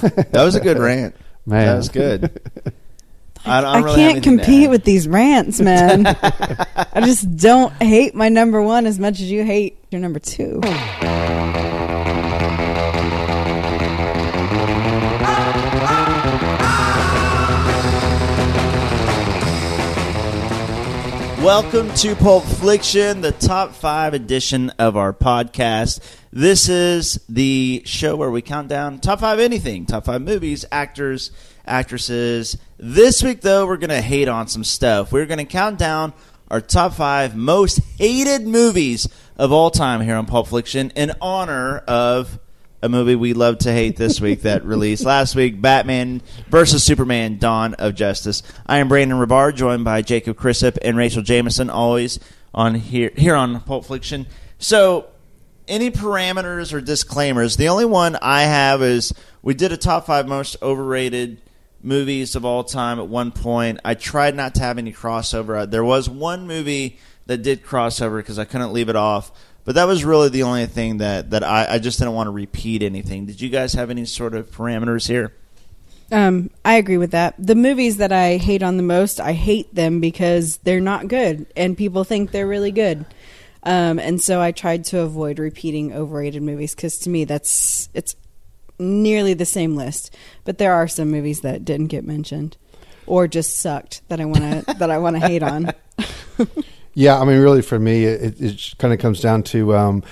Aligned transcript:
That 0.00 0.44
was 0.44 0.54
a 0.54 0.60
good 0.60 0.78
rant. 0.78 1.14
Man. 1.46 1.66
That 1.66 1.76
was 1.76 1.88
good. 1.88 2.40
I, 3.44 3.60
don't 3.60 3.70
I 3.70 3.78
really 3.78 3.96
can't 3.96 4.16
anything 4.16 4.38
compete 4.38 4.70
with 4.70 4.84
these 4.84 5.08
rants, 5.08 5.60
man. 5.60 6.06
I 6.92 7.00
just 7.04 7.36
don't 7.36 7.72
hate 7.82 8.14
my 8.14 8.28
number 8.28 8.60
one 8.60 8.84
as 8.84 8.98
much 8.98 9.20
as 9.20 9.30
you 9.30 9.44
hate 9.44 9.78
your 9.90 10.00
number 10.00 10.18
two. 10.18 10.60
Welcome 21.48 21.94
to 21.94 22.14
Pulp 22.14 22.44
Fiction, 22.44 23.22
the 23.22 23.32
top 23.32 23.72
five 23.72 24.12
edition 24.12 24.68
of 24.78 24.98
our 24.98 25.14
podcast. 25.14 26.00
This 26.30 26.68
is 26.68 27.24
the 27.26 27.80
show 27.86 28.16
where 28.16 28.30
we 28.30 28.42
count 28.42 28.68
down 28.68 28.98
top 28.98 29.20
five 29.20 29.40
anything, 29.40 29.86
top 29.86 30.04
five 30.04 30.20
movies, 30.20 30.66
actors, 30.70 31.30
actresses. 31.64 32.58
This 32.76 33.22
week, 33.22 33.40
though, 33.40 33.66
we're 33.66 33.78
going 33.78 33.88
to 33.88 34.02
hate 34.02 34.28
on 34.28 34.46
some 34.48 34.62
stuff. 34.62 35.10
We're 35.10 35.24
going 35.24 35.38
to 35.38 35.46
count 35.46 35.78
down 35.78 36.12
our 36.50 36.60
top 36.60 36.92
five 36.92 37.34
most 37.34 37.80
hated 37.96 38.46
movies 38.46 39.08
of 39.38 39.50
all 39.50 39.70
time 39.70 40.02
here 40.02 40.16
on 40.16 40.26
Pulp 40.26 40.48
Fiction 40.48 40.90
in 40.96 41.12
honor 41.18 41.78
of 41.78 42.38
a 42.80 42.88
movie 42.88 43.16
we 43.16 43.32
love 43.32 43.58
to 43.58 43.72
hate 43.72 43.96
this 43.96 44.20
week 44.20 44.42
that 44.42 44.64
released 44.64 45.04
last 45.04 45.34
week 45.34 45.60
Batman 45.60 46.22
versus 46.48 46.84
Superman 46.84 47.38
Dawn 47.38 47.74
of 47.74 47.94
Justice. 47.94 48.42
I 48.66 48.78
am 48.78 48.88
Brandon 48.88 49.18
Rabar, 49.18 49.54
joined 49.54 49.84
by 49.84 50.02
Jacob 50.02 50.36
Crisip 50.36 50.78
and 50.82 50.96
Rachael 50.96 51.22
Jameson, 51.22 51.70
always 51.70 52.20
on 52.54 52.76
here, 52.76 53.10
here 53.16 53.34
on 53.34 53.60
Pulp 53.62 53.84
Fiction. 53.84 54.26
So, 54.58 55.06
any 55.66 55.90
parameters 55.90 56.72
or 56.72 56.80
disclaimers? 56.80 57.56
The 57.56 57.68
only 57.68 57.84
one 57.84 58.16
I 58.22 58.42
have 58.42 58.80
is 58.80 59.12
we 59.42 59.54
did 59.54 59.72
a 59.72 59.76
top 59.76 60.06
five 60.06 60.28
most 60.28 60.56
overrated 60.62 61.42
movies 61.82 62.34
of 62.36 62.44
all 62.44 62.64
time 62.64 62.98
at 62.98 63.08
one 63.08 63.32
point. 63.32 63.80
I 63.84 63.94
tried 63.94 64.34
not 64.34 64.54
to 64.54 64.62
have 64.62 64.78
any 64.78 64.92
crossover. 64.92 65.68
There 65.68 65.84
was 65.84 66.08
one 66.08 66.46
movie 66.46 66.98
that 67.26 67.42
did 67.42 67.64
crossover 67.64 68.18
because 68.18 68.38
I 68.38 68.44
couldn't 68.44 68.72
leave 68.72 68.88
it 68.88 68.96
off. 68.96 69.30
But 69.68 69.74
that 69.74 69.86
was 69.86 70.02
really 70.02 70.30
the 70.30 70.44
only 70.44 70.64
thing 70.64 70.96
that, 70.96 71.28
that 71.28 71.44
I, 71.44 71.74
I 71.74 71.78
just 71.78 71.98
didn't 71.98 72.14
want 72.14 72.28
to 72.28 72.30
repeat 72.30 72.82
anything. 72.82 73.26
Did 73.26 73.38
you 73.42 73.50
guys 73.50 73.74
have 73.74 73.90
any 73.90 74.06
sort 74.06 74.34
of 74.34 74.50
parameters 74.50 75.06
here? 75.06 75.34
Um, 76.10 76.48
I 76.64 76.76
agree 76.76 76.96
with 76.96 77.10
that. 77.10 77.34
The 77.38 77.54
movies 77.54 77.98
that 77.98 78.10
I 78.10 78.38
hate 78.38 78.62
on 78.62 78.78
the 78.78 78.82
most, 78.82 79.20
I 79.20 79.34
hate 79.34 79.74
them 79.74 80.00
because 80.00 80.56
they're 80.64 80.80
not 80.80 81.08
good, 81.08 81.52
and 81.54 81.76
people 81.76 82.02
think 82.02 82.30
they're 82.30 82.46
really 82.46 82.70
good. 82.70 83.04
Um, 83.62 83.98
and 83.98 84.22
so 84.22 84.40
I 84.40 84.52
tried 84.52 84.86
to 84.86 85.00
avoid 85.00 85.38
repeating 85.38 85.92
overrated 85.92 86.42
movies 86.42 86.74
because 86.74 86.96
to 87.00 87.10
me 87.10 87.24
that's 87.24 87.90
it's 87.92 88.16
nearly 88.78 89.34
the 89.34 89.44
same 89.44 89.76
list. 89.76 90.16
But 90.46 90.56
there 90.56 90.72
are 90.72 90.88
some 90.88 91.10
movies 91.10 91.42
that 91.42 91.66
didn't 91.66 91.88
get 91.88 92.06
mentioned 92.06 92.56
or 93.04 93.28
just 93.28 93.58
sucked 93.58 94.00
that 94.08 94.18
I 94.18 94.24
want 94.24 94.64
to 94.66 94.74
that 94.78 94.90
I 94.90 94.96
want 94.96 95.16
to 95.16 95.28
hate 95.28 95.42
on. 95.42 95.72
Yeah, 96.98 97.20
I 97.20 97.24
mean, 97.24 97.38
really, 97.38 97.62
for 97.62 97.78
me, 97.78 98.06
it, 98.06 98.40
it 98.40 98.74
kind 98.76 98.92
of 98.92 98.98
comes 98.98 99.20
down 99.20 99.44
to 99.44 99.76
um, 99.76 100.02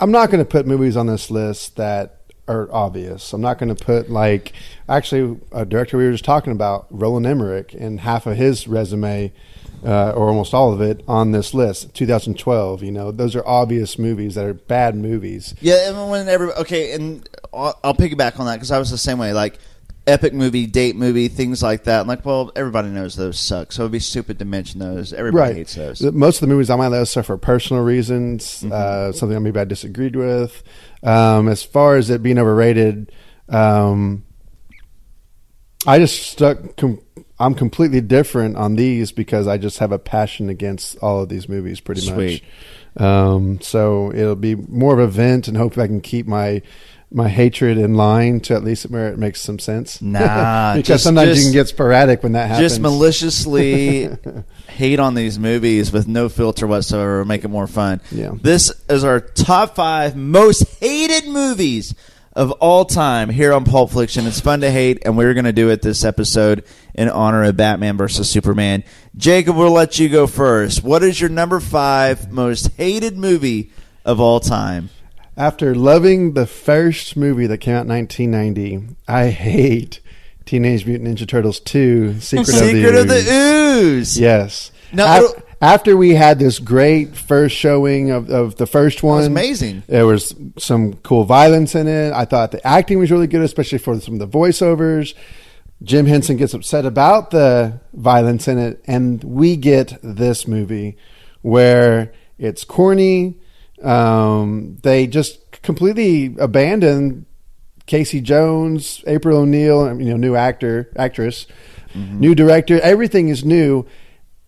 I'm 0.00 0.10
not 0.10 0.28
going 0.28 0.44
to 0.44 0.44
put 0.44 0.66
movies 0.66 0.96
on 0.96 1.06
this 1.06 1.30
list 1.30 1.76
that 1.76 2.22
are 2.48 2.68
obvious. 2.72 3.32
I'm 3.32 3.40
not 3.40 3.58
going 3.58 3.72
to 3.72 3.84
put 3.84 4.10
like 4.10 4.54
actually 4.88 5.38
a 5.52 5.64
director 5.64 5.96
we 5.96 6.06
were 6.06 6.10
just 6.10 6.24
talking 6.24 6.52
about, 6.52 6.88
Roland 6.90 7.26
Emmerich, 7.26 7.74
and 7.74 8.00
half 8.00 8.26
of 8.26 8.36
his 8.36 8.66
resume. 8.66 9.32
Uh, 9.84 10.12
or 10.12 10.28
almost 10.28 10.54
all 10.54 10.72
of 10.72 10.80
it 10.80 11.02
on 11.08 11.32
this 11.32 11.54
list, 11.54 11.92
2012. 11.94 12.84
You 12.84 12.92
know, 12.92 13.10
those 13.10 13.34
are 13.34 13.44
obvious 13.44 13.98
movies 13.98 14.36
that 14.36 14.44
are 14.44 14.54
bad 14.54 14.94
movies. 14.94 15.56
Yeah, 15.60 15.88
and 15.88 16.08
when 16.08 16.28
every 16.28 16.52
okay, 16.52 16.92
and 16.92 17.28
I'll, 17.52 17.76
I'll 17.82 17.94
piggyback 17.94 18.38
on 18.38 18.46
that 18.46 18.54
because 18.54 18.70
I 18.70 18.78
was 18.78 18.92
the 18.92 18.98
same 18.98 19.18
way. 19.18 19.32
Like 19.32 19.58
epic 20.06 20.34
movie, 20.34 20.66
date 20.66 20.96
movie, 20.96 21.28
things 21.28 21.62
like 21.62 21.84
that. 21.84 22.00
I'm 22.00 22.06
like, 22.08 22.24
well, 22.26 22.50
everybody 22.56 22.88
knows 22.88 23.14
those 23.14 23.38
suck, 23.38 23.70
so 23.72 23.82
it'd 23.82 23.92
be 23.92 24.00
stupid 24.00 24.38
to 24.40 24.44
mention 24.44 24.80
those. 24.80 25.12
Everybody 25.12 25.54
hates 25.54 25.74
those. 25.74 26.02
Most 26.02 26.36
of 26.42 26.48
the 26.48 26.52
movies 26.54 26.70
I'm 26.70 26.80
on 26.80 26.90
my 26.90 26.98
list 26.98 27.16
are 27.16 27.22
for 27.22 27.36
personal 27.38 27.82
reasons, 27.82 28.62
Mm-hmm. 28.62 28.72
uh, 28.72 29.12
something 29.12 29.34
that 29.34 29.40
maybe 29.40 29.60
I 29.60 29.64
disagreed 29.64 30.16
with. 30.16 30.62
Um, 31.02 31.48
as 31.48 31.62
far 31.62 31.96
as 31.96 32.10
it 32.10 32.22
being 32.22 32.38
overrated, 32.38 33.12
um, 33.48 34.24
I 35.86 35.98
just 35.98 36.22
stuck. 36.30 36.76
Com- 36.76 37.00
I'm 37.40 37.54
completely 37.54 38.00
different 38.00 38.56
on 38.56 38.76
these 38.76 39.10
because 39.10 39.48
I 39.48 39.56
just 39.58 39.78
have 39.78 39.90
a 39.90 39.98
passion 39.98 40.48
against 40.48 40.96
all 40.98 41.22
of 41.22 41.28
these 41.28 41.48
movies, 41.48 41.80
pretty 41.80 42.00
Sweet. 42.02 42.42
much. 42.94 43.02
Um, 43.04 43.60
so 43.60 44.12
it'll 44.14 44.36
be 44.36 44.54
more 44.54 44.92
of 44.92 45.00
a 45.00 45.08
vent, 45.08 45.48
and 45.48 45.56
hope 45.56 45.76
I 45.78 45.86
can 45.88 46.00
keep 46.00 46.26
my 46.26 46.62
my 47.14 47.28
hatred 47.28 47.78
in 47.78 47.94
line 47.94 48.40
to 48.40 48.54
at 48.54 48.64
least 48.64 48.88
where 48.90 49.08
it 49.08 49.18
makes 49.18 49.40
some 49.40 49.58
sense. 49.58 50.00
Nah, 50.00 50.74
because 50.76 50.86
just- 50.86 51.04
sometimes 51.04 51.28
just- 51.30 51.40
you 51.40 51.46
can 51.46 51.52
get 51.52 51.68
sporadic 51.68 52.22
when 52.22 52.32
that 52.32 52.48
happens. 52.48 52.70
Just 52.70 52.80
maliciously 52.80 54.08
hate 54.68 54.98
on 54.98 55.14
these 55.14 55.38
movies 55.38 55.92
with 55.92 56.08
no 56.08 56.28
filter 56.28 56.66
whatsoever, 56.66 57.24
make 57.24 57.44
it 57.44 57.48
more 57.48 57.66
fun. 57.66 58.00
Yeah. 58.10 58.32
This 58.40 58.72
is 58.88 59.04
our 59.04 59.20
top 59.20 59.74
five 59.74 60.16
most 60.16 60.64
hated 60.80 61.26
movies 61.28 61.94
of 62.34 62.50
all 62.52 62.86
time 62.86 63.28
here 63.28 63.52
on 63.52 63.64
Pulp 63.64 63.90
Fiction. 63.90 64.26
It's 64.26 64.40
fun 64.40 64.62
to 64.62 64.70
hate, 64.70 65.02
and 65.04 65.18
we're 65.18 65.34
going 65.34 65.44
to 65.44 65.52
do 65.52 65.68
it 65.68 65.82
this 65.82 66.02
episode 66.04 66.64
in 66.94 67.10
honor 67.10 67.44
of 67.44 67.56
Batman 67.58 67.98
versus 67.98 68.30
Superman. 68.30 68.84
Jacob, 69.16 69.54
we'll 69.56 69.70
let 69.72 69.98
you 69.98 70.08
go 70.08 70.26
first. 70.26 70.82
What 70.82 71.02
is 71.02 71.20
your 71.20 71.28
number 71.28 71.60
five 71.60 72.32
most 72.32 72.70
hated 72.78 73.18
movie 73.18 73.70
of 74.06 74.18
all 74.18 74.40
time? 74.40 74.88
After 75.36 75.74
loving 75.74 76.34
the 76.34 76.46
first 76.46 77.16
movie 77.16 77.46
that 77.46 77.58
came 77.58 77.74
out 77.74 77.82
in 77.82 77.88
1990, 77.88 78.94
I 79.08 79.28
hate 79.30 80.00
Teenage 80.44 80.84
Mutant 80.86 81.08
Ninja 81.18 81.26
Turtles 81.26 81.58
2: 81.60 82.20
Secret, 82.20 82.46
Secret 82.48 82.94
of 82.94 83.08
the 83.08 83.14
Ooze. 83.16 83.28
Ooze. 83.82 84.18
Yes. 84.20 84.72
No, 84.92 85.06
Af- 85.06 85.30
it'll- 85.30 85.42
after 85.62 85.96
we 85.96 86.14
had 86.16 86.38
this 86.38 86.58
great 86.58 87.16
first 87.16 87.56
showing 87.56 88.10
of, 88.10 88.28
of 88.28 88.56
the 88.56 88.66
first 88.66 89.02
one, 89.02 89.14
it 89.18 89.20
was 89.20 89.26
amazing. 89.28 89.82
There 89.86 90.06
was 90.06 90.34
some 90.58 90.94
cool 90.94 91.24
violence 91.24 91.74
in 91.74 91.86
it. 91.88 92.12
I 92.12 92.24
thought 92.26 92.50
the 92.50 92.66
acting 92.66 92.98
was 92.98 93.10
really 93.10 93.28
good, 93.28 93.42
especially 93.42 93.78
for 93.78 93.98
some 94.00 94.14
of 94.14 94.20
the 94.20 94.28
voiceovers. 94.38 95.14
Jim 95.82 96.06
Henson 96.06 96.36
gets 96.36 96.52
upset 96.52 96.84
about 96.84 97.30
the 97.30 97.80
violence 97.94 98.48
in 98.48 98.58
it, 98.58 98.82
and 98.86 99.22
we 99.24 99.56
get 99.56 99.96
this 100.02 100.46
movie 100.46 100.96
where 101.42 102.12
it's 102.38 102.64
corny. 102.64 103.36
Um, 103.82 104.78
they 104.82 105.06
just 105.06 105.62
completely 105.62 106.34
abandon 106.38 107.26
Casey 107.86 108.20
Jones, 108.20 109.02
April 109.06 109.38
O'Neil, 109.38 110.00
you 110.00 110.10
know, 110.10 110.16
new 110.16 110.36
actor, 110.36 110.90
actress, 110.96 111.46
new 111.94 112.34
director. 112.34 112.80
Everything 112.80 113.28
is 113.28 113.44
new. 113.44 113.86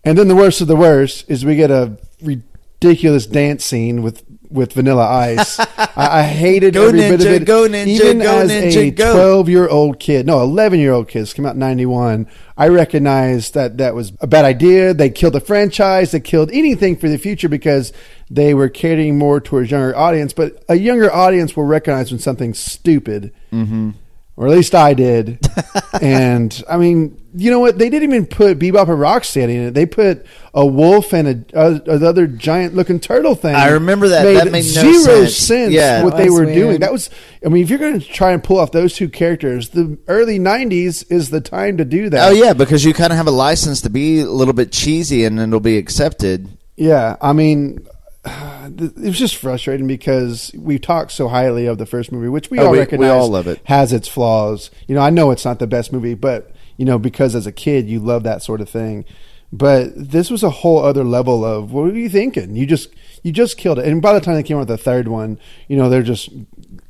And 0.05 0.17
then 0.19 0.29
the 0.29 0.37
worst 0.37 0.61
of 0.61 0.69
the 0.69 0.77
worst 0.77 1.25
is 1.29 1.45
we 1.45 1.57
get 1.57 1.71
a 1.71 1.99
ridiculous 2.23 3.27
dance 3.27 3.65
scene 3.65 4.03
with 4.03 4.25
with 4.55 4.73
Vanilla 4.73 5.07
Ice. 5.07 5.59
I, 5.79 6.21
I 6.21 6.23
hated 6.23 6.73
Go 6.75 6.87
every 6.89 7.01
bit 7.01 7.21
of 7.21 7.27
it. 7.27 7.45
go 7.45 7.69
Ninja, 7.69 7.87
Even 7.89 8.19
go 8.21 8.39
as 8.39 8.51
Ninja, 8.51 8.77
a 8.87 8.91
go. 8.91 9.13
twelve 9.13 9.49
year 9.49 9.69
old 9.69 9.99
kid, 9.99 10.27
no, 10.27 10.41
eleven 10.41 10.79
year 10.81 10.93
old 10.93 11.09
kids 11.09 11.35
came 11.35 11.45
out 11.45 11.55
in 11.55 11.59
ninety 11.59 11.85
one. 11.85 12.27
I 12.57 12.69
recognized 12.69 13.55
that 13.55 13.79
that 13.79 13.95
was 13.95 14.13
a 14.21 14.27
bad 14.27 14.45
idea. 14.45 14.95
They 14.95 15.11
killed 15.11 15.35
the 15.35 15.41
franchise. 15.41 16.13
They 16.13 16.21
killed 16.21 16.51
anything 16.53 16.97
for 16.97 17.09
the 17.09 17.19
future 17.19 17.49
because 17.49 17.93
they 18.31 18.55
were 18.55 18.69
catering 18.69 19.19
more 19.19 19.41
towards 19.41 19.71
younger 19.73 19.95
audience. 19.97 20.33
But 20.33 20.65
a 20.69 20.77
younger 20.77 21.13
audience 21.13 21.57
will 21.57 21.65
recognize 21.65 22.11
when 22.13 22.21
something's 22.21 22.59
stupid. 22.61 23.33
Mm-hmm. 23.53 23.91
Or 24.37 24.49
at 24.49 24.53
least 24.53 24.75
I 24.75 24.95
did. 24.95 25.39
and 26.03 26.63
I 26.69 26.77
mean, 26.77 27.21
you 27.37 27.53
know 27.53 27.61
what? 27.61 27.79
They 27.79 27.89
didn't 27.89 28.11
even 28.11 28.27
put 28.27 28.59
Bebop 28.59 28.89
and 28.89 28.99
Rocksteady 28.99 29.55
in 29.55 29.61
it. 29.69 29.75
They 29.75 29.87
put 29.87 30.27
a 30.53 30.67
wolf 30.67 31.13
and 31.13 31.47
a, 31.55 31.61
a 31.61 31.97
another 31.97 32.27
giant 32.27 32.75
looking 32.75 32.99
turtle 32.99 33.37
thing. 33.37 33.55
I 33.55 33.69
remember 33.69 34.09
that. 34.09 34.25
That 34.25 34.51
made 34.51 34.65
no 34.65 34.93
zero 34.93 35.25
sense. 35.25 35.37
sense. 35.37 35.73
Yeah. 35.73 36.03
what 36.03 36.17
they 36.17 36.31
were 36.31 36.45
weird. 36.45 36.55
doing. 36.55 36.81
That 36.81 36.91
was. 36.91 37.11
I 37.45 37.49
mean, 37.49 37.63
if 37.63 37.71
you're 37.71 37.79
going 37.79 38.01
to 38.01 38.07
try 38.07 38.33
and 38.33 38.43
pull 38.43 38.59
off 38.59 38.73
those 38.73 38.95
two 38.95 39.09
characters, 39.09 39.69
the 39.69 39.99
early 40.09 40.41
*90s 40.41 41.11
is 41.13 41.31
the 41.31 41.41
time 41.41 41.77
to 41.77 41.85
do 41.85 42.09
that. 42.11 42.29
Oh 42.29 42.33
yeah, 42.33 42.55
because 42.55 42.85
you 42.85 42.93
kind 42.93 43.13
of 43.13 43.17
have 43.17 43.29
a 43.29 43.33
license 43.33 43.83
to 43.83 43.91
be 43.91 44.21
a 44.21 44.27
little 44.27 44.55
bit 44.55 44.73
cheesy, 44.73 45.25
and 45.25 45.39
it'll 45.39 45.61
be 45.61 45.79
accepted. 45.79 46.49
Yeah, 46.77 47.17
I 47.21 47.33
mean, 47.33 47.87
it 48.27 48.97
was 48.97 49.19
just 49.19 49.37
frustrating 49.37 49.87
because 49.87 50.51
we 50.57 50.79
talked 50.79 51.13
so 51.13 51.29
highly 51.29 51.67
of 51.67 51.79
the 51.79 51.87
first 51.87 52.11
movie, 52.13 52.29
which 52.29 52.51
we 52.51 52.59
Oh, 52.59 52.67
all 52.67 52.73
we- 52.73 52.85
we 52.99 53.07
all 53.09 53.29
love 53.29 53.47
it. 53.47 53.61
has 53.65 53.93
its 53.93 54.09
flaws. 54.09 54.71
You 54.89 54.95
know, 54.95 55.01
I 55.03 55.11
know 55.11 55.31
it's 55.31 55.45
not 55.45 55.59
the 55.59 55.67
best 55.67 55.93
movie, 55.93 56.15
but 56.15 56.51
you 56.77 56.85
know, 56.85 56.99
because 56.99 57.35
as 57.35 57.47
a 57.47 57.53
kid 57.53 57.89
you 57.89 58.01
love 58.01 58.23
that 58.25 58.43
sort 58.43 58.61
of 58.61 58.69
thing. 58.69 59.05
But 59.53 59.93
this 59.95 60.31
was 60.31 60.43
a 60.43 60.51
whole 60.51 60.81
other 60.85 61.05
level 61.05 61.45
of 61.45 61.71
what 61.73 61.85
were 61.85 61.93
you 61.95 62.09
thinking? 62.09 62.57
You 62.57 62.67
just 62.67 62.89
you 63.23 63.31
just 63.31 63.57
killed 63.57 63.79
it. 63.79 63.87
And 63.87 64.03
by 64.03 64.13
the 64.13 64.21
time 64.21 64.35
they 64.35 64.43
came 64.43 64.57
out 64.57 64.61
with 64.61 64.69
the 64.69 64.77
third 64.79 65.07
one, 65.07 65.39
you 65.69 65.77
know, 65.77 65.89
they're 65.89 66.03
just 66.03 66.29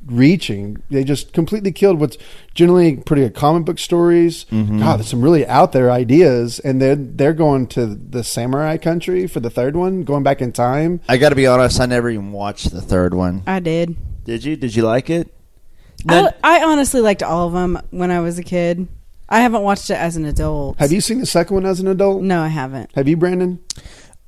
reaching. 0.05 0.81
They 0.89 1.03
just 1.03 1.33
completely 1.33 1.71
killed 1.71 1.99
what's 1.99 2.17
generally 2.53 2.97
pretty 2.97 3.23
good 3.23 3.35
comic 3.35 3.65
book 3.65 3.79
stories. 3.79 4.45
Mm-hmm. 4.45 4.79
God, 4.79 4.99
there's 4.99 5.09
some 5.09 5.21
really 5.21 5.45
out 5.47 5.71
there 5.71 5.91
ideas, 5.91 6.59
and 6.59 6.81
they're 6.81 6.95
they're 6.95 7.33
going 7.33 7.67
to 7.67 7.87
the 7.87 8.23
samurai 8.23 8.77
country 8.77 9.27
for 9.27 9.39
the 9.39 9.49
third 9.49 9.75
one, 9.75 10.03
going 10.03 10.23
back 10.23 10.41
in 10.41 10.51
time. 10.51 11.01
I 11.07 11.17
got 11.17 11.29
to 11.29 11.35
be 11.35 11.47
honest, 11.47 11.79
I 11.79 11.85
never 11.85 12.09
even 12.09 12.31
watched 12.31 12.71
the 12.71 12.81
third 12.81 13.13
one. 13.13 13.43
I 13.47 13.59
did. 13.59 13.95
Did 14.23 14.43
you? 14.43 14.55
Did 14.55 14.75
you 14.75 14.83
like 14.83 15.09
it? 15.09 15.33
Now- 16.03 16.33
I, 16.43 16.59
I 16.59 16.63
honestly 16.65 17.01
liked 17.01 17.23
all 17.23 17.47
of 17.47 17.53
them 17.53 17.79
when 17.91 18.11
I 18.11 18.19
was 18.19 18.37
a 18.39 18.43
kid. 18.43 18.87
I 19.27 19.39
haven't 19.41 19.63
watched 19.63 19.89
it 19.89 19.95
as 19.95 20.17
an 20.17 20.25
adult. 20.25 20.77
Have 20.77 20.91
you 20.91 21.01
seen 21.01 21.19
the 21.19 21.25
second 21.25 21.55
one 21.55 21.65
as 21.65 21.79
an 21.79 21.87
adult? 21.87 22.21
No, 22.21 22.41
I 22.43 22.47
haven't. 22.47 22.91
Have 22.93 23.07
you, 23.07 23.17
Brandon? 23.17 23.59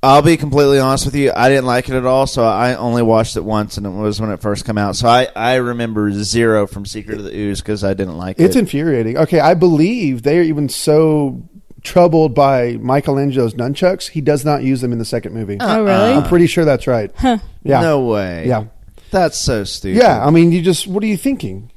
I'll 0.02 0.22
be 0.22 0.36
completely 0.36 0.78
honest 0.78 1.06
with 1.06 1.16
you. 1.16 1.32
I 1.34 1.48
didn't 1.48 1.66
like 1.66 1.88
it 1.88 1.94
at 1.96 2.04
all, 2.06 2.26
so 2.28 2.44
I 2.44 2.74
only 2.76 3.02
watched 3.02 3.36
it 3.36 3.44
once, 3.44 3.76
and 3.78 3.86
it 3.86 3.90
was 3.90 4.20
when 4.20 4.30
it 4.30 4.40
first 4.40 4.64
came 4.64 4.78
out. 4.78 4.94
So 4.94 5.08
I, 5.08 5.26
I 5.34 5.56
remember 5.56 6.12
zero 6.12 6.66
from 6.68 6.86
Secret 6.86 7.18
of 7.18 7.24
the 7.24 7.36
Ooze 7.36 7.60
because 7.60 7.82
I 7.82 7.94
didn't 7.94 8.16
like 8.16 8.36
It's 8.36 8.42
it. 8.42 8.44
It's 8.46 8.56
infuriating. 8.56 9.16
Okay, 9.18 9.40
I 9.40 9.54
believe 9.54 10.22
they 10.22 10.38
are 10.38 10.42
even 10.42 10.68
so 10.68 11.42
troubled 11.82 12.34
by 12.34 12.76
Michelangelo's 12.76 13.54
nunchucks, 13.54 14.08
he 14.08 14.20
does 14.20 14.44
not 14.44 14.62
use 14.62 14.80
them 14.80 14.92
in 14.92 14.98
the 14.98 15.04
second 15.04 15.32
movie. 15.34 15.56
Oh, 15.60 15.82
really? 15.84 16.12
Uh-uh. 16.12 16.20
I'm 16.20 16.28
pretty 16.28 16.46
sure 16.46 16.64
that's 16.64 16.86
right. 16.86 17.10
Yeah. 17.22 17.80
No 17.80 18.00
way. 18.06 18.46
Yeah. 18.46 18.64
That's 19.10 19.38
so 19.38 19.64
stupid. 19.64 19.98
Yeah, 20.00 20.24
I 20.24 20.30
mean, 20.30 20.52
you 20.52 20.60
just, 20.62 20.86
what 20.86 21.02
are 21.02 21.06
you 21.06 21.16
thinking? 21.16 21.70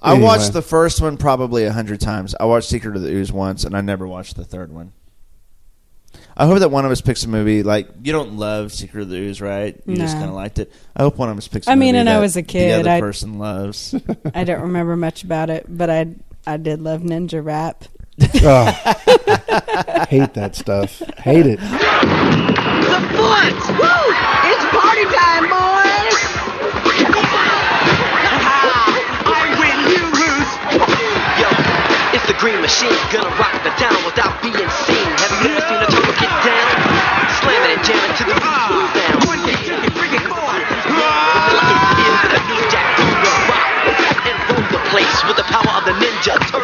I 0.00 0.12
Anyway. 0.12 0.24
watched 0.26 0.52
the 0.52 0.62
first 0.62 1.00
one 1.00 1.16
probably 1.16 1.64
a 1.64 1.72
hundred 1.72 2.00
times. 2.00 2.34
I 2.38 2.44
watched 2.46 2.68
Secret 2.68 2.96
of 2.96 3.02
the 3.02 3.10
Ooze 3.10 3.30
once, 3.32 3.64
and 3.64 3.76
I 3.76 3.80
never 3.82 4.06
watched 4.06 4.36
the 4.36 4.44
third 4.44 4.72
one. 4.72 4.92
I 6.36 6.46
hope 6.46 6.60
that 6.60 6.70
one 6.70 6.84
of 6.86 6.90
us 6.90 7.00
picks 7.00 7.24
a 7.24 7.28
movie 7.28 7.62
like 7.62 7.88
you 8.02 8.12
don't 8.12 8.36
love 8.38 8.72
Secret 8.72 9.02
of 9.02 9.08
the 9.10 9.16
Ooze, 9.16 9.40
right? 9.40 9.78
You 9.86 9.96
just 9.96 10.14
kind 10.16 10.28
of 10.28 10.34
liked 10.34 10.58
it. 10.58 10.72
I 10.96 11.02
hope 11.02 11.18
one 11.18 11.28
of 11.28 11.36
us 11.36 11.46
picks. 11.48 11.68
I 11.68 11.72
I 11.72 11.74
mean, 11.74 11.94
and 11.94 12.08
I 12.08 12.20
was 12.20 12.36
a 12.36 12.42
kid, 12.42 12.70
The 12.72 12.76
kid, 12.76 12.80
other 12.80 12.90
I- 12.90 13.00
person 13.00 13.38
loves. 13.38 13.94
I 14.34 14.44
don't 14.44 14.62
remember 14.62 14.96
much 14.96 15.24
about 15.24 15.50
it, 15.50 15.66
but 15.68 15.90
I 15.90 16.06
I 16.46 16.56
did 16.56 16.80
love 16.80 17.02
Ninja 17.02 17.44
Rap. 17.44 17.84
Oh. 18.20 18.28
Ugh. 18.44 20.08
Hate 20.08 20.34
that 20.34 20.54
stuff. 20.56 20.98
Hate 21.18 21.46
it. 21.46 21.58
The 21.60 23.00
foot! 23.16 23.56
Woo! 23.72 24.04
It's 24.52 24.64
party 24.72 25.04
time, 25.16 25.44
boys! 25.48 26.16
I 29.32 29.48
win, 29.56 29.78
you 29.96 30.04
lose! 30.12 30.50
Yo, 31.40 31.48
it's 32.16 32.26
the 32.28 32.36
green 32.38 32.60
machine, 32.60 32.92
gonna 33.12 33.32
rock 33.40 33.56
the 33.64 33.72
town 33.80 33.96
without 34.04 34.36
being 34.42 34.68
seen. 34.84 35.01
Have 35.42 35.50
you 35.50 35.58
ever 35.58 35.66
seen 35.66 35.82
a 35.82 35.90
turtle 35.90 36.14
get 36.22 36.30
down? 36.46 36.70
Jamming 37.82 38.14
to 38.14 38.24
the 38.30 38.34
rock. 38.38 38.70
And 44.22 44.38
the 44.70 44.78
place 44.94 45.18
with 45.26 45.34
the 45.34 45.42
power 45.50 45.72
of 45.74 45.84
the 45.84 45.98
Ninja 45.98 46.38
Turtle 46.46 46.62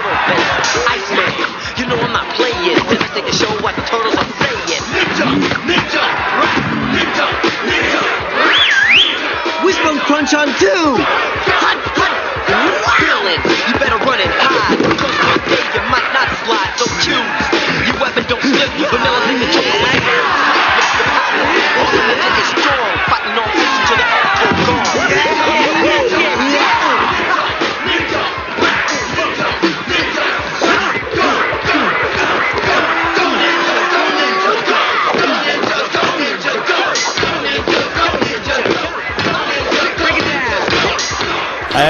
you 1.74 1.86
know 1.90 1.98
I'm 1.98 2.12
not 2.12 2.30
playing. 2.36 2.78
Devastating 2.86 3.34
show 3.34 3.50
what 3.62 3.74
the 3.74 3.82
turtles 3.82 4.14
are 4.14 4.30
saying. 4.46 4.78
Ninja, 4.94 5.26
ninja, 5.66 6.04
ninja, 6.94 7.26
ninja. 7.66 8.08
Crunch 10.06 10.32
on 10.32 10.46
two. 10.58 10.66
Hut, 10.66 11.78
hut. 11.98 12.17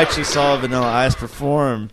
Actually 0.01 0.25
saw 0.25 0.57
Vanilla 0.59 0.87
Ice 0.87 1.15
perform 1.15 1.91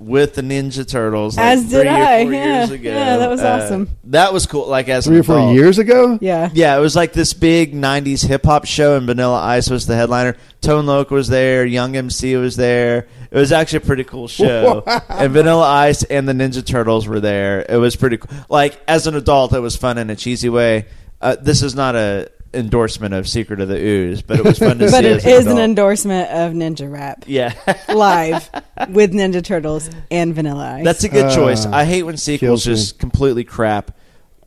with 0.00 0.34
the 0.34 0.42
Ninja 0.42 0.86
Turtles, 0.86 1.36
like 1.36 1.46
As 1.46 1.62
did 1.70 1.82
three 1.82 1.88
or 1.88 1.92
I, 1.94 2.24
four 2.24 2.32
yeah. 2.32 2.58
years 2.58 2.70
ago. 2.72 2.90
Yeah, 2.90 3.16
that 3.16 3.30
was 3.30 3.40
Uh, 3.40 3.48
awesome. 3.62 3.88
That 4.04 4.32
was 4.32 4.44
cool. 4.46 4.66
Like 4.68 4.88
as 4.88 5.06
Three 5.06 5.14
an 5.16 5.20
or 5.20 5.24
four 5.24 5.36
adult. 5.38 5.54
years 5.54 5.78
ago? 5.78 6.18
Yeah. 6.20 6.50
Yeah, 6.52 6.76
it 6.76 6.80
was 6.80 6.94
like 6.96 7.12
this 7.12 7.32
big 7.32 7.74
'90s 7.74 8.26
hip 8.26 8.44
hop 8.44 8.66
show, 8.66 8.96
and 8.96 9.06
Vanilla 9.06 9.40
Ice 9.40 9.70
was 9.70 9.86
the 9.86 9.94
headliner. 9.94 10.36
Tone 10.60 10.84
Loc 10.86 11.10
was 11.10 11.28
there, 11.28 11.64
Young 11.64 11.96
MC 11.96 12.36
was 12.36 12.56
there. 12.56 13.06
It 13.30 13.38
was 13.38 13.52
actually 13.52 13.78
a 13.78 13.86
pretty 13.86 14.04
cool 14.04 14.28
show, 14.40 14.82
and 15.08 15.32
Vanilla 15.32 15.64
Ice 15.66 16.02
and 16.02 16.28
the 16.28 16.32
Ninja 16.32 16.64
Turtles 16.66 17.06
were 17.06 17.20
there. 17.20 17.64
It 17.68 17.76
was 17.78 17.96
pretty 17.96 18.18
cool. 18.18 18.36
Like 18.48 18.78
as 18.88 19.06
an 19.06 19.14
adult, 19.14 19.52
it 19.54 19.60
was 19.60 19.76
fun 19.76 19.96
in 19.96 20.10
a 20.10 20.16
cheesy 20.16 20.48
way. 20.48 20.86
Uh, 21.20 21.36
this 21.40 21.62
is 21.62 21.74
not 21.74 21.94
a 21.96 22.30
endorsement 22.54 23.14
of 23.14 23.28
Secret 23.28 23.60
of 23.60 23.68
the 23.68 23.76
Ooze, 23.78 24.22
but 24.22 24.38
it 24.38 24.44
was 24.44 24.58
fun 24.58 24.78
to 24.78 24.88
see. 24.88 24.92
But 24.96 25.04
as 25.04 25.24
it 25.24 25.30
is 25.30 25.46
an 25.46 25.52
adult. 25.52 25.60
endorsement 25.60 26.30
of 26.30 26.52
Ninja 26.52 26.90
Rap 26.90 27.24
yeah. 27.26 27.52
live 27.94 28.48
with 28.90 29.12
Ninja 29.12 29.42
Turtles 29.44 29.90
and 30.10 30.34
Vanilla 30.34 30.74
Ice. 30.76 30.84
That's 30.84 31.04
a 31.04 31.08
good 31.08 31.26
Uh, 31.26 31.34
choice. 31.34 31.66
I 31.66 31.84
hate 31.84 32.02
when 32.04 32.16
sequels 32.16 32.64
kills 32.64 32.66
me. 32.66 32.72
just 32.74 32.98
completely 32.98 33.44
crap 33.44 33.90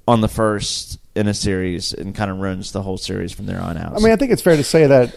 on 0.07 0.21
the 0.21 0.27
first 0.30 1.00
in 1.15 1.27
a 1.27 1.33
series 1.33 1.94
and 1.94 2.13
kind 2.15 2.30
of 2.31 2.38
ruins 2.38 2.71
the 2.71 2.81
whole 2.81 2.98
series 2.98 3.31
from 3.31 3.45
there 3.48 3.59
on 3.59 3.77
out. 3.77 3.94
I 3.95 4.00
mean, 4.00 4.12
I 4.12 4.15
think 4.15 4.31
it's 4.31 4.42
fair 4.42 4.56
to 4.56 4.63
say 4.63 4.86
that 4.88 5.15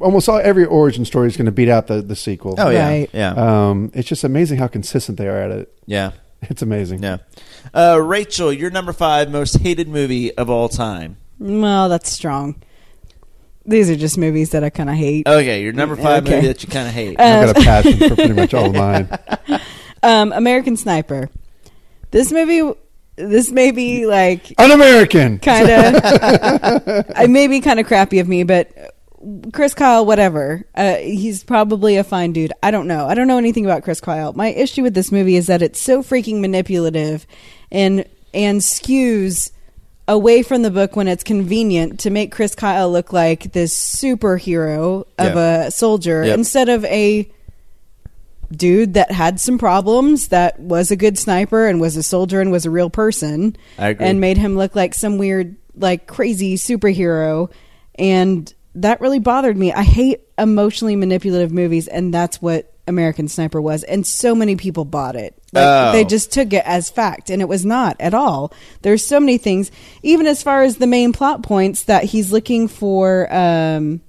almost 0.00 0.28
all, 0.28 0.38
every 0.38 0.64
origin 0.64 1.04
story 1.04 1.28
is 1.28 1.36
going 1.36 1.46
to 1.46 1.52
beat 1.52 1.68
out 1.68 1.86
the, 1.86 2.00
the 2.02 2.16
sequel. 2.16 2.54
oh 2.58 2.70
yeah, 2.70 2.88
Right. 2.88 3.10
yeah, 3.12 3.34
Um, 3.68 3.90
it's 3.94 4.08
just 4.08 4.24
amazing 4.24 4.58
how 4.58 4.66
consistent 4.66 5.18
they 5.18 5.28
are 5.28 5.36
at 5.42 5.50
it. 5.50 5.72
yeah, 5.86 6.12
It's 6.42 6.62
amazing. 6.62 7.02
yeah. 7.02 7.18
Uh, 7.74 8.00
Rachael, 8.02 8.52
your 8.52 8.70
number 8.70 8.92
five 8.92 9.30
most 9.30 9.58
hated 9.58 9.86
movie 9.88 10.36
of 10.36 10.50
all 10.50 10.68
time. 10.68 11.18
Well, 11.42 11.88
that's 11.88 12.10
strong. 12.10 12.62
These 13.64 13.90
are 13.90 13.96
just 13.96 14.18
movies 14.18 14.50
that 14.50 14.64
I 14.64 14.70
kind 14.70 14.90
of 14.90 14.96
hate. 14.96 15.26
Okay, 15.26 15.62
your 15.62 15.72
number 15.72 15.94
five 15.96 16.24
Okay. 16.24 16.36
movie 16.36 16.46
that 16.48 16.62
you 16.62 16.68
kind 16.68 16.88
of 16.88 16.94
hate. 16.94 17.20
I've 17.20 17.54
got 17.54 17.56
a 17.56 17.60
passion 17.64 18.08
for 18.08 18.14
pretty 18.16 18.32
much 18.32 18.54
all 18.54 18.66
of 18.66 18.74
mine. 18.74 19.08
Um, 20.04 20.32
American 20.32 20.76
Sniper. 20.76 21.30
This 22.10 22.32
movie, 22.32 22.76
this 23.14 23.52
may 23.52 23.70
be 23.70 24.04
like 24.04 24.52
Un 24.58 24.72
American. 24.72 25.38
kind 25.38 25.70
of, 25.70 26.02
I 27.14 27.26
may 27.28 27.46
be 27.46 27.60
kind 27.60 27.78
of 27.78 27.86
crappy 27.86 28.18
of 28.18 28.26
me, 28.26 28.42
but 28.42 28.72
Chris 29.52 29.74
Kyle, 29.74 30.04
whatever. 30.04 30.64
Uh, 30.74 30.96
he's 30.96 31.44
probably 31.44 31.98
a 31.98 32.02
fine 32.02 32.32
dude. 32.32 32.52
I 32.64 32.72
don't 32.72 32.88
know. 32.88 33.06
I 33.06 33.14
don't 33.14 33.28
know 33.28 33.38
anything 33.38 33.64
about 33.64 33.84
Chris 33.84 34.00
Kyle. 34.00 34.32
My 34.32 34.48
issue 34.48 34.82
with 34.82 34.94
this 34.94 35.12
movie 35.12 35.36
is 35.36 35.46
that 35.46 35.62
it's 35.62 35.80
so 35.80 36.02
freaking 36.02 36.40
manipulative, 36.40 37.24
and 37.70 38.04
and 38.34 38.60
skews 38.60 39.52
away 40.08 40.42
from 40.42 40.62
the 40.62 40.70
book 40.70 40.96
when 40.96 41.08
it's 41.08 41.22
convenient 41.24 42.00
to 42.00 42.10
make 42.10 42.32
Chris 42.32 42.54
Kyle 42.54 42.90
look 42.90 43.12
like 43.12 43.52
this 43.52 43.74
superhero 43.76 45.06
of 45.18 45.34
Yeah. 45.34 45.64
a 45.66 45.70
soldier 45.70 46.24
Yep. 46.24 46.38
instead 46.38 46.68
of 46.68 46.84
a 46.86 47.30
dude 48.50 48.94
that 48.94 49.10
had 49.10 49.40
some 49.40 49.56
problems 49.58 50.28
that 50.28 50.60
was 50.60 50.90
a 50.90 50.96
good 50.96 51.16
sniper 51.16 51.66
and 51.66 51.80
was 51.80 51.96
a 51.96 52.02
soldier 52.02 52.40
and 52.40 52.52
was 52.52 52.66
a 52.66 52.70
real 52.70 52.90
person 52.90 53.56
and 54.00 54.20
made 54.20 54.36
him 54.36 54.56
look 54.56 54.76
like 54.76 54.92
some 54.92 55.16
weird 55.16 55.56
like 55.74 56.06
crazy 56.06 56.56
superhero 56.56 57.50
and 57.94 58.52
that 58.74 59.00
really 59.00 59.18
bothered 59.18 59.56
me 59.56 59.72
i 59.72 59.82
hate 59.82 60.20
emotionally 60.36 60.96
manipulative 60.96 61.50
movies 61.50 61.88
and 61.88 62.12
that's 62.12 62.42
what 62.42 62.71
american 62.88 63.28
sniper 63.28 63.60
was 63.60 63.84
and 63.84 64.06
so 64.06 64.34
many 64.34 64.56
people 64.56 64.84
bought 64.84 65.14
it 65.16 65.34
like 65.52 65.64
Oh. 65.64 65.92
they 65.92 66.04
just 66.04 66.32
took 66.32 66.52
it 66.52 66.62
as 66.66 66.90
fact 66.90 67.30
and 67.30 67.40
it 67.40 67.48
was 67.48 67.64
not 67.64 67.96
at 68.00 68.12
all 68.14 68.52
there's 68.82 69.06
so 69.06 69.20
many 69.20 69.38
things 69.38 69.70
even 70.02 70.26
as 70.26 70.42
far 70.42 70.62
as 70.62 70.78
the 70.78 70.86
main 70.86 71.12
plot 71.12 71.42
points 71.42 71.84
that 71.84 72.04
he's 72.04 72.32
looking 72.32 72.66
for 72.68 73.32
um 73.32 74.00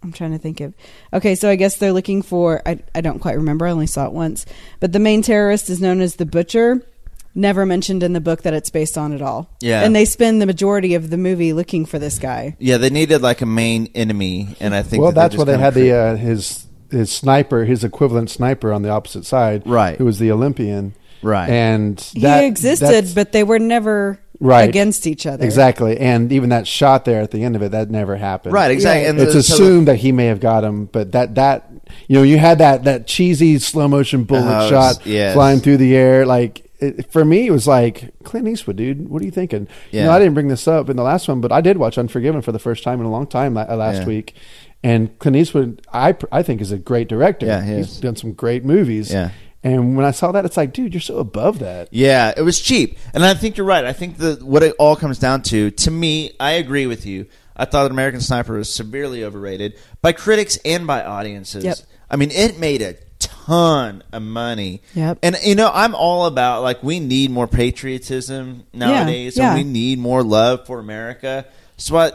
I'm 0.00 0.12
trying 0.12 0.30
to 0.30 0.38
think 0.38 0.60
of. 0.60 0.74
Okay, 1.12 1.34
so 1.34 1.50
I 1.50 1.56
guess 1.56 1.76
they're 1.78 1.92
looking 1.92 2.22
for. 2.22 2.62
I, 2.64 2.78
I 2.94 3.00
don't 3.00 3.18
quite 3.18 3.34
remember. 3.34 3.66
I 3.66 3.72
only 3.72 3.88
saw 3.88 4.06
it 4.06 4.12
once. 4.12 4.46
But 4.78 4.92
the 4.92 5.00
main 5.00 5.22
terrorist 5.22 5.68
is 5.70 5.80
known 5.80 6.00
as 6.00 6.14
the 6.14 6.24
Butcher. 6.24 6.86
Never 7.34 7.66
mentioned 7.66 8.04
in 8.04 8.12
the 8.12 8.20
book 8.20 8.42
that 8.42 8.54
it's 8.54 8.70
based 8.70 8.96
on 8.96 9.12
at 9.12 9.20
all. 9.20 9.50
Yeah. 9.60 9.82
And 9.82 9.96
they 9.96 10.04
spend 10.04 10.40
the 10.40 10.46
majority 10.46 10.94
of 10.94 11.10
the 11.10 11.16
movie 11.18 11.52
looking 11.52 11.84
for 11.84 11.98
this 11.98 12.20
guy. 12.20 12.56
yeah, 12.60 12.76
they 12.76 12.90
needed 12.90 13.22
like 13.22 13.40
a 13.40 13.46
main 13.46 13.90
enemy, 13.92 14.54
and 14.60 14.72
I 14.72 14.82
think 14.82 15.02
Well, 15.02 15.10
that 15.10 15.16
that's 15.20 15.34
just 15.34 15.38
why 15.44 15.52
they 15.52 15.58
had 15.58 15.72
cre- 15.72 15.80
the 15.80 15.92
uh, 15.92 16.14
his 16.16 16.67
his 16.90 17.10
sniper, 17.12 17.64
his 17.64 17.84
equivalent 17.84 18.30
sniper 18.30 18.72
on 18.72 18.82
the 18.82 18.88
opposite 18.90 19.24
side, 19.26 19.62
Right. 19.66 19.96
Who 19.98 20.04
was 20.04 20.18
the 20.18 20.30
Olympian, 20.32 20.94
Right. 21.22 21.48
And 21.50 22.00
He 22.14 22.24
existed, 22.46 23.06
but 23.14 23.32
they 23.32 23.42
were 23.42 23.58
never 23.58 24.20
Right. 24.40 24.68
against 24.68 25.04
each 25.04 25.26
other. 25.26 25.44
exactly. 25.44 25.98
And 25.98 26.30
even 26.32 26.50
that 26.50 26.68
shot 26.68 27.04
there 27.04 27.20
at 27.20 27.32
the 27.32 27.42
end 27.42 27.56
of 27.56 27.62
it, 27.62 27.72
that 27.72 27.90
never 27.90 28.14
happened, 28.16 28.54
right, 28.54 28.70
exactly. 28.70 29.02
Yeah. 29.02 29.10
And 29.10 29.18
It's 29.20 29.32
the- 29.34 29.42
so 29.42 29.56
the- 29.56 29.62
assumed 29.64 29.88
that 29.88 29.96
he 29.96 30.12
may 30.12 30.26
have 30.26 30.38
got 30.38 30.62
him, 30.62 30.88
but 30.92 31.10
that 31.12 31.34
that 31.34 31.68
you 32.06 32.14
know 32.16 32.22
you 32.22 32.38
had 32.38 32.58
that 32.58 32.84
that 32.84 33.08
cheesy 33.08 33.58
slow 33.58 33.88
motion 33.88 34.22
bullet 34.22 34.66
Oh, 34.66 34.70
shot 34.70 35.00
yes. 35.04 35.34
flying 35.34 35.58
through 35.58 35.78
the 35.78 35.96
air. 35.96 36.24
Like 36.24 36.62
it, 36.78 37.10
for 37.10 37.24
me, 37.24 37.48
it 37.48 37.50
was 37.50 37.66
like 37.66 38.12
Clint 38.22 38.46
Eastwood, 38.46 38.76
dude. 38.76 39.08
What 39.10 39.20
are 39.20 39.24
you 39.24 39.32
thinking? 39.32 39.66
You 39.90 40.04
know, 40.04 40.12
I 40.12 40.20
didn't 40.20 40.34
bring 40.34 40.46
this 40.46 40.68
up 40.68 40.88
in 40.88 40.96
the 40.96 41.02
last 41.02 41.26
one, 41.26 41.40
but 41.40 41.50
I 41.50 41.60
did 41.60 41.76
watch 41.76 41.98
Unforgiven 41.98 42.40
for 42.40 42.52
the 42.52 42.60
first 42.60 42.84
time 42.84 43.00
in 43.00 43.06
a 43.06 43.10
long 43.10 43.26
time 43.26 43.56
uh, 43.56 43.64
last 43.74 44.02
Yeah. 44.02 44.06
week. 44.06 44.34
And 44.82 45.18
Clint 45.18 45.36
Eastwood, 45.36 45.82
I 45.92 46.16
I 46.30 46.42
think 46.42 46.60
is 46.60 46.72
a 46.72 46.78
great 46.78 47.08
director. 47.08 47.46
Yeah, 47.46 47.64
he 47.64 47.76
he's 47.76 47.92
is. 47.92 48.00
done 48.00 48.16
some 48.16 48.32
great 48.32 48.64
movies. 48.64 49.12
Yeah. 49.12 49.30
And 49.64 49.96
when 49.96 50.06
I 50.06 50.12
saw 50.12 50.30
that, 50.32 50.44
it's 50.44 50.56
like, 50.56 50.72
dude, 50.72 50.94
you're 50.94 51.00
so 51.00 51.18
above 51.18 51.58
that. 51.58 51.88
Yeah, 51.90 52.32
it 52.36 52.42
was 52.42 52.60
cheap, 52.60 52.96
and 53.12 53.24
I 53.24 53.34
think 53.34 53.56
you're 53.56 53.66
right. 53.66 53.84
I 53.84 53.92
think 53.92 54.18
that 54.18 54.40
what 54.42 54.62
it 54.62 54.74
all 54.78 54.94
comes 54.94 55.18
down 55.18 55.42
to, 55.44 55.72
to 55.72 55.90
me, 55.90 56.32
I 56.38 56.52
agree 56.52 56.86
with 56.86 57.04
you. 57.06 57.26
I 57.56 57.64
thought 57.64 57.82
that 57.82 57.90
American 57.90 58.20
Sniper 58.20 58.56
was 58.56 58.72
severely 58.72 59.24
overrated 59.24 59.76
by 60.00 60.12
critics 60.12 60.58
and 60.64 60.86
by 60.86 61.02
audiences. 61.02 61.64
Yep. 61.64 61.76
I 62.08 62.16
mean, 62.16 62.30
it 62.30 62.60
made 62.60 62.82
a 62.82 62.94
ton 63.18 64.04
of 64.12 64.22
money. 64.22 64.82
Yep. 64.94 65.18
And 65.24 65.36
you 65.42 65.56
know, 65.56 65.70
I'm 65.74 65.96
all 65.96 66.26
about 66.26 66.62
like 66.62 66.82
we 66.84 67.00
need 67.00 67.32
more 67.32 67.48
patriotism 67.48 68.64
nowadays, 68.72 69.36
yeah. 69.36 69.54
and 69.54 69.58
we 69.58 69.70
need 69.70 69.98
more 69.98 70.22
love 70.22 70.66
for 70.66 70.78
America. 70.78 71.46
So 71.76 71.96
I, 71.96 72.12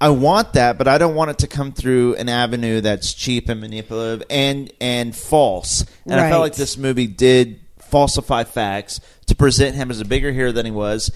I 0.00 0.10
want 0.10 0.52
that, 0.52 0.76
but 0.76 0.88
I 0.88 0.98
don't 0.98 1.14
want 1.14 1.30
it 1.30 1.38
to 1.38 1.46
come 1.46 1.72
through 1.72 2.16
an 2.16 2.28
avenue 2.28 2.80
that's 2.82 3.14
cheap 3.14 3.48
and 3.48 3.60
manipulative 3.60 4.26
and 4.28 4.70
and 4.80 5.16
false. 5.16 5.86
And 6.04 6.20
I 6.20 6.28
felt 6.28 6.42
like 6.42 6.54
this 6.54 6.76
movie 6.76 7.06
did 7.06 7.60
falsify 7.78 8.44
facts 8.44 9.00
to 9.26 9.34
present 9.34 9.74
him 9.74 9.90
as 9.90 10.00
a 10.00 10.04
bigger 10.04 10.32
hero 10.32 10.52
than 10.52 10.66
he 10.66 10.72
was, 10.72 11.10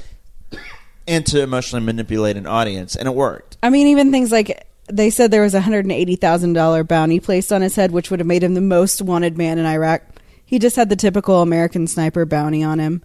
and 1.06 1.26
to 1.26 1.42
emotionally 1.42 1.84
manipulate 1.84 2.36
an 2.36 2.46
audience, 2.46 2.96
and 2.96 3.06
it 3.06 3.14
worked. 3.14 3.58
I 3.62 3.68
mean, 3.70 3.88
even 3.88 4.10
things 4.10 4.32
like 4.32 4.66
they 4.88 5.10
said 5.10 5.30
there 5.30 5.42
was 5.42 5.54
a 5.54 5.60
hundred 5.60 5.84
and 5.84 5.92
eighty 5.92 6.16
thousand 6.16 6.54
dollar 6.54 6.82
bounty 6.82 7.20
placed 7.20 7.52
on 7.52 7.60
his 7.60 7.76
head, 7.76 7.90
which 7.90 8.10
would 8.10 8.20
have 8.20 8.26
made 8.26 8.42
him 8.42 8.54
the 8.54 8.60
most 8.62 9.02
wanted 9.02 9.36
man 9.36 9.58
in 9.58 9.66
Iraq. 9.66 10.02
He 10.44 10.58
just 10.58 10.76
had 10.76 10.88
the 10.88 10.96
typical 10.96 11.42
American 11.42 11.86
sniper 11.86 12.24
bounty 12.24 12.62
on 12.62 12.78
him. 12.78 13.02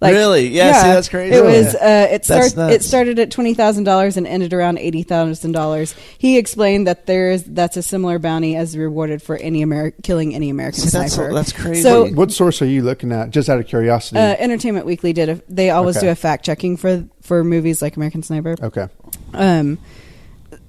Really? 0.00 0.48
Yeah, 0.48 0.80
see, 0.82 0.88
that's 0.88 1.08
crazy. 1.08 1.34
It 1.34 1.42
was. 1.44 1.74
Uh, 1.74 2.08
it 2.10 2.22
That's 2.22 2.26
start, 2.28 2.56
nuts. 2.56 2.74
It 2.76 2.82
started 2.86 3.18
at 3.18 3.32
twenty 3.32 3.54
thousand 3.54 3.82
dollars 3.84 4.16
and 4.16 4.28
ended 4.28 4.52
around 4.52 4.78
eighty 4.78 5.02
thousand 5.02 5.50
dollars. 5.52 5.92
He 6.18 6.38
explained 6.38 6.86
that 6.86 7.06
there 7.06 7.32
is 7.32 7.42
that's 7.42 7.76
a 7.76 7.82
similar 7.82 8.20
bounty 8.20 8.54
as 8.54 8.76
rewarded 8.78 9.22
for 9.22 9.36
any 9.36 9.64
Ameri- 9.64 10.00
killing 10.04 10.36
any 10.36 10.50
American 10.50 10.80
See, 10.82 10.90
that's- 10.90 11.14
sniper. 11.14 11.34
that's 11.34 11.50
crazy. 11.52 11.82
So 11.82 12.06
What 12.12 12.30
source 12.30 12.62
are 12.62 12.66
you 12.66 12.82
looking 12.82 13.10
at? 13.10 13.30
Just 13.30 13.48
out 13.48 13.58
of 13.58 13.66
curiosity. 13.66 14.18
uh, 14.20 14.36
Entertainment 14.38 14.86
Weekly 14.86 15.12
did 15.12 15.28
a. 15.28 15.40
They 15.48 15.70
always 15.70 15.96
Okay. 15.96 16.06
do 16.06 16.10
a 16.12 16.14
fact 16.14 16.44
checking 16.44 16.76
for 16.76 17.04
for 17.22 17.42
movies 17.42 17.82
like 17.82 17.96
American 17.96 18.22
Sniper. 18.22 18.54
okay. 18.62 18.86
Um, 19.34 19.78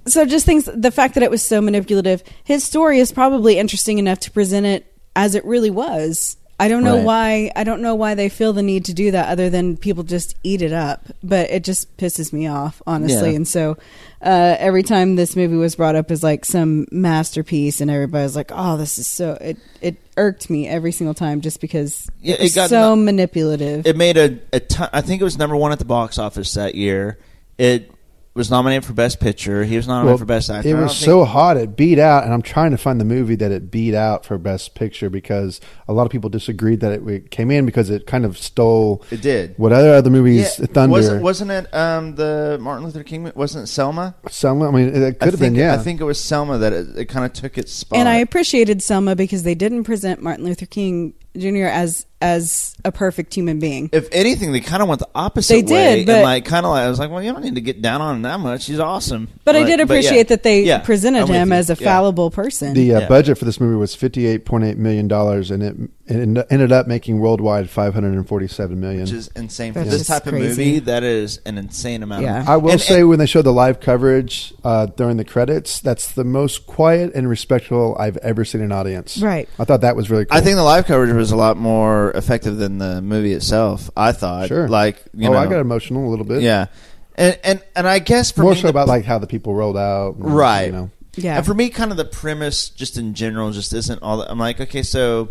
so 0.07 0.25
just 0.25 0.45
things. 0.47 0.67
The 0.73 0.89
fact 0.91 1.13
that 1.13 1.21
it 1.23 1.29
was 1.29 1.43
so 1.43 1.61
manipulative. 1.61 2.23
His 2.43 2.63
story 2.63 2.97
is 2.99 3.11
probably 3.11 3.59
interesting 3.59 3.99
enough 3.99 4.21
to 4.21 4.31
present 4.31 4.65
it 4.65 4.91
as 5.15 5.35
it 5.35 5.45
really 5.45 5.69
was. 5.69 6.35
I 6.59 6.67
don't 6.67 6.83
know 6.83 6.97
Right. 6.97 7.05
why. 7.05 7.51
I 7.55 7.63
don't 7.63 7.81
know 7.81 7.95
why 7.95 8.15
they 8.15 8.27
feel 8.27 8.51
the 8.51 8.61
need 8.61 8.85
to 8.85 8.93
do 8.93 9.11
that, 9.11 9.29
other 9.29 9.49
than 9.49 9.77
people 9.77 10.03
just 10.03 10.35
eat 10.43 10.61
it 10.61 10.73
up. 10.73 11.05
But 11.23 11.49
it 11.49 11.63
just 11.63 11.95
pisses 11.97 12.33
me 12.33 12.47
off, 12.47 12.81
honestly. 12.85 13.29
Yeah. 13.29 13.35
And 13.37 13.47
so 13.47 13.77
uh, 14.21 14.55
every 14.59 14.83
time 14.83 15.15
this 15.15 15.35
movie 15.37 15.55
was 15.55 15.75
brought 15.75 15.95
up 15.95 16.11
as 16.11 16.21
like 16.21 16.43
some 16.43 16.85
masterpiece, 16.91 17.79
and 17.81 17.89
everybody's 17.89 18.35
like, 18.35 18.51
"Oh, 18.53 18.75
this 18.75 18.97
is 18.99 19.07
so," 19.07 19.37
it 19.39 19.57
it 19.81 19.95
irked 20.17 20.49
me 20.49 20.67
every 20.67 20.91
single 20.91 21.13
time, 21.13 21.39
just 21.41 21.61
because 21.61 22.09
Yeah, 22.21 22.35
it 22.35 22.51
it 22.51 22.55
got 22.55 22.69
so 22.69 22.81
no- 22.81 22.95
manipulative. 22.97 23.87
It 23.87 23.95
made 23.95 24.17
a, 24.17 24.37
a 24.51 24.59
ton. 24.59 24.89
I 24.91 24.99
think 25.01 25.21
it 25.21 25.23
was 25.23 25.37
number 25.37 25.55
one 25.55 25.71
at 25.71 25.79
the 25.79 25.85
box 25.85 26.17
office 26.17 26.53
that 26.55 26.75
year. 26.75 27.17
It 27.57 27.91
was 28.39 28.49
nominated 28.49 28.85
for 28.85 28.93
best 28.93 29.19
picture. 29.19 29.63
He 29.63 29.75
was 29.75 29.87
nominated 29.87 30.17
for 30.19 30.25
best 30.25 30.49
actor. 30.49 30.67
It 30.67 30.71
I 30.71 30.73
don't 30.75 30.83
was 30.83 30.93
think- 30.93 31.05
so 31.05 31.25
hot 31.25 31.57
it 31.57 31.75
beat 31.75 31.99
out, 31.99 32.23
and 32.23 32.33
I'm 32.33 32.41
trying 32.41 32.71
to 32.71 32.77
find 32.77 32.99
the 32.99 33.05
movie 33.05 33.35
that 33.35 33.51
it 33.51 33.69
beat 33.69 33.93
out 33.93 34.25
for 34.25 34.37
Best 34.39 34.73
Picture 34.73 35.09
because 35.09 35.59
a 35.87 35.93
lot 35.93 36.05
of 36.05 36.11
people 36.11 36.29
disagreed 36.29 36.79
that 36.79 36.91
it, 36.93 37.07
it 37.07 37.31
came 37.31 37.51
in 37.51 37.65
because 37.67 37.89
it 37.91 38.07
kind 38.07 38.25
of 38.25 38.37
stole 38.37 39.03
It 39.11 39.21
did. 39.21 39.53
what 39.57 39.71
other 39.73 39.93
other 39.93 40.09
movies 40.09 40.57
Yeah, 40.57 40.65
Thunder. 40.67 40.91
Wasn't, 40.91 41.21
wasn't 41.21 41.51
it 41.51 41.73
um, 41.75 42.15
the 42.15 42.57
Martin 42.59 42.85
Luther 42.85 43.03
King? 43.03 43.31
Wasn't 43.35 43.65
it 43.65 43.67
Selma? 43.67 44.15
Some, 44.29 44.61
I 44.63 44.71
mean, 44.71 44.95
it 44.95 45.05
I 45.07 45.11
could 45.11 45.33
have 45.33 45.39
think, 45.39 45.53
been. 45.53 45.55
Yeah, 45.55 45.73
I 45.75 45.77
think 45.77 46.01
it 46.01 46.05
was 46.05 46.19
Selma 46.19 46.57
that 46.57 46.73
it, 46.73 46.97
it 46.97 47.05
kind 47.05 47.25
of 47.25 47.33
took 47.33 47.57
its 47.57 47.71
spot. 47.73 47.99
and 47.99 48.07
I 48.09 48.15
appreciated 48.15 48.81
Selma 48.81 49.15
because 49.15 49.43
they 49.43 49.53
didn't 49.55 49.83
present 49.83 50.23
Martin 50.23 50.45
Luther 50.45 50.65
King 50.65 51.13
Jr. 51.37 51.65
as 51.65 52.05
as 52.21 52.75
a 52.83 52.91
perfect 52.91 53.33
human 53.33 53.59
being. 53.59 53.89
if 53.93 54.09
anything, 54.11 54.51
they 54.51 54.59
kind 54.59 54.83
of 54.83 54.89
went 54.89 54.99
the 54.99 55.07
opposite 55.15 55.53
They 55.53 55.61
did, 55.61 55.71
way, 55.71 56.05
but- 56.05 56.15
and 56.15 56.23
like 56.23 56.43
kind 56.43 56.65
of 56.65 56.71
like 56.71 56.83
I 56.83 56.89
was 56.89 56.99
like, 56.99 57.09
well, 57.09 57.23
you 57.23 57.31
don't 57.31 57.43
need 57.45 57.55
to 57.55 57.61
get 57.61 57.81
down 57.81 58.01
on 58.01 58.17
him 58.17 58.21
that 58.23 58.41
much. 58.41 58.65
He's 58.65 58.79
awesome. 58.79 59.29
But 59.45 59.55
I 59.55 59.59
Like, 59.59 59.67
did 59.69 59.79
yeah. 59.79 59.83
appreciate 59.85 60.27
that 60.27 60.43
they 60.43 60.63
Yeah, 60.63 60.79
presented 60.79 61.21
I'm 61.21 61.27
him 61.27 61.49
you. 61.49 61.55
as 61.55 61.69
a 61.69 61.77
Yeah. 61.79 61.85
fallible 61.85 62.29
person. 62.29 62.73
the 62.73 62.93
uh, 62.95 62.99
Yeah. 63.01 63.07
budget 63.07 63.37
for 63.37 63.45
this 63.45 63.61
movie 63.61 63.77
was 63.77 63.95
58.8 63.95 64.77
million 64.77 65.07
dollars, 65.07 65.49
and 65.49 65.63
it, 65.63 65.77
it 66.07 66.45
ended 66.51 66.71
up 66.73 66.87
making 66.87 67.19
worldwide 67.19 67.69
547 67.69 68.79
million. 68.79 69.01
which 69.03 69.11
is 69.13 69.29
insane 69.37 69.71
for 69.71 69.83
this 69.85 69.99
just 69.99 70.09
type 70.09 70.27
of 70.27 70.33
movie. 70.33 70.79
That 70.79 71.03
is 71.03 71.39
an 71.45 71.57
insane 71.57 72.03
amount. 72.03 72.23
Yeah. 72.23 72.41
Of, 72.41 72.49
I 72.49 72.57
will 72.57 72.71
and- 72.71 72.81
say 72.81 72.99
and- 72.99 73.09
when 73.09 73.19
they 73.19 73.25
showed 73.27 73.43
the 73.45 73.53
live 73.53 73.79
coverage 73.79 74.53
uh, 74.65 74.87
during 74.87 75.15
the 75.15 75.23
credits, 75.23 75.79
that's 75.79 76.11
the 76.11 76.25
most 76.25 76.67
quiet 76.67 77.13
and 77.15 77.29
respectful 77.29 77.95
I've 77.97 78.17
ever 78.17 78.43
seen 78.43 78.59
an 78.59 78.73
audience. 78.73 79.19
Right. 79.19 79.47
I 79.57 79.63
thought 79.63 79.81
that 79.81 79.95
was 79.95 80.09
really 80.09 80.25
cool. 80.25 80.37
I 80.37 80.41
think 80.41 80.57
the 80.57 80.63
live 80.63 80.85
coverage 80.85 81.11
was 81.19 81.31
a 81.31 81.35
lot 81.35 81.57
more 81.57 82.11
effective 82.11 82.57
than 82.57 82.77
the 82.79 83.01
movie 83.01 83.33
itself. 83.33 83.89
I 83.95 84.11
thought, 84.11 84.47
Sure. 84.47 84.67
like 84.67 85.03
you 85.13 85.29
oh, 85.29 85.33
know, 85.33 85.37
I 85.37 85.45
got 85.47 85.59
emotional 85.59 86.07
a 86.07 86.09
little 86.09 86.25
bit. 86.25 86.41
yeah, 86.41 86.67
and 87.15 87.37
and 87.43 87.61
and 87.75 87.87
I 87.87 87.99
guess 87.99 88.31
for 88.31 88.41
More 88.41 88.51
me, 88.51 88.57
so 88.57 88.63
the- 88.63 88.69
about 88.69 88.87
like 88.87 89.05
how 89.05 89.19
the 89.19 89.27
people 89.27 89.53
rolled 89.53 89.77
out. 89.77 90.15
and, 90.15 90.25
Right. 90.33 90.65
You 90.65 90.71
know. 90.71 90.89
yeah. 91.15 91.37
And 91.37 91.45
for 91.45 91.53
me, 91.53 91.69
kind 91.69 91.91
of 91.91 91.97
the 91.97 92.05
premise, 92.05 92.69
just 92.69 92.97
in 92.97 93.13
general, 93.13 93.51
just 93.51 93.73
isn't 93.73 94.01
all. 94.01 94.17
That, 94.17 94.31
I'm 94.31 94.39
like, 94.39 94.59
okay, 94.61 94.81
so 94.83 95.29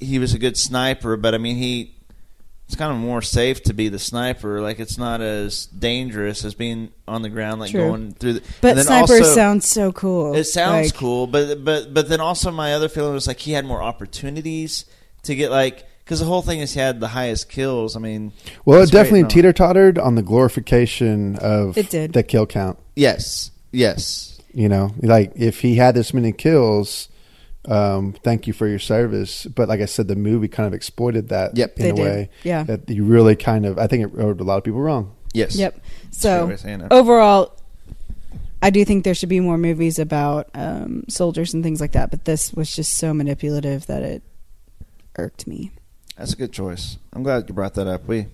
he 0.00 0.18
was 0.18 0.32
a 0.34 0.38
good 0.38 0.56
sniper, 0.56 1.16
but 1.16 1.34
I 1.34 1.38
mean, 1.38 1.56
he 1.56 1.94
it's 2.70 2.76
kind 2.76 2.92
of 2.92 2.98
more 2.98 3.20
safe 3.20 3.64
to 3.64 3.74
be 3.74 3.88
the 3.88 3.98
sniper. 3.98 4.60
Like, 4.60 4.78
it's 4.78 4.96
not 4.96 5.20
as 5.20 5.66
dangerous 5.66 6.44
as 6.44 6.54
being 6.54 6.92
on 7.08 7.22
the 7.22 7.28
ground, 7.28 7.60
like 7.60 7.72
True. 7.72 7.80
going 7.88 8.12
through. 8.12 8.34
The, 8.34 8.42
but 8.60 8.68
and 8.68 8.78
then 8.78 8.84
snipers 8.86 9.10
also- 9.22 9.34
sound 9.34 9.64
so 9.64 9.90
cool. 9.90 10.36
It 10.36 10.44
sounds 10.44 10.86
Like, 10.92 10.94
cool, 10.94 11.26
but 11.26 11.64
but 11.64 11.92
but 11.92 12.08
then 12.08 12.20
also 12.20 12.52
my 12.52 12.72
other 12.74 12.88
feeling 12.88 13.12
was 13.12 13.26
like 13.26 13.40
he 13.40 13.52
had 13.52 13.64
more 13.64 13.82
opportunities 13.82 14.84
to 15.24 15.34
get 15.34 15.50
like 15.50 15.84
because 16.04 16.20
the 16.20 16.26
whole 16.26 16.42
thing 16.42 16.60
is 16.60 16.72
he 16.74 16.78
had 16.80 17.00
the 17.00 17.08
highest 17.08 17.48
kills. 17.48 17.96
I 17.96 17.98
mean, 17.98 18.32
Well, 18.64 18.80
it 18.82 18.92
definitely 18.92 19.24
teeter 19.24 19.52
tottered 19.52 19.98
on 19.98 20.14
the 20.14 20.22
glorification 20.22 21.36
of 21.38 21.76
It 21.76 21.90
did. 21.90 22.12
the 22.12 22.22
kill 22.22 22.46
count. 22.46 22.78
Yes, 22.94 23.50
yes, 23.72 24.40
You 24.54 24.68
know, 24.68 24.90
like 25.02 25.32
if 25.34 25.60
he 25.62 25.74
had 25.74 25.96
this 25.96 26.14
many 26.14 26.30
kills, 26.32 27.08
um, 27.68 28.14
thank 28.24 28.46
you 28.46 28.52
for 28.52 28.66
your 28.66 28.78
service. 28.78 29.46
But 29.46 29.68
like 29.68 29.80
I 29.80 29.84
said, 29.86 30.08
the 30.08 30.16
movie 30.16 30.48
kind 30.48 30.66
of 30.66 30.74
exploited 30.74 31.28
that 31.28 31.56
Yep. 31.56 31.76
in 31.78 31.82
They 31.82 31.90
a 31.90 31.94
did. 31.94 32.02
way 32.02 32.30
Yeah. 32.42 32.62
that 32.64 32.88
you 32.88 33.04
really 33.04 33.36
kind 33.36 33.66
of. 33.66 33.78
I 33.78 33.86
think 33.86 34.02
it 34.04 34.06
rode 34.14 34.40
a 34.40 34.44
lot 34.44 34.58
of 34.58 34.64
people 34.64 34.80
wrong. 34.80 35.14
yes. 35.34 35.56
Yep. 35.56 35.80
So 36.10 36.46
way 36.46 36.54
of 36.54 36.60
saying 36.60 36.80
it. 36.80 36.88
overall, 36.92 37.56
I 38.62 38.70
do 38.70 38.84
think 38.84 39.04
there 39.04 39.14
should 39.14 39.28
be 39.28 39.40
more 39.40 39.56
movies 39.58 39.98
about 39.98 40.48
um, 40.54 41.04
soldiers 41.08 41.54
and 41.54 41.62
things 41.62 41.80
like 41.80 41.92
that. 41.92 42.10
But 42.10 42.24
this 42.24 42.52
was 42.52 42.74
just 42.74 42.94
so 42.94 43.14
manipulative 43.14 43.86
that 43.86 44.02
it 44.02 44.22
irked 45.16 45.46
me. 45.46 45.70
That's 46.16 46.32
a 46.34 46.36
good 46.36 46.52
choice. 46.52 46.98
I'm 47.14 47.22
glad 47.22 47.48
you 47.48 47.54
brought 47.54 47.74
that 47.74 47.86
up. 47.86 48.06
We 48.06 48.26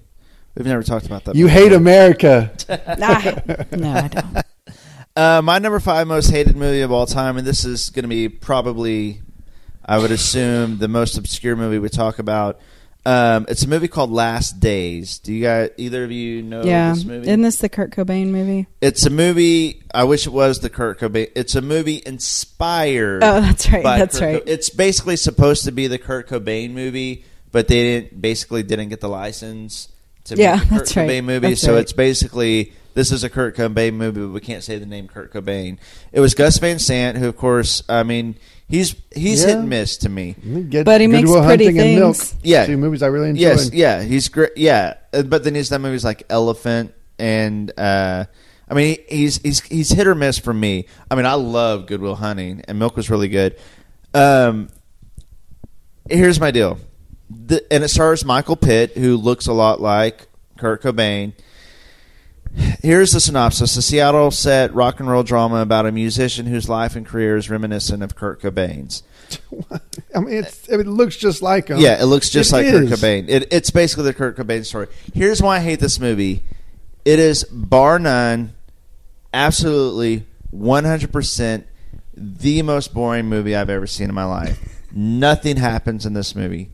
we've 0.56 0.66
never 0.66 0.82
talked 0.82 1.06
about 1.06 1.24
that. 1.24 1.36
You 1.36 1.46
before. 1.46 1.60
hate 1.62 1.72
America. 1.72 2.50
Ah, 2.68 3.34
no, 3.76 3.90
I 3.92 4.08
don't. 4.08 4.36
Uh, 5.16 5.40
my 5.42 5.58
number 5.58 5.80
five 5.80 6.06
most 6.06 6.30
hated 6.30 6.56
movie 6.56 6.82
of 6.82 6.92
all 6.92 7.06
time, 7.06 7.38
and 7.38 7.46
this 7.46 7.64
is 7.64 7.88
going 7.90 8.02
to 8.02 8.08
be 8.08 8.28
probably, 8.28 9.22
I 9.84 9.98
would 9.98 10.10
assume, 10.10 10.76
the 10.78 10.88
most 10.88 11.16
obscure 11.16 11.56
movie 11.56 11.78
we 11.78 11.88
talk 11.88 12.18
about. 12.18 12.60
Um, 13.06 13.46
it's 13.48 13.62
a 13.62 13.68
movie 13.68 13.86
called 13.88 14.10
Last 14.10 14.58
Days. 14.58 15.20
Do 15.20 15.32
you 15.32 15.44
guys, 15.44 15.70
either 15.76 16.02
of 16.04 16.10
you 16.10 16.42
know 16.42 16.64
yeah, 16.64 16.92
this 16.92 17.04
movie? 17.04 17.28
isn't 17.28 17.42
this 17.42 17.58
the 17.58 17.68
Kurt 17.68 17.92
Cobain 17.92 18.26
movie? 18.28 18.66
It's 18.80 19.06
a 19.06 19.10
movie. 19.10 19.82
I 19.94 20.04
wish 20.04 20.26
it 20.26 20.32
was 20.32 20.58
the 20.58 20.68
Kurt 20.68 20.98
Cobain. 20.98 21.30
It's 21.36 21.54
a 21.54 21.62
movie 21.62 22.02
inspired. 22.04 23.22
Oh, 23.22 23.40
that's 23.40 23.70
right. 23.72 23.84
That's 23.84 24.18
Kurt 24.18 24.26
right. 24.34 24.44
Co- 24.44 24.52
it's 24.52 24.70
basically 24.70 25.16
supposed 25.16 25.64
to 25.66 25.72
be 25.72 25.86
the 25.86 25.98
Kurt 25.98 26.28
Cobain 26.28 26.72
movie, 26.72 27.24
but 27.52 27.68
they 27.68 28.00
didn't 28.00 28.20
basically 28.20 28.64
didn't 28.64 28.88
get 28.88 29.00
the 29.00 29.08
license 29.08 29.88
to 30.24 30.36
Yeah, 30.36 30.56
make 30.56 30.64
a 30.64 30.68
Kurt 30.70 30.96
right. 30.96 31.08
Cobain 31.08 31.24
movie. 31.24 31.50
That's 31.50 31.60
so 31.62 31.74
right. 31.74 31.82
it's 31.82 31.92
basically 31.92 32.72
this 32.96 33.12
is 33.12 33.22
a 33.22 33.30
Kurt 33.30 33.54
Cobain 33.54 33.92
movie, 33.94 34.20
but 34.22 34.30
we 34.30 34.40
can't 34.40 34.64
say 34.64 34.78
the 34.78 34.86
name 34.86 35.06
Kurt 35.06 35.32
Cobain. 35.32 35.76
It 36.12 36.20
was 36.20 36.34
Gus 36.34 36.56
Van 36.58 36.78
Sant, 36.78 37.18
who 37.18 37.28
of 37.28 37.36
course, 37.36 37.82
I 37.88 38.02
mean, 38.02 38.36
he's 38.68 38.96
he's 39.14 39.42
Yeah. 39.42 39.48
hit 39.48 39.56
and 39.58 39.68
miss 39.68 39.98
to 39.98 40.08
me. 40.08 40.32
Get 40.70 40.84
But 40.86 41.00
he 41.02 41.06
makes 41.06 41.28
Good 41.28 41.34
Will 41.34 41.44
pretty 41.44 41.66
Hunting 41.66 41.80
and 41.82 41.94
Milk. 42.00 42.16
things. 42.16 42.34
Yeah. 42.42 42.64
two 42.66 42.76
movies 42.78 43.02
I 43.02 43.08
really 43.08 43.28
enjoyed. 43.30 43.42
Yes, 43.42 43.70
yeah, 43.72 44.02
he's 44.02 44.28
great. 44.30 44.56
Yeah, 44.56 44.94
Uh, 45.12 45.22
but 45.22 45.44
then 45.44 45.54
he's 45.54 45.68
done 45.68 45.82
movies 45.82 46.04
like 46.04 46.24
Elephant 46.30 46.94
and 47.18 47.70
uh, 47.78 48.24
I 48.68 48.74
mean 48.74 48.96
he's 49.08 49.36
he's 49.42 49.60
he's 49.60 49.90
hit 49.90 50.06
or 50.06 50.14
miss 50.14 50.38
for 50.38 50.52
me. 50.54 50.86
I 51.10 51.14
mean 51.16 51.26
I 51.26 51.34
love 51.34 51.86
Good 51.86 52.00
Will 52.00 52.16
Hunting 52.16 52.62
and 52.66 52.78
Milk 52.78 52.96
was 52.96 53.10
really 53.10 53.28
good. 53.28 53.56
Um, 54.14 54.68
here's 56.08 56.40
my 56.40 56.50
deal, 56.50 56.78
the, 57.28 57.62
and 57.72 57.84
it 57.84 57.88
stars 57.88 58.24
Michael 58.24 58.56
Pitt 58.56 58.92
who 58.96 59.16
looks 59.18 59.46
a 59.46 59.52
lot 59.52 59.80
like 59.82 60.28
Kurt 60.58 60.82
Cobain. 60.82 61.34
Here's 62.82 63.12
the 63.12 63.20
synopsis: 63.20 63.76
a 63.76 63.82
Seattle 63.82 64.30
set 64.30 64.74
rock 64.74 65.00
and 65.00 65.08
roll 65.08 65.22
drama 65.22 65.56
about 65.56 65.86
a 65.86 65.92
musician 65.92 66.46
whose 66.46 66.68
life 66.68 66.96
and 66.96 67.06
career 67.06 67.36
is 67.36 67.50
reminiscent 67.50 68.02
of 68.02 68.14
Kurt 68.16 68.40
Cobain's. 68.40 69.02
I 70.14 70.20
mean, 70.20 70.34
it's, 70.34 70.68
it 70.68 70.86
looks 70.86 71.16
just 71.16 71.42
like 71.42 71.68
him. 71.68 71.78
Yeah, 71.78 72.00
it 72.00 72.06
looks 72.06 72.30
just 72.30 72.52
It 72.52 72.56
like 72.56 72.66
is. 72.66 72.90
Kurt 72.90 72.98
Cobain. 72.98 73.28
It, 73.28 73.52
it's 73.52 73.70
basically 73.70 74.04
the 74.04 74.14
Kurt 74.14 74.36
Cobain 74.36 74.64
story. 74.64 74.86
Here's 75.14 75.42
why 75.42 75.56
I 75.56 75.60
hate 75.60 75.80
this 75.80 75.98
movie. 75.98 76.44
It 77.04 77.18
is 77.18 77.44
bar 77.44 77.98
none, 77.98 78.54
absolutely 79.34 80.26
100% 80.54 81.64
the 82.16 82.62
most 82.62 82.94
boring 82.94 83.26
movie 83.26 83.54
I've 83.54 83.70
ever 83.70 83.86
seen 83.86 84.08
in 84.08 84.14
my 84.14 84.24
life. 84.24 84.58
nothing 84.92 85.56
happens 85.56 86.06
in 86.06 86.14
this 86.14 86.34
movie. 86.34 86.70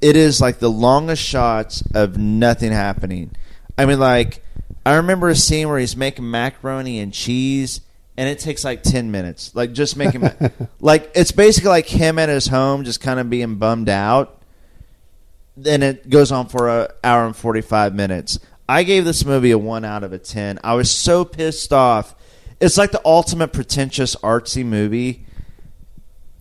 It 0.00 0.16
is 0.16 0.40
like 0.40 0.58
the 0.58 0.70
longest 0.70 1.22
shots 1.22 1.82
of 1.94 2.16
nothing 2.18 2.72
happening. 2.72 3.32
I 3.76 3.86
mean, 3.86 4.00
like, 4.00 4.44
I 4.88 4.94
remember 4.94 5.28
a 5.28 5.36
scene 5.36 5.68
where 5.68 5.78
he's 5.78 5.98
making 5.98 6.30
macaroni 6.30 6.98
and 6.98 7.12
cheese, 7.12 7.82
and 8.16 8.26
it 8.26 8.38
takes 8.38 8.64
like 8.64 8.82
ten 8.82 9.10
minutes. 9.10 9.54
Like 9.54 9.74
just 9.74 9.98
making 9.98 10.22
him 10.22 10.50
like 10.80 11.12
it's 11.14 11.30
basically 11.30 11.68
like 11.68 11.86
him 11.86 12.18
at 12.18 12.30
his 12.30 12.46
home, 12.46 12.84
just 12.84 13.02
kind 13.02 13.20
of 13.20 13.28
being 13.28 13.56
bummed 13.56 13.90
out. 13.90 14.40
Then 15.58 15.82
it 15.82 16.08
goes 16.08 16.32
on 16.32 16.48
for 16.48 16.70
an 16.70 16.88
hour 17.04 17.26
and 17.26 17.36
forty 17.36 17.60
five 17.60 17.94
minutes. 17.94 18.38
I 18.66 18.82
gave 18.82 19.04
this 19.04 19.26
movie 19.26 19.50
a 19.50 19.58
one 19.58 19.84
out 19.84 20.04
of 20.04 20.14
a 20.14 20.18
ten. 20.18 20.58
I 20.64 20.72
was 20.72 20.90
so 20.90 21.22
pissed 21.22 21.70
off. 21.70 22.14
It's 22.58 22.78
like 22.78 22.90
the 22.90 23.02
ultimate 23.04 23.52
pretentious 23.52 24.16
artsy 24.16 24.64
movie. 24.64 25.26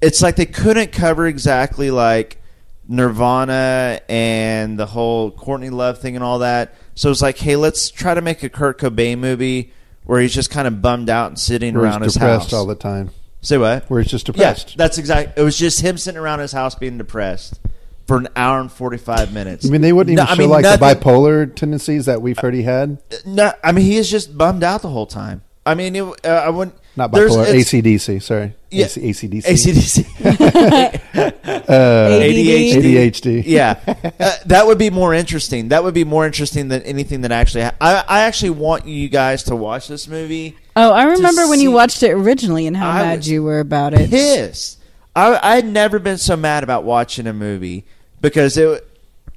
It's 0.01 0.21
like 0.21 0.37
they 0.37 0.45
couldn't 0.45 0.93
cover 0.93 1.27
exactly 1.27 1.91
like 1.91 2.41
Nirvana 2.87 4.01
and 4.09 4.77
the 4.79 4.85
whole 4.85 5.31
Courtney 5.31 5.69
Love 5.69 5.99
thing 5.99 6.15
and 6.15 6.23
all 6.23 6.39
that. 6.39 6.75
So 6.95 7.11
it's 7.11 7.21
like, 7.21 7.37
hey, 7.37 7.55
let's 7.55 7.89
try 7.89 8.13
to 8.13 8.21
make 8.21 8.43
a 8.43 8.49
Kurt 8.49 8.79
Cobain 8.79 9.19
movie 9.19 9.71
where 10.05 10.21
he's 10.21 10.33
just 10.33 10.49
kind 10.49 10.67
of 10.67 10.81
bummed 10.81 11.09
out 11.09 11.27
and 11.27 11.39
sitting 11.39 11.73
Where 11.75 11.83
around 11.83 12.01
he's 12.01 12.07
his 12.07 12.13
depressed 12.15 12.51
house. 12.51 12.53
all 12.53 12.65
the 12.65 12.75
time. 12.75 13.11
Say 13.41 13.57
what? 13.57 13.89
Where 13.89 14.01
he's 14.01 14.09
just 14.11 14.27
Yeah, 14.29 14.33
depressed. 14.33 14.77
that's 14.77 14.97
exact. 14.97 15.37
It 15.37 15.43
was 15.43 15.57
just 15.57 15.81
him 15.81 15.97
sitting 15.97 16.19
around 16.19 16.39
his 16.39 16.51
house 16.51 16.75
being 16.75 16.97
depressed 16.97 17.59
for 18.07 18.17
an 18.17 18.27
hour 18.35 18.59
and 18.59 18.71
forty 18.71 18.97
five 18.97 19.31
minutes. 19.33 19.65
I 19.67 19.69
mean, 19.69 19.81
they 19.81 19.93
wouldn't 19.93 20.15
No, 20.15 20.23
even 20.23 20.31
I 20.31 20.35
show 20.35 20.41
mean, 20.41 20.49
like 20.49 20.63
nothing- 20.63 20.79
the 20.79 20.95
bipolar 20.95 21.55
tendencies 21.55 22.05
that 22.05 22.21
we've 22.21 22.37
heard 22.39 22.53
he 22.55 22.63
had. 22.63 22.97
No, 23.25 23.51
I 23.63 23.71
mean 23.73 23.85
he 23.85 23.97
is 23.97 24.09
just 24.09 24.37
bummed 24.37 24.63
out 24.63 24.81
the 24.81 24.89
whole 24.89 25.05
time. 25.05 25.41
I 25.65 25.75
mean, 25.75 25.95
it, 25.95 26.03
uh, 26.25 26.29
I 26.29 26.49
wouldn't. 26.49 26.77
Not 26.97 27.11
there's- 27.11 27.33
bipolar, 27.35 27.53
ACDC. 27.53 28.21
Sorry, 28.23 28.53
Yeah. 28.71 28.85
AC, 28.85 29.01
ACDC. 29.01 29.45
ACDC. 29.45 31.01
Uh, 31.69 32.19
ADD. 32.21 32.83
ADHD. 32.83 33.43
yeah, 33.45 33.79
uh, 34.19 34.31
that 34.45 34.65
would 34.67 34.77
be 34.77 34.89
more 34.89 35.13
interesting. 35.13 35.69
That 35.69 35.83
would 35.83 35.93
be 35.93 36.03
more 36.05 36.25
interesting 36.25 36.67
than 36.69 36.81
anything 36.83 37.21
that 37.21 37.31
actually. 37.31 37.63
Ha- 37.63 37.73
I 37.81 38.03
I 38.07 38.19
actually 38.21 38.51
want 38.51 38.85
you 38.87 39.09
guys 39.09 39.43
to 39.43 39.55
watch 39.55 39.87
this 39.87 40.07
movie. 40.07 40.55
Oh, 40.75 40.91
I 40.91 41.03
remember 41.05 41.47
when 41.49 41.59
you 41.59 41.71
watched 41.71 42.03
it 42.03 42.11
originally 42.11 42.67
and 42.67 42.77
how 42.77 42.89
I 42.89 43.03
mad 43.03 43.17
was 43.17 43.29
you 43.29 43.43
were 43.43 43.59
about 43.59 43.93
it. 43.93 44.09
Pissed. 44.09 44.79
I 45.15 45.37
I 45.43 45.55
had 45.55 45.65
never 45.65 45.99
been 45.99 46.17
so 46.17 46.37
mad 46.37 46.63
about 46.63 46.83
watching 46.85 47.27
a 47.27 47.33
movie 47.33 47.83
because 48.21 48.55
it 48.57 48.87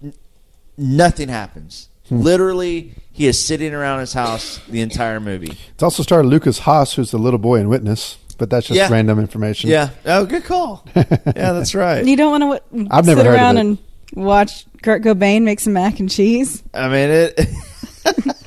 n- 0.03 0.13
nothing 0.79 1.29
happens. 1.29 1.89
Hmm. 2.09 2.21
Literally, 2.21 2.95
he 3.21 3.27
is 3.27 3.39
sitting 3.39 3.75
around 3.75 4.01
his 4.01 4.15
house 4.15 4.61
the 4.67 4.81
entire 4.81 5.21
movie. 5.21 5.55
It's 5.75 5.83
also 5.83 6.03
starred 6.03 6.25
Lukas 6.25 6.61
Haas, 6.61 6.95
who's 6.95 7.11
the 7.11 7.19
little 7.19 7.39
boy 7.39 7.57
in 7.57 7.69
Witness, 7.69 8.17
but 8.39 8.49
that's 8.49 8.67
just 8.69 8.79
Yeah. 8.79 8.89
random 8.91 9.19
information. 9.19 9.69
Yeah. 9.69 9.91
Oh, 10.07 10.25
good 10.25 10.45
call. 10.45 10.87
yeah, 10.97 11.03
that's 11.53 11.75
right. 11.75 12.03
You 12.03 12.17
don't 12.17 12.41
want 12.41 12.63
to 12.73 12.89
I've 12.91 13.05
sit 13.05 13.11
never 13.17 13.25
heard 13.25 13.35
of 13.35 13.41
around 13.41 13.57
it. 13.59 13.61
and 13.61 13.79
watch 14.15 14.65
Kurt 14.83 15.03
Cobain 15.03 15.43
make 15.43 15.61
some 15.61 15.75
mac 15.75 16.01
and 16.01 16.09
cheese. 16.11 16.63
I 16.73 16.89
mean 16.89 17.11
it. 17.11 17.41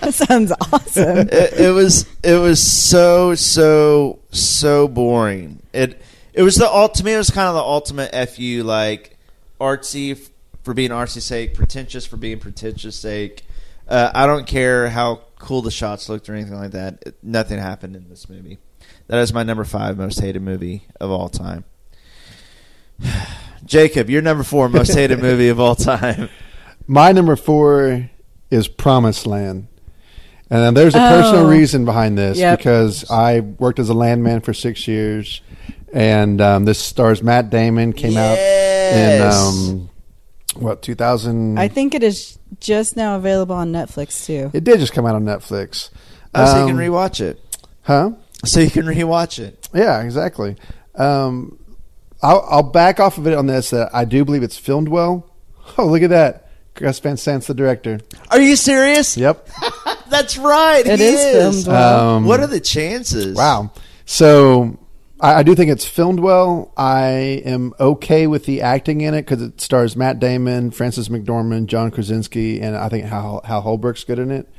That 0.02 0.14
sounds 0.16 0.52
awesome. 0.74 1.30
it, 1.30 1.54
it 1.60 1.72
was 1.74 2.06
it 2.24 2.36
was 2.38 2.60
so 2.62 3.36
so 3.36 4.20
so 4.32 4.88
boring. 4.90 5.62
It 5.72 6.02
it 6.34 6.42
was 6.42 6.56
the 6.56 6.68
ult 6.68 6.96
to 6.96 7.06
me. 7.06 7.14
It 7.14 7.18
was 7.18 7.30
kind 7.30 7.48
of 7.48 7.54
the 7.54 7.62
ultimate 7.62 8.12
fu 8.30 8.64
like 8.64 9.18
artsy 9.62 10.14
f- 10.14 10.30
for 10.64 10.74
being 10.74 10.90
artsy 10.90 11.22
sake, 11.22 11.54
pretentious 11.54 12.06
for 12.06 12.18
being 12.18 12.40
pretentious 12.40 12.96
sake. 12.98 13.46
Uh, 13.94 14.12
I 14.16 14.26
don't 14.26 14.48
care 14.48 14.90
how 14.90 15.22
cool 15.38 15.62
the 15.62 15.70
shots 15.72 16.10
looked 16.10 16.28
or 16.30 16.34
anything 16.34 16.56
like 16.56 16.72
that. 16.72 17.04
It, 17.06 17.16
nothing 17.22 17.60
happened 17.60 17.96
in 17.96 18.10
this 18.10 18.28
movie. 18.28 18.58
That 19.08 19.20
is 19.20 19.32
my 19.34 19.44
number 19.44 19.64
five 19.66 19.98
most 19.98 20.20
hated 20.20 20.42
movie 20.42 20.88
of 21.00 21.12
all 21.12 21.30
time. 21.30 21.64
Jacob, 23.66 24.10
your 24.10 24.22
number 24.22 24.44
four 24.44 24.68
most 24.70 24.94
hated 24.96 25.20
movie 25.20 25.50
of 25.50 25.60
all 25.60 25.76
time. 25.76 26.30
My 26.88 27.12
number 27.12 27.36
four 27.36 28.10
is 28.50 28.68
Promised 28.68 29.26
Land. 29.26 29.68
And 30.50 30.76
there's 30.78 30.94
a 30.96 31.00
personal 31.00 31.46
Oh. 31.46 31.50
reason 31.50 31.86
behind 31.86 32.18
this 32.18 32.38
Yep. 32.38 32.60
because 32.60 33.10
I 33.10 33.40
worked 33.40 33.80
as 33.80 33.90
a 33.90 33.94
landman 33.94 34.42
for 34.42 34.54
six 34.54 34.88
years, 34.88 35.42
and 35.94 36.40
um, 36.42 36.66
this 36.66 36.78
stars 36.80 37.24
Matt 37.24 37.50
Damon. 37.50 37.94
Came 37.94 38.18
out 38.18 38.38
in 38.38 39.22
um, 39.22 39.90
what 40.56 40.82
2000? 40.82 41.58
I 41.60 41.68
think 41.68 41.94
it 41.96 42.04
is 42.04 42.38
just 42.60 42.96
now 42.96 43.16
available 43.18 43.56
on 43.56 43.72
Netflix 43.72 44.26
too. 44.26 44.50
it 44.54 44.64
did 44.64 44.80
just 44.80 44.94
come 44.94 45.06
out 45.06 45.16
on 45.16 45.24
Netflix. 45.26 45.90
Oh, 46.36 46.46
so 46.46 46.60
you 46.62 46.68
can 46.68 46.76
Um, 46.76 46.82
rewatch 46.82 47.22
it. 47.22 47.40
huh? 47.84 48.12
So 48.46 48.60
you 48.60 48.70
can 48.70 48.86
rewatch 48.86 49.40
it. 49.40 49.68
Yeah, 49.74 50.02
exactly. 50.02 50.56
Um, 50.96 51.58
I'll, 52.22 52.46
I'll 52.50 52.64
back 52.64 53.00
off 53.00 53.18
of 53.18 53.28
it 53.28 53.34
on 53.34 53.48
this. 53.48 53.72
That 53.72 53.90
I 53.94 54.06
do 54.06 54.24
believe 54.26 54.44
it's 54.44 54.58
filmed 54.58 54.88
well. 54.90 55.30
Oh, 55.78 55.86
look 55.88 56.02
at 56.04 56.10
that! 56.10 56.50
Gus 56.74 57.00
Van 57.00 57.16
Sant's 57.16 57.48
the 57.48 57.54
director. 57.54 58.02
Are 58.32 58.40
you 58.42 58.58
serious? 58.58 59.16
Yep. 59.16 59.48
That's 60.10 60.38
right. 60.38 60.86
It 60.86 61.00
he 61.00 61.06
is 61.06 61.64
filmed 61.64 61.68
well. 61.68 62.10
Um, 62.18 62.26
what 62.26 62.42
are 62.42 62.48
the 62.48 62.60
chances? 62.60 63.36
Wow. 63.38 63.72
So 64.06 64.78
I, 65.20 65.36
I 65.36 65.44
do 65.44 65.56
think 65.56 65.72
it's 65.72 65.86
filmed 65.86 66.20
well. 66.20 66.74
I 66.78 67.42
am 67.46 67.74
okay 67.80 68.28
with 68.28 68.46
the 68.46 68.62
acting 68.62 69.02
in 69.02 69.14
it 69.14 69.22
because 69.24 69.42
it 69.42 69.62
stars 69.62 69.96
Matt 69.96 70.20
Damon, 70.20 70.72
Frances 70.72 71.10
McDormand, 71.10 71.68
John 71.68 71.92
Krasinski, 71.92 72.60
and 72.62 72.76
I 72.76 72.90
think 72.90 73.06
Hal, 73.06 73.42
Hal 73.46 73.62
Holbrook's 73.62 74.04
good 74.04 74.20
in 74.20 74.32
it. 74.32 74.50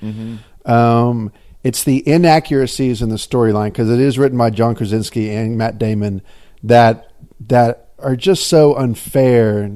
Um, 0.68 1.32
it's 1.62 1.84
the 1.84 2.06
inaccuracies 2.08 3.02
in 3.02 3.08
the 3.08 3.16
storyline 3.16 3.66
because 3.72 3.90
it 3.90 4.00
is 4.00 4.18
written 4.18 4.38
by 4.38 4.50
John 4.50 4.74
Krasinski 4.74 5.30
and 5.30 5.56
Matt 5.58 5.78
Damon 5.78 6.22
that 6.62 7.10
that 7.46 7.88
are 7.98 8.16
just 8.16 8.46
so 8.48 8.74
unfair 8.76 9.70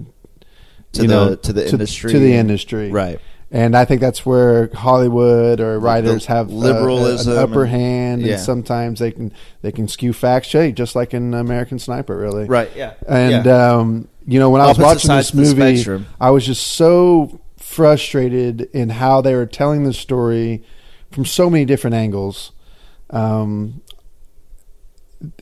To 0.93 1.01
the- 1.03 1.07
know, 1.07 1.35
to 1.35 1.53
the 1.53 1.69
industry. 1.69 2.13
to 2.13 2.19
the 2.19 2.35
industry, 2.35 2.91
Right. 2.91 3.21
And 3.51 3.75
I 3.75 3.87
think 3.87 4.03
that's 4.03 4.27
where 4.27 4.69
Hollywood 4.75 5.59
or 5.61 5.79
writers 5.81 6.27
have 6.27 6.51
uh, 6.51 6.53
liberalism 6.53 7.33
an 7.33 7.39
upper 7.39 7.63
and- 7.63 7.71
hand, 7.71 8.23
yeah. 8.23 8.35
and 8.35 8.43
sometimes 8.43 8.99
they 9.01 9.11
can 9.11 9.33
they 9.63 9.73
can 9.73 9.89
skew 9.89 10.13
facts, 10.13 10.53
hey, 10.53 10.71
just 10.71 10.95
like 10.95 11.15
in 11.15 11.33
American 11.33 11.79
Sniper, 11.79 12.15
really. 12.17 12.45
Right. 12.45 12.71
Yeah. 12.77 12.93
And 13.07 13.47
Yeah. 13.47 13.73
um, 13.77 14.09
you 14.27 14.39
know, 14.39 14.51
when 14.51 14.61
I 14.61 14.67
was 14.67 14.79
watching 14.79 15.09
this 15.17 15.33
movie, 15.33 15.77
spectrum. 15.79 16.07
I 16.21 16.31
was 16.31 16.45
just 16.45 16.67
so 16.67 17.41
frustrated 17.57 18.63
in 18.75 18.91
how 18.91 19.23
they 19.23 19.35
were 19.35 19.47
telling 19.47 19.85
the 19.85 19.95
story 19.95 20.63
from 21.11 21.25
so 21.25 21.49
many 21.49 21.65
different 21.65 21.95
angles. 21.95 22.53
Um, 23.09 23.81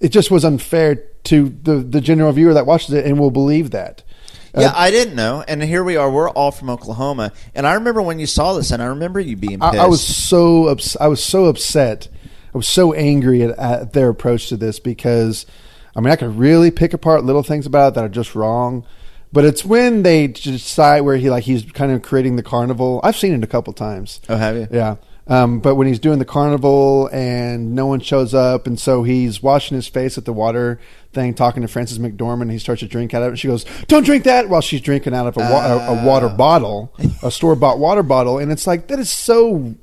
it 0.01 0.11
just 0.11 0.31
was 0.31 0.45
unfair 0.45 0.95
to 1.25 1.49
the 1.62 1.79
the 1.79 2.01
general 2.01 2.31
viewer 2.33 2.55
that 2.55 2.66
watches 2.66 2.95
it 2.95 3.05
and 3.05 3.19
will 3.19 3.33
believe 3.33 3.73
that. 3.73 4.05
Uh, 4.57 4.62
yeah, 4.62 4.73
I 4.75 4.90
didn't 4.90 5.14
know, 5.14 5.45
and 5.47 5.62
here 5.62 5.85
we 5.85 5.97
are. 5.97 6.11
We're 6.11 6.31
all 6.31 6.51
from 6.51 6.71
Oklahoma, 6.71 7.33
and 7.55 7.66
I 7.66 7.75
remember 7.75 8.01
when 8.01 8.19
you 8.19 8.27
saw 8.27 8.55
this, 8.55 8.71
and 8.71 8.83
I 8.83 8.87
remember 8.87 9.21
you 9.21 9.37
being 9.37 9.61
pissed. 9.61 9.75
I, 9.75 9.85
I 9.85 9.87
was 9.87 10.03
so 10.03 10.66
ups- 10.66 10.97
I 10.99 11.09
was 11.09 11.23
so 11.23 11.45
upset. 11.47 12.09
I 12.55 12.57
was 12.57 12.66
so 12.66 12.95
angry 12.95 13.42
at, 13.42 13.51
at 13.59 13.92
their 13.92 14.09
approach 14.09 14.49
to 14.49 14.57
this 14.57 14.79
because 14.81 15.45
I 15.95 16.01
mean 16.01 16.11
I 16.11 16.16
could 16.16 16.37
really 16.38 16.71
pick 16.71 16.95
apart 16.95 17.23
little 17.25 17.42
things 17.42 17.66
about 17.66 17.88
it 17.88 17.95
that 17.97 18.05
are 18.05 18.09
just 18.09 18.35
wrong. 18.35 18.87
But 19.33 19.45
it's 19.45 19.64
when 19.64 20.03
they 20.05 20.29
decide 20.29 21.03
where 21.03 21.16
he 21.19 21.29
like 21.29 21.45
he's 21.45 21.71
kind 21.73 21.92
of 21.92 22.01
creating 22.01 22.37
the 22.37 22.42
carnival. 22.42 23.01
I've 23.05 23.16
seen 23.16 23.35
it 23.35 23.45
a 23.45 23.47
couple 23.47 23.75
times. 23.75 24.21
Oh, 24.29 24.37
have 24.37 24.57
you? 24.57 24.69
Yeah. 24.71 24.97
Um, 25.29 25.59
but 25.59 25.75
when 25.75 25.89
he's 25.89 25.99
doing 25.99 26.19
the 26.21 26.25
carnival 26.25 27.09
and 27.12 27.75
no 27.75 27.87
one 27.87 28.01
shows 28.01 28.33
up, 28.33 28.67
and 28.67 28.79
so 28.79 29.03
he's 29.03 29.43
washing 29.43 29.75
his 29.75 29.89
face 29.89 30.17
at 30.17 30.25
the 30.25 30.33
water 30.33 30.79
thing, 31.12 31.35
talking 31.35 31.62
to 31.62 31.69
Frances 31.69 31.99
McDormand, 31.99 32.53
he 32.53 32.59
starts 32.59 32.81
to 32.81 32.87
drink 32.87 33.12
out 33.12 33.23
of 33.23 33.33
it. 33.33 33.37
She 33.37 33.49
goes, 33.49 33.65
"Don't 33.89 34.05
drink 34.05 34.25
that!" 34.25 34.49
While 34.49 34.61
she's 34.61 34.81
drinking 34.81 35.15
out 35.15 35.27
of 35.27 35.37
a, 35.37 35.41
wa- 35.41 35.67
a, 35.67 35.99
a 36.01 36.05
water 36.07 36.29
bottle, 36.29 36.95
a 37.23 37.31
store 37.33 37.57
bought 37.57 37.79
water 37.79 38.05
bottle, 38.05 38.39
and 38.39 38.53
it's 38.53 38.67
like 38.67 38.87
that 38.87 39.01
is 39.01 39.11
so 39.11 39.75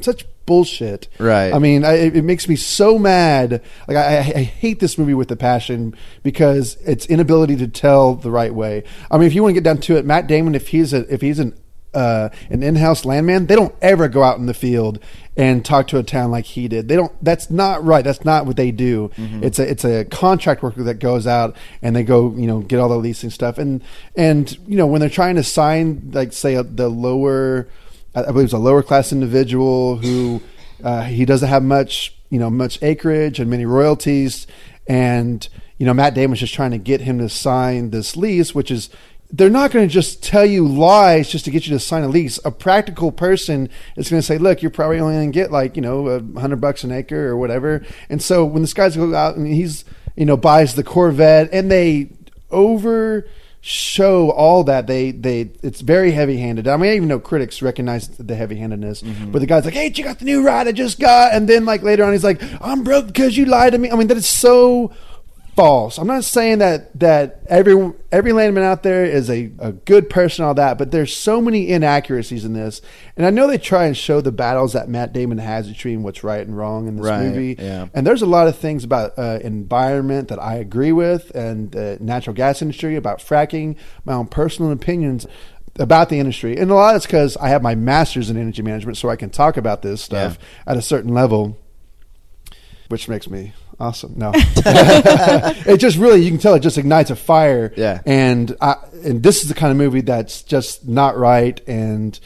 such 0.00 0.24
bullshit. 0.46 1.06
Right. 1.20 1.54
I 1.54 1.60
mean, 1.60 1.84
I, 1.84 1.92
it 1.92 2.24
makes 2.24 2.48
me 2.48 2.56
so 2.56 2.98
mad. 2.98 3.62
Like 3.86 3.96
I, 3.96 4.16
I 4.16 4.18
I 4.18 4.42
hate 4.42 4.80
this 4.80 4.98
movie 4.98 5.14
with 5.14 5.30
a 5.30 5.36
passion 5.36 5.94
because 6.24 6.74
its 6.84 7.06
inability 7.06 7.54
to 7.58 7.68
tell 7.68 8.16
the 8.16 8.32
right 8.32 8.52
way. 8.52 8.82
I 9.08 9.18
mean, 9.18 9.28
if 9.28 9.34
you 9.34 9.44
want 9.44 9.54
to 9.54 9.60
get 9.60 9.64
down 9.64 9.78
to 9.82 9.96
it, 9.96 10.04
Matt 10.04 10.26
Damon, 10.26 10.56
if 10.56 10.68
he's 10.68 10.92
a 10.92 11.12
if 11.12 11.20
he's 11.20 11.38
an 11.38 11.56
uh, 11.92 12.30
an 12.50 12.62
in-house 12.62 13.04
landman, 13.04 13.46
they 13.46 13.56
don't 13.56 13.74
ever 13.82 14.08
go 14.08 14.22
out 14.22 14.38
in 14.38 14.46
the 14.46 14.54
field 14.54 14.98
and 15.36 15.64
talk 15.64 15.86
to 15.88 15.98
a 15.98 16.02
town 16.02 16.30
like 16.30 16.44
he 16.44 16.68
did. 16.68 16.88
They 16.88 16.96
don't. 16.96 17.12
That's 17.24 17.50
not 17.50 17.84
right. 17.84 18.04
That's 18.04 18.24
not 18.24 18.46
what 18.46 18.56
they 18.56 18.70
do. 18.70 19.10
It's 19.42 19.58
a 19.58 19.70
it's 19.70 19.84
a 19.84 20.04
contract 20.04 20.62
worker 20.62 20.82
that 20.84 20.94
goes 20.94 21.26
out 21.26 21.56
and 21.82 21.96
they 21.96 22.02
go 22.02 22.34
you 22.36 22.46
know 22.46 22.60
get 22.60 22.78
all 22.78 22.88
the 22.88 22.96
leasing 22.96 23.30
stuff 23.30 23.58
and 23.58 23.82
and 24.16 24.56
you 24.66 24.76
know 24.76 24.86
when 24.86 25.00
they're 25.00 25.08
trying 25.08 25.36
to 25.36 25.42
sign 25.42 26.10
like 26.12 26.32
say 26.32 26.54
a, 26.54 26.62
the 26.62 26.88
lower 26.88 27.68
I 28.14 28.22
I 28.22 28.26
believe 28.26 28.44
it's 28.44 28.52
a 28.52 28.58
lower 28.58 28.82
class 28.82 29.12
individual 29.12 29.96
who 29.96 30.42
uh, 30.82 31.02
he 31.02 31.24
doesn't 31.24 31.48
have 31.48 31.62
much, 31.62 32.14
you 32.30 32.38
know, 32.38 32.50
much 32.50 32.82
acreage 32.82 33.38
and 33.38 33.50
many 33.50 33.66
royalties, 33.66 34.46
and 34.86 35.46
you 35.78 35.86
know 35.86 35.94
Matt 35.94 36.14
Damon's 36.14 36.40
just 36.40 36.54
trying 36.54 36.72
to 36.72 36.78
get 36.78 37.02
him 37.02 37.18
to 37.18 37.28
sign 37.28 37.90
this 37.90 38.16
lease, 38.16 38.54
which 38.54 38.70
is 38.70 38.90
they're 39.32 39.50
not 39.50 39.70
going 39.70 39.86
to 39.86 39.92
just 39.92 40.22
tell 40.22 40.44
you 40.44 40.66
lies 40.66 41.28
just 41.28 41.44
to 41.44 41.50
get 41.50 41.66
you 41.66 41.72
to 41.72 41.78
sign 41.78 42.02
a 42.02 42.08
lease. 42.08 42.38
A 42.44 42.50
practical 42.50 43.12
person 43.12 43.68
is 43.96 44.10
going 44.10 44.20
to 44.20 44.26
say, 44.26 44.38
"Look, 44.38 44.62
you're 44.62 44.70
probably 44.70 44.98
only 44.98 45.14
going 45.14 45.32
to 45.32 45.34
get 45.34 45.50
like 45.52 45.76
you 45.76 45.82
know 45.82 46.08
a 46.08 46.40
hundred 46.40 46.60
bucks 46.60 46.84
an 46.84 46.92
acre 46.92 47.28
or 47.28 47.36
whatever." 47.36 47.84
And 48.08 48.22
so 48.22 48.44
when 48.44 48.62
this 48.62 48.74
guy's 48.74 48.96
go 48.96 49.14
out 49.14 49.36
and 49.36 49.46
he's 49.46 49.84
you 50.16 50.26
know 50.26 50.36
buys 50.36 50.74
the 50.74 50.84
Corvette 50.84 51.50
and 51.52 51.70
they 51.70 52.10
over 52.50 53.26
show 53.62 54.30
all 54.30 54.64
that 54.64 54.86
they 54.86 55.10
they 55.10 55.50
it's 55.62 55.80
very 55.80 56.12
heavy 56.12 56.38
handed. 56.38 56.66
I 56.66 56.76
mean, 56.76 56.90
I 56.90 56.96
even 56.96 57.08
know 57.08 57.20
critics 57.20 57.60
recognize 57.62 58.08
the 58.08 58.34
heavy 58.34 58.56
handedness. 58.56 59.02
Mm-hmm. 59.02 59.32
But 59.32 59.40
the 59.40 59.46
guy's 59.46 59.64
like, 59.64 59.74
"Hey, 59.74 59.92
you 59.94 60.04
got 60.04 60.18
the 60.18 60.24
new 60.24 60.42
ride 60.42 60.66
I 60.66 60.72
just 60.72 60.98
got," 60.98 61.34
and 61.34 61.48
then 61.48 61.64
like 61.64 61.82
later 61.82 62.04
on, 62.04 62.12
he's 62.12 62.24
like, 62.24 62.42
"I'm 62.60 62.82
broke 62.82 63.06
because 63.06 63.36
you 63.36 63.44
lied 63.44 63.72
to 63.72 63.78
me." 63.78 63.90
I 63.90 63.96
mean, 63.96 64.08
that 64.08 64.16
is 64.16 64.28
so 64.28 64.92
false. 65.56 65.98
I'm 65.98 66.06
not 66.06 66.24
saying 66.24 66.58
that 66.58 66.98
that 67.00 67.40
every 67.48 67.92
every 68.10 68.32
landman 68.32 68.64
out 68.64 68.82
there 68.82 69.04
is 69.04 69.28
a, 69.30 69.50
a 69.58 69.72
good 69.72 70.08
person, 70.08 70.44
all 70.44 70.54
that, 70.54 70.78
but 70.78 70.90
there's 70.90 71.14
so 71.16 71.40
many 71.40 71.68
inaccuracies 71.68 72.44
in 72.44 72.52
this. 72.52 72.80
And 73.16 73.26
I 73.26 73.30
know 73.30 73.46
they 73.46 73.58
try 73.58 73.86
and 73.86 73.96
show 73.96 74.20
the 74.20 74.32
battles 74.32 74.72
that 74.72 74.88
Matt 74.88 75.12
Damon 75.12 75.38
has 75.38 75.68
between 75.68 76.02
what's 76.02 76.24
right 76.24 76.46
and 76.46 76.56
wrong 76.56 76.88
in 76.88 76.96
this 76.96 77.06
Right, 77.06 77.22
movie. 77.26 77.56
yeah. 77.58 77.86
And 77.94 78.06
there's 78.06 78.22
a 78.22 78.26
lot 78.26 78.48
of 78.48 78.56
things 78.56 78.84
about 78.84 79.18
uh, 79.18 79.38
environment 79.42 80.28
that 80.28 80.38
I 80.42 80.54
agree 80.56 80.92
with, 80.92 81.30
and 81.34 81.70
the 81.72 81.98
natural 82.00 82.34
gas 82.34 82.62
industry, 82.62 82.96
about 82.96 83.18
fracking, 83.18 83.76
my 84.04 84.14
own 84.14 84.26
personal 84.28 84.72
opinions 84.72 85.26
about 85.78 86.08
the 86.08 86.18
industry. 86.18 86.56
And 86.56 86.70
a 86.70 86.74
lot 86.74 86.90
of 86.94 86.96
it's 86.96 87.06
because 87.06 87.36
I 87.36 87.48
have 87.50 87.62
my 87.62 87.74
master's 87.74 88.28
in 88.28 88.36
energy 88.36 88.62
management, 88.62 88.96
so 88.98 89.08
I 89.08 89.16
can 89.16 89.30
talk 89.30 89.56
about 89.56 89.82
this 89.82 90.02
stuff 90.02 90.38
at 90.66 90.76
a 90.76 90.82
certain 90.82 91.12
level 91.14 91.56
which 92.88 93.08
makes 93.08 93.30
me 93.30 93.52
awesome. 93.80 94.14
No, 94.16 94.32
it 94.34 95.78
just 95.78 95.96
really 95.96 96.22
you 96.22 96.30
can 96.30 96.38
tell 96.38 96.54
it 96.54 96.60
just 96.60 96.78
ignites 96.78 97.10
a 97.10 97.16
fire. 97.16 97.72
Yeah. 97.76 98.00
and 98.06 98.56
I, 98.60 98.76
and 99.04 99.22
this 99.22 99.42
is 99.42 99.48
the 99.48 99.54
kind 99.54 99.70
of 99.70 99.76
movie 99.78 100.02
that's 100.02 100.42
just 100.42 100.86
not 100.86 101.16
right. 101.16 101.60
And 101.66 102.18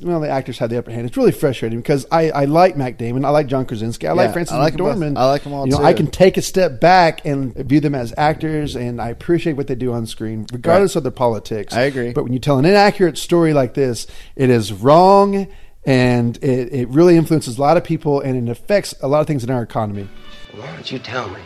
well, 0.00 0.18
the 0.20 0.28
actors 0.28 0.58
had 0.58 0.70
the 0.70 0.78
upper 0.78 0.90
hand. 0.90 1.06
It's 1.06 1.16
really 1.16 1.30
frustrating 1.30 1.78
because 1.80 2.06
I, 2.10 2.30
I 2.30 2.44
like 2.46 2.76
Matt 2.76 2.98
Damon, 2.98 3.24
I 3.24 3.28
like 3.28 3.46
John 3.46 3.66
Krasinski, 3.66 4.08
I 4.08 4.12
like 4.12 4.32
Frances 4.32 4.54
I 4.54 4.58
like. 4.58 4.74
McDormand. 4.74 5.16
I 5.16 5.26
like 5.26 5.46
'em 5.46 5.52
all 5.52 5.64
You 5.64 5.72
know, 5.72 5.78
too. 5.78 5.84
I 5.84 5.92
can 5.92 6.08
take 6.08 6.36
a 6.36 6.42
step 6.42 6.80
back 6.80 7.24
and 7.24 7.54
view 7.54 7.78
them 7.78 7.94
as 7.94 8.12
actors, 8.16 8.74
and 8.74 9.00
I 9.00 9.10
appreciate 9.10 9.52
what 9.52 9.68
they 9.68 9.76
do 9.76 9.92
on 9.92 10.06
screen, 10.06 10.46
regardless 10.52 10.96
of 10.96 11.04
their 11.04 11.12
politics. 11.12 11.72
I 11.72 11.82
agree. 11.82 12.12
But 12.12 12.24
when 12.24 12.32
you 12.32 12.40
tell 12.40 12.58
an 12.58 12.64
inaccurate 12.64 13.16
story 13.16 13.52
like 13.52 13.74
this, 13.74 14.08
it 14.34 14.50
is 14.50 14.72
wrong. 14.72 15.46
And 15.84 16.36
it, 16.44 16.72
it 16.72 16.88
really 16.90 17.16
influences 17.16 17.58
a 17.58 17.60
lot 17.60 17.76
of 17.76 17.82
people 17.82 18.20
and 18.20 18.48
it 18.48 18.50
affects 18.52 18.94
a 19.02 19.08
lot 19.08 19.20
of 19.20 19.26
things 19.26 19.42
in 19.42 19.50
our 19.50 19.62
economy. 19.64 20.08
Why 20.54 20.66
don't 20.66 20.90
you 20.90 20.98
tell 20.98 21.28
me? 21.28 21.40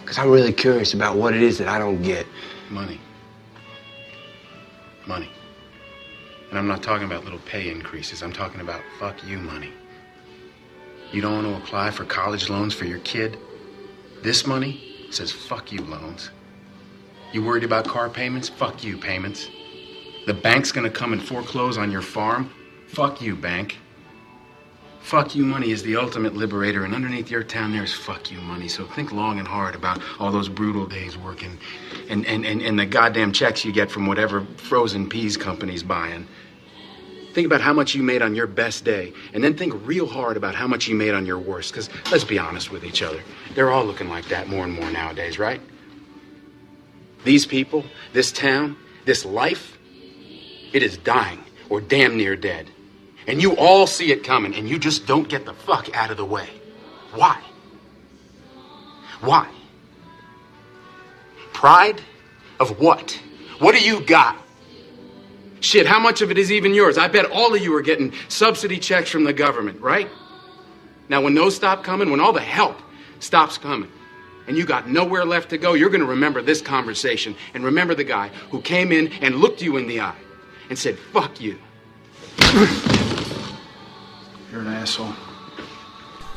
Because 0.00 0.18
I'm 0.18 0.30
really 0.30 0.52
curious 0.52 0.94
about 0.94 1.16
what 1.16 1.34
it 1.34 1.42
is 1.42 1.58
that 1.58 1.68
I 1.68 1.78
don't 1.78 2.02
get. 2.02 2.26
Money. 2.70 3.00
Money. 5.06 5.30
And 6.50 6.58
I'm 6.58 6.68
not 6.68 6.82
talking 6.82 7.06
about 7.06 7.24
little 7.24 7.40
pay 7.40 7.70
increases. 7.70 8.22
I'm 8.22 8.32
talking 8.32 8.60
about 8.60 8.80
fuck 8.98 9.26
you 9.26 9.38
money. 9.38 9.72
You 11.12 11.20
don't 11.20 11.44
want 11.44 11.46
to 11.46 11.62
apply 11.62 11.90
for 11.90 12.04
college 12.04 12.48
loans 12.48 12.74
for 12.74 12.84
your 12.84 13.00
kid? 13.00 13.38
This 14.22 14.46
money 14.46 15.08
says 15.10 15.30
fuck 15.30 15.72
you 15.72 15.80
loans. 15.80 16.30
You 17.32 17.44
worried 17.44 17.64
about 17.64 17.86
car 17.86 18.08
payments? 18.08 18.48
Fuck 18.48 18.84
you 18.84 18.96
payments. 18.96 19.48
The 20.26 20.34
bank's 20.34 20.72
gonna 20.72 20.90
come 20.90 21.12
and 21.12 21.22
foreclose 21.22 21.76
on 21.76 21.90
your 21.90 22.02
farm? 22.02 22.50
Fuck 22.88 23.20
you, 23.20 23.34
bank. 23.36 23.78
Fuck 25.04 25.34
you 25.34 25.44
money 25.44 25.70
is 25.70 25.82
the 25.82 25.96
ultimate 25.96 26.34
liberator, 26.34 26.86
and 26.86 26.94
underneath 26.94 27.30
your 27.30 27.42
town 27.42 27.72
there's 27.72 27.92
fuck 27.92 28.32
you 28.32 28.40
money. 28.40 28.68
So 28.68 28.86
think 28.86 29.12
long 29.12 29.38
and 29.38 29.46
hard 29.46 29.74
about 29.74 30.00
all 30.18 30.32
those 30.32 30.48
brutal 30.48 30.86
days 30.86 31.18
working 31.18 31.58
and, 32.08 32.24
and, 32.24 32.46
and, 32.46 32.62
and 32.62 32.78
the 32.78 32.86
goddamn 32.86 33.30
checks 33.30 33.66
you 33.66 33.70
get 33.70 33.90
from 33.90 34.06
whatever 34.06 34.46
frozen 34.56 35.06
peas 35.06 35.36
company's 35.36 35.82
buying. 35.82 36.26
Think 37.34 37.44
about 37.44 37.60
how 37.60 37.74
much 37.74 37.94
you 37.94 38.02
made 38.02 38.22
on 38.22 38.34
your 38.34 38.46
best 38.46 38.86
day, 38.86 39.12
and 39.34 39.44
then 39.44 39.54
think 39.54 39.74
real 39.86 40.06
hard 40.06 40.38
about 40.38 40.54
how 40.54 40.66
much 40.66 40.88
you 40.88 40.94
made 40.94 41.12
on 41.12 41.26
your 41.26 41.38
worst. 41.38 41.72
Because 41.72 41.90
let's 42.10 42.24
be 42.24 42.38
honest 42.38 42.70
with 42.70 42.82
each 42.82 43.02
other. 43.02 43.22
They're 43.54 43.70
all 43.70 43.84
looking 43.84 44.08
like 44.08 44.28
that 44.28 44.48
more 44.48 44.64
and 44.64 44.72
more 44.72 44.90
nowadays, 44.90 45.38
right? 45.38 45.60
These 47.24 47.44
people, 47.44 47.84
this 48.14 48.32
town, 48.32 48.74
this 49.04 49.26
life, 49.26 49.76
it 50.72 50.82
is 50.82 50.96
dying 50.96 51.44
or 51.68 51.82
damn 51.82 52.16
near 52.16 52.36
dead. 52.36 52.70
And 53.26 53.40
you 53.40 53.56
all 53.56 53.86
see 53.86 54.12
it 54.12 54.22
coming, 54.22 54.54
and 54.54 54.68
you 54.68 54.78
just 54.78 55.06
don't 55.06 55.28
get 55.28 55.46
the 55.46 55.54
fuck 55.54 55.94
out 55.96 56.10
of 56.10 56.16
the 56.16 56.24
way. 56.24 56.48
Why? 57.14 57.40
Why? 59.20 59.48
Pride 61.52 62.02
of 62.60 62.78
what? 62.78 63.18
What 63.58 63.74
do 63.74 63.82
you 63.82 64.00
got? 64.00 64.36
Shit, 65.60 65.86
how 65.86 65.98
much 65.98 66.20
of 66.20 66.30
it 66.30 66.36
is 66.36 66.52
even 66.52 66.74
yours? 66.74 66.98
I 66.98 67.08
bet 67.08 67.30
all 67.30 67.54
of 67.54 67.62
you 67.62 67.74
are 67.74 67.80
getting 67.80 68.12
subsidy 68.28 68.78
checks 68.78 69.08
from 69.08 69.24
the 69.24 69.32
government, 69.32 69.80
right? 69.80 70.10
Now, 71.08 71.22
when 71.22 71.34
those 71.34 71.56
stop 71.56 71.82
coming, 71.82 72.10
when 72.10 72.20
all 72.20 72.32
the 72.32 72.40
help 72.40 72.76
stops 73.20 73.56
coming, 73.56 73.90
and 74.46 74.58
you 74.58 74.66
got 74.66 74.90
nowhere 74.90 75.24
left 75.24 75.50
to 75.50 75.58
go, 75.58 75.72
you're 75.72 75.88
going 75.88 76.02
to 76.02 76.06
remember 76.06 76.42
this 76.42 76.60
conversation 76.60 77.34
and 77.54 77.64
remember 77.64 77.94
the 77.94 78.04
guy 78.04 78.28
who 78.50 78.60
came 78.60 78.92
in 78.92 79.10
and 79.22 79.36
looked 79.36 79.62
you 79.62 79.78
in 79.78 79.86
the 79.86 80.00
eye 80.00 80.16
and 80.68 80.78
said, 80.78 80.98
fuck 80.98 81.40
you. 81.40 81.58
You're 84.50 84.60
an 84.60 84.68
asshole. 84.68 85.14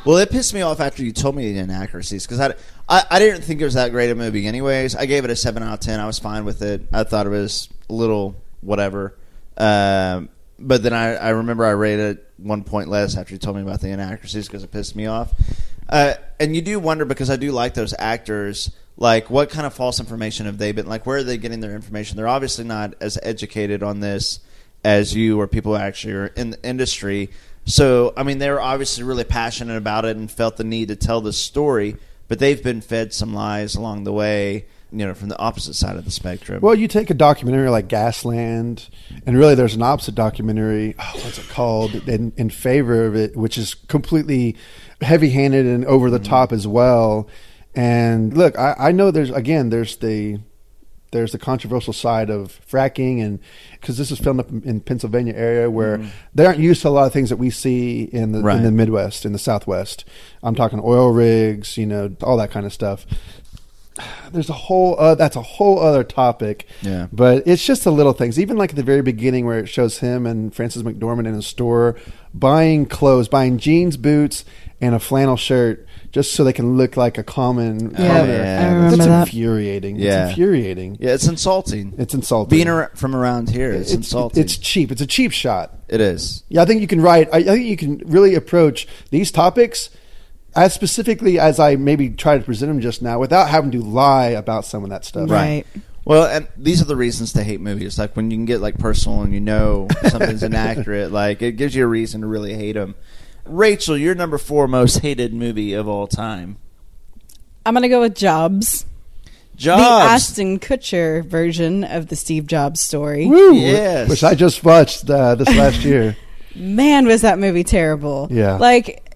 Well, 0.06 0.18
it 0.18 0.32
pissed 0.32 0.54
me 0.54 0.62
off 0.62 0.80
after 0.80 1.04
you 1.04 1.12
told 1.12 1.36
me 1.36 1.52
the 1.52 1.60
inaccuracies 1.60 2.26
because 2.26 2.40
I, 2.40 2.54
I, 2.88 3.04
I 3.12 3.20
didn't 3.20 3.42
think 3.42 3.60
it 3.60 3.66
was 3.66 3.74
that 3.74 3.92
great 3.92 4.10
a 4.10 4.16
movie. 4.16 4.48
Anyways, 4.48 4.96
I 4.96 5.06
gave 5.06 5.26
it 5.26 5.30
a 5.30 5.36
seven 5.36 5.64
out 5.64 5.74
of 5.74 5.80
ten. 5.82 6.00
I 6.00 6.06
was 6.06 6.18
fine 6.18 6.46
with 6.46 6.62
it. 6.62 6.88
I 6.94 7.04
thought 7.04 7.26
it 7.26 7.32
was 7.32 7.68
a 7.90 7.94
little 7.94 8.36
whatever. 8.62 9.16
Um, 9.58 10.30
but 10.60 10.84
then 10.84 10.94
I, 10.94 11.16
I 11.16 11.30
remember 11.30 11.66
I 11.66 11.72
rated 11.72 12.18
it 12.18 12.32
one 12.38 12.64
point 12.64 12.88
less 12.88 13.18
after 13.18 13.34
you 13.34 13.38
told 13.38 13.58
me 13.58 13.64
about 13.64 13.82
the 13.82 13.90
inaccuracies 13.90 14.48
because 14.48 14.64
it 14.64 14.72
pissed 14.72 14.96
me 14.96 15.08
off. 15.08 15.34
Uh, 15.90 16.14
and 16.40 16.56
you 16.56 16.62
do 16.62 16.80
wonder 16.80 17.06
because 17.06 17.30
I 17.30 17.36
do 17.36 17.52
like 17.52 17.74
those 17.74 17.94
actors. 17.98 18.72
Like, 18.98 19.30
what 19.30 19.50
kind 19.50 19.66
of 19.66 19.74
false 19.74 20.00
information 20.00 20.46
have 20.46 20.58
they 20.58 20.72
been? 20.72 20.88
Like, 20.88 21.06
where 21.06 21.18
are 21.18 21.24
they 21.24 21.38
getting 21.38 21.60
their 21.60 21.76
information? 21.76 22.18
They're 22.18 22.28
obviously 22.28 22.64
not 22.64 22.96
as 23.00 23.20
educated 23.22 23.84
on 23.84 24.00
this 24.00 24.40
as 24.84 25.16
you 25.16 25.40
or 25.40 25.48
people 25.48 25.76
actually 25.76 26.14
are 26.14 26.28
in 26.28 26.52
the 26.52 26.64
industry. 26.64 27.30
So, 27.66 28.14
I 28.16 28.24
mean, 28.24 28.38
they 28.38 28.50
were 28.50 28.62
obviously 28.62 29.04
really 29.04 29.26
passionate 29.26 29.76
about 29.76 30.06
it 30.06 30.16
and 30.16 30.32
felt 30.32 30.58
the 30.58 30.64
need 30.64 30.88
to 30.88 30.96
tell 30.96 31.20
the 31.20 31.34
story, 31.34 31.98
but 32.28 32.40
they've 32.40 32.62
been 32.64 32.82
fed 32.82 33.14
some 33.14 33.34
lies 33.34 33.76
along 33.76 34.06
the 34.06 34.14
way, 34.14 34.68
you 34.92 35.06
know, 35.06 35.14
from 35.14 35.28
the 35.28 35.38
opposite 35.38 35.74
side 35.74 35.98
of 35.98 36.06
the 36.06 36.12
spectrum. 36.12 36.62
Well, 36.62 36.76
you 36.76 36.88
take 36.88 37.10
a 37.10 37.14
documentary 37.14 37.70
like 37.70 37.90
Gasland, 37.90 38.88
and 39.26 39.38
really 39.38 39.56
there's 39.56 39.76
an 39.76 39.82
opposite 39.82 40.16
documentary. 40.16 40.96
Oh, 40.98 41.12
what's 41.16 41.40
it 41.40 41.50
called? 41.50 41.94
In, 42.08 42.32
in 42.38 42.50
favor 42.50 43.06
of 43.06 43.16
it, 43.16 43.36
which 43.36 43.58
is 43.58 43.74
completely 43.74 44.56
heavy-handed 45.02 45.66
and 45.66 45.84
over 45.86 46.10
the 46.10 46.20
top 46.20 46.54
as 46.54 46.66
well. 46.66 47.28
And 47.76 48.36
look, 48.36 48.58
I, 48.58 48.76
I 48.80 48.92
know 48.92 49.12
there's 49.12 49.30
again 49.30 49.70
there's 49.70 49.98
the 49.98 50.40
there's 51.12 51.32
the 51.32 51.40
controversial 51.40 51.94
side 51.94 52.30
of 52.30 52.60
fracking, 52.70 53.24
and 53.24 53.40
because 53.74 53.98
this 53.98 54.12
is 54.12 54.20
filmed 54.20 54.40
up 54.40 54.50
in, 54.50 54.82
Pennsylvania 54.82 55.34
area 55.36 55.70
where 55.70 56.02
they 56.36 56.46
aren't 56.46 56.60
used 56.60 56.82
to 56.82 56.90
a 56.90 56.90
lot 56.90 57.08
of 57.08 57.14
things 57.14 57.30
that 57.30 57.38
we 57.38 57.50
see 57.50 58.04
in 58.04 58.32
the 58.32 58.42
Right. 58.42 58.58
in 58.58 58.64
the 58.64 58.72
Midwest, 58.72 59.26
in 59.26 59.34
the 59.34 59.40
Southwest. 59.40 60.06
I'm 60.44 60.56
talking 60.56 60.82
oil 60.84 61.12
rigs, 61.12 61.78
you 61.78 61.86
know, 61.86 62.16
all 62.22 62.38
that 62.38 62.52
kind 62.52 62.66
of 62.66 62.74
stuff 62.74 63.06
there's 64.32 64.50
a 64.50 64.54
whole 64.54 65.00
uh, 65.00 65.16
that's 65.16 65.36
a 65.36 65.42
whole 65.42 65.80
other 65.80 66.04
topic. 66.04 66.68
Yeah. 66.82 67.08
But 67.12 67.48
it's 67.48 67.66
just 67.66 67.84
the 67.84 67.92
little 67.92 68.14
things. 68.14 68.40
Even 68.40 68.58
like 68.58 68.72
at 68.72 68.76
the 68.76 68.84
very 68.84 69.02
beginning 69.02 69.46
where 69.46 69.60
it 69.60 69.68
shows 69.68 70.00
him 70.00 70.26
and 70.26 70.54
Frances 70.54 70.84
McDormand 70.84 71.28
in 71.28 71.34
a 71.34 71.42
store 71.42 71.96
buying 72.34 72.86
clothes, 72.86 73.28
buying 73.28 73.58
jeans, 73.58 73.98
boots, 73.98 74.46
and 74.80 74.94
a 74.94 75.00
flannel 75.00 75.38
shirt 75.38 75.87
just 76.18 76.34
so 76.34 76.44
they 76.44 76.52
can 76.52 76.78
look 76.78 76.98
like 76.98 77.20
a 77.20 77.24
common 77.24 77.92
Yeah, 77.92 77.98
commoner. 77.98 78.34
I 78.44 78.66
remember 78.74 78.98
That's 78.98 79.08
that. 79.08 79.28
infuriating. 79.28 79.98
Yeah. 79.98 80.24
It's 80.24 80.30
infuriating. 80.32 80.98
yeah, 81.00 81.14
it's 81.14 81.28
insulting. 81.28 81.94
It's 82.00 82.16
insulting. 82.16 82.58
Being 82.58 82.68
ar- 82.68 82.92
from 82.96 83.16
around 83.16 83.52
here, 83.52 83.72
it's, 83.72 83.94
insulting. 83.94 84.42
It's 84.44 84.58
cheap. 84.58 84.92
It's 84.92 85.02
a 85.02 85.06
cheap 85.06 85.32
shot. 85.32 85.76
it 85.88 86.02
is. 86.02 86.44
Yeah, 86.50 86.64
I 86.64 86.66
think 86.66 86.82
you 86.82 86.88
can 86.88 87.02
write. 87.02 87.30
I, 87.32 87.38
I 87.38 87.44
think 87.44 87.66
you 87.68 87.78
can 87.78 88.00
really 88.08 88.34
approach 88.34 88.88
these 89.12 89.32
topics 89.32 89.92
as 90.56 90.74
specifically 90.74 91.38
as 91.38 91.60
I 91.60 91.76
maybe 91.76 92.10
try 92.10 92.36
to 92.40 92.44
present 92.44 92.72
them 92.72 92.82
just 92.82 93.04
now, 93.04 93.20
without 93.20 93.48
having 93.48 93.70
to 93.72 93.80
lie 93.82 94.30
about 94.30 94.66
some 94.66 94.84
of 94.84 94.90
that 94.90 95.06
stuff. 95.06 95.30
Right. 95.30 95.66
Well, 96.04 96.26
and 96.26 96.48
these 96.58 96.82
are 96.82 96.86
the 96.86 96.96
reasons 96.96 97.34
to 97.34 97.44
hate 97.44 97.62
movies. 97.62 98.00
Like 98.00 98.16
when 98.16 98.32
you 98.32 98.38
can 98.38 98.46
get 98.46 98.60
like 98.60 98.80
personal 98.80 99.22
and 99.22 99.34
you 99.34 99.40
know 99.40 99.88
something's 100.10 100.42
inaccurate, 100.42 101.12
like 101.12 101.44
it 101.44 101.58
gives 101.58 101.76
you 101.76 101.84
a 101.84 101.88
reason 101.88 102.22
to 102.22 102.28
really 102.28 102.56
hate 102.56 102.72
them. 102.72 102.96
Rachael, 103.50 103.98
your 103.98 104.16
number 104.16 104.38
four 104.38 104.68
most 104.68 105.00
hated 105.00 105.34
movie 105.34 105.74
of 105.74 105.88
all 105.88 106.08
time. 106.08 106.58
I'm 107.66 107.74
gonna 107.74 107.90
go 107.90 108.02
with 108.02 108.16
Jobs. 108.16 108.86
Jobs. 109.56 109.82
The 109.82 109.88
Ashton 109.88 110.60
Kutcher 110.60 111.26
version 111.26 111.84
of 111.84 112.08
the 112.08 112.16
Steve 112.16 112.46
Jobs 112.46 112.80
story. 112.80 113.26
Woo! 113.26 113.56
Yes. 113.56 114.08
Which 114.08 114.24
I 114.24 114.36
just 114.36 114.64
watched 114.64 115.10
uh, 115.10 115.36
this 115.36 115.50
last 115.50 115.84
year. 115.84 116.16
Man, 116.56 117.08
was 117.08 117.22
that 117.22 117.40
movie 117.40 117.64
terrible. 117.64 118.28
Yeah. 118.30 118.58
Like, 118.58 119.16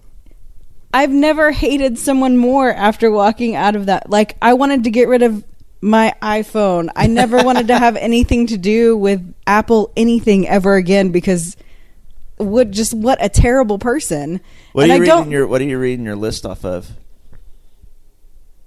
I've 0.92 1.10
never 1.10 1.52
hated 1.52 1.96
someone 1.98 2.36
more 2.36 2.72
after 2.72 3.10
walking 3.10 3.54
out 3.54 3.76
of 3.76 3.86
that. 3.86 4.10
Like, 4.10 4.36
I 4.42 4.54
wanted 4.54 4.84
to 4.84 4.90
get 4.90 5.08
rid 5.08 5.22
of 5.22 5.44
my 5.80 6.12
iPhone. 6.20 6.88
I 6.94 7.06
never 7.06 7.42
wanted 7.42 7.68
to 7.68 7.78
have 7.78 7.96
anything 8.00 8.48
to 8.48 8.56
do 8.56 8.96
with 8.96 9.34
Apple 9.46 9.92
anything 9.96 10.48
ever 10.48 10.74
again 10.74 11.10
because 11.10 11.56
what 12.42 12.70
just 12.70 12.94
what 12.94 13.22
a 13.24 13.28
terrible 13.28 13.78
person. 13.78 14.40
What 14.72 14.82
are 14.82 14.84
and 14.84 14.88
you 14.90 14.94
I 14.94 14.98
reading 15.00 15.14
don't 15.16 15.30
your 15.30 15.46
What 15.46 15.60
are 15.60 15.64
you 15.64 15.78
reading 15.78 16.04
your 16.04 16.16
list 16.16 16.44
off 16.46 16.64
of? 16.64 16.90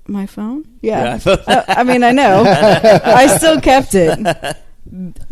my 0.07 0.25
phone. 0.27 0.65
Yeah, 0.81 1.19
Yeah. 1.25 1.35
Uh, 1.47 1.63
I 1.67 1.83
mean, 1.83 2.03
I 2.03 2.11
know. 2.11 2.43
I 3.03 3.25
still 3.37 3.59
kept 3.59 3.95
it 3.95 4.57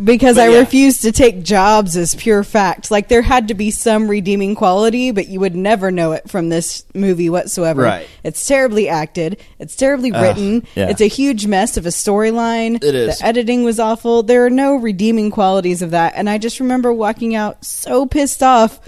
because 0.04 0.36
But 0.36 0.49
I 0.49 0.49
yeah. 0.49 0.60
refused 0.60 1.02
to 1.04 1.12
take 1.12 1.43
jobs 1.43 1.95
as 1.95 2.15
pure 2.15 2.43
fact. 2.43 2.91
Like 2.91 3.08
there 3.08 3.21
had 3.21 3.47
to 3.47 3.54
be 3.54 3.71
some 3.71 4.08
redeeming 4.10 4.56
quality, 4.56 5.12
but 5.12 5.28
you 5.28 5.39
would 5.39 5.56
never 5.56 5.91
know 5.91 6.12
it 6.12 6.30
from 6.30 6.49
this 6.49 6.84
movie 6.93 7.30
whatsoever. 7.30 7.84
Right. 7.84 8.08
It's 8.23 8.45
terribly 8.45 8.89
acted. 8.89 9.39
It's 9.60 9.76
terribly 9.76 10.12
written. 10.12 10.65
yeah. 10.76 10.89
It's 10.89 11.02
a 11.02 11.08
huge 11.08 11.47
mess 11.47 11.78
of 11.78 11.86
a 11.86 11.89
storyline. 11.89 12.84
It 12.84 12.95
is. 12.95 13.19
The 13.19 13.26
editing 13.26 13.63
was 13.63 13.80
awful. 13.80 14.23
There 14.23 14.45
are 14.45 14.49
no 14.49 14.76
redeeming 14.76 15.32
qualities 15.32 15.82
of 15.82 15.91
that, 15.91 16.13
and 16.15 16.30
I 16.30 16.38
just 16.38 16.60
remember 16.60 16.91
walking 16.91 17.36
out 17.36 17.63
so 17.65 18.06
pissed 18.06 18.43
off. 18.43 18.80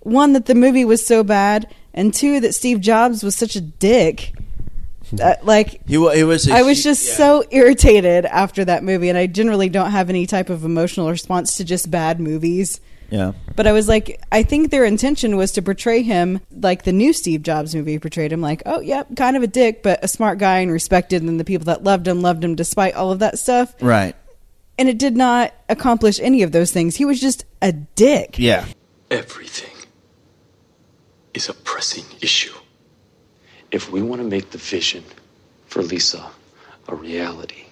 One 0.00 0.32
that 0.32 0.46
the 0.46 0.54
movie 0.54 0.84
was 0.84 1.06
so 1.06 1.22
bad, 1.22 1.72
and 1.94 2.12
two 2.12 2.40
that 2.40 2.54
Steve 2.54 2.80
Jobs 2.80 3.22
was 3.22 3.36
such 3.36 3.54
a 3.54 3.60
dick. 3.60 4.34
That, 5.12 5.44
like 5.44 5.86
He, 5.86 5.98
wa- 5.98 6.10
he 6.12 6.24
was. 6.24 6.48
a 6.48 6.54
I 6.54 6.62
was 6.62 6.78
hu- 6.78 6.84
just 6.90 7.06
yeah. 7.06 7.14
so 7.14 7.44
irritated 7.50 8.24
after 8.26 8.64
that 8.64 8.82
movie, 8.82 9.08
and 9.08 9.18
I 9.18 9.26
generally 9.26 9.68
don't 9.68 9.90
have 9.90 10.08
any 10.08 10.26
type 10.26 10.50
of 10.50 10.64
emotional 10.64 11.10
response 11.10 11.56
to 11.56 11.64
just 11.64 11.90
bad 11.90 12.18
movies. 12.20 12.80
Yeah. 13.10 13.32
But 13.56 13.66
I 13.66 13.72
was 13.72 13.88
like, 13.88 14.22
I 14.32 14.42
think 14.42 14.70
their 14.70 14.86
intention 14.86 15.36
was 15.36 15.52
to 15.52 15.60
portray 15.62 16.00
him 16.00 16.40
like 16.50 16.84
the 16.84 16.92
new 16.92 17.12
Steve 17.12 17.42
Jobs 17.42 17.74
movie 17.74 17.98
portrayed 17.98 18.32
him, 18.32 18.40
like, 18.40 18.62
oh, 18.64 18.80
yep, 18.80 19.14
kind 19.16 19.36
of 19.36 19.42
a 19.42 19.46
dick, 19.46 19.82
but 19.82 20.02
a 20.02 20.08
smart 20.08 20.38
guy 20.38 20.60
and 20.60 20.72
respected, 20.72 21.22
and 21.22 21.38
the 21.38 21.44
people 21.44 21.66
that 21.66 21.84
loved 21.84 22.08
him 22.08 22.22
loved 22.22 22.42
him 22.42 22.54
despite 22.54 22.94
all 22.94 23.12
of 23.12 23.18
that 23.18 23.38
stuff. 23.38 23.74
Right. 23.82 24.16
And 24.78 24.88
it 24.88 24.96
did 24.96 25.14
not 25.14 25.52
accomplish 25.68 26.18
any 26.20 26.42
of 26.42 26.52
those 26.52 26.70
things. 26.72 26.96
He 26.96 27.04
was 27.04 27.20
just 27.20 27.44
a 27.60 27.72
dick. 27.72 28.38
Yeah. 28.38 28.64
Everything 29.10 29.68
is 31.34 31.50
a 31.50 31.52
pressing 31.54 32.04
issue. 32.22 32.54
If 33.72 33.90
we 33.90 34.02
want 34.02 34.20
to 34.20 34.28
make 34.28 34.50
the 34.50 34.58
vision 34.58 35.02
for 35.66 35.82
Lisa 35.82 36.30
a 36.88 36.94
reality, 36.94 37.64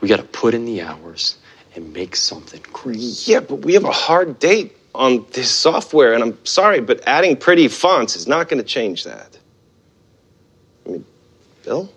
we 0.00 0.08
got 0.08 0.16
to 0.16 0.24
put 0.24 0.52
in 0.52 0.64
the 0.64 0.82
hours 0.82 1.38
and 1.76 1.92
make 1.92 2.16
something 2.16 2.60
great. 2.72 3.28
Yeah, 3.28 3.40
but 3.40 3.56
we 3.64 3.74
have 3.74 3.84
a 3.84 3.92
hard 3.92 4.40
date 4.40 4.76
on 4.92 5.24
this 5.32 5.48
software, 5.50 6.12
and 6.14 6.22
I'm 6.24 6.44
sorry, 6.44 6.80
but 6.80 7.00
adding 7.06 7.36
pretty 7.36 7.68
fonts 7.68 8.16
is 8.16 8.26
not 8.26 8.48
going 8.48 8.60
to 8.60 8.68
change 8.68 9.04
that. 9.04 9.38
I 10.84 10.90
mean, 10.90 11.04
Bill? 11.62 11.88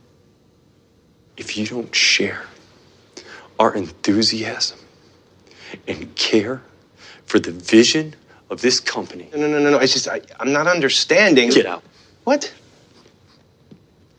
If 1.36 1.58
you 1.58 1.66
don't 1.66 1.94
share 1.96 2.44
our 3.60 3.74
enthusiasm 3.74 4.78
and 5.88 6.14
care 6.16 6.62
for 7.26 7.40
the 7.40 7.52
vision 7.52 8.14
of 8.52 8.62
this 8.62 8.80
company, 8.80 9.28
No, 9.34 9.40
no, 9.40 9.48
no, 9.48 9.58
no, 9.60 9.72
no. 9.72 9.78
It's 9.80 9.94
just, 9.94 10.08
I, 10.08 10.22
I'm 10.40 10.54
not 10.54 10.68
understanding. 10.68 11.50
get 11.50 11.66
out. 11.66 11.84
What? 12.26 12.54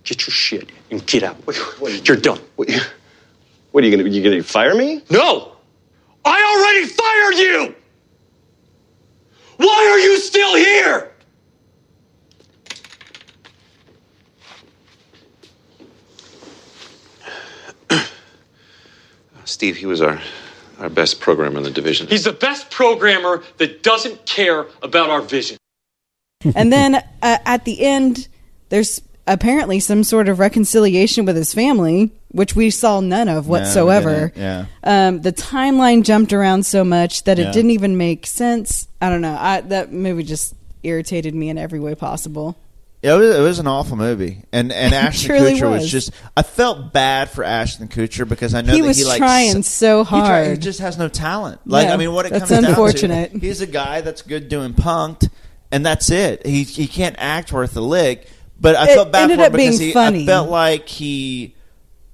Get 0.04 0.26
your 0.26 0.32
shit 0.32 0.70
and 0.90 1.04
get 1.06 1.22
out. 1.22 1.36
What- 1.46 1.56
what- 1.80 2.06
You're 2.08 2.16
done. 2.16 2.40
What, 2.56 2.68
what 3.72 3.82
are 3.82 3.86
you 3.86 3.96
going 3.96 4.04
to, 4.04 4.10
you 4.10 4.22
going 4.22 4.36
to 4.36 4.42
fire 4.46 4.74
me? 4.74 5.02
No! 5.10 5.52
I 6.24 6.42
already 6.42 6.86
fired 6.86 7.36
you! 7.36 7.74
Why 9.56 9.88
are 9.90 9.98
you 9.98 10.18
still 10.18 10.54
here? 10.56 11.10
Steve, 19.44 19.76
he 19.76 19.86
was 19.86 20.00
our 20.00 20.20
our 20.80 20.88
best 20.90 21.20
programmer 21.20 21.58
in 21.58 21.62
the 21.62 21.70
division. 21.70 22.08
He's 22.08 22.24
the 22.24 22.32
best 22.32 22.68
programmer 22.70 23.42
that 23.58 23.82
doesn't 23.84 24.26
care 24.26 24.66
about 24.82 25.08
our 25.08 25.20
vision. 25.22 25.56
and 26.56 26.72
then 26.72 26.96
uh, 27.22 27.38
at 27.46 27.64
the 27.64 27.80
end, 27.84 28.26
there's 28.70 29.00
apparently 29.26 29.80
some 29.80 30.04
sort 30.04 30.28
of 30.28 30.38
reconciliation 30.38 31.24
with 31.24 31.36
his 31.36 31.54
family, 31.54 32.10
which 32.28 32.54
we 32.54 32.70
saw 32.70 33.00
none 33.00 33.28
of 33.28 33.48
whatsoever. 33.48 34.28
didn't. 34.34 34.36
Yeah. 34.36 34.66
Um, 34.82 35.20
the 35.22 35.32
timeline 35.32 36.02
jumped 36.04 36.32
around 36.32 36.66
so 36.66 36.84
much 36.84 37.24
that 37.24 37.38
Yeah. 37.38 37.48
it 37.48 37.52
didn't 37.52 37.70
even 37.70 37.96
make 37.96 38.26
sense. 38.26 38.88
I 39.00 39.08
don't 39.08 39.20
know. 39.22 39.36
I, 39.38 39.60
that 39.62 39.92
movie 39.92 40.24
just 40.24 40.54
irritated 40.82 41.34
me 41.34 41.48
in 41.48 41.56
every 41.58 41.80
way 41.80 41.94
possible. 41.94 42.56
It 43.02 43.12
was, 43.12 43.36
it 43.36 43.40
was 43.40 43.58
an 43.58 43.66
awful 43.66 43.96
movie, 43.98 44.44
and 44.50 44.72
and 44.72 44.94
Ashton 44.94 45.30
Kutcher 45.36 45.70
was. 45.70 45.82
was. 45.82 45.90
just. 45.90 46.10
I 46.38 46.42
felt 46.42 46.90
bad 46.94 47.28
for 47.28 47.44
Ashton 47.44 47.86
Kutcher 47.88 48.26
because 48.26 48.54
I 48.54 48.62
know 48.62 48.72
He 48.72 48.80
that 48.80 48.86
was 48.86 48.96
he 48.96 49.04
like 49.04 49.18
trying 49.18 49.62
so 49.62 50.04
he 50.04 50.16
try- 50.20 50.52
He, 50.52 50.56
just 50.56 50.80
has 50.80 50.96
no 50.96 51.08
talent. 51.08 51.60
Like 51.66 51.88
Yeah, 51.88 51.92
I 51.94 51.96
mean, 51.98 52.14
what 52.14 52.24
it 52.24 52.32
that's 52.32 52.50
comes 52.50 52.66
unfortunate. 52.66 53.32
down 53.32 53.40
to, 53.40 53.46
he's 53.46 53.60
a 53.60 53.66
guy 53.66 54.00
that's 54.00 54.22
good 54.22 54.48
doing 54.48 54.72
Punk'd, 54.72 55.28
and 55.70 55.84
that's 55.84 56.08
it. 56.08 56.46
He 56.46 56.62
he 56.62 56.86
can't 56.86 57.14
act 57.18 57.52
worth 57.52 57.76
a 57.76 57.82
lick. 57.82 58.26
But 58.60 58.76
I 58.76 58.90
It 58.90 58.94
felt 58.94 59.12
bad 59.12 59.30
for 59.30 59.36
him 59.36 59.52
because 59.52 59.78
he, 59.78 59.92
funny. 59.92 60.22
I 60.22 60.26
felt 60.26 60.48
like 60.50 60.88
he 60.88 61.54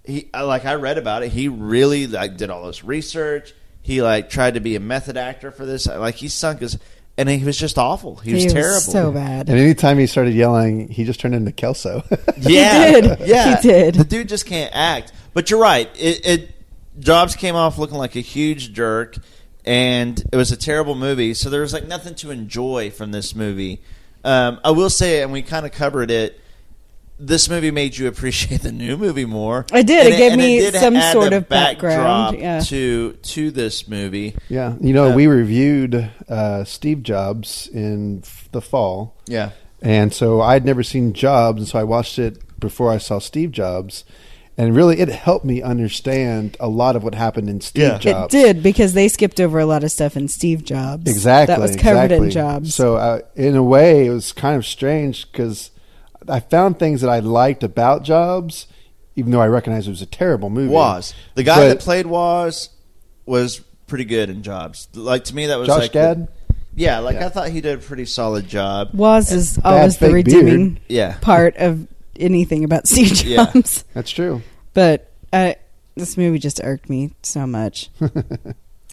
he 0.04 0.28
I- 0.32 0.42
like 0.42 0.64
I 0.64 0.74
read 0.74 0.98
about 0.98 1.22
it. 1.22 1.30
He 1.32 1.48
really 1.48 2.06
like 2.06 2.36
did 2.36 2.50
all 2.50 2.66
this 2.66 2.82
research. 2.84 3.52
He 3.82 4.02
like 4.02 4.30
tried 4.30 4.54
to 4.54 4.60
be 4.60 4.76
a 4.76 4.80
method 4.80 5.16
actor 5.16 5.50
for 5.50 5.64
this. 5.66 5.86
Like 5.86 6.14
he 6.16 6.28
sunk 6.28 6.60
his, 6.60 6.78
and 7.18 7.28
he 7.28 7.44
was 7.44 7.56
just 7.56 7.78
awful. 7.78 8.16
He 8.16 8.32
was 8.34 8.44
He 8.44 8.48
terrible. 8.48 8.80
so 8.80 9.12
bad. 9.12 9.48
And 9.48 9.58
anytime 9.58 9.98
he 9.98 10.06
started 10.06 10.34
yelling, 10.34 10.88
he 10.88 11.04
just 11.04 11.20
turned 11.20 11.34
into 11.34 11.52
Kelso. 11.52 12.02
Yeah, 12.38 12.86
he 12.94 13.00
did. 13.02 13.20
Yeah, 13.28 13.56
He 13.60 13.68
did. 13.68 13.94
The 13.96 14.04
dude 14.04 14.28
just 14.28 14.46
can't 14.46 14.74
act. 14.74 15.12
But 15.34 15.50
you're 15.50 15.60
right. 15.60 15.88
It, 15.98 16.26
it 16.26 16.50
Jobs 16.98 17.36
came 17.36 17.54
off 17.54 17.76
looking 17.78 17.96
like 17.98 18.16
a 18.16 18.20
huge 18.20 18.72
jerk, 18.72 19.16
and 19.64 20.18
it 20.32 20.36
was 20.36 20.50
a 20.52 20.56
terrible 20.56 20.94
movie. 20.94 21.34
So 21.34 21.48
there 21.50 21.60
was 21.60 21.72
like 21.72 21.86
nothing 21.86 22.14
to 22.16 22.30
enjoy 22.30 22.90
from 22.90 23.12
this 23.12 23.34
movie. 23.34 23.80
Um, 24.24 24.60
I 24.64 24.70
will 24.70 24.90
say, 24.90 25.22
and 25.22 25.32
we 25.32 25.42
kind 25.42 25.64
of 25.66 25.72
covered 25.72 26.10
it. 26.10 26.38
This 27.22 27.50
movie 27.50 27.70
made 27.70 27.98
you 27.98 28.08
appreciate 28.08 28.62
the 28.62 28.72
new 28.72 28.96
movie 28.96 29.26
more. 29.26 29.66
It 29.72 29.86
did. 29.86 30.06
And 30.06 30.14
It 30.14 30.16
gave 30.16 30.38
me 30.38 30.58
did 30.60 30.74
some 30.74 30.98
sort 31.12 31.32
of 31.34 31.48
background, 31.48 32.38
yeah. 32.38 32.60
to 32.60 33.12
to 33.12 33.50
this 33.50 33.86
movie. 33.88 34.34
yeah, 34.48 34.74
you 34.80 34.92
know, 34.94 35.10
Uh, 35.10 35.14
we 35.14 35.26
reviewed 35.26 36.10
uh, 36.28 36.64
Steve 36.64 37.02
Jobs 37.02 37.68
in 37.72 38.22
the 38.52 38.62
fall, 38.62 39.16
Yeah, 39.26 39.50
and 39.82 40.14
so 40.14 40.40
I'd 40.40 40.64
never 40.64 40.82
seen 40.82 41.12
Jobs, 41.12 41.60
and 41.60 41.68
so 41.68 41.78
I 41.78 41.84
watched 41.84 42.18
it 42.18 42.38
before 42.58 42.90
I 42.90 42.96
saw 42.98 43.18
Steve 43.18 43.52
Jobs, 43.52 44.04
and 44.58 44.74
really 44.76 45.00
it 45.00 45.08
helped 45.08 45.44
me 45.44 45.62
understand 45.62 46.56
a 46.60 46.68
lot 46.68 46.96
of 46.96 47.02
what 47.02 47.14
happened 47.14 47.48
in 47.48 47.60
Steve 47.60 47.82
Yeah. 47.82 47.96
It 47.96 48.00
Jobs. 48.00 48.34
It 48.34 48.38
did 48.38 48.62
because 48.62 48.92
they 48.92 49.08
skipped 49.08 49.40
over 49.40 49.58
a 49.58 49.66
lot 49.66 49.84
of 49.84 49.90
stuff 49.90 50.16
in 50.16 50.28
Steve 50.28 50.64
Jobs. 50.64 51.10
Exactly. 51.10 51.54
That 51.54 51.60
was 51.60 51.76
covered 51.76 52.12
exactly. 52.12 52.26
in 52.26 52.30
Jobs. 52.30 52.74
So, 52.74 52.96
uh, 52.96 53.20
in 53.36 53.56
a 53.56 53.62
way, 53.62 54.06
it 54.06 54.10
was 54.10 54.32
kind 54.32 54.56
of 54.56 54.66
strange 54.66 55.30
because 55.30 55.70
I 56.28 56.40
found 56.40 56.78
things 56.78 57.00
that 57.00 57.10
I 57.10 57.20
liked 57.20 57.62
about 57.62 58.02
Jobs, 58.02 58.66
even 59.16 59.32
though 59.32 59.40
I 59.40 59.48
recognized 59.48 59.86
it 59.86 59.90
was 59.90 60.02
a 60.02 60.06
terrible 60.06 60.50
movie. 60.50 60.72
was 60.72 61.14
the 61.34 61.42
guy 61.42 61.56
But 61.56 61.68
that 61.68 61.80
played 61.80 62.06
was 62.06 62.70
was 63.26 63.60
pretty 63.86 64.04
good 64.04 64.30
in 64.30 64.42
Jobs. 64.42 64.88
Like 64.94 65.24
to 65.24 65.34
me, 65.34 65.46
that 65.46 65.58
was 65.58 65.68
Josh 65.68 65.82
like 65.82 65.92
Gad? 65.92 66.28
Yeah, 66.76 66.98
like 67.00 67.14
Yeah. 67.14 67.26
I 67.26 67.28
thought 67.30 67.48
he 67.48 67.60
did 67.60 67.78
a 67.78 67.82
pretty 67.82 68.04
solid 68.04 68.48
job. 68.48 68.90
Was 68.94 69.32
is 69.32 69.58
always 69.64 69.98
the 69.98 70.10
redeeming 70.10 70.74
beard. 70.74 70.80
Yeah. 70.88 71.16
part 71.20 71.56
of 71.56 71.86
anything 72.20 72.64
about 72.64 72.86
Steve 72.88 73.22
Yeah. 73.22 73.50
Jobs. 73.52 73.84
That's 73.94 74.10
true. 74.10 74.42
But 74.74 75.10
uh, 75.32 75.54
this 75.96 76.16
movie 76.16 76.38
just 76.38 76.60
irked 76.62 76.88
me 76.88 77.12
so 77.22 77.46
much. 77.46 77.88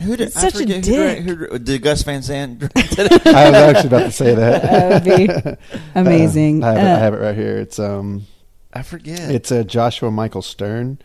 Who 0.02 0.16
did 0.16 0.32
Such 0.32 0.44
a 0.44 0.48
I 0.58 0.60
forget, 0.62 0.84
dick. 0.84 1.20
Who, 1.24 1.36
direct- 1.36 1.52
who, 1.54 1.60
did 1.60 1.82
Gus 1.82 2.04
Van 2.04 2.22
Sant 2.22 2.60
direct 2.60 2.78
it? 3.00 3.28
I 3.28 3.50
was 3.50 3.56
actually 3.56 3.88
about 3.88 4.00
to 4.04 4.12
say 4.12 4.36
that. 4.36 4.62
That 4.62 5.04
would 5.04 5.18
be 5.18 5.58
amazing. 5.96 6.64
Uh, 6.64 6.68
I, 6.68 6.74
have 6.74 6.84
it, 6.84 6.88
I 6.88 6.92
Uh, 6.94 7.00
have 7.00 7.14
it 7.16 7.18
right 7.18 7.36
here. 7.36 7.58
It's 7.58 7.80
um, 7.80 8.28
I 8.74 8.84
forget. 8.84 9.32
it's 9.32 9.52
uh, 9.52 9.64
Joshua 9.64 10.12
Michael 10.12 10.44
Stern. 10.44 11.00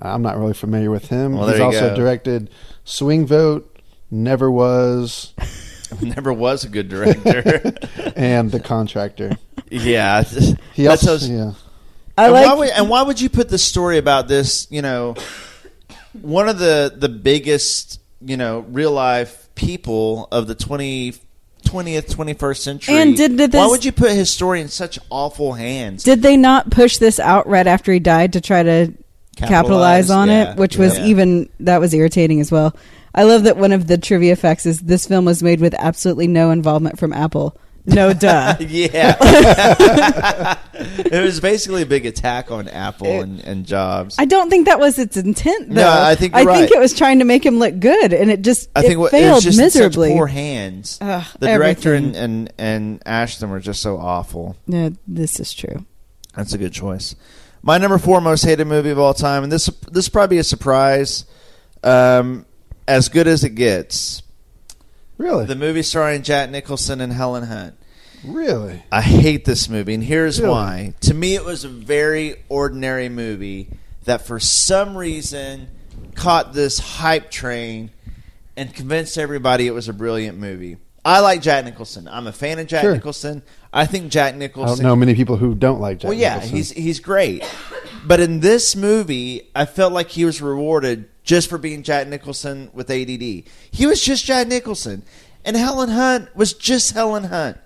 I'm 0.00 0.22
not 0.22 0.38
really 0.38 0.54
familiar 0.54 0.90
with 0.90 1.08
him. 1.08 1.34
Well, 1.36 1.48
He's 1.48 1.60
also 1.60 1.90
go. 1.90 1.96
directed 1.96 2.48
Swing 2.84 3.26
Vote, 3.26 3.80
Neverwas, 4.10 5.32
never 6.00 6.32
was 6.32 6.64
a 6.64 6.68
good 6.70 6.88
director. 6.88 7.74
and 8.16 8.50
The 8.50 8.60
Contractor. 8.60 9.36
yeah, 9.70 10.22
He 10.72 10.86
also, 10.86 11.06
those- 11.18 11.28
yeah. 11.28 11.52
I 12.18 12.24
and, 12.24 12.32
like. 12.32 12.46
why 12.46 12.54
would, 12.54 12.68
and 12.70 12.90
why 12.90 13.02
would 13.02 13.20
you 13.20 13.28
put 13.28 13.48
the 13.48 13.58
story 13.58 13.96
about 13.96 14.26
this? 14.26 14.66
You 14.70 14.82
know, 14.82 15.14
one 16.20 16.48
of 16.48 16.58
the 16.58 16.92
the 16.94 17.08
biggest 17.08 18.00
you 18.20 18.36
know 18.36 18.60
real 18.68 18.90
life 18.92 19.48
people 19.54 20.26
of 20.32 20.46
the 20.46 20.54
20, 20.54 21.14
20th, 21.64 22.10
twenty 22.12 22.34
first 22.34 22.64
century. 22.64 22.96
And 22.96 23.16
did- 23.16 23.36
did 23.36 23.52
why 23.52 23.62
this- 23.62 23.70
would 23.70 23.84
you 23.84 23.92
put 23.92 24.10
his 24.10 24.30
story 24.30 24.60
in 24.60 24.68
such 24.68 24.98
awful 25.10 25.52
hands? 25.52 26.02
did 26.02 26.22
they 26.22 26.36
not 26.36 26.70
push 26.70 26.98
this 26.98 27.20
out 27.20 27.46
right 27.46 27.66
after 27.66 27.92
he 27.92 28.00
died 28.00 28.32
to 28.32 28.40
try 28.40 28.62
to 28.62 28.92
capitalize, 29.36 30.08
Capitalize, 30.08 30.10
on 30.10 30.28
yeah. 30.28 30.52
it? 30.52 30.58
Which 30.58 30.76
was 30.76 30.98
even 30.98 31.48
that 31.60 31.80
was 31.80 31.94
irritating 31.94 32.40
as 32.40 32.50
well. 32.50 32.74
I 33.14 33.22
love 33.24 33.44
that 33.44 33.56
one 33.56 33.72
of 33.72 33.86
the 33.86 33.98
trivia 33.98 34.36
facts 34.36 34.66
is 34.66 34.80
this 34.80 35.06
film 35.06 35.24
was 35.24 35.42
made 35.42 35.60
with 35.60 35.74
absolutely 35.78 36.26
no 36.26 36.50
involvement 36.50 36.98
from 36.98 37.12
Apple. 37.12 37.56
No 37.88 38.12
duh. 38.12 38.56
yeah, 38.60 39.16
it 40.74 41.22
was 41.22 41.40
basically 41.40 41.82
a 41.82 41.86
big 41.86 42.06
attack 42.06 42.50
on 42.50 42.68
Apple 42.68 43.20
and, 43.20 43.40
and 43.40 43.64
Jobs. 43.66 44.16
I 44.18 44.24
don't 44.26 44.50
think 44.50 44.66
that 44.66 44.78
was 44.78 44.98
its 44.98 45.16
intent. 45.16 45.70
Though. 45.70 45.82
No, 45.82 45.90
I 45.90 46.14
think 46.14 46.34
I 46.34 46.42
you're 46.42 46.52
think 46.52 46.70
right. 46.70 46.76
it 46.76 46.80
was 46.80 46.94
trying 46.94 47.18
to 47.20 47.24
make 47.24 47.44
him 47.44 47.58
look 47.58 47.78
good, 47.80 48.12
and 48.12 48.30
it 48.30 48.42
just 48.42 48.68
I 48.76 48.82
think 48.82 48.92
it 48.94 48.96
what, 48.96 49.08
it 49.08 49.18
failed 49.18 49.36
was 49.36 49.44
just 49.44 49.58
in 49.58 49.70
such 49.70 49.80
miserably. 49.82 50.12
poor 50.12 50.26
hands. 50.26 50.98
Ugh, 51.00 51.24
the 51.38 51.46
director 51.46 51.94
everything. 51.94 52.16
and, 52.16 52.48
and 52.48 52.52
and 52.58 53.02
Ashton 53.06 53.50
were 53.50 53.60
just 53.60 53.80
so 53.82 53.96
awful. 53.96 54.56
Yeah, 54.66 54.90
this 55.06 55.40
is 55.40 55.54
true. 55.54 55.84
That's 56.36 56.52
a 56.52 56.58
good 56.58 56.72
choice. 56.72 57.16
My 57.62 57.78
number 57.78 57.98
four 57.98 58.20
most 58.20 58.44
hated 58.44 58.66
movie 58.66 58.90
of 58.90 58.98
all 58.98 59.14
time, 59.14 59.42
and 59.44 59.50
this 59.52 59.66
this 59.90 60.04
is 60.04 60.08
probably 60.08 60.38
a 60.38 60.44
surprise. 60.44 61.24
Um, 61.82 62.44
as 62.86 63.08
good 63.08 63.26
as 63.28 63.44
it 63.44 63.50
gets, 63.50 64.22
Really? 65.16 65.46
the 65.46 65.54
movie 65.54 65.82
starring 65.82 66.22
Jack 66.22 66.50
Nicholson 66.50 67.00
and 67.00 67.12
Helen 67.12 67.44
Hunt. 67.44 67.74
Really? 68.24 68.82
I 68.92 69.00
hate 69.02 69.44
this 69.44 69.68
movie, 69.68 69.94
and 69.94 70.02
here's 70.04 70.40
Really? 70.40 70.50
why. 70.52 70.94
To 71.00 71.14
me, 71.14 71.34
it 71.34 71.44
was 71.44 71.64
a 71.64 71.68
very 71.68 72.36
ordinary 72.48 73.08
movie 73.08 73.68
that, 74.04 74.26
for 74.26 74.38
some 74.40 74.96
reason, 74.96 75.68
caught 76.14 76.52
this 76.52 76.78
hype 76.78 77.30
train 77.30 77.90
and 78.56 78.74
convinced 78.74 79.18
everybody 79.18 79.66
it 79.66 79.72
was 79.74 79.88
a 79.88 79.92
brilliant 79.92 80.38
movie. 80.38 80.76
I 81.04 81.20
like 81.20 81.40
Jack 81.42 81.64
Nicholson. 81.64 82.08
I'm 82.08 82.26
a 82.26 82.32
fan 82.32 82.58
of 82.58 82.66
Jack 82.66 82.82
Sure. 82.82 82.92
Nicholson. 82.92 83.42
I 83.72 83.86
think 83.86 84.10
Jack 84.10 84.34
I 84.34 84.38
Nicholson. 84.38 84.78
don't 84.78 84.86
know 84.86 84.96
many 84.96 85.14
people 85.14 85.36
who 85.36 85.54
don't 85.54 85.80
like 85.80 85.98
Jack 85.98 86.08
Well, 86.08 86.18
yeah, 86.18 86.34
Nicholson. 86.34 86.56
he's 86.56 86.70
he's 86.72 87.00
great. 87.00 87.44
But 88.04 88.20
in 88.20 88.40
this 88.40 88.74
movie, 88.74 89.48
I 89.54 89.64
felt 89.64 89.92
like 89.92 90.08
he 90.08 90.24
was 90.24 90.42
rewarded 90.42 91.08
just 91.22 91.48
for 91.48 91.56
being 91.58 91.82
Jack 91.82 92.08
Nicholson 92.08 92.70
with 92.72 92.90
ADD. 92.90 93.44
He 93.70 93.86
was 93.86 94.02
just 94.02 94.24
Jack 94.24 94.48
Nicholson, 94.48 95.02
and 95.44 95.56
Helen 95.56 95.90
Hunt 95.90 96.34
was 96.34 96.52
just 96.52 96.92
Helen 96.92 97.24
Hunt. 97.24 97.58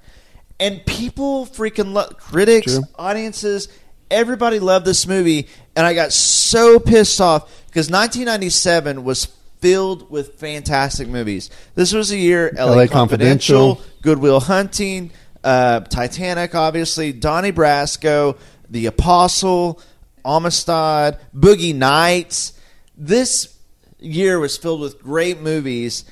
And 0.63 0.87
people 0.87 1.45
freaking 1.47 1.93
love 1.93 2.19
critics, 2.19 2.75
True. 2.75 2.85
audiences, 2.97 3.67
everybody 4.13 4.61
loved 4.61 4.87
this 4.87 5.09
movie, 5.09 5.49
and 5.75 5.85
I 5.85 5.93
got 5.93 6.13
so 6.13 6.79
pissed 6.79 7.21
off 7.21 7.51
because 7.67 7.91
1997 7.91 9.03
was 9.03 9.25
filled 9.59 10.09
with 10.09 10.39
fantastic 10.39 11.09
movies. 11.09 11.51
This 11.75 11.93
was 11.93 12.13
a 12.13 12.17
year 12.17 12.53
LA, 12.55 12.75
LA 12.75 12.87
Confidential, 12.87 13.75
Confidential. 13.75 14.03
Good 14.03 14.19
Will 14.19 14.39
Hunting, 14.39 15.11
uh, 15.43 15.81
Titanic, 15.81 16.55
obviously, 16.55 17.13
Donnie 17.13 17.51
Brasco, 17.51 18.39
The 18.71 18.87
Apostle, 18.87 19.83
Amistad, 20.25 21.19
Boogie 21.35 21.75
Nights. 21.75 22.53
This 22.97 23.59
year 23.99 24.39
was 24.39 24.57
filled 24.57 24.81
with 24.81 25.03
great 25.03 25.41
movies. 25.41 26.05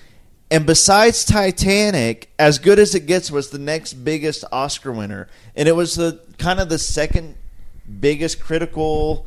And 0.51 0.67
besides 0.67 1.25
Titanic, 1.25 2.31
as 2.39 2.59
good 2.59 2.79
as 2.79 2.95
it 2.95 3.07
gets 3.07 3.31
was 3.31 3.51
the 3.51 3.59
next 3.59 3.93
biggest 3.95 4.45
Oscar 4.51 4.91
winner. 4.91 5.29
And 5.55 5.69
it 5.69 5.77
was 5.77 5.95
the 5.95 6.21
kind 6.39 6.59
of 6.59 6.69
the 6.69 6.79
second 6.79 7.37
biggest 8.01 8.41
critical 8.41 9.27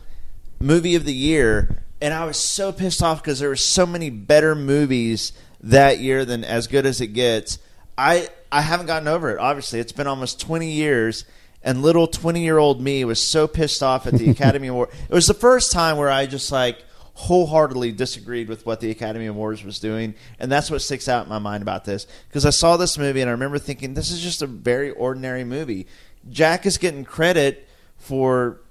movie 0.59 0.95
of 0.95 1.05
the 1.05 1.13
year. 1.13 1.83
And 2.01 2.13
I 2.13 2.25
was 2.25 2.37
so 2.37 2.73
pissed 2.73 3.01
off 3.01 3.23
because 3.23 3.39
there 3.39 3.49
were 3.49 3.55
so 3.55 3.85
many 3.85 4.09
better 4.09 4.53
movies 4.53 5.31
that 5.61 5.99
year 5.99 6.25
than 6.25 6.43
as 6.43 6.67
good 6.67 6.85
as 6.85 6.99
it 6.99 7.07
gets. 7.07 7.57
I 7.97 8.27
I 8.51 8.61
haven't 8.61 8.87
gotten 8.87 9.07
over 9.07 9.31
it. 9.31 9.39
Obviously, 9.39 9.79
it's 9.79 9.93
been 9.93 10.07
almost 10.07 10.41
20 10.41 10.69
years 10.71 11.25
and 11.63 11.81
little 11.81 12.07
20-year-old 12.07 12.81
me 12.81 13.05
was 13.05 13.21
so 13.21 13.47
pissed 13.47 13.81
off 13.81 14.05
at 14.05 14.13
the 14.13 14.29
Academy 14.31 14.67
Award. 14.67 14.89
It 15.09 15.13
was 15.13 15.27
the 15.27 15.33
first 15.33 15.71
time 15.71 15.97
where 15.97 16.09
I 16.09 16.25
just 16.25 16.51
like 16.51 16.83
wholeheartedly 17.15 17.91
disagreed 17.91 18.49
with 18.49 18.65
what 18.65 18.79
the 18.79 18.89
Academy 18.89 19.27
Awards 19.27 19.63
was 19.63 19.79
doing, 19.79 20.15
and 20.39 20.51
that's 20.51 20.71
what 20.71 20.81
sticks 20.81 21.07
out 21.07 21.25
in 21.25 21.29
my 21.29 21.39
mind 21.39 21.61
about 21.61 21.85
this 21.85 22.07
because 22.27 22.45
I 22.45 22.49
saw 22.49 22.75
this 22.77 22.97
movie 22.97 23.21
and 23.21 23.29
I 23.29 23.33
remember 23.33 23.59
thinking 23.59 23.93
this 23.93 24.11
is 24.11 24.19
just 24.19 24.41
a 24.41 24.47
very 24.47 24.89
ordinary 24.91 25.43
movie. 25.43 25.87
Jack 26.29 26.65
is 26.65 26.77
getting 26.77 27.05
credit 27.05 27.67
for 27.97 28.61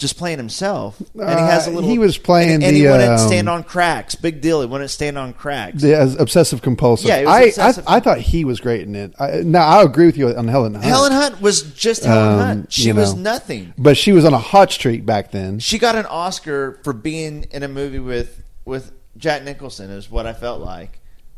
just 0.00 0.16
playing 0.18 0.38
himself, 0.38 0.98
and 1.14 1.28
he 1.28 1.44
has 1.44 1.66
a 1.68 1.70
Uh, 1.70 1.74
little. 1.74 1.88
he 1.90 1.98
was 1.98 2.18
playing 2.18 2.50
and, 2.54 2.64
and 2.64 2.74
he 2.76 2.82
wouldn't 2.86 3.12
um, 3.12 3.18
stand 3.18 3.48
on 3.48 3.62
cracks. 3.62 4.16
Big 4.16 4.40
deal. 4.40 4.60
He 4.60 4.66
wouldn't 4.66 4.90
stand 4.90 5.16
on 5.16 5.32
cracks. 5.32 5.80
The 5.82 5.94
as 5.96 6.16
obsessive 6.16 6.62
compulsive. 6.62 7.06
Yeah, 7.06 7.18
it 7.18 7.26
was 7.26 7.34
I, 7.34 7.40
obsessive- 7.42 7.84
I 7.86 7.96
I 7.96 8.00
thought 8.00 8.18
he 8.18 8.44
was 8.44 8.58
great 8.58 8.82
in 8.82 8.96
it. 8.96 9.14
I, 9.20 9.42
now 9.44 9.64
I 9.66 9.82
agree 9.84 10.06
with 10.06 10.16
you 10.16 10.28
on 10.34 10.48
Helen 10.48 10.74
Hunt. 10.74 10.84
Helen 10.86 11.12
Hunt 11.12 11.40
was 11.40 11.62
just 11.62 12.04
Helen 12.04 12.32
Um, 12.32 12.38
Hunt. 12.40 12.72
She 12.72 12.92
was 12.92 13.14
know. 13.14 13.20
nothing. 13.22 13.74
but 13.78 13.96
she 13.96 14.10
was 14.12 14.24
on 14.24 14.34
a 14.34 14.38
hot 14.38 14.72
streak 14.72 15.06
back 15.06 15.30
then. 15.30 15.58
She 15.60 15.78
got 15.78 15.94
an 15.94 16.06
Oscar 16.06 16.80
for 16.82 16.92
being 16.92 17.46
in 17.52 17.62
a 17.62 17.68
movie 17.68 17.98
with 18.00 18.42
with 18.64 18.90
Jack 19.16 19.44
Nicholson. 19.44 19.90
Is 19.90 20.10
what 20.10 20.26
I 20.26 20.32
felt 20.32 20.60
like. 20.60 20.96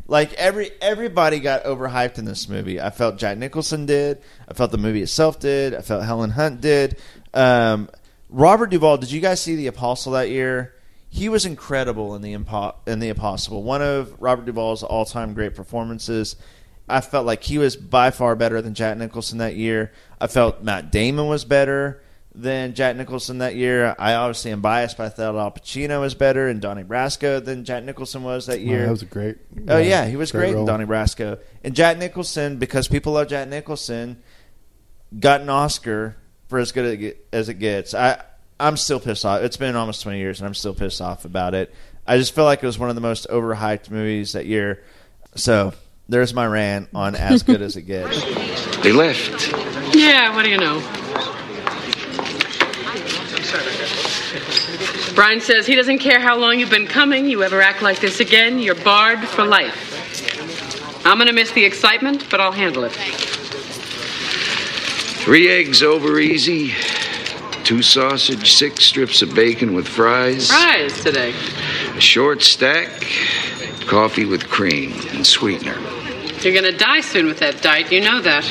Like 0.09 0.33
every 0.35 0.71
everybody 0.81 1.39
got 1.41 1.65
overhyped 1.65 2.19
in 2.19 2.25
this 2.25 2.49
movie. 2.49 2.81
I 2.81 2.91
felt 2.91 3.17
Jack 3.19 3.39
Nicholson 3.39 3.87
did. 3.87 4.19
I 4.49 4.55
felt 4.55 4.71
the 4.71 4.79
movie 4.79 5.03
itself 5.03 5.39
did. 5.41 5.75
I 5.75 5.81
felt 5.81 6.05
Helen 6.05 6.31
Hunt 6.31 6.61
did. 6.61 6.99
Um, 7.35 7.89
Robert 8.33 8.71
Duvall. 8.71 8.97
Did 8.99 9.13
you 9.13 9.21
guys 9.21 9.41
see 9.41 9.57
The 9.57 9.67
Apostle 9.69 10.13
that 10.13 10.29
year? 10.31 10.75
He 11.09 11.29
was 11.29 11.45
incredible 11.45 12.15
in 12.15 12.23
the 12.23 12.35
Impo- 12.35 12.75
in 12.87 12.99
the 12.99 13.11
Apostle. 13.11 13.63
One 13.63 13.83
of 13.83 14.15
Robert 14.21 14.47
Duvall's 14.47 14.83
all 14.83 15.05
time 15.05 15.35
great 15.35 15.55
performances. 15.55 16.37
I 16.89 17.01
felt 17.03 17.27
like 17.27 17.43
he 17.45 17.59
was 17.59 17.77
by 17.77 18.11
far 18.11 18.35
better 18.35 18.61
than 18.63 18.75
Jack 18.75 18.97
Nicholson 18.97 19.39
that 19.39 19.55
year. 19.55 19.93
I 20.21 20.27
felt 20.27 20.63
Matt 20.63 20.91
Damon 20.91 21.29
was 21.29 21.45
better 21.45 22.03
than 22.35 22.73
Jack 22.75 22.97
Nicholson 22.97 23.39
that 23.39 23.55
year. 23.57 23.95
I 23.99 24.15
obviously 24.15 24.53
am 24.53 24.63
biased, 24.63 24.97
but 24.97 25.05
I 25.05 25.09
thought 25.11 25.37
Al 25.37 25.51
Pacino 25.51 26.01
was 26.01 26.15
better 26.15 26.49
and 26.49 26.63
Donnie 26.63 26.83
Brasco 26.83 27.45
than 27.45 27.65
Jack 27.67 27.85
Nicholson 27.85 28.23
was 28.23 28.47
that 28.47 28.59
Oh, 28.59 28.63
year. 28.63 28.85
that 28.87 28.91
was 28.91 29.03
a 29.03 29.07
great. 29.07 29.37
Oh 29.69 29.77
yeah, 29.77 30.07
he 30.07 30.17
was 30.17 30.33
great, 30.33 30.55
in. 30.57 30.65
Donnie 30.65 30.87
Brasco. 30.87 31.39
And 31.63 31.75
Jack 31.75 31.99
Nicholson, 31.99 32.57
because 32.57 32.89
people 32.89 33.13
love 33.13 33.29
Jack 33.29 33.49
Nicholson, 33.49 34.23
got 35.21 35.43
an 35.43 35.51
Oscar 35.51 36.17
for 36.53 36.59
as 36.59 36.71
good 36.71 36.85
as 36.85 36.93
it 36.93 36.97
get- 36.99 37.27
as 37.33 37.49
it 37.49 37.55
gets. 37.55 37.95
I 37.95 38.23
I'm 38.61 38.77
still 38.77 39.01
pissed 39.01 39.25
off. 39.25 39.41
It's 39.41 39.57
been 39.57 39.75
almost 39.75 40.03
20 40.03 40.19
years, 40.19 40.39
and 40.39 40.47
I'm 40.47 40.53
still 40.55 40.75
pissed 40.75 41.01
off 41.01 41.25
about 41.25 41.55
it. 41.55 41.75
I 42.07 42.19
just 42.19 42.35
feel 42.35 42.45
like 42.45 42.63
it 42.63 42.67
was 42.67 42.79
one 42.79 42.91
of 42.91 42.95
the 42.95 43.01
most 43.01 43.27
overhyped 43.31 43.91
movies 43.91 44.35
that 44.35 44.45
year. 44.45 44.83
So 45.35 45.73
there's 46.11 46.35
my 46.35 46.47
rant 46.47 46.91
on 46.95 47.15
as 47.17 47.43
good 47.43 47.63
as 47.63 47.77
it 47.77 47.83
gets. 47.83 48.23
They 48.83 48.93
left. 48.93 49.51
Yeah, 49.95 50.35
what 50.37 50.45
do 50.45 50.51
you 50.51 50.59
know? 50.59 50.81
Brian 55.15 55.41
says 55.41 55.67
he 55.67 55.75
doesn't 55.75 55.99
care 55.99 56.21
how 56.21 56.37
long 56.37 56.59
you've 56.59 56.71
been 56.71 56.87
coming. 56.87 57.27
You 57.27 57.43
ever 57.43 57.63
act 57.63 57.81
like 57.83 58.01
this 58.01 58.21
again, 58.21 58.59
you're 58.59 58.75
barred 58.75 59.21
for 59.27 59.45
life. 59.45 59.89
I'm 61.07 61.17
gonna 61.19 61.33
miss 61.33 61.51
the 61.53 61.65
excitement, 61.65 62.29
but 62.31 62.41
I'll 62.41 62.53
handle 62.53 62.85
it. 62.85 62.93
Three 65.25 65.51
eggs 65.51 65.83
over 65.83 66.19
easy, 66.19 66.73
two 67.65 67.81
sausage, 67.83 68.53
six 68.53 68.85
strips 68.85 69.23
of 69.23 69.35
bacon 69.35 69.73
with 69.75 69.87
fries, 69.87 70.49
Fries 70.51 71.01
today. 71.03 71.33
a 71.97 72.01
short 72.01 72.43
stack, 72.43 72.89
coffee 73.87 74.25
with 74.25 74.49
cream 74.49 74.93
and 75.11 75.25
sweetener. 75.27 75.79
You're 76.41 76.55
gonna 76.55 76.77
die 76.77 77.01
soon 77.01 77.27
with 77.27 77.39
that 77.39 77.63
diet, 77.63 77.93
you 77.93 78.01
know 78.01 78.21
that. 78.21 78.45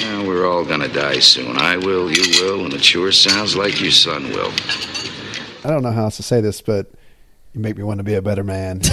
Now 0.00 0.24
we're 0.24 0.46
all 0.46 0.64
gonna 0.64 0.88
die 0.88 1.18
soon. 1.18 1.56
I 1.58 1.76
will, 1.76 2.10
you 2.10 2.22
will, 2.44 2.64
and 2.64 2.72
it 2.72 2.84
sure 2.84 3.10
sounds 3.10 3.56
like 3.56 3.80
your 3.80 3.90
son 3.90 4.30
will. 4.30 4.52
I 5.64 5.68
don't 5.68 5.82
know 5.82 5.90
how 5.90 6.04
else 6.04 6.16
to 6.18 6.22
say 6.22 6.40
this, 6.40 6.60
but 6.60 6.92
you 7.52 7.60
make 7.60 7.76
me 7.76 7.82
want 7.82 7.98
to 7.98 8.04
be 8.04 8.14
a 8.14 8.22
better 8.22 8.44
man. 8.44 8.80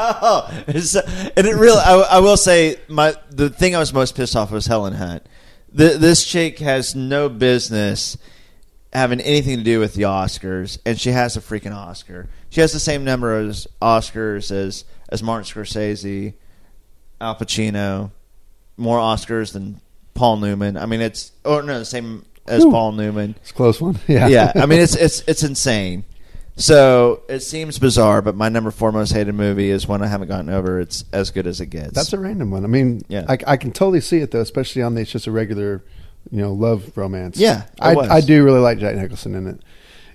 oh, 0.22 0.48
and 0.66 1.46
it 1.46 1.56
really, 1.56 1.80
I, 1.80 1.94
I 1.94 2.18
will 2.20 2.36
say, 2.36 2.76
my 2.88 3.14
the 3.30 3.50
thing 3.50 3.74
I 3.74 3.80
was 3.80 3.92
most 3.92 4.14
pissed 4.14 4.36
off 4.36 4.52
was 4.52 4.66
Helen 4.66 4.92
Hunt. 4.94 5.24
The, 5.72 5.98
this 5.98 6.24
chick 6.24 6.60
has 6.60 6.94
no 6.94 7.28
business 7.28 8.16
having 8.92 9.20
anything 9.20 9.58
to 9.58 9.64
do 9.64 9.80
with 9.80 9.94
the 9.94 10.02
Oscars, 10.02 10.78
and 10.86 11.00
she 11.00 11.10
has 11.10 11.36
a 11.36 11.40
freaking 11.40 11.74
Oscar. 11.74 12.28
She 12.50 12.60
has 12.60 12.72
the 12.72 12.78
same 12.78 13.04
number 13.04 13.38
of 13.38 13.48
Oscars 13.82 14.52
as 14.52 14.84
as 15.08 15.20
Martin 15.20 15.44
Scorsese, 15.44 16.34
Al 17.20 17.34
Pacino, 17.34 18.12
more 18.76 18.98
Oscars 18.98 19.52
than 19.52 19.80
Paul 20.14 20.36
Newman. 20.36 20.76
I 20.76 20.86
mean, 20.86 21.00
it's 21.00 21.32
or 21.44 21.62
no, 21.62 21.80
the 21.80 21.84
same 21.84 22.24
as 22.46 22.64
Ooh. 22.64 22.70
Paul 22.70 22.92
Newman. 22.92 23.34
It's 23.40 23.50
a 23.50 23.54
close 23.54 23.80
one. 23.80 23.98
Yeah. 24.06 24.28
yeah. 24.28 24.52
I 24.54 24.66
mean, 24.66 24.78
it's 24.78 24.94
it's 24.94 25.22
it's 25.26 25.42
insane. 25.42 26.04
So 26.58 27.22
it 27.28 27.40
seems 27.40 27.78
bizarre, 27.78 28.20
but 28.20 28.34
my 28.34 28.48
number 28.48 28.70
four 28.70 28.90
most 28.90 29.12
hated 29.12 29.34
movie 29.34 29.70
is 29.70 29.86
one 29.86 30.02
I 30.02 30.08
haven't 30.08 30.28
gotten 30.28 30.50
over. 30.50 30.80
It's 30.80 31.04
as 31.12 31.30
good 31.30 31.46
as 31.46 31.60
it 31.60 31.66
gets. 31.66 31.92
That's 31.92 32.12
a 32.12 32.18
random 32.18 32.50
one. 32.50 32.64
I 32.64 32.68
mean, 32.68 33.02
Yeah. 33.08 33.24
I, 33.28 33.38
I 33.46 33.56
can 33.56 33.70
totally 33.72 34.00
see 34.00 34.18
it 34.18 34.32
though, 34.32 34.40
especially 34.40 34.82
on 34.82 34.94
the 34.94 35.02
it's 35.02 35.10
just 35.12 35.26
a 35.28 35.30
regular, 35.32 35.84
you 36.30 36.40
know, 36.40 36.52
love 36.52 36.90
romance. 36.96 37.38
Yeah, 37.38 37.62
I, 37.80 37.94
was. 37.94 38.08
I 38.08 38.20
do 38.20 38.44
really 38.44 38.58
like 38.60 38.78
Jack 38.78 38.96
Nicholson 38.96 39.34
in 39.36 39.46
it. 39.46 39.60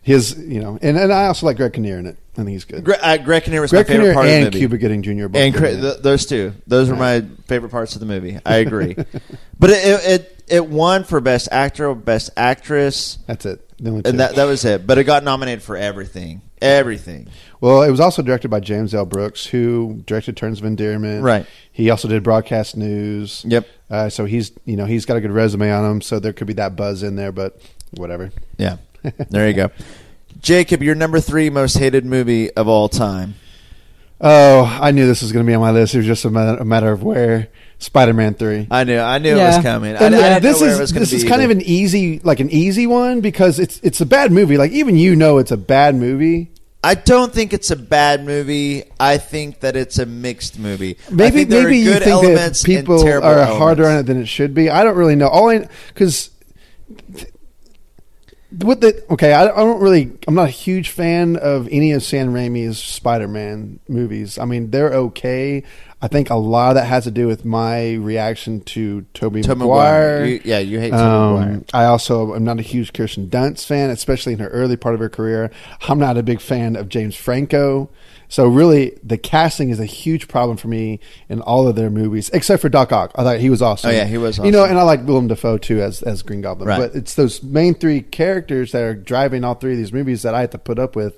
His, 0.02 0.38
you 0.38 0.60
know, 0.62 0.78
and, 0.82 0.98
and 0.98 1.14
I 1.14 1.28
also 1.28 1.46
like 1.46 1.56
Greg 1.56 1.72
Kinnear 1.72 1.98
in 1.98 2.06
it. 2.08 2.18
I 2.34 2.38
think 2.38 2.50
he's 2.50 2.66
good. 2.66 2.84
Gre- 2.84 2.92
uh, 3.02 3.16
Greg 3.18 3.44
Kinnear 3.44 3.62
was 3.62 3.72
Greg 3.72 3.88
my 3.88 3.94
favorite 3.94 4.02
Kinnear 4.08 4.14
part 4.14 4.26
of 4.26 4.32
the 4.32 4.38
movie. 4.40 4.46
And 4.48 4.56
Cuba 4.56 4.78
Gooding 4.78 5.02
Jr. 5.02 5.28
both 5.30 5.42
and 5.42 5.56
Cra- 5.56 5.72
th- 5.80 5.98
those 6.00 6.26
two, 6.26 6.54
those 6.68 6.90
were 6.90 6.98
my 6.98 7.22
favorite 7.48 7.70
parts 7.70 7.96
of 7.96 8.02
the 8.02 8.06
movie. 8.06 8.38
I 8.46 8.56
agree, 8.58 8.96
but 9.60 9.70
it, 9.70 9.78
it 9.86 10.06
it 10.22 10.44
it 10.50 10.68
won 10.68 11.06
for 11.06 11.22
best 11.22 11.48
actor, 11.54 11.88
or 11.88 11.96
best 11.96 12.32
actress, 12.36 13.18
That's 13.28 13.46
it. 13.46 13.62
The 13.84 14.02
and 14.06 14.20
that 14.22 14.36
that 14.36 14.46
was 14.46 14.64
it. 14.64 14.88
But 14.88 14.98
it 14.98 15.04
got 15.04 15.26
nominated 15.26 15.62
for 15.62 15.76
everything, 15.76 16.42
everything. 16.62 17.28
Well, 17.60 17.84
it 17.84 17.92
was 17.92 18.00
also 18.00 18.22
directed 18.22 18.48
by 18.50 18.62
James 18.62 18.96
L. 18.96 19.06
Brooks, 19.06 19.46
who 19.46 20.02
directed 20.06 20.38
Terms 20.38 20.60
of 20.60 20.66
Endearment. 20.66 21.22
Right. 21.22 21.46
He 21.70 21.90
also 21.90 22.08
did 22.08 22.24
broadcast 22.24 22.78
news. 22.78 23.44
Yep. 23.46 23.68
Uh, 23.90 24.08
so 24.08 24.24
he's, 24.24 24.54
you 24.64 24.78
know, 24.78 24.86
he's 24.86 25.06
got 25.06 25.18
a 25.18 25.22
good 25.22 25.32
resume 25.32 25.70
on 25.70 25.90
him. 25.90 26.02
So 26.02 26.20
there 26.20 26.32
could 26.32 26.48
be 26.48 26.54
that 26.54 26.78
buzz 26.78 27.04
in 27.04 27.18
there, 27.18 27.34
but 27.34 27.60
whatever. 27.92 28.32
Yeah, 28.58 28.78
there 29.30 29.50
you 29.50 29.54
go. 29.54 29.70
Jacob, 30.40 30.82
your 30.82 30.96
number 30.96 31.20
three 31.20 31.50
most 31.50 31.78
hated 31.78 32.06
movie 32.06 32.52
of 32.54 32.70
all 32.70 32.88
time. 32.88 33.36
Oh, 34.22 34.80
I 34.82 34.92
knew 34.92 35.06
this 35.06 35.22
was 35.22 35.34
going 35.34 35.46
to 35.46 35.50
be 35.50 35.54
on 35.54 35.62
my 35.62 35.72
list. 35.72 35.94
It 35.94 35.98
was 35.98 36.08
just 36.08 36.24
a 36.24 36.30
matter, 36.30 36.62
a 36.62 36.66
matter 36.66 36.92
of 36.92 37.04
where. 37.04 37.50
Spider-Man 37.84 38.34
Three. 38.36 38.68
I 38.72 38.84
knew. 38.84 38.98
I 38.98 39.18
knew 39.20 39.34
it 39.34 39.38
Yeah. 39.38 39.56
was 39.58 39.64
coming. 39.64 39.96
I, 39.96 40.06
And 40.06 40.16
I 40.16 40.40
didn't 40.40 40.44
this 40.44 40.60
know 40.62 40.66
where 40.68 40.74
is 40.74 40.80
it 40.80 40.82
was 40.82 40.92
gonna 40.92 41.00
this 41.02 41.14
is 41.14 41.24
be 41.24 41.30
kind 41.30 41.42
of 41.42 41.50
an 41.52 41.62
easy 41.62 42.20
like 42.20 42.40
an 42.40 42.50
easy 42.50 42.88
one 42.88 43.22
because 43.22 43.60
it's 43.60 43.80
it's 43.84 44.02
a 44.02 44.06
bad 44.06 44.32
movie. 44.32 44.58
Like 44.58 44.72
even 44.72 44.96
you 44.98 45.16
know 45.16 45.38
it's 45.38 45.52
a 45.52 45.58
bad 45.58 45.96
movie. 45.96 46.50
I 46.86 46.96
don't 46.96 47.32
think 47.34 47.54
it's 47.54 47.72
a 47.72 47.78
bad 47.78 48.26
movie. 48.26 48.84
I 49.00 49.18
think 49.18 49.62
that 49.62 49.76
it's 49.78 50.00
a 50.00 50.06
mixed 50.06 50.60
movie. 50.60 50.98
I 51.10 51.14
Maybe 51.14 51.38
think 51.38 51.50
there 51.50 51.64
maybe 51.64 51.76
are 51.76 51.80
you 51.80 51.86
good 51.94 52.04
think 52.04 52.22
that 52.22 52.26
elements 52.28 52.64
people 52.64 52.96
and 52.96 53.04
terrible 53.06 53.28
are 53.30 53.34
elements. 53.40 53.58
harder 53.58 53.88
on 53.88 53.98
it 54.00 54.04
than 54.04 54.22
it 54.22 54.28
should 54.28 54.54
be. 54.54 54.70
I 54.70 54.84
don't 54.84 54.98
really 54.98 55.16
know. 55.16 55.28
All 55.30 55.50
I 55.50 55.68
because 55.88 56.30
what 58.60 58.82
the 58.82 59.04
okay, 59.12 59.34
I, 59.34 59.46
I 59.46 59.48
don't 59.48 59.82
really. 59.82 60.12
I'm 60.28 60.36
not 60.36 60.48
a 60.48 60.52
huge 60.52 60.90
fan 60.90 61.38
of 61.38 61.68
any 61.72 61.92
of 61.94 62.04
Sam 62.04 62.34
Raimi's 62.34 62.78
Spider-Man 62.78 63.80
movies. 63.88 64.38
I 64.38 64.46
mean, 64.46 64.70
they're 64.70 64.94
okay. 64.94 65.64
I 66.04 66.08
think 66.10 66.30
a 66.30 66.36
lot 66.36 66.70
of 66.72 66.76
that 66.76 66.86
has 66.86 67.06
to 67.06 67.12
do 67.12 67.28
with 67.28 67.46
my 67.46 67.94
reaction 67.94 68.60
to 68.62 69.06
Tobey 69.14 69.42
Tobey 69.42 69.60
Maguire. 69.60 70.20
Maguire. 70.20 70.26
You- 70.26 70.42
yeah, 70.44 70.60
you 70.60 70.80
hate 70.80 70.92
Um, 70.94 71.36
Maguire. 71.40 71.62
I 71.74 71.86
also 71.86 72.36
am 72.36 72.44
not 72.44 72.60
a 72.60 72.62
huge 72.62 72.92
Kirsten 72.92 73.28
Dunst 73.30 73.66
fan, 73.66 73.90
especially 73.90 74.34
in 74.34 74.40
her 74.40 74.50
early 74.50 74.76
part 74.76 74.96
of 74.96 75.00
her 75.00 75.08
career. 75.10 75.50
I'm 75.88 76.00
not 76.00 76.18
a 76.18 76.24
big 76.24 76.42
fan 76.42 76.76
of 76.76 76.90
James 76.90 77.16
Franco. 77.16 77.90
So 78.28 78.48
really, 78.48 78.98
the 79.04 79.18
casting 79.18 79.70
is 79.70 79.80
a 79.80 79.86
huge 79.86 80.28
problem 80.28 80.58
for 80.58 80.68
me 80.68 81.00
in 81.30 81.40
all 81.42 81.68
of 81.68 81.76
their 81.76 81.92
movies, 81.92 82.30
except 82.34 82.62
for 82.64 82.68
Doc 82.70 82.92
Ock. 82.92 83.12
I 83.16 83.24
thought 83.24 83.38
he 83.38 83.50
was 83.52 83.62
awesome. 83.62 83.92
Oh, 83.92 83.94
yeah, 83.94 84.06
he 84.06 84.18
was 84.18 84.40
You 84.40 84.50
know, 84.52 84.62
awesome. 84.62 84.72
and 84.72 84.80
I 84.80 84.84
like 84.84 85.06
Willem 85.06 85.28
Dafoe 85.28 85.58
too 85.60 85.82
as 85.82 86.02
as 86.02 86.22
Green 86.24 86.42
Goblin. 86.42 86.68
Right. 86.68 86.80
But 86.80 86.96
it's 86.96 87.14
those 87.14 87.44
main 87.44 87.76
three 87.76 88.02
characters 88.02 88.72
that 88.72 88.82
are 88.82 88.96
driving 88.96 89.44
all 89.44 89.54
three 89.54 89.74
of 89.74 89.78
these 89.78 89.94
movies 89.94 90.24
that 90.24 90.34
I 90.34 90.42
have 90.42 90.50
to 90.50 90.58
put 90.58 90.80
up 90.80 90.96
with. 90.96 91.18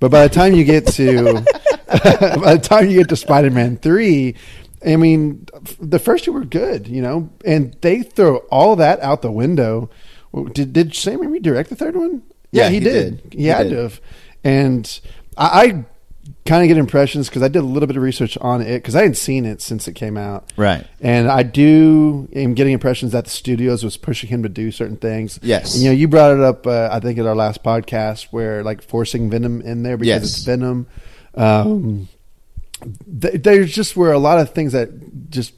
But 0.00 0.10
by 0.10 0.26
the 0.26 0.34
time 0.34 0.54
you 0.54 0.64
get 0.64 0.86
to 0.88 1.32
by 1.86 2.54
the 2.56 2.60
time 2.62 2.88
you 2.88 2.98
get 2.98 3.08
to 3.10 3.16
Spider 3.16 3.50
Man 3.50 3.76
three, 3.76 4.34
I 4.84 4.96
mean, 4.96 5.46
the 5.80 5.98
first 5.98 6.24
two 6.24 6.32
were 6.32 6.44
good, 6.44 6.86
you 6.88 7.00
know, 7.02 7.30
and 7.44 7.76
they 7.80 8.02
throw 8.02 8.38
all 8.50 8.76
that 8.76 9.00
out 9.00 9.22
the 9.22 9.32
window. 9.32 9.90
Did 10.52 10.72
did 10.72 10.94
Sam 10.94 11.20
Raimi 11.20 11.40
direct 11.40 11.70
the 11.70 11.76
third 11.76 11.96
one? 11.96 12.22
Yeah, 12.50 12.68
he, 12.68 12.74
he 12.78 12.80
did. 12.80 13.22
did. 13.22 13.32
He, 13.32 13.38
He 13.42 13.46
had 13.46 13.64
did. 13.64 13.70
to 13.70 13.76
have. 13.82 14.00
And 14.42 15.00
I, 15.36 15.46
I 15.46 15.84
kind 16.46 16.62
of 16.62 16.68
get 16.68 16.76
impressions 16.76 17.28
because 17.28 17.42
I 17.42 17.48
did 17.48 17.60
a 17.60 17.66
little 17.66 17.86
bit 17.86 17.96
of 17.96 18.02
research 18.02 18.36
on 18.38 18.60
it 18.60 18.74
because 18.74 18.94
I 18.94 19.00
hadn't 19.00 19.14
seen 19.16 19.46
it 19.46 19.62
since 19.62 19.88
it 19.88 19.94
came 19.94 20.16
out. 20.18 20.52
Right. 20.58 20.86
And 21.00 21.28
I 21.28 21.42
do 21.42 22.28
am 22.34 22.52
getting 22.54 22.74
impressions 22.74 23.12
that 23.12 23.24
the 23.24 23.30
studios 23.30 23.82
was 23.82 23.96
pushing 23.96 24.28
him 24.28 24.42
to 24.42 24.48
do 24.50 24.70
certain 24.70 24.96
things. 24.98 25.40
Yes. 25.42 25.74
And, 25.74 25.82
you 25.84 25.88
know, 25.90 25.94
you 25.94 26.06
brought 26.06 26.32
it 26.34 26.40
up. 26.40 26.66
Uh, 26.66 26.88
I 26.92 27.00
think 27.00 27.18
at 27.18 27.26
our 27.26 27.34
last 27.34 27.62
podcast 27.62 28.24
where 28.30 28.62
like 28.62 28.82
forcing 28.82 29.30
Venom 29.30 29.62
in 29.62 29.82
there 29.84 29.96
because 29.96 30.06
Yes. 30.22 30.22
it's 30.36 30.44
Venom. 30.44 30.86
Um, 31.34 32.08
th- 33.20 33.42
there's 33.42 33.72
just 33.72 33.96
were 33.96 34.12
a 34.12 34.18
lot 34.18 34.38
of 34.38 34.50
things 34.50 34.72
that 34.72 35.30
just 35.30 35.54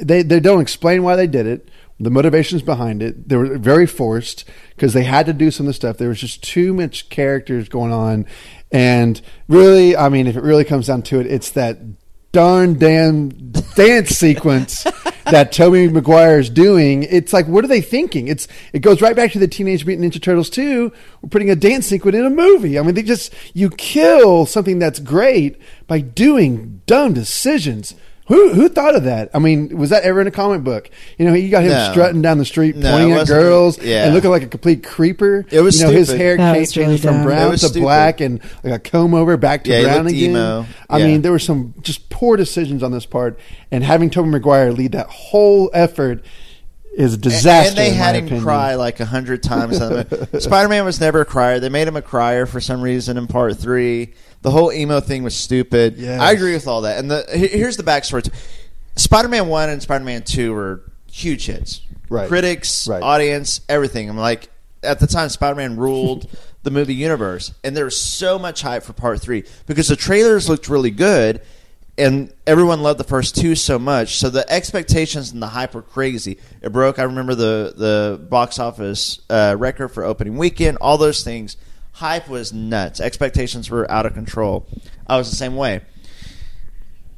they 0.00 0.22
they 0.22 0.40
don't 0.40 0.60
explain 0.60 1.02
why 1.02 1.16
they 1.16 1.26
did 1.26 1.46
it. 1.46 1.68
The 2.00 2.10
motivations 2.10 2.60
behind 2.60 3.02
it, 3.04 3.28
they 3.28 3.36
were 3.36 3.56
very 3.56 3.86
forced 3.86 4.44
because 4.74 4.94
they 4.94 5.04
had 5.04 5.26
to 5.26 5.32
do 5.32 5.52
some 5.52 5.66
of 5.66 5.68
the 5.68 5.74
stuff. 5.74 5.96
There 5.96 6.08
was 6.08 6.20
just 6.20 6.42
too 6.42 6.74
much 6.74 7.08
characters 7.08 7.68
going 7.68 7.92
on, 7.92 8.26
and 8.74 9.22
really, 9.46 9.96
I 9.96 10.08
mean, 10.08 10.26
if 10.26 10.36
it 10.36 10.42
really 10.42 10.64
comes 10.64 10.88
down 10.88 11.02
to 11.02 11.20
it, 11.20 11.28
it's 11.28 11.50
that 11.50 11.78
darn 12.32 12.76
damn 12.76 13.28
dance 13.76 14.10
sequence 14.10 14.82
that 15.26 15.52
Tobey 15.52 15.88
Maguire 15.88 16.40
is 16.40 16.50
doing. 16.50 17.04
It's 17.04 17.32
like, 17.32 17.46
what 17.46 17.64
are 17.64 17.68
they 17.68 17.80
thinking? 17.80 18.26
It's 18.26 18.48
it 18.72 18.80
goes 18.80 19.00
right 19.00 19.14
back 19.14 19.30
to 19.30 19.38
the 19.38 19.46
Teenage 19.46 19.86
Mutant 19.86 20.12
Ninja 20.12 20.20
Turtles 20.20 20.50
2. 20.50 20.92
We're 21.22 21.28
putting 21.28 21.50
a 21.50 21.54
dance 21.54 21.86
sequence 21.86 22.16
in 22.16 22.26
a 22.26 22.30
movie. 22.30 22.76
I 22.76 22.82
mean, 22.82 22.96
they 22.96 23.04
just 23.04 23.32
you 23.54 23.70
kill 23.70 24.44
something 24.44 24.80
that's 24.80 24.98
great 24.98 25.56
by 25.86 26.00
doing 26.00 26.82
dumb 26.86 27.12
decisions. 27.12 27.94
Who 28.28 28.54
who 28.54 28.68
thought 28.70 28.94
of 28.94 29.04
that? 29.04 29.28
I 29.34 29.38
mean, 29.38 29.76
was 29.76 29.90
that 29.90 30.02
ever 30.04 30.18
in 30.20 30.26
a 30.26 30.30
comic 30.30 30.64
book? 30.64 30.88
You 31.18 31.26
know, 31.26 31.34
you 31.34 31.50
got 31.50 31.62
him 31.62 31.72
No. 31.72 31.90
strutting 31.92 32.22
down 32.22 32.38
the 32.38 32.46
street, 32.46 32.74
No, 32.74 32.90
pointing 32.92 33.12
at 33.12 33.26
girls, 33.26 33.78
yeah. 33.82 34.04
and 34.06 34.14
looking 34.14 34.30
like 34.30 34.42
a 34.42 34.46
complete 34.46 34.82
creeper. 34.82 35.44
It 35.50 35.60
was 35.60 35.78
you 35.78 35.86
know, 35.86 35.92
his 35.92 36.10
hair 36.10 36.36
That 36.38 36.42
came- 36.46 36.54
really 36.54 36.66
changed 36.66 37.02
from 37.02 37.14
dumb. 37.16 37.24
Brown 37.24 37.50
to 37.50 37.58
stupid. 37.58 37.82
black 37.82 38.20
and 38.22 38.40
like 38.62 38.72
a 38.72 38.78
comb 38.78 39.12
over 39.12 39.36
back 39.36 39.64
to 39.64 39.70
Yeah, 39.70 39.82
brown 39.82 40.06
again. 40.06 40.30
emo. 40.30 40.66
I 40.88 40.98
Yeah. 40.98 41.06
mean, 41.06 41.20
there 41.22 41.32
were 41.32 41.38
some 41.38 41.74
just 41.82 42.08
poor 42.08 42.38
decisions 42.38 42.82
on 42.82 42.92
this 42.92 43.04
part, 43.04 43.38
and 43.70 43.84
having 43.84 44.08
Tobey 44.08 44.30
Maguire 44.30 44.72
lead 44.72 44.92
that 44.92 45.08
whole 45.08 45.70
effort 45.74 46.24
is 46.96 47.12
a 47.12 47.16
disaster. 47.18 47.70
And 47.70 47.76
they 47.76 47.88
in 47.90 47.98
my 47.98 48.04
had 48.04 48.14
him 48.16 48.24
opinion. 48.24 48.44
cry 48.44 48.74
like 48.76 49.00
a 49.00 49.04
hundred 49.04 49.42
times. 49.42 49.76
Spider 50.38 50.68
Man 50.70 50.84
was 50.86 50.98
never 51.00 51.20
a 51.20 51.24
crier. 51.26 51.60
They 51.60 51.68
made 51.68 51.88
him 51.88 51.96
a 51.96 52.02
crier 52.02 52.46
for 52.46 52.60
some 52.60 52.80
reason 52.80 53.18
in 53.18 53.26
part 53.26 53.56
three. 53.58 54.14
The 54.44 54.50
whole 54.50 54.70
emo 54.70 55.00
thing 55.00 55.22
was 55.22 55.34
stupid. 55.34 55.96
Yes. 55.96 56.20
I 56.20 56.32
agree 56.32 56.52
with 56.52 56.68
all 56.68 56.82
that. 56.82 56.98
And 56.98 57.10
the 57.10 57.24
here's 57.32 57.78
the 57.78 57.82
backstory: 57.82 58.30
Spider 58.94 59.28
Man 59.28 59.48
one 59.48 59.70
and 59.70 59.80
Spider 59.82 60.04
Man 60.04 60.22
two 60.22 60.52
were 60.52 60.82
huge 61.10 61.46
hits. 61.46 61.80
Right. 62.10 62.28
Critics, 62.28 62.86
Right. 62.86 63.02
audience, 63.02 63.62
everything. 63.70 64.10
I'm 64.10 64.18
like, 64.18 64.50
at 64.82 65.00
the 65.00 65.06
time, 65.06 65.30
Spider 65.30 65.56
Man 65.56 65.76
ruled 65.76 66.28
the 66.62 66.70
movie 66.70 66.94
universe, 66.94 67.52
and 67.64 67.74
there 67.74 67.86
was 67.86 67.98
so 68.00 68.38
much 68.38 68.60
hype 68.60 68.82
for 68.82 68.92
part 68.92 69.20
three 69.22 69.44
because 69.66 69.88
the 69.88 69.96
trailers 69.96 70.46
looked 70.48 70.68
really 70.68 70.90
good 70.90 71.40
and 71.96 72.30
everyone 72.46 72.82
loved 72.82 73.00
the 73.00 73.04
first 73.04 73.36
two 73.36 73.54
so 73.54 73.78
much. 73.78 74.18
So 74.18 74.28
the 74.28 74.44
expectations 74.52 75.32
and 75.32 75.40
the 75.40 75.46
hype 75.46 75.74
were 75.74 75.80
crazy. 75.80 76.38
It 76.60 76.70
broke. 76.70 76.98
I 76.98 77.04
remember 77.04 77.34
the 77.34 77.72
the 77.74 78.20
box 78.28 78.58
office 78.58 79.20
uh, 79.30 79.56
record 79.58 79.88
for 79.88 80.04
opening 80.04 80.36
weekend. 80.36 80.76
All 80.82 80.98
those 80.98 81.24
things. 81.24 81.56
Hype 81.94 82.28
was 82.28 82.52
nuts. 82.52 83.00
Expectations 83.00 83.70
were 83.70 83.88
out 83.88 84.04
of 84.04 84.14
control. 84.14 84.66
I 85.06 85.16
was 85.16 85.30
the 85.30 85.36
same 85.36 85.54
way. 85.54 85.82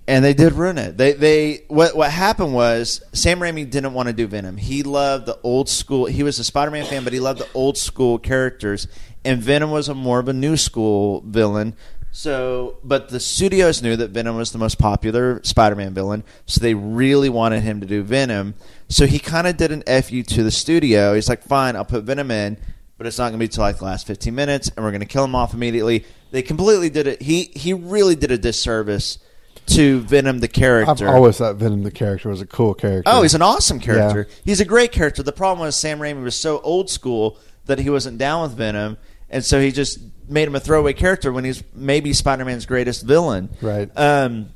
And 0.06 0.22
they 0.22 0.34
did 0.34 0.52
ruin 0.52 0.76
it. 0.76 0.98
They 0.98 1.14
they 1.14 1.64
what 1.68 1.96
what 1.96 2.10
happened 2.10 2.52
was 2.52 3.02
Sam 3.14 3.40
Raimi 3.40 3.68
didn't 3.68 3.94
want 3.94 4.08
to 4.08 4.12
do 4.12 4.26
Venom. 4.26 4.58
He 4.58 4.82
loved 4.82 5.24
the 5.24 5.38
old 5.42 5.70
school. 5.70 6.04
He 6.04 6.22
was 6.22 6.38
a 6.38 6.44
Spider-Man 6.44 6.84
fan, 6.84 7.04
but 7.04 7.14
he 7.14 7.20
loved 7.20 7.40
the 7.40 7.48
old 7.54 7.78
school 7.78 8.18
characters. 8.18 8.86
And 9.24 9.42
Venom 9.42 9.70
was 9.70 9.88
a 9.88 9.94
more 9.94 10.18
of 10.18 10.28
a 10.28 10.34
new 10.34 10.58
school 10.58 11.22
villain. 11.26 11.74
So, 12.12 12.76
but 12.84 13.08
the 13.08 13.18
studios 13.18 13.82
knew 13.82 13.96
that 13.96 14.10
Venom 14.10 14.36
was 14.36 14.52
the 14.52 14.58
most 14.58 14.78
popular 14.78 15.40
Spider-Man 15.42 15.94
villain, 15.94 16.22
so 16.44 16.60
they 16.60 16.74
really 16.74 17.28
wanted 17.28 17.62
him 17.62 17.80
to 17.80 17.86
do 17.86 18.02
Venom. 18.02 18.54
So 18.88 19.06
he 19.06 19.18
kind 19.18 19.46
of 19.46 19.56
did 19.56 19.72
an 19.72 19.82
fu 20.02 20.22
to 20.22 20.42
the 20.42 20.50
studio. 20.50 21.14
He's 21.14 21.28
like, 21.28 21.42
"Fine, 21.42 21.76
I'll 21.76 21.84
put 21.84 22.04
Venom 22.04 22.30
in, 22.30 22.58
but 22.99 23.07
it's 23.07 23.18
not 23.18 23.24
going 23.30 23.38
to 23.38 23.44
be 23.44 23.49
till 23.49 23.62
like 23.62 23.78
the 23.78 23.84
last 23.84 24.07
15 24.07 24.34
minutes, 24.34 24.70
and 24.74 24.84
we're 24.84 24.90
going 24.90 25.01
to 25.01 25.07
kill 25.07 25.24
him 25.24 25.34
off 25.34 25.55
immediately." 25.55 26.05
They 26.30 26.42
completely 26.42 26.90
did 26.90 27.07
it. 27.07 27.22
He 27.22 27.44
he 27.55 27.72
really 27.72 28.16
did 28.16 28.30
a 28.30 28.38
disservice 28.38 29.18
to 29.66 30.01
Venom 30.01 30.38
the 30.38 30.49
character. 30.49 31.09
I've 31.09 31.14
always 31.14 31.38
thought 31.38 31.57
Venom 31.57 31.82
the 31.82 31.90
character 31.90 32.28
was 32.28 32.40
a 32.40 32.47
cool 32.47 32.74
character. 32.74 33.11
Oh, 33.12 33.22
he's 33.22 33.34
an 33.34 33.42
awesome 33.42 33.80
character. 33.80 34.26
Yeah. 34.28 34.34
He's 34.44 34.61
a 34.61 34.64
great 34.64 34.92
character. 34.92 35.22
The 35.22 35.32
problem 35.32 35.64
was 35.64 35.76
Sam 35.76 35.99
Raimi 35.99 36.22
was 36.22 36.38
so 36.38 36.61
old 36.61 36.88
school 36.88 37.38
that 37.66 37.78
he 37.78 37.90
wasn't 37.90 38.18
down 38.18 38.42
with 38.42 38.53
Venom, 38.53 38.97
and 39.28 39.44
so 39.44 39.61
he 39.61 39.72
just 39.72 39.99
made 40.28 40.49
him 40.49 40.55
a 40.55 40.61
throwaway 40.61 40.92
character 40.92 41.32
when 41.32 41.44
he's 41.44 41.62
maybe 41.74 42.12
Spider-Man's 42.12 42.66
greatest 42.66 43.05
villain. 43.05 43.49
Right. 43.61 43.90
Um, 43.97 44.51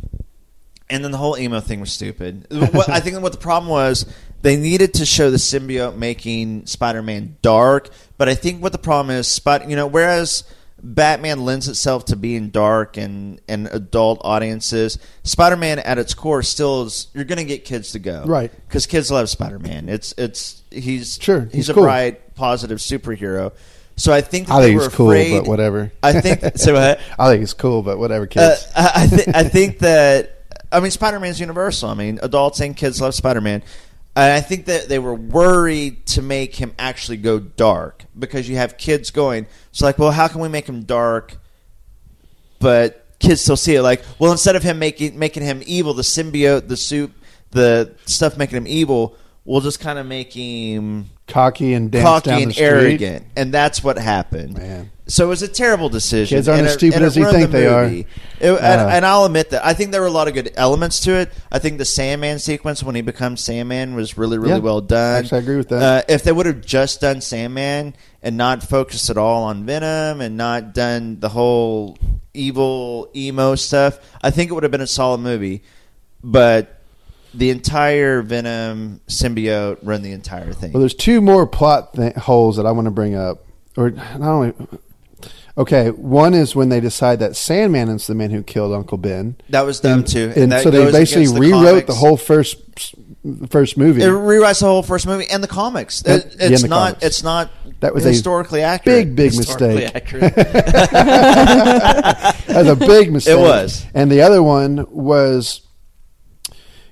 and 0.89 1.05
then 1.05 1.13
the 1.13 1.19
whole 1.19 1.39
emo 1.39 1.61
thing 1.61 1.81
was 1.81 1.93
stupid. 1.93 2.47
what, 2.51 2.89
I 2.89 3.01
think 3.01 3.21
what 3.21 3.33
the 3.33 3.39
problem 3.39 3.71
was, 3.71 4.07
they 4.43 4.57
needed 4.57 4.95
to 4.95 5.07
show 5.07 5.31
the 5.31 5.37
symbiote 5.37 5.97
making 5.97 6.67
Spider-Man 6.67 7.37
dark, 7.43 7.91
but 8.19 8.29
I 8.29 8.35
think 8.35 8.63
what 8.63 8.73
the 8.73 8.79
problem 8.79 9.15
is, 9.17 9.27
Spot, 9.29 9.69
you 9.69 9.77
know, 9.77 9.87
whereas 9.87 10.45
Batman 10.83 11.45
lends 11.45 11.69
itself 11.69 12.07
to 12.07 12.17
being 12.17 12.49
dark 12.49 12.97
and, 12.97 13.41
and 13.49 13.67
adult 13.69 14.21
audiences, 14.25 14.99
Spider-Man 15.25 15.79
at 15.81 15.99
its 15.99 16.15
core 16.15 16.43
still 16.43 16.85
is. 16.85 17.09
You're 17.13 17.25
going 17.25 17.39
to 17.39 17.45
get 17.45 17.65
kids 17.67 17.93
to 17.93 17.99
go, 17.99 18.25
Right. 18.27 18.51
Because 18.67 18.87
kids 18.87 19.11
love 19.11 19.29
Spider-Man. 19.29 19.89
It's 19.91 20.15
it's 20.17 20.63
he's 20.71 21.19
Sure, 21.21 21.43
he's, 21.43 21.53
he's 21.53 21.69
a 21.69 21.75
cool. 21.75 21.83
bright, 21.83 22.35
positive 22.35 22.79
superhero. 22.79 23.53
So 23.97 24.11
I 24.15 24.23
think 24.23 24.47
that 24.49 24.55
I 24.55 24.61
they 24.63 24.67
think 24.69 24.79
were 24.81 24.87
he's 24.89 24.95
cool, 24.95 25.41
but 25.43 25.47
whatever. 25.47 25.93
I 26.03 26.19
think 26.19 26.41
so. 26.57 26.75
I 27.19 27.29
think 27.29 27.41
he's 27.41 27.53
cool, 27.53 27.83
but 27.83 27.99
whatever, 27.99 28.25
Uh, 28.25 28.29
kids. 28.29 28.67
I, 28.75 28.93
I, 28.95 29.07
th- 29.07 29.29
I 29.35 29.45
think 29.45 29.81
that 29.81 30.45
I 30.73 30.81
mean 30.81 30.91
Spider 30.91 31.21
Man's 31.21 31.39
universal. 31.41 31.91
I 31.91 31.95
mean 31.95 32.19
adults 32.23 32.61
and 32.61 32.75
kids 32.75 33.03
love 33.03 33.15
Spider 33.15 33.43
Man. 33.43 33.63
And 34.21 34.35
I 34.35 34.43
think 34.43 34.67
that 34.67 34.91
they 34.91 34.99
were 34.99 35.15
worried 35.15 36.05
to 36.09 36.21
make 36.21 36.55
him 36.55 36.75
actually 36.79 37.17
go 37.17 37.39
dark 37.39 38.05
because 38.19 38.51
you 38.51 38.57
have 38.57 38.77
kids 38.77 39.11
going. 39.11 39.47
So 39.73 39.87
like, 39.87 39.99
well, 39.99 40.11
how 40.11 40.29
can 40.29 40.43
we 40.43 40.49
make 40.49 40.69
him 40.69 40.83
dark, 40.83 41.39
but 42.59 43.07
kids 43.19 43.41
still 43.41 43.57
see 43.57 43.77
it? 43.77 43.83
Like, 43.83 44.03
well, 44.19 44.31
instead 44.31 44.57
of 44.57 44.63
him 44.63 44.79
making 44.79 45.19
making 45.19 45.45
him 45.45 45.63
evil, 45.65 45.95
the 45.95 46.03
symbiote, 46.03 46.69
the 46.69 46.77
soup, 46.77 47.13
the 47.53 47.95
stuff 48.05 48.37
making 48.37 48.59
him 48.59 48.67
evil, 48.67 49.17
we'll 49.47 49.63
just 49.63 49.81
kind 49.81 49.99
of 49.99 50.05
make 50.05 50.35
him 50.35 51.09
Cocky 51.31 51.73
and 51.75 51.91
dance 51.91 52.05
cocky 52.05 52.43
and 52.43 52.59
arrogant, 52.59 53.27
and 53.37 53.53
that's 53.53 53.83
what 53.83 53.99
happened. 53.99 54.59
Man. 54.59 54.91
So 55.07 55.25
it 55.25 55.29
was 55.29 55.43
a 55.43 55.49
terrible 55.49 55.89
decision. 55.89 56.37
Kids 56.39 56.47
aren't 56.49 56.61
and 56.61 56.69
as 56.69 56.75
stupid 56.75 57.03
as 57.03 57.17
you 57.17 57.29
think 57.33 57.51
the 57.51 57.59
they 57.59 57.67
are. 57.67 57.85
It- 57.87 58.07
and, 58.41 58.57
Uh. 58.81 58.89
and 58.93 59.05
I'll 59.05 59.25
admit 59.25 59.51
that 59.51 59.67
I 59.67 59.75
think 59.75 59.91
there 59.91 60.01
were 60.01 60.07
a 60.07 60.11
lot 60.13 60.29
of 60.29 60.35
good 60.35 60.53
elements 60.57 61.01
to 61.01 61.15
it. 61.15 61.31
I 61.51 61.59
think 61.59 61.79
the 61.79 61.85
Sandman 61.85 62.39
sequence 62.39 62.83
when 62.85 62.95
he 62.95 63.01
becomes 63.03 63.41
Sandman 63.41 63.97
was 63.97 64.17
really, 64.17 64.39
really 64.39 64.51
Yeah. 64.53 64.59
well 64.59 64.81
done. 64.81 65.25
Actually, 65.25 65.39
I 65.39 65.43
agree 65.43 65.57
with 65.57 65.69
that. 65.71 65.83
Uh, 65.83 66.03
if 66.09 66.23
they 66.23 66.31
would 66.31 66.47
have 66.47 66.61
just 66.65 67.01
done 67.01 67.21
Sandman 67.21 67.95
and 68.23 68.37
not 68.37 68.63
focused 68.63 69.11
at 69.11 69.17
all 69.17 69.43
on 69.43 69.67
Venom 69.67 70.21
and 70.21 70.37
not 70.37 70.75
done 70.75 71.19
the 71.19 71.31
whole 71.31 71.99
evil 72.33 73.09
emo 73.17 73.57
stuff, 73.57 73.99
I 74.23 74.31
think 74.31 74.51
it 74.51 74.55
would 74.55 74.63
have 74.63 74.73
been 74.73 74.81
a 74.81 74.87
solid 74.87 75.19
movie. 75.19 75.63
But 76.23 76.80
the 77.35 77.51
entire 77.51 78.23
Venom 78.23 79.01
symbiote 79.09 79.79
run 79.83 80.03
the 80.03 80.13
entire 80.13 80.53
thing. 80.53 80.73
Well, 80.73 80.81
there's 80.81 80.95
two 80.95 81.21
more 81.21 81.47
plot 81.47 81.95
th- 81.95 82.15
holes 82.15 82.57
that 82.57 82.67
I 82.67 82.73
want 82.73 82.87
to 82.87 82.91
bring 82.91 83.15
up, 83.15 83.45
or 83.77 83.91
not 83.91 84.21
only. 84.23 84.53
Okay, 85.59 85.91
one 85.91 86.33
is 86.33 86.55
when 86.57 86.69
they 86.71 86.81
decide 86.81 87.19
that 87.19 87.37
Sandman 87.37 87.89
is 87.91 88.07
the 88.07 88.15
man 88.15 88.31
who 88.31 88.43
killed 88.43 88.73
Uncle 88.73 88.97
Ben. 88.99 89.37
That 89.51 89.63
was 89.63 89.81
dumb, 89.81 90.05
too. 90.05 90.29
and, 90.35 90.45
And 90.45 90.53
that 90.53 90.63
so 90.63 90.71
they 90.71 90.91
basically 90.91 91.27
the 91.27 91.39
rewrote 91.41 91.65
comics. 91.67 91.87
the 91.89 91.95
whole 91.95 92.17
first 92.17 92.57
first 93.51 93.77
movie. 93.77 94.01
It 94.03 94.07
rewrites 94.09 94.61
the 94.61 94.67
whole 94.67 94.83
first 94.83 95.07
movie 95.07 95.27
and 95.29 95.43
the 95.43 95.49
comics. 95.49 96.03
Yep, 96.07 96.19
It- 96.19 96.37
yeah, 96.41 96.47
it's 96.49 96.63
the 96.63 96.69
not. 96.69 96.87
comics. 96.95 97.05
It's 97.05 97.23
not. 97.23 97.51
That 97.81 97.95
was 97.95 98.07
a 98.07 98.11
historically 98.11 98.63
accurate. 98.63 99.15
big, 99.15 99.17
big 99.17 99.37
mistake. 99.37 99.91
accurate. 99.95 100.35
That's 101.45 102.69
a 102.69 102.77
big 102.77 103.13
mistake. 103.13 103.37
It 103.37 103.41
was. 103.41 103.85
And 103.95 104.11
the 104.11 104.23
other 104.23 104.43
one 104.43 104.87
was 104.91 105.63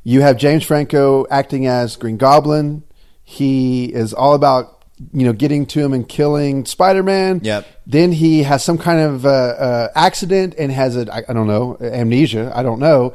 you 0.09 0.23
have 0.23 0.39
James 0.39 0.65
Franco 0.65 1.27
acting 1.31 1.67
as 1.67 1.97
Green 1.97 2.17
Goblin. 2.17 2.83
He 3.25 3.93
is 3.93 4.15
all 4.15 4.33
about 4.33 4.87
you 5.13 5.27
know 5.27 5.35
getting 5.35 5.67
to 5.67 5.81
him 5.81 5.93
and 5.93 6.09
killing 6.09 6.65
Spider 6.65 7.03
Man. 7.03 7.43
Yep. 7.45 7.67
Then 7.87 8.13
he 8.13 8.43
has 8.45 8.65
some 8.65 8.79
kind 8.79 9.01
of 9.01 9.27
uh, 9.27 9.29
uh, 9.29 9.89
accident 9.95 10.55
and 10.57 10.73
has 10.73 10.97
a 10.97 11.13
I, 11.13 11.25
I 11.29 11.33
don't 11.35 11.47
know 11.47 11.77
amnesia. 11.83 12.51
I 12.55 12.63
don't 12.63 12.79
know. 12.81 13.13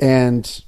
And 0.00 0.64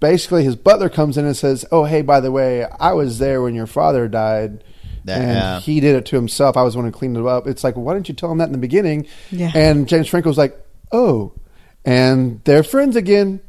basically, 0.00 0.42
his 0.42 0.56
butler 0.56 0.88
comes 0.88 1.16
in 1.16 1.24
and 1.24 1.36
says, 1.36 1.64
"Oh, 1.70 1.84
hey, 1.84 2.02
by 2.02 2.18
the 2.18 2.32
way, 2.32 2.64
I 2.64 2.92
was 2.92 3.20
there 3.20 3.40
when 3.42 3.54
your 3.54 3.68
father 3.68 4.08
died." 4.08 4.64
That- 5.04 5.20
and 5.20 5.30
yeah. 5.30 5.60
he 5.60 5.78
did 5.78 5.94
it 5.94 6.06
to 6.06 6.16
himself. 6.16 6.56
I 6.56 6.64
was 6.64 6.74
the 6.74 6.80
one 6.80 6.86
who 6.86 6.92
cleaned 6.92 7.16
it 7.16 7.24
up. 7.24 7.46
It's 7.46 7.62
like, 7.62 7.74
why 7.76 7.94
didn't 7.94 8.08
you 8.08 8.14
tell 8.14 8.32
him 8.32 8.38
that 8.38 8.46
in 8.46 8.52
the 8.52 8.58
beginning? 8.58 9.06
Yeah. 9.30 9.52
And 9.54 9.88
James 9.88 10.08
Franco's 10.08 10.36
like, 10.36 10.58
oh, 10.92 11.32
and 11.86 12.42
they're 12.44 12.62
friends 12.62 12.96
again. 12.96 13.40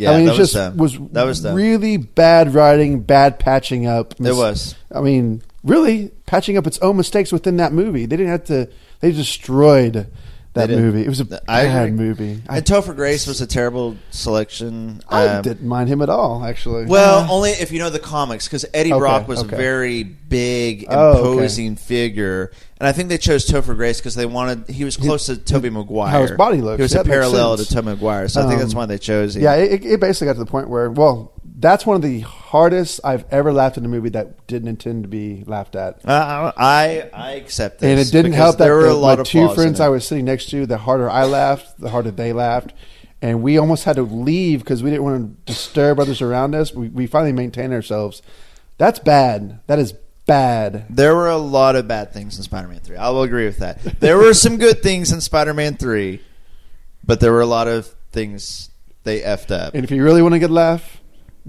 Yeah, 0.00 0.12
I 0.12 0.16
mean, 0.16 0.26
that 0.26 0.34
it 0.34 0.38
was 0.38 0.52
just 0.52 0.54
dumb. 0.54 0.76
was 0.78 0.98
That 1.12 1.24
was 1.24 1.40
dumb. 1.42 1.54
really 1.54 1.98
bad 1.98 2.54
writing, 2.54 3.00
bad 3.00 3.38
patching 3.38 3.86
up. 3.86 4.14
It 4.18 4.34
was. 4.34 4.74
I 4.90 5.02
mean, 5.02 5.42
really 5.62 6.08
patching 6.24 6.56
up 6.56 6.66
its 6.66 6.78
own 6.78 6.96
mistakes 6.96 7.32
within 7.32 7.58
that 7.58 7.74
movie. 7.74 8.06
They 8.06 8.16
didn't 8.16 8.32
have 8.32 8.44
to. 8.44 8.68
They 9.00 9.12
destroyed 9.12 10.06
that 10.54 10.68
They 10.68 10.76
movie. 10.76 11.02
It 11.04 11.08
was 11.08 11.20
a 11.20 11.40
I 11.48 11.64
bad 11.66 11.88
agree. 11.88 11.96
movie. 12.08 12.42
I, 12.48 12.56
And 12.56 12.66
Topher 12.66 12.94
Grace 12.96 13.26
was 13.26 13.40
a 13.40 13.46
terrible 13.46 13.96
selection. 14.10 15.00
I 15.08 15.26
Um, 15.28 15.42
didn't 15.42 15.66
mind 15.66 15.88
him 15.88 16.02
at 16.02 16.08
all, 16.08 16.44
actually. 16.44 16.86
Well, 16.86 17.26
only 17.30 17.50
if 17.50 17.70
you 17.72 17.78
know 17.78 17.90
the 17.90 17.98
comics, 18.00 18.46
because 18.48 18.64
Eddie 18.74 18.92
Okay, 18.92 18.98
Brock 18.98 19.28
was 19.28 19.40
okay. 19.44 19.54
a 19.54 19.58
very 19.58 20.02
big, 20.02 20.86
Oh, 20.88 21.10
okay. 21.18 21.32
imposing 21.32 21.76
figure, 21.76 22.50
and 22.78 22.88
I 22.88 22.92
think 22.92 23.08
they 23.10 23.18
chose 23.18 23.46
Topher 23.46 23.76
Grace 23.76 23.98
because 24.00 24.14
they 24.16 24.26
wanted 24.26 24.68
he 24.68 24.84
was 24.84 24.96
close 24.96 25.26
to 25.26 25.36
Tobey 25.36 25.70
Maguire. 25.70 26.10
how 26.10 26.22
his 26.22 26.30
body 26.32 26.60
looks. 26.60 26.78
He 26.78 26.82
was 26.82 26.92
That 26.92 27.06
a 27.06 27.08
parallel 27.08 27.56
to. 27.56 27.64
Tobey 27.66 27.86
Maguire, 27.90 28.26
so 28.28 28.42
I 28.42 28.48
think 28.48 28.60
that's 28.60 28.72
Um, 28.72 28.78
why 28.78 28.86
they 28.86 28.98
chose 28.98 29.36
him. 29.36 29.42
Yeah, 29.42 29.54
it, 29.54 29.84
it 29.84 30.00
basically 30.00 30.26
got 30.26 30.32
to 30.34 30.38
the 30.40 30.46
point 30.50 30.68
where, 30.68 30.90
well, 30.90 31.32
that's 31.60 31.84
one 31.84 31.96
of 31.96 32.02
the 32.02 32.20
hardest 32.20 33.00
I've 33.04 33.24
ever 33.30 33.52
laughed 33.52 33.76
in 33.76 33.84
a 33.84 33.88
movie 33.88 34.08
that 34.10 34.46
didn't 34.46 34.68
intend 34.68 35.04
to 35.04 35.08
be 35.08 35.44
laughed 35.46 35.76
at. 35.76 36.04
Uh, 36.08 36.52
I 36.56 37.10
I 37.12 37.32
accept 37.32 37.80
this, 37.80 37.90
and 37.90 38.00
it 38.00 38.10
didn't 38.10 38.32
help 38.32 38.58
that 38.58 38.64
there 38.64 38.74
were 38.74 38.88
a 38.88 38.94
lot 38.94 39.20
of 39.20 39.26
two 39.26 39.52
friends. 39.54 39.78
I 39.78 39.88
was 39.88 40.06
sitting 40.06 40.24
next 40.24 40.50
to, 40.50 40.66
the 40.66 40.78
harder 40.78 41.10
I 41.10 41.24
laughed, 41.24 41.78
the 41.78 41.90
harder 41.90 42.10
they 42.10 42.32
laughed, 42.32 42.72
and 43.20 43.42
we 43.42 43.58
almost 43.58 43.84
had 43.84 43.96
to 43.96 44.02
leave 44.02 44.60
because 44.60 44.82
we 44.82 44.90
didn't 44.90 45.04
want 45.04 45.46
to 45.46 45.52
disturb 45.52 46.00
others 46.00 46.22
around 46.22 46.54
us. 46.54 46.74
We, 46.74 46.88
we 46.88 47.06
finally 47.06 47.32
maintained 47.32 47.72
ourselves. 47.72 48.22
That's 48.78 48.98
bad. 48.98 49.60
That 49.66 49.78
is 49.78 49.92
bad. 50.26 50.86
There 50.88 51.14
were 51.14 51.28
a 51.28 51.36
lot 51.36 51.76
of 51.76 51.86
bad 51.86 52.12
things 52.12 52.38
in 52.38 52.42
Spider-Man 52.44 52.80
Three. 52.80 52.96
I 52.96 53.10
will 53.10 53.22
agree 53.22 53.44
with 53.44 53.58
that. 53.58 53.82
There 54.00 54.16
were 54.16 54.32
some 54.32 54.56
good 54.56 54.82
things 54.82 55.12
in 55.12 55.20
Spider-Man 55.20 55.76
Three, 55.76 56.22
but 57.04 57.20
there 57.20 57.32
were 57.32 57.42
a 57.42 57.46
lot 57.46 57.68
of 57.68 57.94
things 58.12 58.70
they 59.04 59.20
effed 59.20 59.50
up. 59.50 59.74
And 59.74 59.84
if 59.84 59.90
you 59.90 60.02
really 60.02 60.22
want 60.22 60.34
to 60.34 60.38
get 60.38 60.50
laugh, 60.50 60.98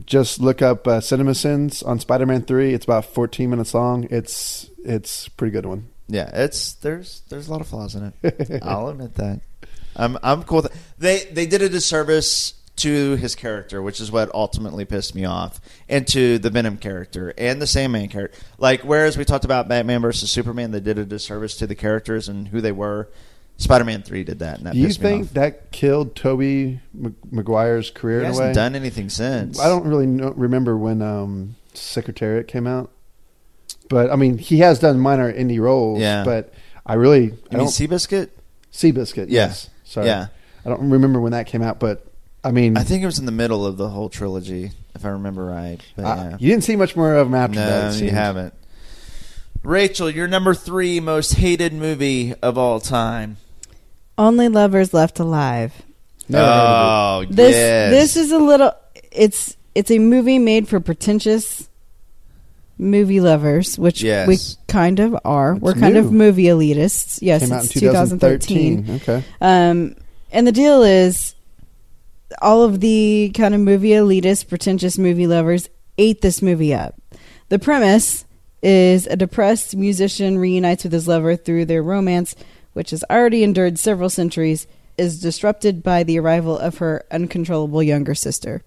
just 0.06 0.40
look 0.40 0.62
up 0.62 0.88
uh, 0.88 1.02
Cinema 1.02 1.36
Sins 1.36 1.84
on 1.84 2.00
Spider-Man 2.00 2.44
Three. 2.44 2.74
It's 2.74 2.86
about 2.86 3.06
14 3.06 3.50
minutes 3.50 3.74
long. 3.74 4.08
It's 4.10 4.70
it's 4.84 5.28
a 5.28 5.32
pretty 5.32 5.52
good 5.52 5.66
one. 5.66 5.90
Yeah, 6.08 6.30
it's 6.34 6.74
there's 6.74 7.22
there's 7.30 7.48
a 7.48 7.52
lot 7.52 7.62
of 7.62 7.68
flaws 7.68 7.96
in 7.96 8.14
it. 8.24 8.60
I'll 8.64 8.90
admit 8.90 9.16
that. 9.16 9.42
I'm 9.96 10.18
I'm 10.24 10.44
cool. 10.44 10.64
With 10.64 10.96
they 10.98 11.26
they 11.32 11.46
did 11.46 11.62
a 11.62 11.70
disservice 11.70 12.54
to 12.78 13.16
his 13.16 13.36
character, 13.36 13.82
which 13.82 14.00
is 14.00 14.12
what 14.12 14.34
ultimately 14.34 14.86
pissed 14.86 15.14
me 15.14 15.26
off, 15.26 15.62
and 15.88 16.08
to 16.08 16.40
the 16.40 16.50
Venom 16.50 16.78
character 16.78 17.34
and 17.38 17.62
the 17.62 17.68
Sandman 17.68 18.10
character. 18.10 18.38
Like 18.58 18.82
whereas 18.82 19.18
we 19.18 19.26
talked 19.26 19.46
about 19.46 19.68
Batman 19.68 20.02
versus 20.02 20.32
Superman, 20.32 20.72
they 20.72 20.80
did 20.80 20.98
a 20.98 21.06
disservice 21.06 21.58
to 21.58 21.68
the 21.68 21.76
characters 21.76 22.28
and 22.28 22.48
who 22.48 22.62
they 22.62 22.72
were. 22.72 23.10
Spider-Man 23.62 24.02
Three 24.04 24.24
did 24.24 24.40
that, 24.40 24.58
and 24.58 24.66
that 24.68 24.74
Do 24.74 24.80
you 24.80 24.88
pissed 24.88 25.00
me 25.02 25.10
think 25.10 25.28
off. 25.28 25.34
that 25.34 25.72
killed 25.72 26.16
Tobey 26.16 26.80
Mag- 26.94 27.14
Maguire's 27.32 27.92
career 27.92 28.20
He 28.20 28.26
in 28.26 28.26
a 28.26 28.28
hasn't 28.30 28.48
way? 28.50 28.54
done 28.54 28.76
anything 28.76 29.10
since. 29.10 29.60
I 29.60 29.68
don't 29.70 29.86
really 29.86 30.08
know, 30.08 30.32
remember 30.32 30.78
when 30.78 31.02
um, 31.02 31.56
Secretariat 31.74 32.48
came 32.48 32.68
out, 32.68 32.92
but 33.90 34.12
I 34.12 34.16
mean 34.16 34.38
he 34.38 34.60
has 34.60 34.80
done 34.80 35.00
minor 35.00 35.32
indie 35.32 35.60
roles. 35.60 36.00
Yeah. 36.00 36.24
but 36.24 36.54
I 36.86 36.96
really 36.96 37.26
You 37.26 37.38
I 37.52 37.56
mean 37.56 37.66
don't 37.66 37.68
Seabiscuit? 37.68 38.30
Seabiscuit. 38.74 39.28
Yeah. 39.30 39.48
Yes, 39.48 39.70
sorry. 39.84 40.08
Yeah. 40.08 40.28
I 40.66 40.70
don't 40.70 40.90
remember 40.90 41.20
when 41.22 41.32
that 41.34 41.48
came 41.48 41.62
out, 41.62 41.80
but 41.80 42.06
I 42.44 42.52
mean, 42.52 42.76
I 42.78 42.84
think 42.84 43.04
it 43.04 43.06
was 43.06 43.20
in 43.20 43.26
the 43.28 43.32
middle 43.32 43.66
of 43.66 43.78
the 43.78 43.90
whole 43.90 44.10
trilogy, 44.10 44.72
if 44.96 45.06
I 45.06 45.10
remember 45.10 45.46
right. 45.46 45.78
But 45.96 46.06
uh, 46.06 46.16
yeah. 46.32 46.38
you 46.40 46.50
didn't 46.50 46.64
see 46.64 46.76
much 46.76 46.96
more 46.96 47.14
of 47.16 47.28
him 47.28 47.36
after 47.36 47.56
no, 47.60 47.66
that. 47.66 47.96
it 48.02 48.06
you 48.06 48.10
haven't. 48.12 48.54
Rachael, 49.64 50.10
your 50.10 50.28
number 50.28 50.56
three 50.56 51.00
most 51.00 51.34
hated 51.36 51.72
movie 51.74 52.34
of 52.42 52.58
all 52.58 52.80
time. 52.80 53.38
Only 54.22 54.50
lovers 54.50 54.94
left 54.94 55.20
alive. 55.20 55.74
Never 56.30 56.46
oh, 56.46 57.26
This 57.28 57.56
yes. 57.56 57.92
this 57.92 58.18
is 58.18 58.32
a 58.32 58.38
little. 58.38 58.72
It's 59.12 59.58
it's 59.74 59.90
a 59.90 59.98
movie 59.98 60.38
made 60.38 60.68
for 60.68 60.80
pretentious 60.80 61.68
movie 62.78 63.20
lovers, 63.20 63.80
which 63.80 64.04
Yes. 64.04 64.28
we 64.28 64.38
kind 64.68 65.00
of 65.00 65.18
are. 65.26 65.54
It's 65.54 65.62
We're 65.62 65.74
kind 65.74 65.98
of 65.98 66.12
movie 66.12 66.44
elitists. 66.46 67.18
Yes, 67.22 67.42
Came 67.42 67.52
out 67.52 67.60
in 67.62 67.66
it's 67.66 67.74
2013. 67.74 68.84
2013. 68.84 68.96
Okay. 69.16 69.26
Um, 69.42 69.96
and 70.32 70.46
the 70.46 70.52
deal 70.52 70.84
is, 70.84 71.34
all 72.44 72.62
of 72.62 72.80
the 72.80 73.32
kind 73.36 73.56
of 73.56 73.62
movie 73.62 73.90
elitist, 73.90 74.50
pretentious 74.50 75.00
movie 75.00 75.26
lovers 75.28 75.68
ate 75.98 76.22
this 76.22 76.44
movie 76.44 76.74
up. 76.76 76.94
The 77.50 77.58
premise 77.60 78.26
is 78.62 79.08
a 79.08 79.16
depressed 79.16 79.76
musician 79.76 80.38
reunites 80.38 80.84
with 80.84 80.94
his 80.94 81.08
lover 81.08 81.36
through 81.36 81.66
their 81.66 81.82
romance, 81.84 82.36
which 82.74 82.92
has 82.92 83.04
already 83.10 83.44
endured 83.44 83.78
several 83.80 84.10
centuries, 84.10 84.68
is 84.98 85.20
disrupted 85.22 85.82
by 85.84 86.04
the 86.04 86.20
arrival 86.20 86.58
of 86.58 86.78
her 86.80 87.04
uncontrollable 87.12 87.82
younger 87.84 88.14
sister. 88.16 88.62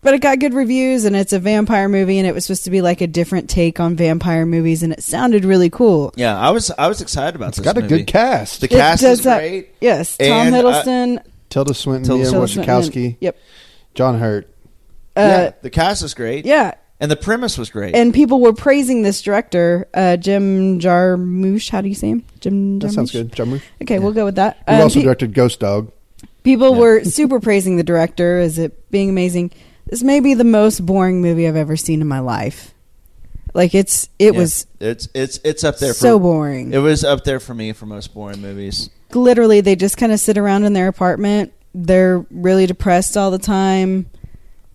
But 0.00 0.14
it 0.14 0.20
got 0.20 0.38
good 0.38 0.54
reviews, 0.54 1.04
and 1.04 1.16
it's 1.16 1.32
a 1.32 1.40
vampire 1.40 1.88
movie, 1.88 2.18
and 2.18 2.26
it 2.26 2.32
was 2.32 2.44
supposed 2.46 2.64
to 2.64 2.70
be 2.70 2.80
like 2.82 3.00
a 3.00 3.06
different 3.08 3.50
take 3.50 3.80
on 3.80 3.96
vampire 3.96 4.46
movies, 4.46 4.82
and 4.84 4.92
it 4.92 5.02
sounded 5.02 5.44
really 5.44 5.70
cool. 5.70 6.12
yeah, 6.16 6.38
I 6.38 6.50
was 6.50 6.70
I 6.78 6.86
was 6.86 7.00
excited 7.00 7.34
about 7.34 7.48
It's 7.48 7.58
this. 7.58 7.64
got 7.64 7.76
a 7.78 7.82
good 7.82 8.06
cast. 8.06 8.60
The 8.60 8.66
It 8.66 8.70
cast 8.70 9.02
does 9.02 9.18
is 9.20 9.24
have- 9.24 9.40
great. 9.40 9.70
Yes, 9.80 10.16
Tom 10.16 10.28
And, 10.30 10.54
uh, 10.54 10.62
Hiddleston, 10.62 11.22
Tilda 11.50 11.74
Swinton, 11.74 12.04
Tilda 12.04 12.22
Mia 12.22 12.30
Tilda 12.30 12.48
Swinton, 12.84 13.16
Yep. 13.20 13.36
John 13.94 14.18
Hurt. 14.20 14.46
Uh, 15.16 15.20
yeah, 15.20 15.50
the 15.62 15.70
cast 15.70 16.04
is 16.04 16.14
great. 16.14 16.46
yeah. 16.46 16.74
And 17.00 17.10
the 17.10 17.16
premise 17.16 17.56
was 17.58 17.70
great. 17.70 17.94
And 17.94 18.12
people 18.12 18.40
were 18.40 18.52
praising 18.52 19.02
this 19.02 19.22
director, 19.22 19.86
uh, 19.94 20.16
Jim 20.16 20.80
Jarmusch. 20.80 21.70
How 21.70 21.80
do 21.80 21.88
you 21.88 21.94
say 21.94 22.10
him? 22.10 22.24
Jim 22.40 22.78
Jarmusch? 22.78 22.82
That 22.82 22.92
sounds 22.92 23.12
good. 23.12 23.32
John 23.32 23.50
Hurt. 23.50 23.62
Okay, 23.82 23.98
we'll 23.98 24.12
go 24.12 24.24
with 24.24 24.34
that. 24.36 24.56
He 24.68 24.74
Um, 24.74 24.82
also 24.82 24.98
pe- 25.00 25.04
directed 25.04 25.34
Ghost 25.34 25.60
Dog. 25.60 25.92
people 26.42 26.74
were 26.74 27.04
super 27.18 27.40
praising 27.40 27.76
the 27.76 27.84
director 27.84 28.38
as 28.40 28.58
it 28.58 28.90
being 28.90 29.10
amazing. 29.10 29.50
This 29.86 30.02
may 30.02 30.20
be 30.20 30.34
the 30.34 30.44
most 30.44 30.84
boring 30.84 31.22
movie 31.22 31.46
I've 31.48 31.56
ever 31.56 31.76
seen 31.76 32.00
in 32.02 32.08
my 32.08 32.20
life. 32.20 32.74
Like 33.54 33.74
it's 33.74 34.08
it 34.18 34.34
Yeah, 34.34 34.40
was 34.40 34.66
it's 34.78 35.08
it's 35.14 35.40
it's 35.42 35.64
up 35.64 35.78
there. 35.78 35.94
For 35.94 35.98
so 36.00 36.18
for, 36.18 36.22
boring. 36.22 36.72
It 36.74 36.78
was 36.78 37.02
up 37.04 37.24
there 37.24 37.40
for 37.40 37.54
me 37.54 37.72
for 37.72 37.86
most 37.86 38.12
boring 38.12 38.42
movies. 38.42 38.90
literally 39.14 39.62
they 39.62 39.74
just 39.74 39.96
kind 39.96 40.12
of 40.12 40.20
sit 40.20 40.36
around 40.36 40.64
in 40.64 40.74
their 40.74 40.86
apartment. 40.88 41.52
They're 41.74 42.18
really 42.30 42.66
depressed 42.66 43.16
all 43.16 43.30
the 43.30 43.38
time. 43.38 44.06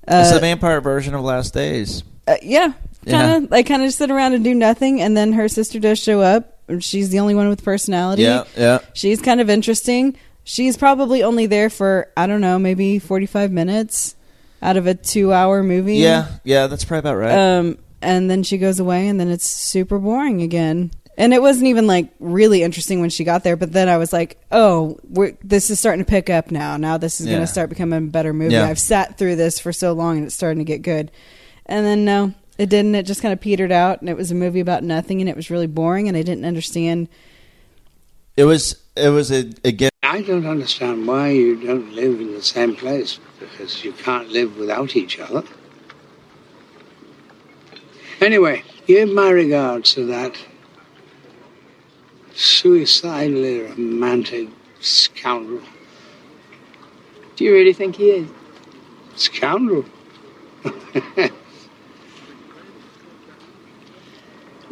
it's 0.08 0.32
Uh, 0.32 0.34
the 0.34 0.40
vampire 0.40 0.82
version 0.82 1.14
of 1.14 1.22
Last 1.22 1.54
Days. 1.54 2.04
Uh, 2.28 2.36
yeah, 2.42 2.74
kind 3.08 3.44
of. 3.44 3.50
They 3.50 3.64
kind 3.64 3.84
of 3.84 3.94
sit 3.94 4.10
around 4.12 4.34
and 4.34 4.44
do 4.44 4.54
nothing, 4.54 5.02
and 5.02 5.16
then 5.18 5.34
her 5.34 5.48
sister 5.50 5.80
does 5.80 6.00
show 6.00 6.22
up. 6.22 6.58
and 6.68 6.84
She's 6.84 7.10
the 7.10 7.20
only 7.20 7.36
one 7.36 7.50
with 7.50 7.64
personality. 7.64 8.24
Yeah, 8.24 8.46
yeah. 8.58 8.80
She's 8.94 9.22
kind 9.22 9.42
of 9.42 9.50
interesting. 9.50 10.16
She's 10.46 10.78
probably 10.78 11.24
only 11.24 11.46
there 11.46 11.70
for 11.70 12.10
I 12.18 12.28
don't 12.28 12.42
know, 12.42 12.60
maybe 12.60 13.00
forty-five 13.00 13.52
minutes 13.52 14.16
out 14.62 14.78
of 14.78 14.88
a 14.88 14.94
two-hour 14.94 15.64
movie. 15.64 15.98
Yeah, 15.98 16.28
yeah, 16.44 16.68
that's 16.68 16.86
probably 16.86 17.00
about 17.12 17.18
right. 17.18 17.58
Um, 17.58 17.78
and 18.02 18.30
then 18.30 18.44
she 18.44 18.58
goes 18.58 18.80
away, 18.80 19.08
and 19.08 19.20
then 19.20 19.30
it's 19.30 19.50
super 19.50 20.00
boring 20.00 20.42
again. 20.42 20.92
And 21.16 21.32
it 21.34 21.42
wasn't 21.44 21.68
even 21.68 21.86
like 21.86 22.10
really 22.20 22.64
interesting 22.64 23.00
when 23.00 23.10
she 23.12 23.24
got 23.24 23.44
there, 23.44 23.56
but 23.56 23.72
then 23.72 23.88
I 23.88 23.98
was 23.98 24.12
like, 24.12 24.38
"Oh, 24.52 24.98
we're, 25.08 25.38
this 25.44 25.70
is 25.70 25.80
starting 25.80 26.04
to 26.04 26.10
pick 26.10 26.30
up 26.30 26.50
now. 26.52 26.76
Now 26.78 26.98
this 26.98 27.20
is 27.20 27.28
going 27.28 27.38
Yeah. 27.40 27.46
to 27.46 27.52
start 27.52 27.70
becoming 27.70 27.98
a 28.00 28.10
better 28.10 28.34
movie. 28.34 28.54
Yeah. 28.56 28.66
I've 28.68 28.80
sat 28.80 29.18
through 29.18 29.36
this 29.36 29.60
for 29.60 29.72
so 29.72 29.94
long, 29.94 30.18
and 30.18 30.26
it's 30.26 30.36
starting 30.36 30.60
to 30.60 30.66
get 30.66 30.82
good." 30.82 31.12
And 31.66 31.86
then 31.86 32.06
no, 32.06 32.34
it 32.58 32.70
didn't. 32.70 32.96
It 32.96 33.04
just 33.04 33.22
kind 33.22 33.34
of 33.34 33.40
petered 33.40 33.72
out, 33.72 34.02
and 34.02 34.10
it 34.10 34.18
was 34.18 34.32
a 34.32 34.36
movie 34.36 34.60
about 34.60 34.84
nothing, 34.84 35.22
and 35.22 35.30
it 35.30 35.36
was 35.36 35.50
really 35.50 35.68
boring, 35.68 36.08
and 36.08 36.18
I 36.18 36.22
didn't 36.22 36.46
understand. 36.46 37.08
it 38.38 38.46
was 38.46 38.76
it 38.96 39.10
was 39.10 39.32
a 39.32 39.52
again. 39.64 39.90
I 40.04 40.14
I 40.14 40.22
don't 40.22 40.46
understand 40.46 41.08
why 41.08 41.30
you 41.30 41.56
don't 41.56 41.92
live 41.94 42.22
in 42.22 42.34
the 42.34 42.44
same 42.44 42.76
place 42.76 43.20
because 43.40 43.84
you 43.84 43.94
can't 43.94 44.30
live 44.30 44.58
without 44.58 44.96
each 44.96 45.20
other. 45.20 45.42
Anyway, 48.22 48.62
give 48.86 49.10
my 49.10 49.32
regards 49.32 49.96
to 49.96 50.06
that 50.06 50.38
suicidally 52.36 53.62
romantic 53.62 54.50
scoundrel. 54.82 55.64
Do 57.36 57.44
you 57.44 57.54
really 57.54 57.74
think 57.74 57.96
he 57.96 58.12
is? 58.12 58.30
Scoundrel? 59.16 59.86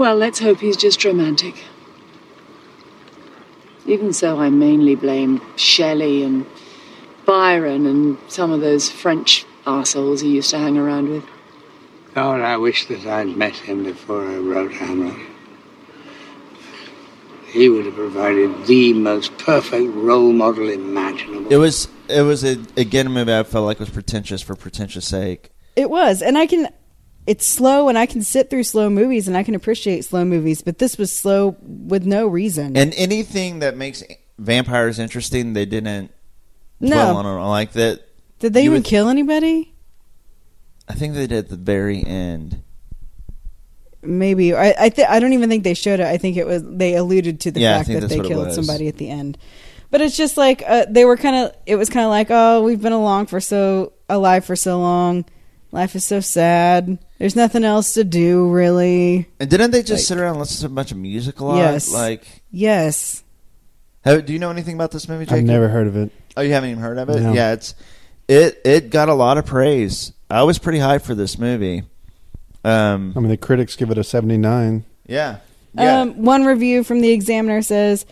Well, 0.01 0.15
let's 0.15 0.39
hope 0.39 0.61
he's 0.61 0.77
just 0.77 1.05
romantic. 1.05 1.53
Even 3.85 4.13
so, 4.13 4.39
I 4.39 4.49
mainly 4.49 4.95
blame 4.95 5.39
Shelley 5.57 6.23
and 6.23 6.47
Byron 7.27 7.85
and 7.85 8.17
some 8.27 8.51
of 8.51 8.61
those 8.61 8.89
French 8.89 9.45
arseholes 9.67 10.21
he 10.21 10.29
used 10.29 10.49
to 10.49 10.57
hang 10.57 10.75
around 10.75 11.09
with. 11.09 11.23
Oh, 11.23 12.13
God, 12.15 12.41
I 12.41 12.57
wish 12.57 12.87
that 12.87 13.05
I'd 13.05 13.37
met 13.37 13.55
him 13.55 13.83
before 13.83 14.25
I 14.25 14.37
wrote 14.37 14.71
Hamlet. 14.71 15.13
He 17.49 17.69
would 17.69 17.85
have 17.85 17.93
provided 17.93 18.65
the 18.65 18.93
most 18.93 19.37
perfect 19.37 19.93
role 19.93 20.33
model 20.33 20.67
imaginable. 20.67 21.53
It 21.53 21.57
was 21.57 21.87
it 22.09 22.23
was 22.23 22.43
a, 22.43 22.57
again 22.75 23.05
a 23.05 23.09
movie 23.11 23.35
I 23.35 23.43
felt 23.43 23.67
like 23.67 23.79
was 23.79 23.91
pretentious 23.91 24.41
for 24.41 24.55
pretentious 24.55 25.07
sake. 25.07 25.51
It 25.75 25.91
was, 25.91 26.23
and 26.23 26.39
I 26.39 26.47
can. 26.47 26.69
It's 27.27 27.45
slow, 27.45 27.87
and 27.87 27.97
I 27.97 28.05
can 28.07 28.23
sit 28.23 28.49
through 28.49 28.63
slow 28.63 28.89
movies, 28.89 29.27
and 29.27 29.37
I 29.37 29.43
can 29.43 29.53
appreciate 29.55 30.03
slow 30.05 30.25
movies. 30.25 30.61
But 30.61 30.79
this 30.79 30.97
was 30.97 31.13
slow 31.13 31.55
with 31.61 32.03
no 32.05 32.27
reason. 32.27 32.75
And 32.75 32.93
anything 32.95 33.59
that 33.59 33.77
makes 33.77 34.03
vampires 34.39 34.97
interesting, 34.97 35.53
they 35.53 35.65
didn't 35.65 36.11
No. 36.79 36.89
dwell 36.95 37.17
on 37.17 37.25
it. 37.25 37.43
Like 37.47 37.73
that. 37.73 38.01
Did 38.39 38.53
they 38.53 38.61
even 38.63 38.77
would- 38.79 38.85
kill 38.85 39.07
anybody? 39.07 39.73
I 40.89 40.93
think 40.93 41.13
they 41.13 41.27
did 41.27 41.37
at 41.37 41.49
the 41.49 41.55
very 41.57 42.03
end. 42.03 42.63
Maybe 44.03 44.53
I. 44.55 44.73
I, 44.79 44.89
th- 44.89 45.07
I 45.07 45.19
don't 45.19 45.33
even 45.33 45.47
think 45.47 45.63
they 45.63 45.75
showed 45.75 45.99
it. 45.99 46.07
I 46.07 46.17
think 46.17 46.35
it 46.37 46.47
was 46.47 46.63
they 46.65 46.95
alluded 46.95 47.41
to 47.41 47.51
the 47.51 47.59
Yeah, 47.59 47.77
fact 47.83 47.89
that 47.89 48.09
they 48.09 48.19
killed 48.19 48.51
somebody 48.51 48.87
at 48.87 48.97
the 48.97 49.09
end. 49.09 49.37
But 49.91 50.01
it's 50.01 50.17
just 50.17 50.37
like 50.37 50.63
uh, 50.65 50.85
they 50.89 51.05
were 51.05 51.17
kind 51.17 51.35
of. 51.35 51.55
It 51.67 51.75
was 51.75 51.87
kind 51.89 52.03
of 52.05 52.09
like, 52.09 52.27
oh, 52.31 52.63
we've 52.63 52.81
been 52.81 52.93
along 52.93 53.27
for 53.27 53.39
so 53.39 53.93
alive 54.09 54.43
for 54.43 54.55
so 54.55 54.79
long. 54.79 55.23
Life 55.71 55.95
is 55.95 56.03
so 56.03 56.19
sad. 56.19 56.97
There's 57.21 57.35
nothing 57.35 57.63
else 57.63 57.93
to 57.93 58.03
do, 58.03 58.49
really. 58.49 59.27
And 59.39 59.47
didn't 59.47 59.69
they 59.69 59.83
just 59.83 59.91
Like- 59.91 59.99
sit 59.99 60.17
around 60.17 60.31
and 60.31 60.39
listen 60.39 60.61
to 60.61 60.65
a 60.65 60.75
bunch 60.75 60.91
of 60.91 60.97
music 60.97 61.39
a 61.39 61.45
lot? 61.45 61.57
Yes. 61.57 61.93
Like, 61.93 62.23
Yes. 62.49 63.21
have, 64.03 64.25
do 64.25 64.33
you 64.33 64.39
know 64.39 64.49
anything 64.49 64.73
about 64.73 64.89
this 64.89 65.07
movie? 65.07 65.25
Jacob? 65.25 65.37
I've 65.37 65.43
never 65.43 65.67
heard 65.67 65.85
of 65.85 65.95
it. 65.95 66.11
Oh, 66.35 66.41
you 66.41 66.51
haven't 66.53 66.71
even 66.71 66.81
heard 66.81 66.97
of 66.97 67.09
it? 67.11 67.21
No. 67.21 67.31
Yeah, 67.33 67.51
it's 67.53 67.75
it. 68.27 68.59
It 68.65 68.89
got 68.89 69.07
a 69.07 69.13
lot 69.13 69.37
of 69.37 69.45
praise. 69.45 70.13
I 70.31 70.41
was 70.41 70.57
pretty 70.57 70.79
hyped 70.79 71.03
for 71.03 71.13
this 71.13 71.37
movie. 71.37 71.83
Um, 72.63 73.13
I 73.15 73.19
mean, 73.19 73.29
the 73.29 73.37
critics 73.37 73.75
give 73.75 73.91
it 73.91 73.99
a 73.99 74.03
79. 74.03 74.83
yeah, 75.07 75.37
yeah. 75.75 76.01
Um, 76.01 76.23
one 76.23 76.45
review 76.45 76.83
from 76.83 77.01
the 77.01 77.11
Examiner 77.11 77.61
says 77.61 78.03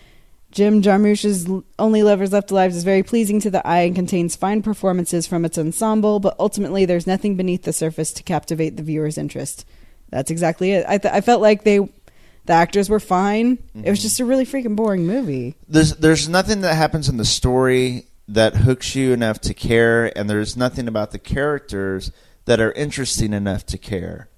Jim 0.51 0.81
Jarmusch's 0.81 1.47
Only 1.77 2.01
Lovers 2.01 2.31
Left 2.31 2.49
Alive 2.51 2.71
is 2.71 2.83
very 2.83 3.03
pleasing 3.03 3.39
to 3.41 3.51
the 3.51 3.65
eye 3.65 3.81
and 3.81 3.95
contains 3.95 4.35
fine 4.35 4.63
performances 4.63 5.27
from 5.27 5.45
its 5.45 5.57
ensemble, 5.57 6.19
but 6.19 6.35
ultimately 6.39 6.85
there's 6.85 7.05
nothing 7.05 7.35
beneath 7.35 7.63
the 7.63 7.73
surface 7.73 8.11
to 8.13 8.23
captivate 8.23 8.75
the 8.75 8.83
viewer's 8.83 9.17
interest. 9.17 9.65
That's 10.09 10.31
exactly 10.31 10.71
it. 10.71 10.85
I, 10.87 10.97
th- 10.97 11.13
I 11.13 11.21
felt 11.21 11.41
like 11.41 11.63
they, 11.63 11.77
the 11.77 12.53
actors 12.53 12.89
were 12.89 12.99
fine. 12.99 13.59
It 13.75 13.75
was 13.75 13.83
mm-hmm. 13.83 13.93
just 13.93 14.19
a 14.19 14.25
really 14.25 14.45
freaking 14.45 14.75
boring 14.75 15.05
movie. 15.05 15.55
there's 15.67 15.95
there's 15.97 16.27
nothing 16.27 16.61
that 16.61 16.75
happens 16.75 17.07
in 17.07 17.17
the 17.17 17.25
story 17.25 18.07
that 18.27 18.55
hooks 18.55 18.95
you 18.95 19.13
enough 19.13 19.39
to 19.41 19.53
care, 19.53 20.17
and 20.17 20.29
there's 20.29 20.57
nothing 20.57 20.87
about 20.87 21.11
the 21.11 21.19
characters 21.19 22.11
that 22.45 22.59
are 22.59 22.71
interesting 22.71 23.33
enough 23.33 23.65
to 23.67 23.77
care. 23.77 24.29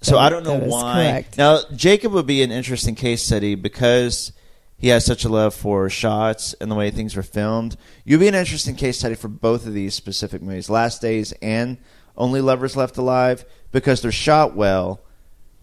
So 0.00 0.12
That- 0.12 0.20
I 0.20 0.28
don't 0.28 0.44
know 0.44 0.58
why. 0.58 0.94
correct. 0.94 1.38
Now 1.38 1.62
Jacob 1.74 2.12
would 2.12 2.26
be 2.26 2.42
an 2.42 2.52
interesting 2.52 2.94
case 2.94 3.22
study 3.22 3.56
because 3.56 4.30
he 4.78 4.88
has 4.88 5.04
such 5.04 5.24
a 5.24 5.28
love 5.28 5.54
for 5.54 5.90
shots 5.90 6.54
and 6.54 6.70
the 6.70 6.76
way 6.76 6.90
things 6.90 7.16
were 7.16 7.22
filmed. 7.22 7.76
You'd 8.04 8.20
be 8.20 8.28
an 8.28 8.36
interesting 8.36 8.76
case 8.76 9.00
study 9.00 9.16
for 9.16 9.26
both 9.26 9.66
of 9.66 9.74
these 9.74 9.94
specific 9.94 10.40
movies, 10.40 10.70
Last 10.70 11.02
Days 11.02 11.32
and 11.42 11.78
Only 12.16 12.40
Lovers 12.40 12.76
Left 12.76 12.96
Alive, 12.96 13.44
because 13.72 14.00
they're 14.00 14.12
shot 14.12 14.54
well, 14.54 15.00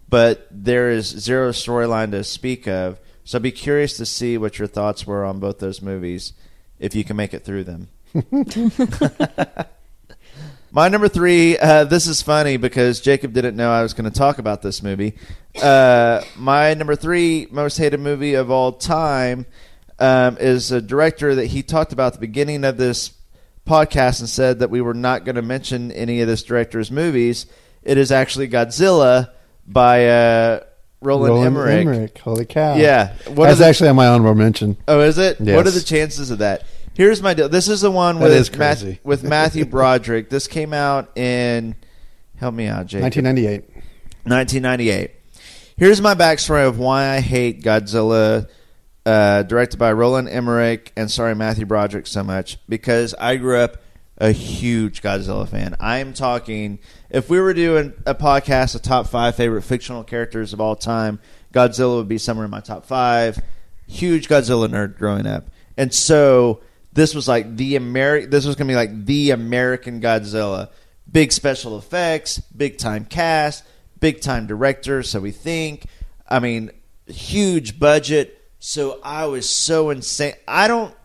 but 0.09 0.47
there 0.51 0.89
is 0.89 1.07
zero 1.07 1.51
storyline 1.51 2.11
to 2.11 2.25
speak 2.25 2.67
of. 2.67 2.99
So 3.23 3.37
I'd 3.37 3.41
be 3.41 3.51
curious 3.51 3.95
to 3.97 4.05
see 4.05 4.37
what 4.37 4.59
your 4.59 4.67
thoughts 4.67 5.07
were 5.07 5.23
on 5.23 5.39
both 5.39 5.59
those 5.59 5.81
movies, 5.81 6.33
if 6.77 6.93
you 6.93 7.05
can 7.05 7.15
make 7.15 7.33
it 7.33 7.45
through 7.45 7.63
them. 7.63 7.87
My 10.75 10.89
number 10.89 11.07
three. 11.07 11.57
Uh, 11.57 11.85
this 11.85 12.05
is 12.05 12.21
funny 12.21 12.57
because 12.57 12.99
Jacob 12.99 13.31
didn't 13.31 13.55
know 13.55 13.71
I 13.71 13.81
was 13.81 13.93
going 13.93 14.11
to 14.11 14.19
talk 14.19 14.39
about 14.39 14.61
this 14.61 14.83
movie. 14.83 15.15
Uh, 15.63 16.21
my 16.35 16.73
number 16.73 16.97
three 16.97 17.47
most 17.49 17.77
hated 17.77 18.01
movie 18.01 18.33
of 18.33 18.51
all 18.51 18.73
time 18.73 19.45
um, 19.99 20.35
is 20.37 20.73
a 20.73 20.81
director 20.81 21.35
that 21.35 21.45
he 21.45 21.63
talked 21.63 21.93
about 21.93 22.07
at 22.07 22.13
the 22.15 22.19
beginning 22.19 22.65
of 22.65 22.75
this 22.75 23.13
podcast 23.65 24.19
and 24.19 24.27
said 24.27 24.59
that 24.59 24.69
we 24.69 24.81
were 24.81 24.93
not 24.93 25.23
going 25.23 25.37
to 25.37 25.41
mention 25.41 25.93
any 25.93 26.19
of 26.19 26.27
this 26.27 26.43
director's 26.43 26.91
movies. 26.91 27.45
It 27.81 27.97
is 27.97 28.11
actually 28.11 28.49
Godzilla 28.49 29.29
by 29.65 30.09
uh, 30.09 30.59
Roland, 30.99 31.45
Emmerich. 31.45 32.17
Holy 32.17 32.45
cow. 32.45 32.75
Yeah. 32.75 33.13
What 33.27 33.45
That's 33.45 33.59
the- 33.59 33.65
actually 33.67 33.87
on 33.91 33.95
my 33.95 34.07
honorable 34.07 34.35
mention. 34.35 34.75
Oh, 34.89 34.99
is 34.99 35.17
it? 35.19 35.37
Yes. 35.39 35.55
What 35.55 35.67
are 35.67 35.71
the 35.71 35.79
chances 35.79 36.31
of 36.31 36.39
that? 36.39 36.65
Here's 36.95 37.21
my 37.21 37.33
deal. 37.33 37.49
This 37.49 37.67
is 37.67 37.81
the 37.81 37.91
one 37.91 38.19
That 38.19 38.23
with 38.23 38.33
is 38.33 38.49
crazy. 38.49 38.99
with 39.03 39.21
Matthew 39.23 39.65
Broderick. 39.65 40.29
This 40.29 40.47
came 40.47 40.73
out 40.73 41.17
in 41.17 41.75
help 42.37 42.55
me 42.55 42.67
out, 42.67 42.87
Jake. 42.87 43.01
1998. 43.01 43.83
1998. 44.23 45.11
Here's 45.75 46.01
my 46.01 46.15
backstory 46.15 46.65
of 46.65 46.79
why 46.79 47.09
I 47.09 47.19
hate 47.19 47.61
Godzilla, 47.61 48.49
uh, 49.05 49.43
directed 49.43 49.77
by 49.77 49.91
Roland 49.91 50.29
Emmerich 50.29 50.93
and 50.95 51.11
sorry 51.11 51.35
Matthew 51.35 51.65
Broderick 51.65 52.07
so 52.07 52.23
much 52.23 52.57
because 52.69 53.13
I 53.15 53.35
grew 53.35 53.57
up 53.57 53.83
a 54.17 54.31
huge 54.31 55.01
Godzilla 55.01 55.45
fan. 55.49 55.75
I 55.81 55.97
am 55.97 56.13
talking 56.13 56.79
if 57.09 57.29
we 57.29 57.41
were 57.41 57.53
doing 57.53 57.91
a 58.05 58.15
podcast 58.15 58.73
of 58.73 58.83
top 58.83 59.07
five 59.07 59.35
favorite 59.35 59.63
fictional 59.63 60.05
characters 60.05 60.53
of 60.53 60.61
all 60.61 60.77
time, 60.77 61.19
Godzilla 61.53 61.97
would 61.97 62.07
be 62.07 62.17
somewhere 62.17 62.45
in 62.45 62.51
my 62.51 62.61
top 62.61 62.85
five. 62.85 63.37
Huge 63.85 64.29
Godzilla 64.29 64.69
nerd 64.69 64.97
growing 64.97 65.27
up, 65.27 65.49
and 65.75 65.93
so 65.93 66.61
this 66.95 67.13
was 67.13 67.27
like 67.27 67.55
the 67.57 67.75
Ameri- 67.75 68.31
This 68.31 68.45
was 68.45 68.55
to 68.55 68.65
be 68.65 68.73
like 68.73 69.05
the 69.05 69.31
American 69.31 70.01
Godzilla. 70.01 70.69
Big 71.11 71.31
special 71.31 71.77
effects, 71.77 72.39
big 72.39 72.77
time 72.77 73.05
cast, 73.05 73.63
big 73.99 74.21
time 74.21 74.47
director. 74.47 75.03
So 75.03 75.19
we 75.19 75.31
think. 75.31 75.85
I 76.27 76.39
mean, 76.39 76.71
huge 77.05 77.79
budget. 77.79 78.41
So 78.59 78.99
I 79.03 79.25
was 79.25 79.47
so 79.47 79.91
insane. 79.91 80.33
I 80.47 80.67
don't. 80.67 80.95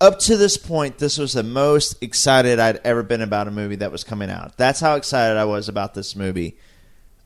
Up 0.00 0.18
to 0.20 0.36
this 0.36 0.56
point, 0.56 0.98
this 0.98 1.18
was 1.18 1.32
the 1.32 1.42
most 1.42 2.02
excited 2.02 2.58
I'd 2.58 2.78
ever 2.78 3.02
been 3.02 3.22
about 3.22 3.48
a 3.48 3.50
movie 3.50 3.76
that 3.76 3.92
was 3.92 4.04
coming 4.04 4.30
out. 4.30 4.56
That's 4.56 4.80
how 4.80 4.94
excited 4.96 5.36
I 5.36 5.44
was 5.44 5.68
about 5.68 5.94
this 5.94 6.14
movie. 6.14 6.56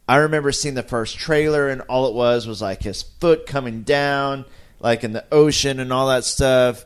I 0.09 0.17
remember 0.17 0.53
seeing 0.53 0.75
the 0.75 0.83
first 0.83 1.19
trailer, 1.19 1.69
and 1.69 1.83
all 1.83 2.09
it 2.09 2.15
was 2.15 2.47
was 2.47 2.63
like 2.63 2.83
his 2.83 3.03
foot 3.03 3.47
coming 3.47 3.83
down, 3.83 4.47
like 4.81 5.05
in 5.05 5.13
the 5.13 5.25
ocean 5.33 5.81
and 5.81 5.93
all 5.93 6.09
that 6.09 6.25
stuff. 6.25 6.85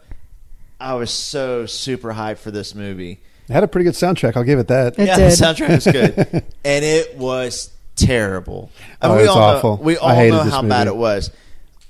I 0.81 0.95
was 0.95 1.11
so 1.11 1.67
super 1.67 2.13
hyped 2.13 2.39
for 2.39 2.51
this 2.51 2.75
movie. 2.75 3.21
It 3.49 3.53
had 3.53 3.63
a 3.65 3.69
pretty 3.69 3.85
good 3.85 3.95
soundtrack. 3.95 4.37
I'll 4.37 4.45
give 4.45 4.59
it 4.59 4.69
that. 4.69 4.99
yeah, 4.99 5.17
the 5.17 5.25
soundtrack 5.27 5.69
was 5.69 5.85
good, 5.87 6.45
and 6.65 6.85
it 6.85 7.17
was 7.17 7.71
terrible. 7.97 8.71
And 9.01 9.13
Oh, 9.13 9.17
we 9.17 9.23
it's 9.23 9.31
all 9.31 9.39
awful. 9.39 9.77
Know, 9.77 9.83
we 9.83 9.97
I 9.99 10.01
all 10.01 10.15
hated 10.15 10.31
know 10.33 10.45
this 10.45 10.53
how 10.53 10.63
bad 10.63 10.87
it 10.87 10.97
was. 10.97 11.31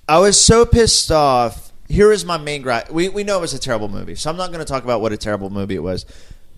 I 0.08 0.18
was 0.18 0.40
so 0.40 0.66
pissed 0.66 1.10
off. 1.10 1.72
Here 1.88 2.10
is 2.10 2.24
my 2.24 2.38
main 2.38 2.62
gripe. 2.62 2.90
We 2.90 3.08
we 3.08 3.22
know 3.24 3.38
it 3.38 3.40
was 3.42 3.54
a 3.54 3.58
terrible 3.58 3.88
movie, 3.88 4.14
so 4.14 4.30
I'm 4.30 4.36
not 4.36 4.48
going 4.48 4.58
to 4.60 4.64
talk 4.64 4.82
about 4.84 5.00
what 5.00 5.12
a 5.12 5.16
terrible 5.16 5.50
movie 5.50 5.74
it 5.74 5.82
was. 5.82 6.04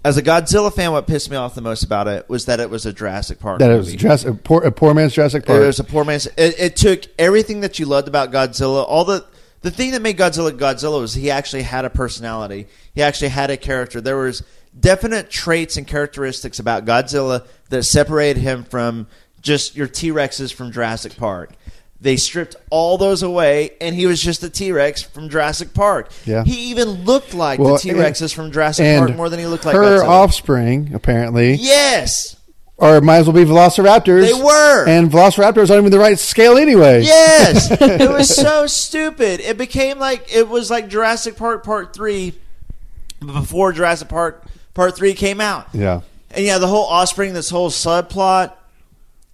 As 0.04 0.16
a 0.18 0.22
Godzilla 0.22 0.72
fan, 0.72 0.92
what 0.92 1.06
pissed 1.06 1.30
me 1.30 1.36
off 1.36 1.54
the 1.54 1.62
most 1.62 1.82
about 1.82 2.08
it 2.08 2.28
was 2.28 2.44
that 2.44 2.60
it 2.60 2.68
was 2.68 2.84
a 2.84 2.92
Jurassic 2.92 3.38
Park 3.40 3.58
That 3.60 3.70
it 3.70 3.76
movie. 3.76 3.92
was 3.92 3.94
Jurassic, 3.94 4.28
a, 4.30 4.34
poor, 4.34 4.62
a 4.62 4.70
poor 4.70 4.92
man's 4.92 5.14
Jurassic 5.14 5.46
Park. 5.46 5.62
It 5.62 5.66
was 5.66 5.80
a 5.80 5.84
poor 5.84 6.04
man's. 6.04 6.26
It, 6.26 6.54
it 6.58 6.76
took 6.76 7.04
everything 7.18 7.60
that 7.60 7.78
you 7.78 7.86
loved 7.86 8.06
about 8.06 8.30
Godzilla. 8.30 8.84
All 8.86 9.04
the 9.06 9.24
the 9.64 9.70
thing 9.70 9.92
that 9.92 10.02
made 10.02 10.18
Godzilla 10.18 10.52
Godzilla 10.52 11.00
was 11.00 11.14
he 11.14 11.30
actually 11.30 11.62
had 11.62 11.86
a 11.86 11.90
personality. 11.90 12.66
He 12.94 13.00
actually 13.00 13.28
had 13.28 13.48
a 13.48 13.56
character. 13.56 13.98
There 14.02 14.18
was 14.18 14.42
definite 14.78 15.30
traits 15.30 15.78
and 15.78 15.86
characteristics 15.86 16.58
about 16.58 16.84
Godzilla 16.84 17.46
that 17.70 17.84
separated 17.84 18.40
him 18.40 18.64
from 18.64 19.06
just 19.40 19.74
your 19.74 19.86
T 19.88 20.10
Rexes 20.10 20.52
from 20.52 20.70
Jurassic 20.70 21.16
Park. 21.16 21.52
They 21.98 22.16
stripped 22.16 22.56
all 22.68 22.98
those 22.98 23.22
away, 23.22 23.70
and 23.80 23.94
he 23.94 24.04
was 24.04 24.20
just 24.20 24.42
a 24.42 24.50
T 24.50 24.70
Rex 24.70 25.00
from 25.00 25.30
Jurassic 25.30 25.72
Park. 25.72 26.10
Yeah. 26.26 26.44
He 26.44 26.68
even 26.70 27.04
looked 27.06 27.32
like 27.32 27.58
Well, 27.58 27.74
the 27.74 27.78
T 27.78 27.90
Rexes 27.92 28.34
from 28.34 28.52
Jurassic 28.52 28.98
Park 28.98 29.16
more 29.16 29.30
than 29.30 29.40
he 29.40 29.46
looked 29.46 29.64
like 29.64 29.74
her 29.74 30.00
Godzilla. 30.00 30.08
offspring, 30.08 30.92
apparently. 30.92 31.54
Yes. 31.54 32.36
Or 32.76 33.00
might 33.00 33.18
as 33.18 33.26
well 33.26 33.34
be 33.34 33.44
Velociraptors. 33.44 34.26
They 34.26 34.34
were. 34.42 34.88
and 34.88 35.10
Velociraptors 35.10 35.70
aren't 35.70 35.82
even 35.82 35.92
the 35.92 35.98
right 35.98 36.18
scale 36.18 36.56
anyway. 36.56 37.02
Yes, 37.02 37.70
it 37.80 38.10
was 38.10 38.34
so 38.34 38.66
stupid. 38.66 39.40
It 39.40 39.56
became 39.56 39.98
like 39.98 40.34
it 40.34 40.48
was 40.48 40.70
like 40.70 40.88
Jurassic 40.88 41.36
Park 41.36 41.64
Part 41.64 41.94
Three 41.94 42.34
before 43.20 43.72
Jurassic 43.72 44.08
Park 44.08 44.44
Part 44.74 44.96
Three 44.96 45.14
came 45.14 45.40
out. 45.40 45.68
Yeah. 45.72 46.00
And 46.30 46.44
yeah, 46.44 46.58
the 46.58 46.66
whole 46.66 46.86
offspring, 46.86 47.32
this 47.32 47.48
whole 47.48 47.70
subplot, 47.70 48.54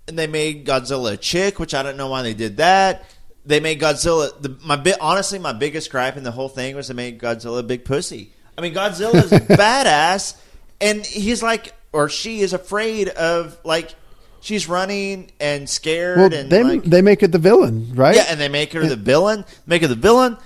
and 0.07 0.19
they 0.19 0.27
made 0.27 0.67
Godzilla 0.67 1.15
a 1.15 1.17
chick, 1.17 1.59
which 1.59 1.73
I 1.73 1.83
don't 1.83 1.97
know 1.97 2.09
why 2.09 2.23
they 2.23 2.35
did 2.35 2.59
that. 2.59 3.05
They 3.47 3.59
made 3.59 3.81
Godzilla 3.81 4.39
the, 4.41 4.55
my 4.67 4.77
bit. 4.77 4.99
Honestly, 5.01 5.39
my 5.39 5.55
biggest 5.55 5.91
gripe 5.91 6.19
in 6.19 6.25
the 6.25 6.31
whole 6.31 6.51
thing 6.51 6.77
was 6.77 6.89
they 6.89 6.95
made 6.95 7.19
Godzilla 7.19 7.61
a 7.61 7.63
big 7.63 7.87
pussy. 7.87 8.33
I 8.59 8.61
mean, 8.61 8.75
Godzilla 8.75 9.15
is 9.15 9.31
badass, 9.31 10.37
and 10.79 11.07
he's 11.07 11.43
like, 11.43 11.73
or 11.93 12.09
she 12.09 12.41
is 12.41 12.53
afraid 12.53 13.09
of 13.09 13.59
like. 13.65 13.95
She's 14.43 14.67
running 14.71 15.31
and 15.39 15.69
scared, 15.69 16.17
Well, 16.17 16.33
and 16.33 16.49
they 16.51 16.63
like, 16.65 16.83
they 16.85 17.03
make 17.03 17.23
it 17.23 17.31
the 17.31 17.39
villain, 17.39 17.93
right? 17.95 18.17
yeah, 18.17 18.25
and 18.31 18.41
they 18.41 18.49
make 18.49 18.73
her 18.73 18.87
the 18.87 18.97
villain. 18.97 19.45
Make 19.67 19.83
her 19.83 19.89
the 19.89 19.95
villain. 19.95 20.39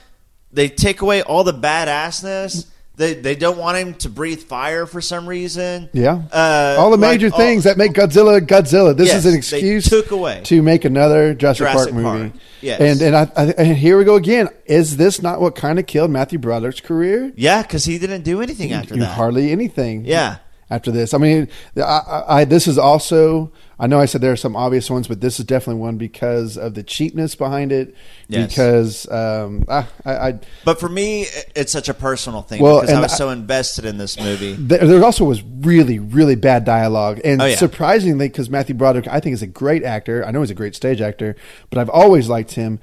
They 0.53 0.69
take 0.69 1.01
away 1.01 1.23
all 1.23 1.45
the 1.45 1.55
badassness. 1.55 2.67
They 2.97 3.15
they 3.15 3.37
don't 3.37 3.57
want 3.57 3.77
him 3.79 3.95
to 3.95 4.09
breathe 4.09 4.41
fire 4.43 4.87
for 4.87 5.01
some 5.01 5.29
reason. 5.29 5.91
Yeah. 5.93 6.23
Uh, 6.33 6.77
all 6.79 6.91
the 6.91 6.97
like, 6.97 7.13
major 7.21 7.31
all- 7.33 7.39
things 7.39 7.65
that 7.65 7.77
make 7.79 7.93
Godzilla 7.93 8.41
Godzilla. 8.41 8.97
This 8.97 9.09
Yes, 9.09 9.25
is 9.25 9.27
an 9.33 9.35
excuse 9.39 9.89
took 9.89 10.11
away. 10.11 10.41
to 10.45 10.61
make 10.63 10.85
another 10.85 11.33
Jurassic, 11.35 11.59
Jurassic 11.59 11.93
Park 11.93 12.05
Park. 12.05 12.19
movie. 12.21 12.33
Yes. 12.63 12.81
And 12.81 13.01
and 13.03 13.17
I, 13.17 13.31
I 13.37 13.45
and 13.59 13.77
here 13.77 13.97
we 13.97 14.05
go 14.05 14.17
again. 14.17 14.49
Is 14.67 14.97
this 14.97 15.23
not 15.23 15.41
what 15.41 15.55
kind 15.55 15.79
of 15.79 15.87
killed 15.87 16.11
Matthew 16.11 16.39
Broderick's 16.41 16.81
career? 16.81 17.33
Yeah, 17.37 17.63
because 17.63 17.85
he 17.85 17.99
didn't 17.99 18.23
do 18.23 18.41
anything 18.43 18.73
after 18.73 18.97
that. 18.97 19.07
Hardly 19.07 19.53
anything. 19.53 20.05
Yeah. 20.05 20.39
After 20.75 20.91
this, 20.91 21.15
I 21.15 21.19
mean, 21.19 21.49
I, 21.77 21.81
I, 21.81 22.25
I 22.41 22.45
this 22.45 22.67
is 22.67 22.79
also. 22.79 23.53
I 23.79 23.87
know 23.89 23.99
I 23.99 24.07
said 24.07 24.21
there 24.21 24.31
are 24.33 24.37
some 24.37 24.55
obvious 24.55 24.89
ones, 24.89 25.09
but 25.09 25.21
this 25.21 25.41
is 25.41 25.47
definitely 25.47 25.81
one 25.81 25.97
because 25.99 26.57
of 26.57 26.75
the 26.75 26.83
cheapness 26.85 27.35
behind 27.35 27.73
it. 27.73 27.95
Yes. 28.29 28.49
Because 28.49 29.11
um, 29.11 29.65
I, 29.69 29.87
I, 30.05 30.29
I 30.29 30.41
But 30.65 30.79
for 30.79 30.89
me, 30.89 31.27
it's 31.57 31.73
such 31.73 31.89
a 31.89 31.95
personal 31.95 32.43
thing 32.43 32.63
Well, 32.63 32.81
because 32.81 32.95
I 32.95 33.01
was 33.01 33.17
so 33.17 33.31
invested 33.31 33.85
in 33.85 33.99
this 33.99 34.19
movie. 34.19 34.55
There, 34.55 34.79
there 34.87 35.05
also 35.05 35.25
was 35.25 35.43
really, 35.43 35.99
really 35.99 36.37
bad 36.37 36.65
dialogue, 36.65 37.21
and 37.25 37.43
Oh, 37.43 37.47
yeah. 37.47 37.57
surprisingly, 37.57 38.29
because 38.29 38.49
Matthew 38.49 38.77
Broderick, 38.77 39.09
I 39.09 39.19
think, 39.19 39.35
is 39.35 39.43
a 39.43 39.47
great 39.49 39.83
actor. 39.83 40.25
I 40.25 40.31
know 40.31 40.41
he's 40.41 40.51
a 40.51 40.55
great 40.55 40.77
stage 40.77 41.01
actor, 41.01 41.35
but 41.71 41.79
I've 41.79 41.91
always 41.91 42.29
liked 42.29 42.53
him. 42.53 42.79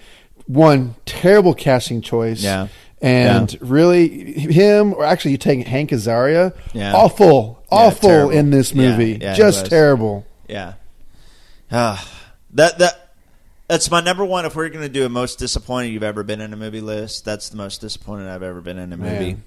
One 0.46 0.96
terrible 1.06 1.54
casting 1.54 2.02
choice, 2.02 2.44
Yeah. 2.44 2.68
And 3.02 3.52
Yeah. 3.54 3.60
really 3.62 4.34
him, 4.34 4.94
or 4.94 5.04
actually, 5.06 5.32
you 5.32 5.38
take 5.38 5.66
Hank 5.68 5.90
Azaria, 5.92 6.54
Yeah. 6.74 6.94
awful, 6.94 7.64
awful 7.72 8.30
in 8.30 8.50
this 8.52 8.74
movie, 8.76 9.18
just 9.18 9.66
terrible. 9.68 10.26
Yeah. 10.48 10.74
Ah, 11.72 12.06
that 12.54 12.78
that 12.80 13.10
that's 13.68 13.90
my 13.90 14.02
number 14.02 14.26
one. 14.26 14.46
If 14.46 14.56
we're 14.56 14.68
going 14.70 14.82
to 14.82 14.90
do 14.90 15.06
a 15.06 15.10
most 15.10 15.40
disappointed 15.40 15.90
you've 15.90 16.04
ever 16.04 16.24
been 16.24 16.42
in 16.42 16.52
a 16.54 16.58
movie 16.58 16.82
list, 16.82 17.24
that's 17.24 17.48
the 17.50 17.56
most 17.58 17.80
disappointed 17.82 18.28
I've 18.28 18.44
ever 18.44 18.60
been 18.62 18.78
in 18.78 18.92
a 18.92 18.98
movie. 18.98 19.34
Man. 19.34 19.44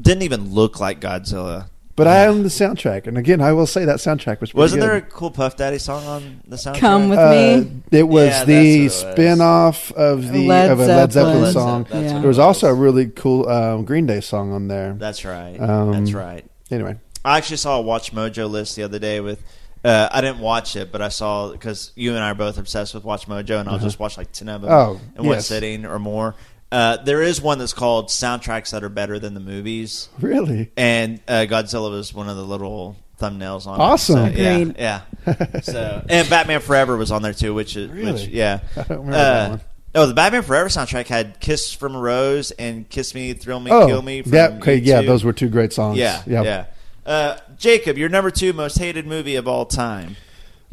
Didn't 0.00 0.22
even 0.22 0.52
look 0.52 0.80
like 0.80 1.00
Godzilla. 1.00 1.66
But 1.96 2.08
I 2.08 2.26
own 2.26 2.42
the 2.42 2.48
soundtrack, 2.48 3.06
and 3.06 3.16
again, 3.16 3.40
I 3.40 3.52
will 3.52 3.68
say 3.68 3.84
that 3.84 3.98
soundtrack 3.98 4.40
was 4.40 4.50
pretty 4.50 4.58
Wasn't 4.58 4.80
good. 4.82 4.88
there 4.90 4.96
a 4.96 5.00
cool 5.02 5.30
Puff 5.30 5.56
Daddy 5.56 5.78
song 5.78 6.04
on 6.06 6.40
the 6.48 6.56
soundtrack? 6.56 6.78
Come 6.80 7.08
with 7.08 7.20
Uh, 7.20 7.30
me. 7.30 7.82
it 7.92 8.08
was 8.08 8.26
Yeah, 8.30 8.44
the 8.44 8.80
that's 8.82 9.04
what 9.04 9.06
it 9.06 9.10
was. 9.10 9.12
spin-off 9.14 9.92
of 9.92 10.32
the 10.32 10.48
Led 10.48 10.70
of 10.72 10.80
a 10.80 10.86
Led 10.86 11.12
Zeppelin 11.12 11.34
Zeppelin. 11.34 11.52
song. 11.52 11.86
That's 11.88 12.12
what 12.12 12.18
There 12.20 12.28
was 12.28 12.38
it 12.38 12.42
also 12.42 12.66
a 12.66 12.74
really 12.74 13.06
cool 13.06 13.48
um, 13.48 13.84
Green 13.84 14.06
Day 14.06 14.20
song 14.20 14.52
on 14.52 14.66
there. 14.66 14.94
That's 14.98 15.24
right. 15.24 15.56
Um, 15.60 15.92
that's 15.92 16.12
right. 16.12 16.44
Anyway, 16.72 16.96
I 17.24 17.36
actually 17.38 17.58
saw 17.58 17.78
a 17.78 17.82
Watch 17.82 18.12
Mojo 18.12 18.50
list 18.50 18.74
the 18.74 18.82
other 18.82 18.98
day 18.98 19.20
with. 19.20 19.40
Uh, 19.84 20.08
I 20.10 20.20
didn't 20.22 20.38
watch 20.40 20.76
it, 20.76 20.90
but 20.90 21.00
I 21.02 21.10
saw 21.10 21.52
because 21.52 21.92
you 21.94 22.14
and 22.14 22.24
I 22.24 22.30
are 22.30 22.34
both 22.34 22.56
obsessed 22.58 22.94
with 22.94 23.04
Watch 23.04 23.28
Mojo, 23.28 23.60
and 23.60 23.68
I'll 23.68 23.78
just 23.78 24.00
watch 24.00 24.16
like 24.18 24.32
ten 24.32 24.48
of 24.48 24.62
them 24.62 24.72
Uh-huh. 24.72 24.90
Oh, 24.94 25.00
in 25.20 25.26
one 25.26 25.34
yes. 25.36 25.46
sitting 25.46 25.84
or 25.84 25.98
more. 25.98 26.34
Uh, 26.72 26.96
there 27.04 27.22
is 27.22 27.40
one 27.40 27.58
that's 27.58 27.72
called 27.72 28.08
"Soundtracks 28.08 28.70
That 28.70 28.82
Are 28.82 28.88
Better 28.88 29.18
Than 29.18 29.34
the 29.34 29.40
Movies," 29.40 30.08
really, 30.20 30.70
and 30.76 31.20
uh, 31.28 31.46
Godzilla 31.48 31.90
was 31.90 32.12
one 32.12 32.28
of 32.28 32.36
the 32.36 32.44
little 32.44 32.96
thumbnails 33.20 33.66
on. 33.66 33.80
Awesome. 33.80 34.18
it. 34.26 34.36
So, 34.36 34.42
yeah, 34.42 34.56
Agreed. 34.56 34.76
yeah. 34.78 35.00
So 35.62 36.04
and 36.08 36.28
Batman 36.28 36.60
Forever 36.60 36.96
was 36.96 37.10
on 37.12 37.22
there 37.22 37.32
too, 37.32 37.54
which 37.54 37.76
is 37.76 37.88
Really? 37.90 38.12
which 38.12 38.26
yeah. 38.26 38.60
I 38.76 38.82
don't 38.82 38.88
remember 38.90 39.12
that 39.12 39.46
Uh, 39.46 39.50
one. 39.50 39.60
Oh, 39.96 40.06
the 40.06 40.14
Batman 40.14 40.42
Forever 40.42 40.68
soundtrack 40.68 41.06
had 41.06 41.38
"Kiss 41.38 41.72
from 41.72 41.94
a 41.94 42.00
Rose" 42.00 42.50
and 42.50 42.88
"Kiss 42.88 43.14
Me, 43.14 43.32
Thrill 43.34 43.60
Me, 43.60 43.70
oh, 43.70 43.86
Kill 43.86 44.02
Me." 44.02 44.22
From 44.22 44.32
yeah, 44.34 44.58
okay, 44.60 44.76
yeah, 44.76 45.02
those 45.02 45.22
were 45.22 45.32
two 45.32 45.48
great 45.48 45.72
songs. 45.72 45.96
Yeah, 45.96 46.22
Yep. 46.26 46.44
yeah. 46.44 46.64
Uh, 47.06 47.38
Jacob, 47.56 47.96
your 47.98 48.08
number 48.08 48.30
two 48.32 48.52
most 48.52 48.78
hated 48.78 49.06
movie 49.06 49.36
of 49.36 49.46
all 49.46 49.64
time. 49.66 50.16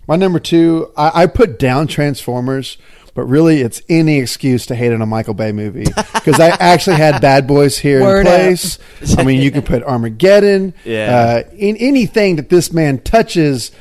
My 0.08 0.16
number 0.16 0.40
two, 0.40 0.92
I, 0.98 1.24
I 1.24 1.26
put 1.28 1.60
down 1.60 1.86
Transformers, 1.86 2.78
but 3.14 3.24
really 3.24 3.62
it's 3.62 3.82
any 3.90 4.20
excuse 4.20 4.66
to 4.68 4.76
hate 4.76 4.94
on 4.94 5.02
a 5.02 5.06
Michael 5.06 5.34
Bay 5.34 5.52
movie 5.52 5.86
because 6.14 6.40
I 6.40 6.50
actually 6.50 6.98
had 6.98 7.22
Bad 7.22 7.48
Boys 7.48 7.78
here 7.78 8.02
Word 8.02 8.26
in 8.26 8.26
place. 8.26 8.80
I 9.18 9.24
mean, 9.24 9.42
you 9.42 9.52
can 9.52 9.64
put 9.64 9.84
Armageddon. 9.84 10.74
Yeah. 10.86 11.44
Uh, 11.48 11.50
in 11.56 11.76
anything 11.78 12.38
that 12.38 12.50
this 12.50 12.72
man 12.72 13.00
touches, 13.00 13.72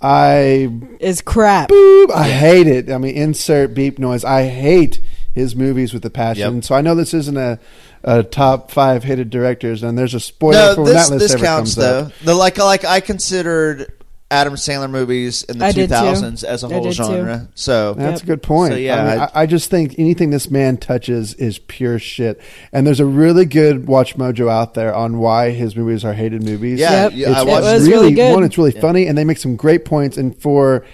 I 0.00 0.70
Is 1.00 1.20
crap. 1.20 1.68
boop, 1.68 2.10
I 2.12 2.28
hate 2.28 2.66
it. 2.66 2.90
I 2.90 2.98
mean, 2.98 3.16
insert 3.16 3.74
beep 3.74 3.98
noise. 3.98 4.24
I 4.24 4.46
hate 4.46 5.00
his 5.32 5.54
movies 5.54 5.92
with 5.92 6.04
a 6.04 6.10
passion. 6.10 6.56
Yep. 6.56 6.64
So 6.64 6.74
I 6.74 6.80
know 6.80 6.94
this 6.94 7.14
isn't 7.14 7.36
a, 7.36 7.58
a 8.04 8.22
top 8.22 8.70
five 8.70 9.04
hated 9.04 9.30
directors, 9.30 9.82
and 9.82 9.98
there's 9.98 10.14
a 10.14 10.20
spoiler 10.20 10.74
for 10.74 10.82
when 10.82 10.94
this, 10.94 11.08
that 11.08 11.14
list 11.14 11.24
this 11.24 11.34
ever 11.34 11.44
counts 11.44 11.74
comes 11.74 11.76
though. 11.76 12.00
up. 12.00 12.12
The 12.24 12.34
like 12.34 12.58
like 12.58 12.84
I 12.84 13.00
considered 13.00 13.92
Adam 14.30 14.54
Sandler 14.56 14.90
movies 14.90 15.42
in 15.44 15.56
the 15.58 15.64
I 15.64 15.72
two 15.72 15.86
did 15.86 15.88
too. 15.88 15.94
as 15.94 16.62
a 16.62 16.66
I 16.66 16.70
whole 16.72 16.82
did 16.82 16.88
too. 16.96 17.02
genre. 17.02 17.48
So 17.54 17.94
That's 17.94 18.22
a 18.22 18.26
good 18.26 18.42
point. 18.42 18.74
So, 18.74 18.78
yeah, 18.78 19.02
I, 19.02 19.10
mean, 19.10 19.18
I- 19.20 19.24
I, 19.24 19.30
I 19.42 19.46
just 19.46 19.70
think 19.70 19.94
anything 19.98 20.28
this 20.28 20.50
man 20.50 20.76
touches 20.76 21.32
is 21.34 21.58
pure 21.60 21.98
shit. 21.98 22.38
And 22.70 22.86
there's 22.86 23.00
a 23.00 23.06
really 23.06 23.46
good 23.46 23.86
Watch 23.86 24.16
Mojo 24.18 24.50
out 24.50 24.74
there 24.74 24.94
on 24.94 25.16
why 25.18 25.50
his 25.52 25.74
movies 25.76 26.04
are 26.04 26.12
hated 26.12 26.42
movies. 26.42 26.78
Yeah, 26.78 27.04
Yep. 27.04 27.12
yeah, 27.14 27.28
I 27.28 27.40
it's 27.40 27.44
watched 27.50 27.66
It 27.66 27.72
was 27.72 27.88
really 27.88 28.12
good. 28.12 28.34
one. 28.34 28.44
It's 28.44 28.58
really 28.58 28.72
funny, 28.72 29.06
and 29.06 29.16
they 29.16 29.24
make 29.24 29.38
some 29.38 29.56
great 29.56 29.86
points. 29.86 30.18
And 30.18 30.36
for 30.38 30.84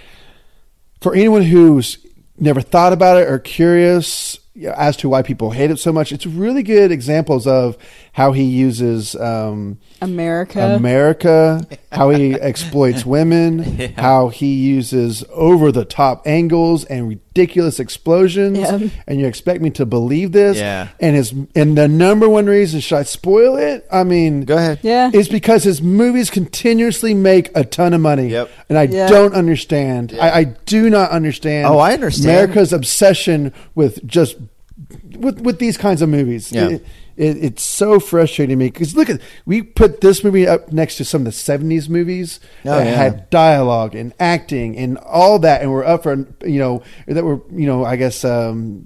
for 1.01 1.13
anyone 1.13 1.41
who's 1.41 1.97
never 2.39 2.61
thought 2.61 2.93
about 2.93 3.17
it 3.21 3.27
or 3.29 3.37
curious 3.39 4.35
you 4.35 4.39
know, 4.39 4.44
as 4.75 4.95
to 4.97 5.09
why 5.09 5.21
people 5.21 5.51
hate 5.51 5.71
it 5.71 5.79
so 5.79 5.91
much, 5.91 6.11
it's 6.11 6.25
really 6.25 6.63
good 6.63 6.91
examples 6.91 7.45
of 7.47 7.77
how 8.13 8.31
he 8.31 8.43
uses. 8.43 9.15
Um, 9.15 9.79
America. 10.01 10.75
America, 10.75 11.65
how 11.91 12.09
he 12.11 12.33
exploits 12.35 13.05
women, 13.05 13.93
how 13.97 14.29
he 14.29 14.53
uses 14.53 15.23
over 15.31 15.71
the 15.71 15.85
top 15.85 16.25
angles 16.25 16.85
and 16.85 17.07
ridiculous 17.09 17.79
explosions. 17.79 18.57
Yeah. 18.57 18.79
And 19.07 19.19
you 19.19 19.25
expect 19.27 19.61
me 19.61 19.69
to 19.71 19.85
believe 19.85 20.31
this? 20.31 20.57
Yeah. 20.57 20.89
And 20.99 21.15
his 21.15 21.33
and 21.55 21.77
the 21.77 21.87
number 21.87 22.29
one 22.29 22.45
reason 22.45 22.79
should 22.79 22.97
I 22.97 23.03
spoil 23.03 23.57
it? 23.57 23.85
I 23.91 24.03
mean, 24.03 24.41
Go 24.45 24.55
ahead. 24.57 24.79
Yeah. 24.83 25.11
It's 25.13 25.27
because 25.29 25.63
his 25.63 25.81
movies 25.81 26.29
continuously 26.29 27.13
make 27.13 27.49
a 27.55 27.63
ton 27.65 27.93
of 27.93 28.01
money. 28.01 28.29
Yep. 28.29 28.49
And 28.69 28.77
I 28.77 28.83
Yeah. 28.83 29.07
don't 29.07 29.33
understand. 29.33 30.15
I, 30.19 30.29
I 30.31 30.43
do 30.43 30.89
not 30.89 31.11
understand. 31.11 31.67
Oh, 31.67 31.77
I 31.79 31.93
understand. 31.93 32.29
America's 32.29 32.71
obsession 32.73 33.53
with 33.73 34.05
just 34.05 34.37
with 35.17 35.41
with 35.41 35.59
these 35.59 35.77
kinds 35.77 36.01
of 36.01 36.09
movies. 36.09 36.51
Yeah. 36.51 36.69
It- 36.69 36.85
it, 37.17 37.37
it's 37.41 37.63
so 37.63 37.97
frustrating 38.01 38.57
to 38.57 38.65
me 38.65 38.69
because 38.69 38.93
look 38.93 39.09
at 39.09 39.21
we 39.45 39.61
put 39.61 40.01
this 40.01 40.21
movie 40.21 40.45
up 40.45 40.73
next 40.73 40.97
to 40.97 41.05
some 41.05 41.21
of 41.21 41.25
the 41.25 41.31
'70s 41.31 41.87
movies 41.87 42.41
Oh, 42.65 42.71
that 42.71 42.85
yeah. 42.85 42.91
had 42.93 43.29
dialogue 43.29 43.95
and 43.95 44.13
acting 44.19 44.75
and 44.77 44.97
all 44.97 45.39
that, 45.39 45.61
and 45.61 45.71
we're 45.71 45.85
up 45.85 46.03
for 46.03 46.27
you 46.45 46.59
know 46.59 46.83
that 47.07 47.23
were 47.23 47.39
you 47.53 47.67
know 47.67 47.85
I 47.85 47.95
guess 47.95 48.25
um, 48.25 48.85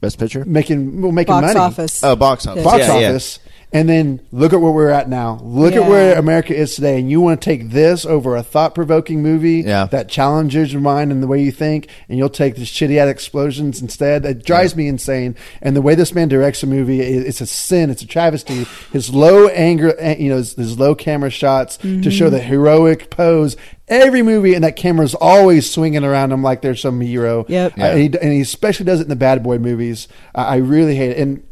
Best 0.00 0.18
Picture. 0.18 0.44
making 0.44 1.02
well, 1.02 1.12
making 1.12 1.34
Box 1.34 1.46
money 1.54 1.60
office. 1.60 2.02
Oh, 2.02 2.16
box 2.16 2.48
office. 2.48 2.64
box 2.64 2.78
Yeah, 2.80 2.98
yeah. 2.98 3.08
office. 3.10 3.38
And 3.70 3.86
then 3.86 4.20
look 4.32 4.54
at 4.54 4.62
where 4.62 4.72
we're 4.72 4.88
at 4.88 5.10
now. 5.10 5.38
Look 5.42 5.74
at 5.74 5.86
where 5.86 6.18
America 6.18 6.54
is 6.56 6.74
today, 6.74 6.98
and 6.98 7.10
you 7.10 7.20
want 7.20 7.42
to 7.42 7.44
take 7.44 7.68
this 7.70 8.06
over 8.06 8.34
a 8.34 8.42
thought-provoking 8.42 9.22
movie 9.22 9.60
Yeah. 9.66 9.84
that 9.90 10.08
challenges 10.08 10.72
your 10.72 10.80
mind 10.80 11.12
and 11.12 11.22
the 11.22 11.26
way 11.26 11.42
you 11.42 11.52
think, 11.52 11.88
and 12.08 12.16
you'll 12.16 12.30
take 12.30 12.54
the 12.56 12.62
shitty 12.62 12.96
ass 12.96 13.08
explosions 13.10 13.82
instead. 13.82 14.24
It 14.24 14.42
drives 14.42 14.74
me 14.74 14.88
insane. 14.88 15.34
And 15.60 15.76
the 15.76 15.82
way 15.82 15.94
this 15.94 16.14
man 16.14 16.28
directs 16.28 16.62
a 16.62 16.66
movie, 16.66 17.02
i- 17.02 17.26
it's 17.26 17.42
a 17.42 17.46
sin. 17.46 17.90
It's 17.90 18.00
a 18.00 18.06
travesty. 18.06 18.64
His 18.90 19.12
low 19.12 19.48
anger, 19.48 19.94
eh, 19.98 20.16
you 20.18 20.30
know, 20.30 20.36
his, 20.38 20.54
his 20.54 20.78
low 20.78 20.94
camera 20.94 21.28
shots 21.28 21.76
to 21.76 22.10
show 22.10 22.30
the 22.30 22.38
heroic 22.40 23.10
pose. 23.10 23.54
Every 23.86 24.22
movie, 24.22 24.54
and 24.54 24.64
that 24.64 24.76
camera's 24.76 25.14
always 25.14 25.70
swinging 25.70 26.04
around 26.04 26.30
him 26.32 26.42
like 26.42 26.62
there's 26.62 26.80
some 26.80 27.00
hero. 27.00 27.44
Yep. 27.48 27.78
Uh, 27.78 27.82
and, 27.82 27.98
he, 27.98 28.18
and 28.20 28.32
he 28.32 28.40
especially 28.40 28.84
does 28.86 29.00
it 29.00 29.04
in 29.04 29.08
the 29.08 29.16
bad 29.16 29.42
boy 29.42 29.58
movies. 29.58 30.08
I, 30.34 30.42
I 30.42 30.56
really 30.56 30.94
hate 30.94 31.10
it. 31.12 31.18
And 31.18 31.42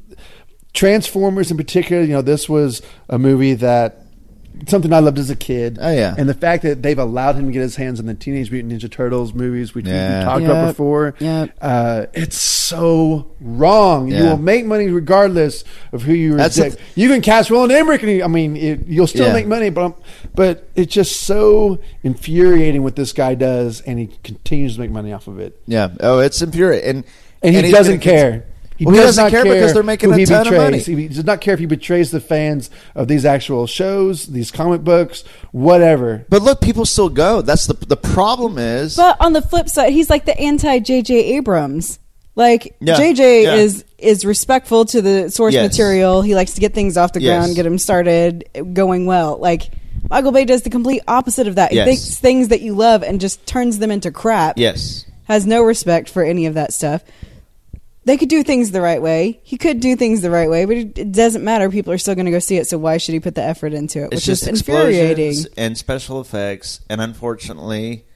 Transformers 0.76 1.50
in 1.50 1.56
particular, 1.56 2.02
you 2.02 2.12
know, 2.12 2.22
this 2.22 2.48
was 2.48 2.82
a 3.08 3.18
movie 3.18 3.54
that 3.54 4.02
something 4.68 4.90
I 4.92 5.00
loved 5.00 5.18
as 5.18 5.28
a 5.28 5.36
kid. 5.36 5.78
Oh, 5.80 5.90
yeah. 5.90 6.14
and 6.16 6.26
the 6.28 6.34
fact 6.34 6.62
that 6.62 6.82
they've 6.82 6.98
allowed 6.98 7.36
him 7.36 7.44
to 7.46 7.52
get 7.52 7.60
his 7.60 7.76
hands 7.76 8.00
on 8.00 8.06
the 8.06 8.14
Teenage 8.14 8.50
Mutant 8.50 8.72
Ninja 8.72 8.90
Turtles 8.90 9.34
movies, 9.34 9.74
which 9.74 9.84
we- 9.84 9.90
Yeah. 9.90 10.20
we 10.20 10.24
talked 10.24 10.44
about 10.44 10.68
before. 10.68 11.14
Yep. 11.18 11.50
Uh, 11.60 12.06
it's 12.14 12.38
so 12.38 13.26
wrong. 13.40 14.08
You 14.08 14.24
will 14.24 14.38
make 14.38 14.64
money 14.64 14.88
regardless 14.88 15.62
of 15.92 16.02
who 16.04 16.14
you 16.14 16.36
That's 16.36 16.56
reject. 16.56 16.76
the- 16.94 17.00
you 17.02 17.08
can 17.10 17.20
cast 17.20 17.50
Roland 17.50 17.72
Emmerich, 17.72 18.00
and 18.02 18.10
he, 18.10 18.22
I 18.22 18.28
mean, 18.28 18.56
it, 18.56 18.86
you'll 18.86 19.06
still 19.06 19.26
Yeah. 19.26 19.32
make 19.34 19.46
money. 19.46 19.68
But 19.70 19.98
but 20.34 20.66
it's 20.74 20.92
just 20.92 21.20
so 21.22 21.78
infuriating 22.02 22.82
what 22.82 22.96
this 22.96 23.12
guy 23.12 23.34
does, 23.34 23.82
and 23.82 23.98
he 23.98 24.08
continues 24.24 24.74
to 24.76 24.80
make 24.80 24.90
money 24.90 25.12
off 25.12 25.28
of 25.28 25.38
it. 25.38 25.58
Yeah. 25.66 25.88
Oh, 26.00 26.20
it's 26.20 26.40
infuriating. 26.40 26.88
And, 26.88 27.04
and 27.42 27.54
he 27.56 27.62
he's 27.62 27.72
doesn't 27.72 28.00
gonna 28.02 28.16
care. 28.16 28.44
Cont- 28.84 28.86
Well, 28.86 28.94
he 28.94 29.00
does 29.00 29.16
doesn't 29.16 29.24
not 29.24 29.30
care 29.32 29.44
because 29.44 29.72
they're 29.74 29.82
making 29.82 30.12
a 30.12 30.16
he 30.18 30.24
ton 30.24 30.46
of 30.46 30.52
money. 30.54 30.78
He 30.78 31.08
does 31.08 31.24
not 31.24 31.40
care 31.40 31.54
if 31.54 31.60
he 31.60 31.66
betrays 31.66 32.10
the 32.10 32.20
fans 32.20 32.70
of 32.94 33.08
these 33.08 33.24
actual 33.24 33.66
shows, 33.66 34.26
these 34.26 34.50
comic 34.50 34.82
books, 34.82 35.24
whatever. 35.52 36.24
But 36.28 36.42
look, 36.42 36.60
people 36.60 36.84
still 36.84 37.08
go. 37.08 37.42
That's 37.42 37.66
the 37.66 37.74
the 37.74 37.96
problem 37.96 38.58
is. 38.58 38.96
But 38.96 39.16
on 39.20 39.32
the 39.32 39.42
flip 39.42 39.68
side, 39.68 39.92
he's 39.92 40.10
like 40.10 40.24
the 40.26 40.38
anti 40.38 40.78
JJ 40.80 41.10
Abrams. 41.36 41.98
Like 42.34 42.76
Yeah, 42.80 42.96
JJ 42.96 43.42
yeah. 43.44 43.54
is 43.54 43.84
is 43.98 44.24
respectful 44.26 44.84
to 44.86 45.00
the 45.00 45.30
source 45.30 45.54
Yes. 45.54 45.70
material. 45.72 46.20
He 46.22 46.34
likes 46.34 46.52
to 46.52 46.60
get 46.60 46.74
things 46.74 46.96
off 46.98 47.12
the 47.14 47.20
Yes. 47.22 47.38
ground, 47.42 47.56
get 47.56 47.62
them 47.62 47.78
started 47.78 48.44
going 48.74 49.06
well. 49.06 49.38
Like 49.40 49.70
Michael 50.10 50.32
Bay 50.32 50.44
does 50.44 50.60
the 50.62 50.70
complete 50.70 51.00
opposite 51.08 51.48
of 51.48 51.54
that. 51.54 51.70
He 51.70 51.76
Yes. 51.78 51.86
takes 51.88 52.16
things 52.18 52.48
that 52.48 52.60
you 52.60 52.74
love 52.74 53.02
and 53.02 53.20
just 53.20 53.44
turns 53.46 53.78
them 53.78 53.90
into 53.90 54.10
crap. 54.10 54.58
yes. 54.58 55.04
Has 55.24 55.44
no 55.46 55.62
respect 55.62 56.08
for 56.08 56.22
any 56.22 56.46
of 56.46 56.54
that 56.54 56.72
stuff. 56.72 57.02
They 58.06 58.16
could 58.16 58.28
do 58.28 58.42
things 58.42 58.70
the 58.70 58.80
right 58.80 59.02
way. 59.02 59.40
He 59.42 59.58
could 59.58 59.80
do 59.80 59.94
things 59.96 60.22
the 60.22 60.30
right 60.30 60.48
way, 60.48 60.64
but 60.64 60.76
it, 60.76 60.96
it 60.98 61.12
doesn't 61.12 61.42
matter. 61.44 61.68
People 61.68 61.92
are 61.92 61.98
still 61.98 62.14
going 62.14 62.24
to 62.26 62.30
go 62.30 62.38
see 62.38 62.56
it. 62.56 62.66
So 62.68 62.78
why 62.78 62.96
should 62.98 63.12
he 63.14 63.20
put 63.20 63.34
the 63.34 63.42
effort 63.42 63.72
into 63.74 63.98
it? 64.02 64.04
It's 64.06 64.14
Which 64.14 64.24
just 64.26 64.42
is 64.44 64.60
infuriating. 64.60 65.34
and 65.58 65.76
special 65.76 66.20
effects, 66.20 66.80
and 66.88 67.00
unfortunately, 67.00 68.06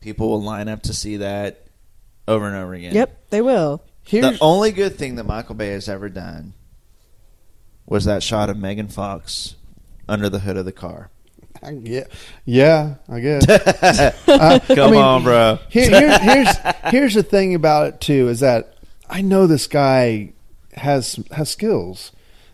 people 0.00 0.28
will 0.28 0.42
line 0.42 0.68
up 0.68 0.82
to 0.82 0.92
see 0.94 1.16
that 1.16 1.66
over 2.28 2.46
and 2.46 2.54
over 2.56 2.74
again. 2.74 2.94
Yep, 2.94 3.30
they 3.30 3.40
will. 3.40 3.82
The 4.10 4.36
only 4.40 4.72
good 4.72 4.96
thing 4.96 5.14
that 5.16 5.24
Michael 5.24 5.54
Bay 5.54 5.68
has 5.68 5.88
ever 5.88 6.08
done 6.08 6.52
was 7.86 8.04
that 8.04 8.22
shot 8.22 8.50
of 8.50 8.56
Megan 8.58 8.88
Fox 8.88 9.54
under 10.08 10.28
the 10.28 10.40
hood 10.40 10.56
of 10.56 10.64
the 10.64 10.72
car. 10.72 11.10
Yeah, 11.82 12.04
yeah, 12.44 12.94
I 13.08 13.20
guess. 13.20 13.46
Uh, 14.28 14.58
Come 14.68 14.96
on, 14.96 15.22
bro. 15.24 15.58
Here, 15.68 15.88
here- 15.90 16.18
here's 16.18 16.56
here's 16.90 17.14
the 17.14 17.22
thing 17.22 17.54
about 17.54 17.86
it 17.88 18.00
too 18.00 18.28
is 18.28 18.40
that 18.40 18.74
I 19.10 19.20
know 19.22 19.46
this 19.46 19.66
guy 19.66 20.32
has 20.74 21.18
has 21.32 21.50
skills. 21.50 22.12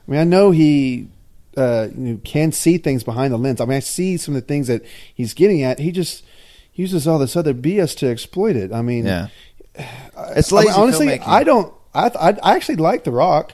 I 0.08 0.10
mean, 0.10 0.20
I 0.20 0.24
know 0.24 0.50
he 0.52 1.08
uh, 1.56 1.88
you 1.96 2.12
know, 2.14 2.20
can 2.24 2.52
see 2.52 2.78
things 2.78 3.04
behind 3.04 3.32
the 3.32 3.38
lens. 3.38 3.60
I 3.60 3.64
mean, 3.66 3.76
I 3.76 3.80
see 3.80 4.16
some 4.16 4.34
of 4.34 4.42
the 4.42 4.46
things 4.46 4.66
that 4.68 4.82
he's 5.14 5.34
getting 5.34 5.62
at. 5.62 5.78
He 5.78 5.90
just 5.92 6.24
uses 6.74 7.06
all 7.06 7.18
this 7.18 7.36
other 7.36 7.54
BS 7.54 7.96
to 7.98 8.08
exploit 8.08 8.56
it. 8.56 8.72
I 8.72 8.82
mean, 8.82 9.06
Yeah. 9.06 9.28
I- 9.78 10.32
It's 10.36 10.52
I 10.52 10.62
mean, 10.62 10.70
honestly, 10.74 11.06
filmmaking. 11.06 11.26
I 11.26 11.44
don't. 11.44 11.74
I 11.94 12.08
I, 12.08 12.36
I 12.42 12.54
actually 12.56 12.76
like 12.76 13.04
The 13.04 13.10
Rock. 13.12 13.52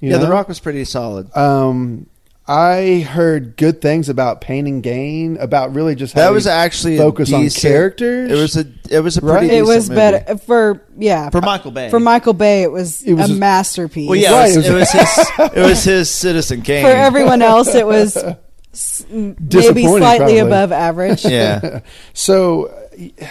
you 0.00 0.10
yeah, 0.10 0.18
The? 0.18 0.28
Rock 0.28 0.48
was 0.48 0.60
pretty 0.60 0.84
solid. 0.84 1.34
Um, 1.36 2.06
I 2.48 3.00
heard 3.00 3.56
good 3.56 3.80
things 3.82 4.08
about 4.08 4.40
Pain 4.40 4.68
and 4.68 4.80
Gain, 4.80 5.36
about 5.38 5.74
really 5.74 5.96
just 5.96 6.14
That 6.14 6.30
was 6.32 6.46
actually 6.46 6.94
a 6.96 6.98
focus 6.98 7.32
on 7.32 7.42
decent- 7.42 7.60
characters. 7.62 8.30
It 8.30 8.34
was 8.34 8.56
a 8.56 8.66
it 8.88 9.00
was 9.00 9.16
a 9.16 9.20
Right? 9.20 9.38
pretty 9.40 9.56
it 9.56 9.62
was 9.62 9.88
decent 9.88 9.98
movie. 9.98 10.18
better 10.24 10.38
for 10.38 10.82
yeah 10.96 11.30
For 11.30 11.40
Michael 11.40 11.72
Bay. 11.72 11.90
For 11.90 11.98
Michael 11.98 12.34
Bay, 12.34 12.62
it 12.62 12.70
was, 12.70 13.02
It 13.02 13.14
was 13.14 13.30
a 13.30 13.34
a- 13.34 13.36
masterpiece. 13.36 14.08
Well, 14.08 14.16
yeah, 14.18 14.30
Right, 14.32 14.52
it, 14.52 14.56
was, 14.58 14.66
it 14.66 14.70
it 14.70 14.74
was- 14.74 14.94
was 14.94 15.08
his 15.18 15.50
it 15.56 15.60
was 15.60 15.84
his 15.84 16.10
Citizen 16.10 16.62
Kane. 16.62 16.84
For 16.84 16.90
everyone 16.92 17.42
else, 17.42 17.74
it 17.74 17.84
was 17.86 18.16
s- 18.72 19.04
maybe 19.10 19.34
Disappointing, 19.48 19.88
slightly 19.98 20.18
probably. 20.18 20.38
above 20.38 20.70
average. 20.70 21.24
Yeah. 21.24 21.80
so 22.12 22.66
uh, 22.66 23.26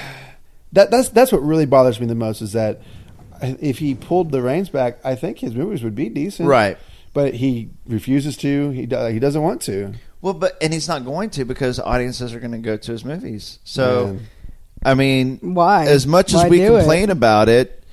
that 0.73 0.91
that's 0.91 1.07
that's 1.09 1.31
what 1.31 1.41
really 1.41 1.65
bothers 1.65 2.01
me 2.01 2.05
the 2.07 2.15
most 2.15 2.41
is 2.41 2.51
that 2.51 2.81
if 3.41 3.77
he 3.79 3.95
pulled 3.95 4.31
the 4.31 4.41
reins 4.41 4.67
back, 4.67 4.97
I 5.05 5.15
think 5.15 5.39
his 5.39 5.55
movies 5.55 5.83
would 5.83 5.95
be 5.95 6.09
decent. 6.09 6.49
Right. 6.49 6.77
But 7.15 7.33
he 7.33 7.69
refuses 7.87 8.35
to. 8.37 8.71
He 8.71 8.85
do, 8.85 9.05
he 9.05 9.19
doesn't 9.19 9.41
want 9.41 9.61
to. 9.63 9.93
Well, 10.21 10.33
but 10.33 10.57
and 10.61 10.73
he's 10.73 10.89
not 10.89 11.05
going 11.05 11.29
to 11.31 11.45
because 11.45 11.79
audiences 11.79 12.33
are 12.33 12.41
going 12.41 12.51
to 12.51 12.57
go 12.57 12.75
to 12.75 12.91
his 12.91 13.05
movies. 13.05 13.59
So, 13.63 14.07
Man. 14.07 14.27
I 14.83 14.93
mean, 14.95 15.39
Why? 15.41 15.85
As 15.85 16.05
much 16.05 16.33
as 16.33 16.43
we 16.49 16.57
do 16.57 16.75
it? 16.75 16.79
complain 16.79 17.09
about 17.09 17.47
it, 17.47 17.85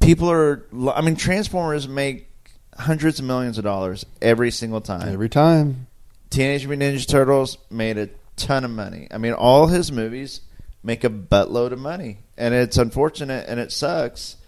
people 0.00 0.30
are. 0.30 0.64
I 0.94 1.02
mean, 1.02 1.14
Transformers 1.14 1.86
make 1.86 2.30
hundreds 2.74 3.18
of 3.18 3.26
millions 3.26 3.58
of 3.58 3.64
dollars 3.64 4.06
every 4.22 4.50
single 4.50 4.80
time. 4.80 5.10
Every 5.10 5.28
time. 5.28 5.88
Teenage 6.30 6.66
Mutant 6.66 6.96
Ninja 6.96 7.06
Turtles 7.06 7.58
made 7.70 7.98
a 7.98 8.08
ton 8.36 8.64
of 8.64 8.70
money. 8.70 9.08
I 9.10 9.18
mean, 9.18 9.34
all 9.34 9.66
his 9.66 9.92
movies 9.92 10.40
make 10.82 11.04
a 11.04 11.10
buttload 11.10 11.72
of 11.72 11.78
money, 11.78 12.20
and 12.38 12.54
it's 12.54 12.78
unfortunate 12.78 13.44
and 13.46 13.60
it 13.60 13.70
sucks. 13.72 14.38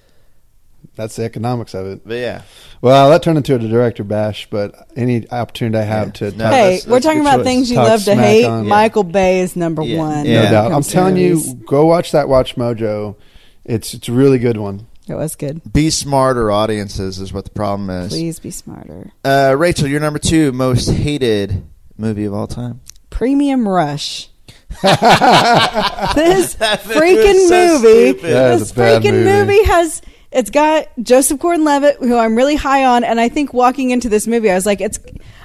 That's 0.94 1.16
the 1.16 1.24
economics 1.24 1.74
of 1.74 1.86
it. 1.86 2.02
But 2.06 2.14
yeah, 2.14 2.42
Well, 2.80 3.10
that 3.10 3.22
turned 3.22 3.36
into 3.38 3.54
a 3.54 3.58
director 3.58 4.04
bash, 4.04 4.46
but 4.50 4.74
any 4.96 5.28
opportunity 5.30 5.78
I 5.78 5.82
have 5.82 6.06
Yeah. 6.08 6.12
to 6.12 6.24
No, 6.24 6.44
talk, 6.44 6.52
Hey, 6.52 6.62
that's- 6.70 6.86
we're 6.86 7.00
talking 7.00 7.20
about 7.20 7.36
choice. 7.38 7.44
things 7.44 7.70
you 7.70 7.76
Talk 7.76 7.88
love 7.88 8.04
to 8.04 8.14
hate. 8.14 8.44
on- 8.44 8.66
Michael 8.68 9.02
Bay 9.04 9.40
is 9.40 9.56
number 9.56 9.82
Yeah. 9.82 9.98
one. 9.98 10.24
Yeah. 10.24 10.34
no 10.36 10.42
when 10.44 10.52
doubt. 10.52 10.64
I'm 10.66 10.70
comes 10.72 10.86
to 10.88 10.92
telling 10.92 11.16
you, 11.16 11.42
go 11.66 11.86
watch 11.86 12.12
that 12.12 12.28
Watch 12.28 12.56
Mojo. 12.56 13.16
It's 13.64 13.94
it's 13.94 14.08
a 14.08 14.12
really 14.12 14.38
good 14.38 14.56
one. 14.58 14.86
it 15.08 15.14
was 15.14 15.34
good. 15.36 15.60
be 15.72 15.88
smarter, 15.90 16.50
audiences 16.50 17.18
is 17.18 17.32
what 17.32 17.44
the 17.44 17.50
problem 17.50 17.90
is. 17.90 18.12
Please 18.12 18.38
be 18.38 18.50
smarter. 18.50 19.12
Uh, 19.24 19.54
Rachael, 19.58 19.88
you're 19.88 20.00
number 20.00 20.18
two 20.18 20.52
most 20.52 20.88
hated 20.90 21.62
movie 21.98 22.24
of 22.24 22.34
all 22.34 22.46
time. 22.46 22.80
Premium 23.10 23.66
Rush. 23.68 24.28
this 24.82 26.54
That 26.54 26.80
freaking 26.82 27.34
was 27.34 27.48
so 27.48 27.78
movie. 27.78 28.10
stupid. 28.18 28.22
This 28.60 28.72
freaking 28.72 29.12
movie. 29.12 29.24
movie 29.24 29.64
has. 29.64 30.02
It's 30.36 30.50
got 30.50 30.88
Joseph 31.02 31.40
Gordon-Levitt, 31.40 31.96
who 32.00 32.14
I'm 32.14 32.36
really 32.36 32.56
high 32.56 32.84
on, 32.84 33.04
and 33.04 33.18
I 33.18 33.30
think 33.30 33.54
walking 33.54 33.88
into 33.90 34.10
this 34.10 34.26
movie, 34.26 34.50
I 34.50 34.54
was 34.54 34.66
like, 34.66 34.82
it's. 34.82 34.98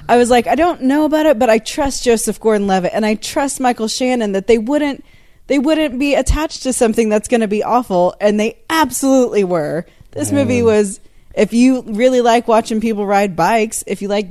I 0.06 0.18
was 0.18 0.28
like, 0.28 0.46
I 0.46 0.54
don't 0.54 0.82
know 0.82 1.06
about 1.06 1.24
it, 1.24 1.38
but 1.38 1.48
I 1.48 1.56
trust 1.56 2.04
Joseph 2.04 2.38
Gordon-Levitt, 2.38 2.92
and 2.92 3.06
I 3.06 3.14
trust 3.14 3.58
Michael 3.58 3.88
Shannon 3.88 4.32
that 4.32 4.48
they 4.48 4.58
wouldn't. 4.58 5.02
They 5.46 5.58
wouldn't 5.58 5.98
be 5.98 6.14
attached 6.14 6.64
to 6.64 6.74
something 6.74 7.08
that's 7.08 7.26
going 7.26 7.40
to 7.40 7.48
be 7.48 7.62
awful, 7.62 8.14
and 8.20 8.38
they 8.38 8.58
absolutely 8.68 9.44
were. 9.44 9.86
This 10.10 10.30
movie 10.30 10.60
mm. 10.60 10.66
was. 10.66 11.00
If 11.34 11.54
you 11.54 11.80
really 11.80 12.20
like 12.20 12.46
watching 12.46 12.82
people 12.82 13.06
ride 13.06 13.34
bikes, 13.34 13.82
if 13.86 14.02
you 14.02 14.08
like 14.08 14.28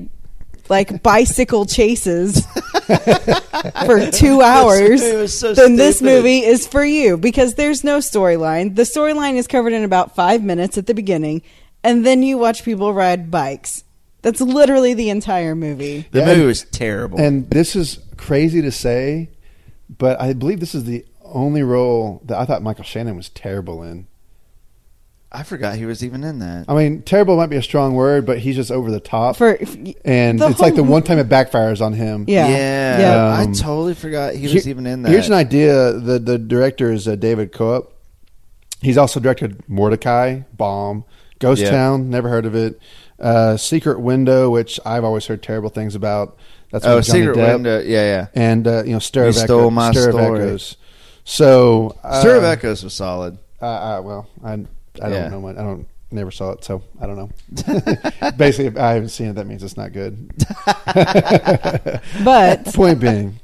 like 0.71 1.03
bicycle 1.03 1.65
chases 1.65 2.43
for 3.85 4.09
two 4.09 4.41
hours, 4.41 5.37
so 5.37 5.53
then 5.53 5.75
this 5.75 6.01
movie 6.01 6.39
is 6.39 6.65
for 6.65 6.83
you 6.83 7.17
because 7.17 7.53
there's 7.53 7.83
no 7.83 7.99
storyline. 7.99 8.75
The 8.75 8.83
storyline 8.83 9.35
is 9.35 9.45
covered 9.45 9.73
in 9.73 9.83
about 9.83 10.15
five 10.15 10.41
minutes 10.41 10.79
at 10.79 10.87
the 10.87 10.95
beginning, 10.95 11.43
and 11.83 12.03
then 12.03 12.23
you 12.23 12.39
watch 12.39 12.63
people 12.63 12.93
ride 12.93 13.29
bikes. 13.29 13.83
That's 14.23 14.39
literally 14.39 14.93
the 14.93 15.09
entire 15.09 15.55
movie. 15.55 16.07
The 16.11 16.25
movie 16.25 16.45
was 16.45 16.63
terrible. 16.65 17.19
And 17.19 17.49
this 17.49 17.75
is 17.75 17.99
crazy 18.17 18.61
to 18.61 18.71
say, 18.71 19.29
but 19.97 20.19
I 20.21 20.33
believe 20.33 20.59
this 20.59 20.75
is 20.75 20.85
the 20.85 21.05
only 21.23 21.63
role 21.63 22.21
that 22.25 22.37
I 22.37 22.45
thought 22.45 22.61
Michael 22.61 22.83
Shannon 22.83 23.15
was 23.15 23.29
terrible 23.29 23.83
in. 23.83 24.07
I 25.33 25.43
forgot 25.43 25.75
he 25.75 25.85
was 25.85 26.03
even 26.03 26.23
in 26.25 26.39
that. 26.39 26.65
I 26.67 26.73
mean, 26.75 27.03
terrible 27.03 27.37
might 27.37 27.49
be 27.49 27.55
a 27.55 27.61
strong 27.63 27.93
word, 27.93 28.25
but 28.25 28.39
he's 28.39 28.57
just 28.57 28.69
over 28.69 28.91
the 28.91 28.99
top. 28.99 29.37
For 29.37 29.57
and 30.03 30.37
the 30.39 30.47
it's 30.49 30.59
like 30.59 30.75
the 30.75 30.83
one 30.83 31.03
time 31.03 31.19
it 31.19 31.29
backfires 31.29 31.79
on 31.79 31.93
him. 31.93 32.25
Yeah. 32.27 32.49
yeah, 32.49 32.99
Yeah. 32.99 33.25
I 33.39 33.43
Um, 33.43 33.53
totally 33.53 33.93
forgot 33.93 34.33
he 34.35 34.43
was 34.43 34.51
Here- 34.51 34.69
even 34.71 34.85
in 34.85 35.03
that. 35.03 35.09
Here's 35.09 35.27
an 35.27 35.33
idea. 35.33 35.93
The 35.93 36.19
the 36.19 36.37
director 36.37 36.91
is 36.91 37.07
uh, 37.07 37.15
David 37.15 37.53
Koepp. 37.53 37.87
He's 38.81 38.97
also 38.97 39.19
directed 39.21 39.63
Mortdecai, 39.69 40.45
Bomb, 40.57 41.05
Ghost 41.39 41.61
Yeah. 41.61 41.69
Town. 41.71 42.09
Never 42.09 42.27
heard 42.27 42.45
of 42.45 42.53
it. 42.55 42.79
Uh, 43.19 43.55
Secret 43.55 44.01
Window, 44.01 44.49
which 44.49 44.79
I've 44.85 45.03
always 45.05 45.27
heard 45.27 45.41
terrible 45.43 45.69
things 45.69 45.95
about. 45.95 46.37
That's 46.71 46.85
Oh, 46.85 46.95
with 46.97 47.05
Johnny 47.05 47.19
Secret 47.19 47.37
Depp. 47.37 47.53
Window. 47.53 47.79
Yeah, 47.79 48.03
yeah. 48.03 48.27
And 48.33 48.67
uh, 48.67 48.83
you 48.85 48.93
know, 48.93 48.99
Stir 48.99 49.23
You 49.23 49.29
of 49.29 49.35
stole 49.35 49.59
Echo- 49.61 49.69
my 49.69 49.91
Stir 49.91 50.09
of 50.09 50.15
story. 50.15 50.39
Echoes. 50.43 50.77
So 51.23 51.95
uh, 52.03 52.19
Stir 52.19 52.35
of 52.37 52.43
Echoes 52.43 52.83
was 52.83 52.93
solid. 52.93 53.37
Uh, 53.61 53.65
uh, 53.65 54.01
well, 54.03 54.27
I 54.43 54.65
I 54.99 55.09
don't 55.09 55.11
Yeah. 55.13 55.27
know. 55.29 55.41
Much. 55.41 55.57
I 55.57 55.61
don't 55.63 55.87
never 56.11 56.31
saw 56.31 56.51
it, 56.51 56.63
so 56.63 56.83
I 56.99 57.05
don't 57.07 57.15
know. 57.15 58.31
Basically, 58.37 58.65
if 58.65 58.77
I 58.77 58.93
haven't 58.93 59.09
seen 59.09 59.27
it. 59.27 59.33
That 59.35 59.47
means 59.47 59.63
it's 59.63 59.77
not 59.77 59.93
good. 59.93 60.29
But 62.23 62.65
Point 62.73 62.99
being, 62.99 63.39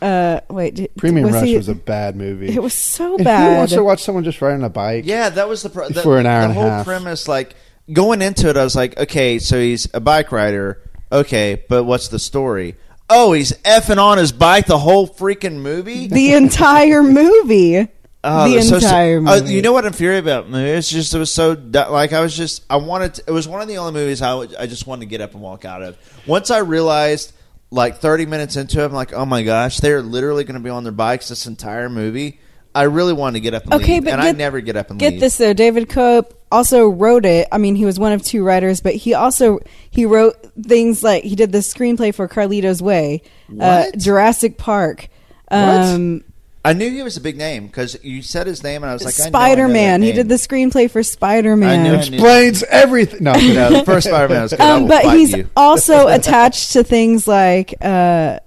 uh, 0.00 0.40
wait, 0.50 0.74
did, 0.74 0.90
Premium 0.96 1.26
was 1.26 1.34
Rush 1.36 1.46
he- 1.46 1.56
was 1.56 1.68
a 1.68 1.74
bad 1.74 2.16
movie. 2.16 2.48
It 2.54 2.62
was 2.62 2.74
so 2.74 3.16
If 3.18 3.24
bad. 3.24 3.50
Who 3.52 3.56
wants 3.58 3.72
to 3.74 3.84
watch 3.84 4.02
someone 4.02 4.24
just 4.24 4.40
riding 4.42 4.64
a 4.64 4.68
bike? 4.68 5.04
Yeah, 5.06 5.28
that 5.30 5.48
was 5.48 5.62
the, 5.62 5.70
pro- 5.70 5.88
the 5.88 6.02
For 6.02 6.18
an 6.18 6.26
hour 6.26 6.40
the 6.42 6.48
and 6.48 6.52
a 6.52 6.60
whole 6.60 6.70
half. 6.70 6.84
premise. 6.84 7.28
Like 7.28 7.54
going 7.92 8.22
into 8.22 8.48
it, 8.48 8.56
I 8.56 8.64
was 8.64 8.74
like, 8.76 8.98
okay, 8.98 9.38
so 9.38 9.58
he's 9.60 9.88
a 9.94 10.00
bike 10.00 10.32
rider. 10.32 10.80
Okay, 11.10 11.62
but 11.68 11.84
what's 11.84 12.08
the 12.08 12.18
story? 12.18 12.74
Oh, 13.10 13.32
he's 13.32 13.52
effing 13.58 13.98
on 13.98 14.16
his 14.18 14.32
bike 14.32 14.66
the 14.66 14.78
whole 14.78 15.06
freaking 15.06 15.56
movie. 15.60 16.06
the 16.08 16.32
entire 16.34 17.02
movie. 17.02 17.86
Oh, 18.24 18.48
the 18.48 18.56
was 18.56 18.68
so- 18.68 18.76
entire 18.76 19.18
uh, 19.18 19.20
movie. 19.40 19.54
you 19.54 19.62
know 19.62 19.72
what 19.72 19.84
I'm 19.84 19.92
furious 19.92 20.20
about? 20.22 20.48
movie? 20.48 20.70
It's 20.70 20.88
just 20.88 21.12
it 21.14 21.18
was 21.18 21.32
so 21.32 21.52
like 21.72 22.12
I 22.12 22.20
was 22.20 22.36
just 22.36 22.64
I 22.70 22.76
wanted. 22.76 23.14
To, 23.14 23.24
it 23.26 23.30
was 23.32 23.48
one 23.48 23.60
of 23.60 23.68
the 23.68 23.78
only 23.78 23.92
movies 23.92 24.22
I, 24.22 24.34
would- 24.34 24.54
I 24.54 24.66
just 24.66 24.86
wanted 24.86 25.00
to 25.00 25.06
get 25.06 25.20
up 25.20 25.32
and 25.34 25.42
walk 25.42 25.64
out 25.64 25.82
of. 25.82 25.96
Once 26.26 26.50
I 26.50 26.58
realized 26.58 27.32
like 27.70 27.98
30 27.98 28.26
minutes 28.26 28.56
into 28.56 28.80
it, 28.82 28.84
I'm 28.84 28.92
like, 28.92 29.12
oh 29.12 29.24
my 29.26 29.42
gosh, 29.42 29.78
they're 29.78 30.02
literally 30.02 30.44
going 30.44 30.54
to 30.54 30.60
be 30.62 30.70
on 30.70 30.84
their 30.84 30.92
bikes 30.92 31.30
this 31.30 31.46
entire 31.46 31.88
movie. 31.88 32.38
I 32.74 32.84
really 32.84 33.12
wanted 33.12 33.34
to 33.34 33.40
get 33.40 33.54
up 33.54 33.64
and 33.64 33.74
Okay, 33.74 33.94
leave, 33.94 34.04
but 34.04 34.12
and 34.14 34.20
I 34.22 34.26
get- 34.26 34.36
never 34.36 34.60
get 34.60 34.76
up 34.76 34.90
and 34.90 35.00
leave. 35.00 35.06
Get 35.06 35.12
leave. 35.14 35.20
this 35.20 35.36
though, 35.38 35.52
David 35.52 35.88
Koepp 35.88 36.32
also 36.50 36.88
wrote 36.88 37.24
it. 37.26 37.48
I 37.50 37.58
mean, 37.58 37.74
he 37.76 37.84
was 37.84 37.98
one 37.98 38.12
of 38.12 38.22
two 38.22 38.44
writers, 38.44 38.80
but 38.80 38.94
he 38.94 39.14
also 39.14 39.58
he 39.90 40.06
wrote 40.06 40.36
things 40.62 41.02
like 41.02 41.24
he 41.24 41.34
did 41.34 41.50
the 41.50 41.58
screenplay 41.58 42.14
for 42.14 42.28
Carlito's 42.28 42.80
Way, 42.82 43.22
uh, 43.60 43.86
Jurassic 43.96 44.58
Park, 44.58 45.08
um, 45.50 46.24
I 46.64 46.74
knew 46.74 46.88
he 46.90 47.02
was 47.02 47.16
a 47.16 47.20
big 47.20 47.36
name 47.36 47.66
because 47.66 47.98
you 48.04 48.22
said 48.22 48.46
his 48.46 48.62
name, 48.62 48.84
and 48.84 48.90
I 48.90 48.92
was 48.92 49.04
like, 49.04 49.14
I 49.18 49.18
know 49.18 49.24
I 49.24 49.30
know 49.30 49.30
Spider 49.56 49.68
Man. 49.68 50.02
He 50.02 50.12
did 50.12 50.28
the 50.28 50.36
screenplay 50.36 50.88
for 50.90 51.02
Spider 51.02 51.56
Man. 51.56 51.80
I 51.80 51.82
knew- 51.82 51.94
Explains 51.96 52.62
everything. 52.64 53.24
No, 53.24 53.32
No, 53.34 53.70
the 53.78 53.84
first 53.84 54.06
Spider-Man 54.06 54.42
was 54.42 54.52
good. 54.52 54.60
I 54.60 54.70
Um, 54.76 54.86
but 54.86 55.04
he's 55.16 55.32
you. 55.32 55.50
also 55.56 56.06
attached 56.08 56.72
to 56.74 56.84
things 56.84 57.26
like. 57.26 57.74
Uh, 57.80 58.38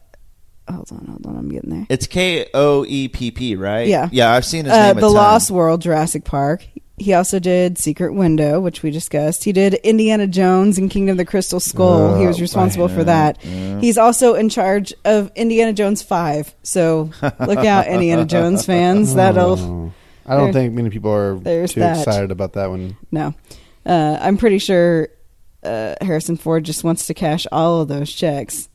hold 0.69 0.89
on, 0.93 1.05
hold 1.07 1.25
on, 1.27 1.37
I'm 1.37 1.49
getting 1.49 1.69
there. 1.71 1.87
It's 1.89 2.07
K 2.07 2.47
O 2.53 2.85
E 2.87 3.09
P 3.09 3.31
P, 3.31 3.55
right? 3.57 3.87
Yeah, 3.87 4.07
yeah. 4.11 4.31
I've 4.31 4.45
seen 4.45 4.63
his 4.63 4.73
uh, 4.73 4.87
name. 4.87 4.97
a 4.97 5.01
The 5.01 5.07
ton. 5.07 5.13
Lost 5.13 5.51
World, 5.51 5.81
Jurassic 5.81 6.23
Park. 6.23 6.65
He 6.97 7.13
also 7.13 7.39
did 7.39 7.77
Secret 7.77 8.13
Window, 8.13 8.61
which 8.61 8.81
we 8.81 8.89
discussed. 8.89 9.43
He 9.43 9.51
did 9.51 9.73
Indiana 9.75 10.27
Jones 10.27 10.77
and 10.77 10.89
Kingdom 10.89 11.13
of 11.13 11.17
the 11.17 11.25
Crystal 11.25 11.59
Skull. 11.59 12.17
he 12.17 12.25
was 12.25 12.37
Oh, 12.37 12.41
responsible 12.41 12.87
for 12.87 13.03
that. 13.03 13.37
Yeah. 13.43 13.81
He's 13.81 13.97
also 13.97 14.33
in 14.35 14.47
charge 14.47 14.93
of 15.03 15.29
Indiana 15.35 15.73
Jones 15.73 16.01
Five. 16.01 16.55
So 16.63 17.09
look 17.21 17.65
out, 17.65 17.87
Indiana 17.89 18.23
Jones 18.25 18.65
fans. 18.65 19.13
That'll. 19.15 19.59
Oh. 19.59 19.93
I 20.25 20.37
don't 20.37 20.53
think 20.53 20.73
many 20.73 20.89
people 20.89 21.11
are 21.11 21.35
too 21.67 21.79
that. 21.81 21.99
excited 21.99 22.31
about 22.31 22.53
that 22.53 22.69
one. 22.69 22.95
No, 23.11 23.33
uh, 23.85 24.17
I'm 24.21 24.37
pretty 24.37 24.57
sure 24.59 25.09
uh, 25.63 25.95
Harrison 26.01 26.37
Ford 26.37 26.63
just 26.63 26.83
wants 26.83 27.07
to 27.07 27.13
cash 27.13 27.45
all 27.51 27.81
of 27.81 27.89
those 27.89 28.11
checks. 28.11 28.69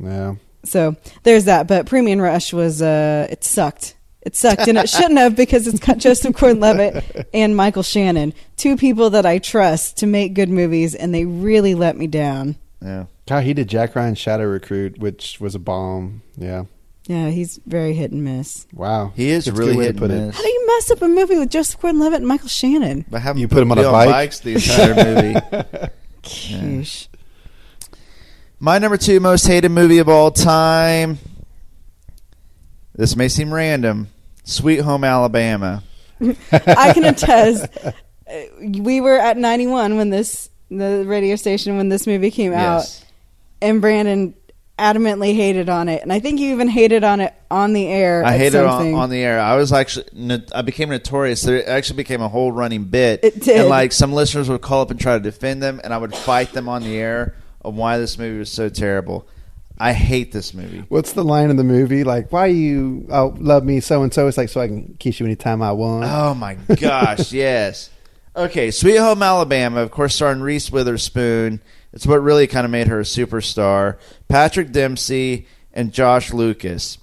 Yeah. 0.00 0.36
So 0.64 0.96
there's 1.24 1.44
that. 1.44 1.68
But 1.68 1.86
Premium 1.86 2.20
Rush 2.20 2.52
was 2.52 2.80
uh, 2.82 3.28
it 3.30 3.44
sucked. 3.44 3.96
It 4.22 4.34
sucked, 4.36 4.66
and 4.68 4.76
it 4.76 4.88
shouldn't 4.88 5.18
have 5.18 5.36
because 5.36 5.66
it's 5.66 5.78
got 5.78 5.98
Joseph 5.98 6.36
Gordon-Levitt 6.36 7.28
and 7.32 7.56
Michael 7.56 7.82
Shannon, 7.84 8.34
two 8.56 8.76
people 8.76 9.10
that 9.10 9.24
I 9.24 9.38
trust 9.38 9.98
to 9.98 10.06
make 10.06 10.34
good 10.34 10.48
movies, 10.48 10.94
and 10.94 11.14
they 11.14 11.24
really 11.24 11.74
let 11.74 11.96
me 11.96 12.06
down. 12.08 12.56
Yeah. 12.82 13.04
God, 13.26 13.44
he 13.44 13.54
did 13.54 13.68
Jack 13.68 13.94
Ryan 13.94 14.14
Shadow 14.16 14.44
Recruit, 14.46 14.98
which 14.98 15.38
was 15.40 15.54
a 15.54 15.58
bomb. 15.58 16.22
Yeah. 16.36 16.64
Yeah, 17.06 17.30
he's 17.30 17.58
very 17.64 17.94
hit 17.94 18.10
and 18.10 18.22
miss. 18.22 18.66
Wow. 18.74 19.12
He 19.16 19.30
is 19.30 19.46
That's 19.46 19.56
really 19.56 19.74
good 19.76 19.84
hit 19.84 19.92
to 19.94 19.98
put 20.00 20.10
and 20.10 20.20
it. 20.20 20.26
miss. 20.26 20.36
How 20.36 20.42
do 20.42 20.48
you 20.48 20.66
mess 20.66 20.90
up 20.90 21.00
a 21.02 21.08
movie 21.08 21.38
with 21.38 21.50
Joseph 21.50 21.80
Gordon-Levitt 21.80 22.18
and 22.18 22.26
Michael 22.28 22.48
Shannon? 22.48 23.06
By 23.08 23.20
having 23.20 23.40
You 23.40 23.48
put 23.48 23.62
him 23.62 23.72
on 23.72 23.78
a 23.78 23.82
bike? 23.90 24.10
bikes 24.10 24.40
the 24.40 24.54
entire 24.54 24.94
movie. 25.54 25.88
Sheesh. 26.22 27.08
My 28.60 28.78
number 28.78 28.96
two 28.98 29.20
most 29.20 29.46
hated 29.46 29.70
movie 29.70 29.98
of 29.98 30.08
all 30.08 30.30
time. 30.30 31.18
This 32.98 33.14
may 33.16 33.28
seem 33.28 33.54
random. 33.54 34.08
Sweet 34.42 34.80
Home 34.80 35.04
Alabama. 35.04 35.84
I 36.52 36.92
can 36.92 37.04
attest. 37.04 37.66
uh, 37.84 37.92
We 38.60 39.00
were 39.00 39.18
at 39.18 39.36
91 39.36 39.96
when 39.96 40.10
this 40.10 40.50
the 40.70 41.04
radio 41.06 41.36
station 41.36 41.76
when 41.78 41.88
this 41.88 42.06
movie 42.06 42.30
came 42.32 42.52
Yes. 42.52 43.00
out, 43.00 43.06
and 43.62 43.80
Brandon 43.80 44.34
adamantly 44.78 45.34
hated 45.34 45.68
on 45.68 45.88
it, 45.88 46.02
and 46.02 46.12
I 46.12 46.18
think 46.20 46.40
you 46.40 46.52
even 46.52 46.68
hated 46.68 47.04
on 47.04 47.20
it 47.20 47.32
on 47.50 47.72
the 47.72 47.86
air. 47.86 48.22
I 48.24 48.34
at 48.34 48.38
hated 48.40 48.64
on, 48.64 48.92
on 48.94 49.10
the 49.10 49.22
air. 49.22 49.40
I 49.40 49.56
was 49.56 49.72
actually, 49.72 50.04
I 50.52 50.62
became 50.62 50.88
notorious. 50.90 51.40
There 51.42 51.66
actually 51.68 51.96
became 51.98 52.20
a 52.20 52.28
whole 52.28 52.50
running 52.52 52.84
bit. 52.84 53.20
It 53.22 53.40
did. 53.40 53.60
And 53.60 53.68
like 53.68 53.92
some 53.92 54.12
listeners 54.12 54.48
would 54.48 54.60
call 54.60 54.82
up 54.82 54.90
and 54.90 55.00
try 55.00 55.14
to 55.14 55.20
defend 55.22 55.62
them, 55.62 55.80
and 55.84 55.94
I 55.94 55.98
would 55.98 56.14
fight 56.14 56.52
them 56.52 56.68
on 56.68 56.82
the 56.82 56.96
air 56.96 57.34
on 57.64 57.76
why 57.76 57.98
this 57.98 58.18
movie 58.18 58.38
was 58.40 58.50
so 58.50 58.68
terrible. 58.68 59.26
I 59.80 59.92
hate 59.92 60.32
this 60.32 60.54
movie. 60.54 60.84
What's 60.88 61.12
the 61.12 61.24
line 61.24 61.50
in 61.50 61.56
the 61.56 61.64
movie? 61.64 62.04
Like, 62.04 62.32
why 62.32 62.46
you 62.46 63.06
oh, 63.10 63.34
love 63.38 63.64
me 63.64 63.80
so 63.80 64.02
and 64.02 64.12
so? 64.12 64.26
It's 64.26 64.36
like 64.36 64.48
so 64.48 64.60
I 64.60 64.66
can 64.66 64.96
kiss 64.98 65.20
you 65.20 65.26
anytime 65.26 65.62
I 65.62 65.72
want. 65.72 66.04
Oh 66.04 66.34
my 66.34 66.54
gosh, 66.54 67.32
yes. 67.32 67.90
Okay, 68.34 68.70
Sweet 68.70 68.96
Home 68.96 69.22
Alabama, 69.22 69.80
of 69.80 69.90
course, 69.90 70.14
starring 70.14 70.40
Reese 70.40 70.70
Witherspoon. 70.70 71.60
It's 71.92 72.06
what 72.06 72.22
really 72.22 72.46
kind 72.46 72.64
of 72.64 72.70
made 72.70 72.88
her 72.88 73.00
a 73.00 73.04
superstar. 73.04 73.98
Patrick 74.28 74.72
Dempsey 74.72 75.46
and 75.72 75.92
Josh 75.92 76.32
Lucas. 76.32 76.98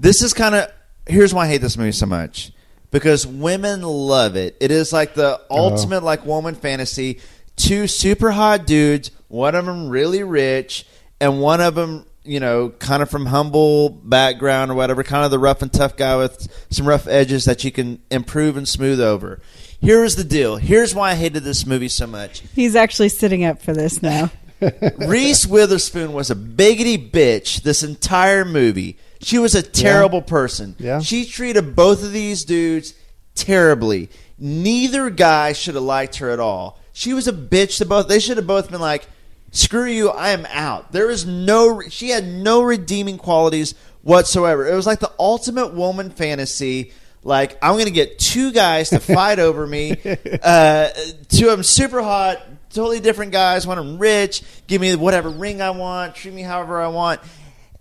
This 0.00 0.22
is 0.22 0.34
kind 0.34 0.54
of 0.54 0.70
here's 1.06 1.34
why 1.34 1.44
I 1.44 1.48
hate 1.48 1.60
this 1.60 1.76
movie 1.76 1.92
so 1.92 2.06
much 2.06 2.52
because 2.90 3.26
women 3.26 3.82
love 3.82 4.36
it. 4.36 4.56
It 4.60 4.70
is 4.70 4.92
like 4.92 5.14
the 5.14 5.34
uh-huh. 5.36 5.46
ultimate 5.50 6.02
like 6.02 6.24
woman 6.24 6.54
fantasy. 6.54 7.20
Two 7.56 7.86
super 7.86 8.30
hot 8.30 8.66
dudes, 8.66 9.10
one 9.28 9.54
of 9.54 9.66
them 9.66 9.88
really 9.88 10.22
rich, 10.22 10.86
and 11.22 11.40
one 11.40 11.60
of 11.60 11.76
them, 11.76 12.04
you 12.24 12.40
know, 12.40 12.70
kind 12.70 13.00
of 13.00 13.08
from 13.08 13.26
humble 13.26 13.88
background 13.88 14.72
or 14.72 14.74
whatever, 14.74 15.04
kind 15.04 15.24
of 15.24 15.30
the 15.30 15.38
rough 15.38 15.62
and 15.62 15.72
tough 15.72 15.96
guy 15.96 16.16
with 16.16 16.48
some 16.68 16.86
rough 16.86 17.06
edges 17.06 17.44
that 17.44 17.62
you 17.62 17.70
can 17.70 18.02
improve 18.10 18.56
and 18.56 18.66
smooth 18.66 19.00
over. 19.00 19.40
Here's 19.80 20.16
the 20.16 20.24
deal. 20.24 20.56
Here's 20.56 20.96
why 20.96 21.12
I 21.12 21.14
hated 21.14 21.44
this 21.44 21.64
movie 21.64 21.88
so 21.88 22.08
much. 22.08 22.40
He's 22.54 22.74
actually 22.74 23.08
sitting 23.08 23.44
up 23.44 23.62
for 23.62 23.72
this 23.72 24.02
now. 24.02 24.32
Reese 24.98 25.46
Witherspoon 25.46 26.12
was 26.12 26.28
a 26.28 26.34
biggity 26.34 27.10
bitch 27.10 27.62
this 27.62 27.84
entire 27.84 28.44
movie. 28.44 28.98
She 29.20 29.38
was 29.38 29.54
a 29.54 29.62
terrible 29.62 30.22
person. 30.22 30.74
Yeah. 30.80 31.00
She 31.00 31.24
treated 31.24 31.76
both 31.76 32.02
of 32.02 32.12
these 32.12 32.44
dudes 32.44 32.94
terribly. 33.36 34.10
Neither 34.38 35.08
guy 35.08 35.52
should 35.52 35.76
have 35.76 35.84
liked 35.84 36.16
her 36.16 36.30
at 36.30 36.40
all. 36.40 36.80
She 36.92 37.14
was 37.14 37.28
a 37.28 37.32
bitch 37.32 37.78
to 37.78 37.86
both. 37.86 38.08
They 38.08 38.18
should 38.18 38.38
have 38.38 38.46
both 38.46 38.72
been 38.72 38.80
like, 38.80 39.06
"Screw 39.52 39.86
you, 39.86 40.10
I 40.10 40.30
am 40.30 40.44
out." 40.50 40.90
There 40.90 41.08
is 41.08 41.24
no. 41.24 41.80
She 41.88 42.10
had 42.10 42.26
no 42.26 42.62
redeeming 42.62 43.18
qualities 43.18 43.76
whatsoever. 44.02 44.66
It 44.66 44.74
was 44.74 44.86
like 44.86 44.98
the 44.98 45.12
ultimate 45.18 45.72
woman 45.72 46.10
fantasy. 46.10 46.92
Like 47.24 47.56
I'm 47.62 47.74
going 47.74 47.86
to 47.86 47.92
get 47.92 48.18
two 48.18 48.52
guys 48.52 48.90
to 48.90 48.98
fight 48.98 49.38
over 49.38 49.66
me. 49.66 49.96
Uh, 50.42 50.88
two 51.28 51.46
of 51.46 51.52
them 51.52 51.62
super 51.62 52.02
hot, 52.02 52.42
totally 52.70 53.00
different 53.00 53.32
guys. 53.32 53.66
One 53.66 53.78
of 53.78 53.86
them 53.86 53.98
rich. 53.98 54.42
Give 54.66 54.80
me 54.80 54.94
whatever 54.96 55.30
ring 55.30 55.62
I 55.62 55.70
want. 55.70 56.14
Treat 56.16 56.34
me 56.34 56.42
however 56.42 56.80
I 56.80 56.88
want. 56.88 57.20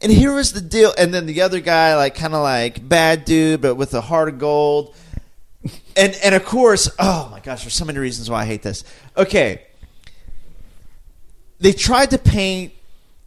And 0.01 0.11
here 0.11 0.33
was 0.33 0.53
the 0.53 0.61
deal. 0.61 0.93
And 0.97 1.13
then 1.13 1.25
the 1.25 1.41
other 1.41 1.59
guy, 1.59 1.95
like 1.95 2.15
kind 2.15 2.33
of 2.33 2.41
like 2.41 2.87
bad 2.87 3.25
dude, 3.25 3.61
but 3.61 3.75
with 3.75 3.93
a 3.93 4.01
heart 4.01 4.29
of 4.29 4.39
gold. 4.39 4.95
And 5.95 6.15
and 6.23 6.33
of 6.33 6.43
course, 6.45 6.89
oh 6.97 7.27
my 7.31 7.39
gosh, 7.39 7.61
there's 7.61 7.73
so 7.73 7.85
many 7.85 7.99
reasons 7.99 8.29
why 8.29 8.41
I 8.41 8.45
hate 8.45 8.63
this. 8.63 8.83
Okay, 9.15 9.63
they 11.61 11.73
tried 11.73 12.11
to 12.11 12.17
paint. 12.17 12.73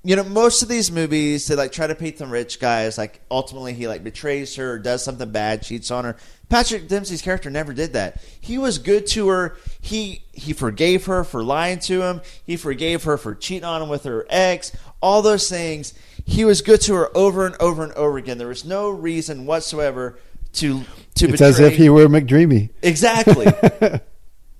You 0.06 0.16
know, 0.16 0.24
most 0.24 0.62
of 0.62 0.68
these 0.68 0.92
movies 0.92 1.46
they 1.46 1.54
like 1.54 1.72
try 1.72 1.86
to 1.86 1.94
paint 1.94 2.18
the 2.18 2.26
rich 2.26 2.60
guys 2.60 2.98
like 2.98 3.22
ultimately 3.30 3.72
he 3.72 3.88
like 3.88 4.04
betrays 4.04 4.54
her 4.56 4.72
or 4.72 4.78
does 4.78 5.02
something 5.02 5.30
bad, 5.30 5.62
cheats 5.62 5.90
on 5.90 6.04
her. 6.04 6.16
Patrick 6.50 6.88
Dempsey's 6.88 7.22
character 7.22 7.48
never 7.48 7.72
did 7.72 7.94
that. 7.94 8.22
He 8.38 8.58
was 8.58 8.76
good 8.76 9.06
to 9.08 9.28
her. 9.28 9.56
He 9.80 10.22
he 10.32 10.52
forgave 10.52 11.06
her 11.06 11.24
for 11.24 11.42
lying 11.42 11.78
to 11.80 12.02
him. 12.02 12.20
He 12.44 12.58
forgave 12.58 13.04
her 13.04 13.16
for 13.16 13.34
cheating 13.34 13.64
on 13.64 13.80
him 13.80 13.88
with 13.88 14.04
her 14.04 14.26
ex. 14.28 14.72
All 15.00 15.22
those 15.22 15.48
things. 15.48 15.94
He 16.26 16.44
was 16.44 16.60
good 16.60 16.80
to 16.82 16.94
her 16.94 17.16
over 17.16 17.46
and 17.46 17.56
over 17.60 17.82
and 17.82 17.92
over 17.94 18.18
again. 18.18 18.36
There 18.36 18.48
was 18.48 18.64
no 18.64 18.90
reason 18.90 19.46
whatsoever 19.46 20.18
to 20.54 20.80
to 20.80 21.24
it's 21.24 21.32
betray. 21.32 21.46
as 21.46 21.60
if 21.60 21.76
he 21.76 21.88
were 21.88 22.06
McDreamy. 22.08 22.70
Exactly. 22.82 23.46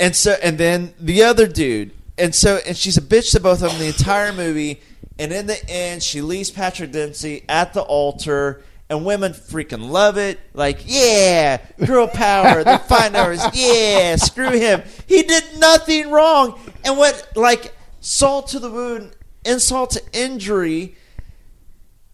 and 0.01 0.15
so, 0.15 0.37
and 0.43 0.59
then 0.59 0.95
the 0.99 1.25
other 1.25 1.47
dude, 1.47 1.93
and 2.19 2.35
so, 2.35 2.59
and 2.67 2.77
she's 2.77 2.97
a 2.97 3.03
bitch 3.03 3.33
to 3.33 3.41
both 3.41 3.63
of 3.63 3.71
them 3.71 3.81
the 3.81 3.87
entire 3.87 4.33
movie. 4.33 4.81
And 5.19 5.33
in 5.33 5.47
the 5.47 5.71
end, 5.71 6.03
she 6.03 6.21
leaves 6.21 6.51
Patrick 6.51 6.91
Dempsey 6.91 7.45
at 7.49 7.73
the 7.73 7.83
altar, 7.83 8.63
and 8.91 9.05
women 9.05 9.33
freaking 9.33 9.91
love 9.91 10.19
it. 10.19 10.41
Like, 10.55 10.81
yeah, 10.85 11.59
girl 11.85 12.09
power. 12.09 12.65
Fighting 12.81 13.17
over. 13.17 13.33
us. 13.33 13.57
Yeah, 13.57 14.17
screw 14.17 14.51
him. 14.51 14.83
He 15.07 15.23
did 15.23 15.45
nothing 15.59 16.11
wrong. 16.11 16.59
And 16.85 16.99
what, 16.99 17.33
like, 17.37 17.75
salt 18.01 18.49
to 18.49 18.59
the 18.59 18.71
wound, 18.71 19.15
insult 19.45 19.93
to 19.93 20.03
injury. 20.13 20.97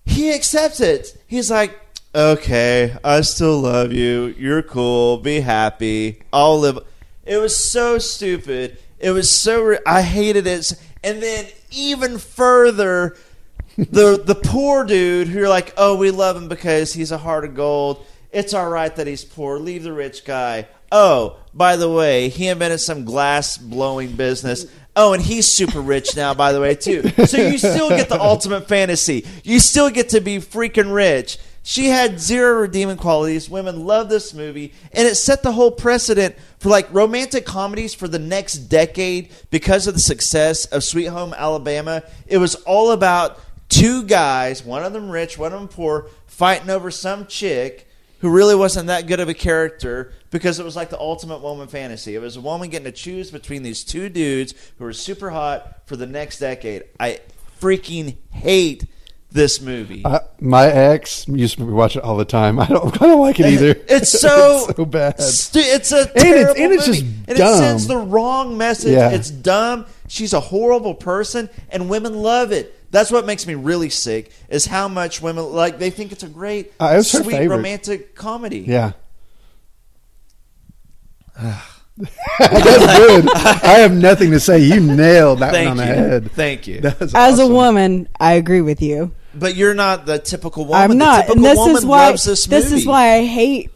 He 0.05 0.32
accepts 0.32 0.80
it. 0.80 1.16
He's 1.26 1.51
like, 1.51 1.78
okay, 2.14 2.96
I 3.03 3.22
still 3.22 3.61
love 3.61 3.92
you. 3.92 4.34
You're 4.38 4.62
cool. 4.62 5.18
Be 5.18 5.40
happy. 5.40 6.22
I'll 6.32 6.59
live. 6.59 6.80
It 7.24 7.38
was 7.38 7.57
so 7.57 7.98
stupid. 7.98 8.78
It 9.01 9.11
was 9.11 9.30
so. 9.30 9.78
I 9.86 10.03
hated 10.03 10.46
it. 10.46 10.72
And 11.03 11.22
then 11.22 11.46
even 11.70 12.18
further, 12.18 13.16
the 13.76 14.22
the 14.22 14.34
poor 14.34 14.84
dude 14.84 15.28
who 15.28 15.38
you're 15.38 15.48
like, 15.48 15.72
oh, 15.76 15.96
we 15.96 16.11
love 16.11 16.36
him 16.36 16.48
because 16.48 16.92
he's 16.92 17.11
a 17.11 17.18
heart 17.18 17.44
of 17.44 17.55
gold. 17.55 18.05
It's 18.30 18.55
all 18.55 18.68
right 18.68 18.94
that 18.94 19.07
he's 19.07 19.24
poor. 19.24 19.59
Leave 19.59 19.82
the 19.82 19.92
rich 19.92 20.24
guy. 20.24 20.68
Oh, 20.92 21.38
by 21.55 21.76
the 21.76 21.90
way, 21.90 22.28
he 22.28 22.48
invented 22.48 22.80
some 22.80 23.05
glass 23.05 23.57
blowing 23.57 24.12
business. 24.12 24.66
Oh, 24.96 25.12
and 25.14 25.22
he's 25.22 25.46
super 25.46 25.80
rich 25.80 26.16
now, 26.16 26.34
by 26.34 26.53
the 26.53 26.61
way, 26.61 26.74
too. 26.74 27.09
So 27.26 27.36
you 27.38 27.59
still 27.59 27.90
get 27.90 28.09
the 28.09 28.20
ultimate 28.20 28.68
fantasy. 28.68 29.24
You 29.44 29.61
still 29.61 29.88
get 29.88 30.11
to 30.11 30.20
be 30.20 30.38
freaking 30.38 30.92
rich. 30.92 31.38
She 31.62 31.86
had 31.86 32.18
zero 32.18 32.61
redeeming 32.61 32.96
qualities. 32.96 33.50
Women 33.50 33.84
love 33.84 34.08
this 34.08 34.32
movie, 34.32 34.72
and 34.92 35.06
it 35.06 35.16
set 35.16 35.42
the 35.42 35.52
whole 35.52 35.70
precedent 35.70 36.36
for 36.58 36.70
like 36.70 36.92
romantic 36.92 37.44
comedies 37.44 37.92
for 37.92 38.08
the 38.08 38.18
next 38.18 38.56
decade 38.56 39.30
because 39.50 39.86
of 39.86 39.94
the 39.94 40.00
success 40.00 40.64
of 40.66 40.82
Sweet 40.82 41.06
Home 41.06 41.34
Alabama. 41.34 42.02
It 42.26 42.38
was 42.38 42.54
all 42.54 42.92
about 42.92 43.38
two 43.68 44.04
guys, 44.04 44.64
one 44.64 44.82
of 44.82 44.92
them 44.92 45.11
rich, 45.11 45.36
one 45.38 45.52
of 45.52 45.61
them 45.61 45.68
poor, 45.68 46.08
fighting 46.26 46.70
over 46.70 46.90
some 46.90 47.26
chick 47.26 47.86
who 48.20 48.30
really 48.30 48.54
wasn't 48.54 48.86
that 48.88 49.06
good 49.06 49.20
of 49.20 49.28
a 49.28 49.34
character 49.34 50.12
because 50.30 50.58
it 50.58 50.64
was 50.64 50.76
like 50.76 50.90
the 50.90 50.98
ultimate 50.98 51.40
woman 51.40 51.68
fantasy. 51.68 52.14
It 52.14 52.20
was 52.20 52.36
a 52.36 52.40
woman 52.40 52.68
getting 52.68 52.84
to 52.84 52.92
choose 52.92 53.30
between 53.30 53.62
these 53.62 53.82
two 53.84 54.08
dudes 54.08 54.54
who 54.78 54.84
were 54.84 54.92
super 54.92 55.30
hot 55.30 55.82
for 55.86 55.96
the 55.96 56.06
next 56.06 56.38
decade. 56.38 56.84
I 56.98 57.20
freaking 57.61 58.16
hate 58.30 58.84
this 59.32 59.60
movie. 59.60 60.02
Uh, 60.04 60.20
my 60.40 60.66
ex 60.66 61.26
used 61.28 61.58
to 61.58 61.64
watch 61.64 61.96
it 61.96 62.02
all 62.02 62.16
the 62.16 62.24
time. 62.24 62.58
I 62.58 62.66
don't, 62.66 62.94
I 63.02 63.06
don't 63.06 63.20
like 63.20 63.38
it 63.40 63.46
either. 63.46 63.76
It's 63.88 64.10
so 64.20 64.66
It's 64.68 64.76
so 64.76 64.84
bad. 64.84 65.20
stu- 65.20 65.60
it's 65.60 65.92
a 65.92 66.00
And 66.16 66.26
it's- 66.26 66.54
and 66.58 66.72
it's 66.72 66.86
movie. 66.88 67.00
just 67.02 67.14
and 67.28 67.38
dumb. 67.38 67.54
it 67.54 67.58
sends 67.58 67.86
the 67.86 67.96
wrong 67.98 68.58
message. 68.58 68.92
Yeah. 68.92 69.10
It's 69.10 69.30
dumb. 69.30 69.86
She's 70.08 70.32
a 70.32 70.40
horrible 70.40 70.94
person, 70.94 71.48
and 71.70 71.88
women 71.88 72.14
love 72.14 72.50
it. 72.52 72.76
That's 72.90 73.12
what 73.12 73.24
makes 73.24 73.46
me 73.46 73.54
really 73.54 73.88
sick. 73.90 74.32
Is 74.48 74.66
how 74.66 74.88
much 74.88 75.22
women 75.22 75.44
like 75.52 75.78
they 75.78 75.90
think 75.90 76.10
it's 76.10 76.24
a 76.24 76.28
great, 76.28 76.72
Uh, 76.80 76.96
it 76.98 77.04
sweet 77.04 77.26
favorite. 77.30 77.56
romantic 77.56 78.16
comedy. 78.16 78.64
Yeah. 78.66 78.92
That's 82.38 82.98
good. 82.98 83.30
I 83.30 83.78
have 83.80 83.92
nothing 83.92 84.30
to 84.30 84.40
say. 84.40 84.58
You 84.58 84.80
nailed 84.80 85.40
that 85.40 85.52
Thank 85.52 85.68
one 85.68 85.78
on 85.80 85.86
the 85.86 85.94
head. 85.94 86.32
Thank 86.32 86.66
you. 86.66 86.80
That 86.80 86.98
was 86.98 87.14
As 87.14 87.38
a 87.38 87.46
woman, 87.46 88.08
I 88.18 88.32
agree 88.34 88.62
with 88.62 88.80
you. 88.80 89.12
But 89.34 89.54
you're 89.54 89.74
not 89.74 90.06
the 90.06 90.18
typical 90.18 90.64
woman. 90.64 90.82
I'm 90.82 90.90
The 90.90 90.96
not, 90.96 91.16
typical 91.26 91.36
and 91.36 91.44
this 91.44 91.56
woman 91.58 91.76
is 91.76 91.86
why 91.86 92.06
loves 92.08 92.24
this, 92.24 92.46
this, 92.46 92.72
is 92.72 92.86
why 92.86 93.14
I 93.14 93.24
hate 93.24 93.70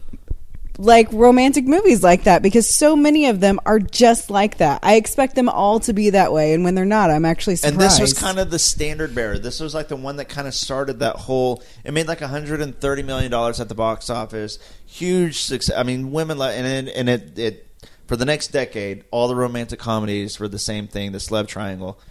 like 0.77 1.07
romantic 1.13 1.65
movies 1.65 2.03
like 2.03 2.25
that 2.25 2.43
because 2.43 2.69
so 2.69 2.95
many 2.95 3.27
of 3.27 3.39
them 3.39 3.59
are 3.65 3.79
just 3.79 4.29
like 4.29 4.57
that. 4.57 4.79
I 4.83 4.95
expect 4.95 5.35
them 5.35 5.47
all 5.47 5.79
to 5.81 5.93
be 5.93 6.11
that 6.11 6.33
way, 6.33 6.53
and 6.53 6.63
when 6.63 6.75
they're 6.75 6.85
not, 6.85 7.09
I'm 7.09 7.25
actually 7.25 7.55
surprised. 7.55 7.73
And 7.73 7.81
this 7.81 7.99
was 7.99 8.13
kind 8.13 8.39
of 8.39 8.51
the 8.51 8.59
standard 8.59 9.15
bearer. 9.15 9.39
This 9.39 9.59
was 9.59 9.73
like 9.73 9.87
the 9.87 9.95
one 9.95 10.17
that 10.17 10.25
kind 10.25 10.47
of 10.47 10.53
started 10.53 10.99
that 10.99 11.15
whole. 11.15 11.63
It 11.83 11.93
made 11.93 12.07
like 12.07 12.21
130 12.21 13.03
million 13.03 13.31
dollars 13.31 13.59
at 13.59 13.69
the 13.69 13.75
box 13.75 14.09
office. 14.09 14.59
Huge 14.85 15.41
success. 15.41 15.75
I 15.77 15.83
mean, 15.83 16.11
women 16.11 16.37
lo- 16.37 16.49
and 16.49 16.87
it, 16.87 16.93
and 16.95 17.09
it, 17.09 17.39
it 17.39 17.67
for 18.07 18.15
the 18.17 18.25
next 18.25 18.49
decade, 18.49 19.05
all 19.11 19.27
the 19.27 19.35
romantic 19.35 19.79
comedies 19.79 20.39
were 20.39 20.47
the 20.47 20.59
same 20.59 20.87
thing. 20.87 21.11
This 21.11 21.31
love 21.31 21.47
triangle. 21.47 21.99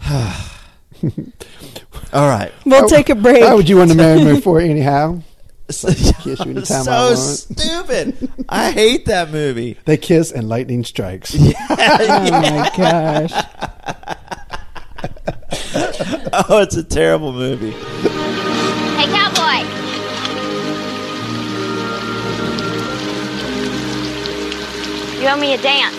all 2.12 2.28
right, 2.28 2.52
We'll 2.64 2.88
take 2.88 3.08
a 3.08 3.14
break. 3.14 3.42
Why 3.42 3.54
would 3.54 3.68
you 3.68 3.76
want 3.76 3.90
to 3.90 3.96
marry 3.96 4.24
me 4.24 4.40
for 4.40 4.60
anyhow? 4.60 5.20
Kiss 5.68 6.24
you 6.24 6.34
anytime 6.40 6.88
I 6.88 7.14
so 7.14 7.14
stupid. 7.14 8.32
I 8.48 8.70
hate 8.70 9.04
that 9.04 9.30
movie. 9.30 9.76
They 9.84 9.98
kiss 9.98 10.32
and 10.32 10.48
lightning 10.48 10.82
strikes. 10.82 11.34
Yeah, 11.34 11.52
oh 11.70 12.30
my 12.30 12.70
gosh. 12.74 13.32
Oh, 16.48 16.62
it's 16.62 16.76
a 16.76 16.82
terrible 16.82 17.34
movie. 17.34 17.72
Hey, 17.72 19.06
cowboy. 19.12 19.66
You 25.20 25.28
owe 25.28 25.36
me 25.36 25.52
a 25.52 25.58
dance. 25.58 25.96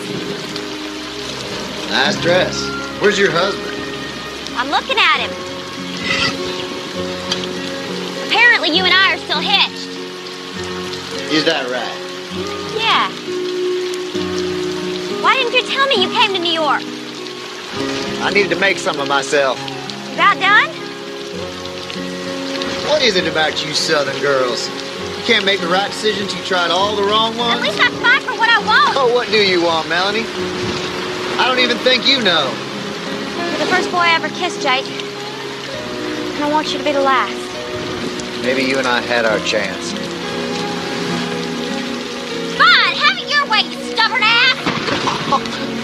Nice 1.89 2.19
dress. 2.21 2.67
Where's 3.01 3.19
your 3.19 3.31
husband? 3.31 3.68
I'm 4.59 4.69
looking 4.71 4.97
at 4.99 5.23
him. 5.23 5.31
Apparently, 8.27 8.75
you 8.75 8.83
and 8.83 8.93
I 8.93 9.13
are 9.13 9.17
still 9.17 9.39
hitched. 9.39 9.87
Is 11.31 11.45
that 11.45 11.63
right? 11.71 11.95
Yeah. 12.75 13.07
Why 15.23 15.35
didn't 15.35 15.53
you 15.53 15.63
tell 15.63 15.87
me 15.87 16.03
you 16.03 16.09
came 16.09 16.33
to 16.33 16.39
New 16.39 16.51
York? 16.51 16.81
I 18.19 18.31
needed 18.33 18.49
to 18.49 18.59
make 18.59 18.79
some 18.79 18.99
of 18.99 19.07
myself. 19.07 19.57
About 20.15 20.37
done? 20.41 20.67
What 22.91 23.01
is 23.01 23.15
it 23.15 23.31
about 23.31 23.65
you 23.65 23.73
southern 23.73 24.19
girls? 24.21 24.67
You 24.67 25.23
can't 25.23 25.45
make 25.45 25.61
the 25.61 25.69
right 25.69 25.89
decisions. 25.89 26.35
You 26.35 26.43
tried 26.43 26.69
all 26.69 26.97
the 26.97 27.03
wrong 27.03 27.37
ones. 27.37 27.55
At 27.55 27.61
least 27.61 27.79
I 27.79 27.89
fight 28.03 28.23
for 28.23 28.37
what 28.37 28.49
I 28.49 28.59
want. 28.67 28.97
Oh, 28.97 29.13
what 29.15 29.29
do 29.29 29.37
you 29.37 29.63
want, 29.63 29.87
Melanie? 29.87 30.25
I 31.39 31.45
don't 31.47 31.59
even 31.59 31.77
think 31.77 32.05
you 32.05 32.21
know. 32.21 32.53
You're 33.49 33.59
the 33.59 33.71
first 33.71 33.91
boy 33.91 33.97
I 33.97 34.13
ever 34.15 34.29
kissed, 34.29 34.61
Jake. 34.61 34.85
And 34.85 36.43
I 36.43 36.49
want 36.51 36.71
you 36.71 36.77
to 36.77 36.83
be 36.83 36.91
the 36.91 37.01
last. 37.01 37.35
Maybe 38.43 38.63
you 38.63 38.77
and 38.77 38.87
I 38.87 39.01
had 39.01 39.25
our 39.25 39.39
chance. 39.39 39.91
Fine, 42.57 42.95
have 42.95 43.17
it 43.17 43.29
your 43.29 43.45
way, 43.47 43.61
you 43.61 43.93
stubborn 43.93 44.21
ass. 44.23 45.65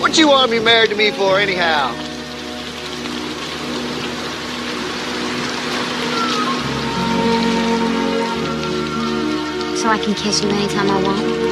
What 0.00 0.16
you 0.18 0.28
want 0.28 0.50
to 0.50 0.58
be 0.58 0.64
married 0.64 0.90
to 0.90 0.96
me 0.96 1.10
for, 1.10 1.40
anyhow? 1.40 1.92
So 9.76 9.88
I 9.88 9.98
can 9.98 10.14
kiss 10.14 10.42
you 10.42 10.48
anytime 10.50 10.90
I 10.90 11.02
want. 11.02 11.45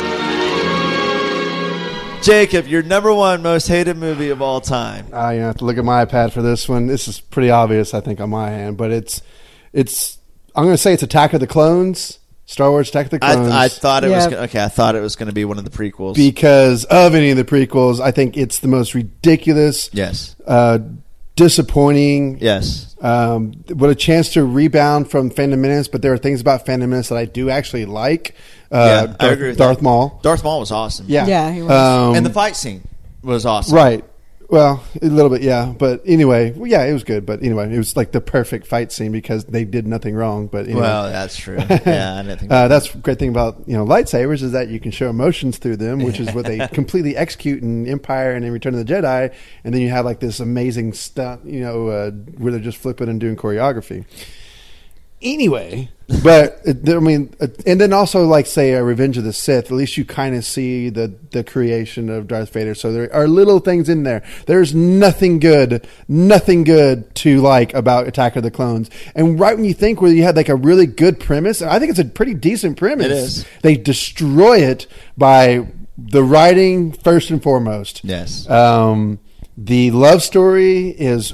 Jacob, 2.25 2.67
your 2.67 2.83
number 2.83 3.13
one 3.13 3.43
most 3.43 3.69
hated 3.69 3.97
movie 3.99 4.31
of 4.31 4.41
all 4.41 4.61
time. 4.61 5.07
I 5.13 5.35
have 5.35 5.59
to 5.59 5.65
look 5.67 5.77
at 5.77 5.85
my 5.85 6.05
iPad 6.05 6.33
for 6.33 6.41
this 6.41 6.67
one. 6.69 6.87
This 6.87 7.07
is 7.07 7.21
pretty 7.21 7.51
obvious, 7.51 7.93
I 7.93 8.01
think, 8.01 8.19
on 8.21 8.31
my 8.31 8.51
hand, 8.51 8.77
but 8.79 8.91
it's 8.91 9.21
it's. 9.73 10.19
I'm 10.57 10.65
going 10.65 10.75
to 10.75 10.79
say 10.79 10.95
it's 10.95 11.03
Attack 11.03 11.33
of 11.35 11.41
the 11.41 11.47
Clones, 11.47 12.21
Star 12.47 12.71
Wars 12.71 12.89
Attack 12.89 13.07
of 13.07 13.11
the 13.11 13.19
Clones. 13.19 13.53
I, 13.53 13.65
I 13.65 13.69
thought 13.69 14.05
it 14.05 14.09
was 14.09 14.25
Yeah. 14.25 14.31
gonna, 14.31 14.43
okay. 14.45 14.63
I 14.65 14.69
thought 14.69 14.95
it 14.95 15.01
was 15.01 15.17
going 15.17 15.27
to 15.27 15.33
be 15.35 15.45
one 15.45 15.59
of 15.59 15.65
the 15.65 15.71
prequels. 15.71 16.15
because 16.15 16.85
of 16.85 17.15
any 17.15 17.31
of 17.31 17.37
the 17.37 17.45
prequels. 17.45 18.01
I 18.01 18.11
think 18.11 18.37
it's 18.37 18.61
the 18.61 18.69
most 18.69 18.95
ridiculous, 18.95 19.91
yes, 19.93 20.35
uh, 20.47 20.79
disappointing. 21.37 22.39
yes. 22.41 22.91
Um, 23.01 23.53
what 23.69 23.91
a 23.91 23.95
chance 23.95 24.33
to 24.33 24.45
rebound 24.45 25.11
from 25.11 25.29
Phantom 25.29 25.61
Menace, 25.61 25.89
but 25.89 26.01
there 26.01 26.13
are 26.15 26.19
things 26.19 26.41
about 26.41 26.65
Phantom 26.65 26.89
Menace 26.89 27.11
that 27.11 27.19
I 27.19 27.27
do 27.27 27.51
actually 27.51 27.85
like. 27.85 28.35
Uh, 28.73 28.77
yeah, 29.09 29.15
I 29.21 29.25
Darth, 29.25 29.33
agree 29.35 29.49
with 29.49 29.59
Darth. 29.59 29.83
Maul. 29.83 30.21
Darth 30.23 30.43
Maul 30.43 30.61
was 30.61 30.71
awesome. 30.71 31.05
Yeah, 31.09 31.27
Yeah, 31.27 31.53
he 31.53 31.61
was. 31.63 31.71
Um, 31.71 32.15
and 32.17 32.25
the 32.25 32.31
fight 32.31 32.57
scene 32.57 32.87
was 33.23 33.45
awesome. 33.45 33.75
Right. 33.77 34.05
Well, 34.49 34.85
a 35.01 35.07
little 35.07 35.31
bit, 35.31 35.43
yeah. 35.43 35.73
But 35.77 36.03
anyway, 36.05 36.53
well, 36.53 36.71
yeah, 36.71 36.85
it 36.85 36.93
was 36.93 37.05
good. 37.05 37.25
But 37.25 37.43
anyway, 37.43 37.75
it 37.75 37.79
was 37.79 37.97
like 37.97 38.13
the 38.13 38.21
perfect 38.21 38.67
fight 38.67 38.93
scene 38.93 39.11
because 39.11 39.45
they 39.47 39.65
did 39.65 39.87
nothing 39.87 40.15
wrong. 40.15 40.47
But 40.49 40.67
anyway. 40.67 40.83
Well, 40.83 41.11
that's 41.11 41.37
true. 41.37 41.59
Yeah, 41.85 42.19
I 42.19 42.23
didn't 42.23 42.39
think. 42.41 42.53
Uh, 42.53 42.69
that's 42.69 42.95
great 42.95 43.19
thing 43.19 43.29
about 43.29 43.63
you 43.67 43.77
know 43.77 43.85
lightsabers 43.85 44.43
is 44.43 44.53
that 44.53 44.69
you 44.69 44.81
can 44.81 44.91
show 44.91 45.09
emotions 45.11 45.59
through 45.59 45.77
them, 45.77 46.01
which 46.01 46.19
is 46.21 46.33
what 46.33 46.47
they 46.47 46.67
completely 46.73 47.17
execute 47.17 47.63
in 47.63 47.87
Empire 47.87 48.33
and 48.33 48.45
in 48.45 48.53
Return 48.53 48.75
of 48.75 48.85
the 48.85 48.93
Jedi. 48.93 49.35
And 49.65 49.75
then 49.75 49.81
you 49.81 49.91
have 49.91 50.05
like 50.05 50.21
this 50.21 50.41
amazing 50.41 50.93
stunt, 50.93 51.45
you 51.45 51.61
know, 51.61 51.89
uh, 51.89 52.11
where 52.11 52.53
they're 52.53 52.61
just 52.61 52.79
flipping 52.79 53.09
and 53.09 53.21
doing 53.21 53.37
choreography. 53.37 54.05
Anyway, 55.25 55.91
but 56.23 56.61
I 56.67 56.99
mean, 56.99 57.35
uh, 57.41 57.47
and 57.67 57.81
then 57.81 57.95
also 57.95 58.27
like 58.27 58.47
say 58.47 58.73
a 58.73 58.85
Revenge 58.85 59.17
of 59.17 59.25
the 59.25 59.33
Sith. 59.33 59.67
At 59.67 59.71
least 59.71 59.97
you 59.97 60.05
kind 60.05 60.37
of 60.37 60.45
see 60.45 60.91
the 60.91 61.15
the 61.31 61.43
creation 61.43 62.11
of 62.11 62.29
Darth 62.29 62.53
Vader. 62.53 62.75
So 62.75 62.93
there 62.93 63.13
are 63.15 63.27
little 63.27 63.59
things 63.59 63.89
in 63.89 64.03
there. 64.03 64.23
There's 64.47 64.75
nothing 64.75 65.39
good, 65.39 65.87
nothing 66.07 66.63
good 66.65 67.15
to 67.17 67.41
like 67.41 67.73
about 67.73 68.07
Attack 68.07 68.37
of 68.37 68.43
the 68.43 68.51
Clones. 68.51 68.91
And 69.15 69.41
right 69.41 69.57
when 69.57 69.65
you 69.65 69.75
think 69.75 70.03
where 70.03 70.13
you 70.13 70.25
had 70.25 70.37
like 70.37 70.51
a 70.51 70.57
really 70.57 70.87
good 70.87 71.19
premise, 71.19 71.63
I 71.63 71.79
think 71.79 71.91
it's 71.91 71.99
a 71.99 72.05
pretty 72.05 72.35
decent 72.35 72.77
premise. 72.77 73.07
It 73.07 73.13
is. 73.13 73.47
They 73.63 73.77
destroy 73.77 74.59
it 74.59 74.87
by 75.17 75.67
the 75.97 76.23
writing 76.23 76.93
first 76.93 77.31
and 77.31 77.43
foremost. 77.43 78.03
Yes. 78.05 78.49
Um, 78.51 79.21
the 79.57 79.91
love 79.93 80.23
story 80.23 80.89
is 80.89 81.33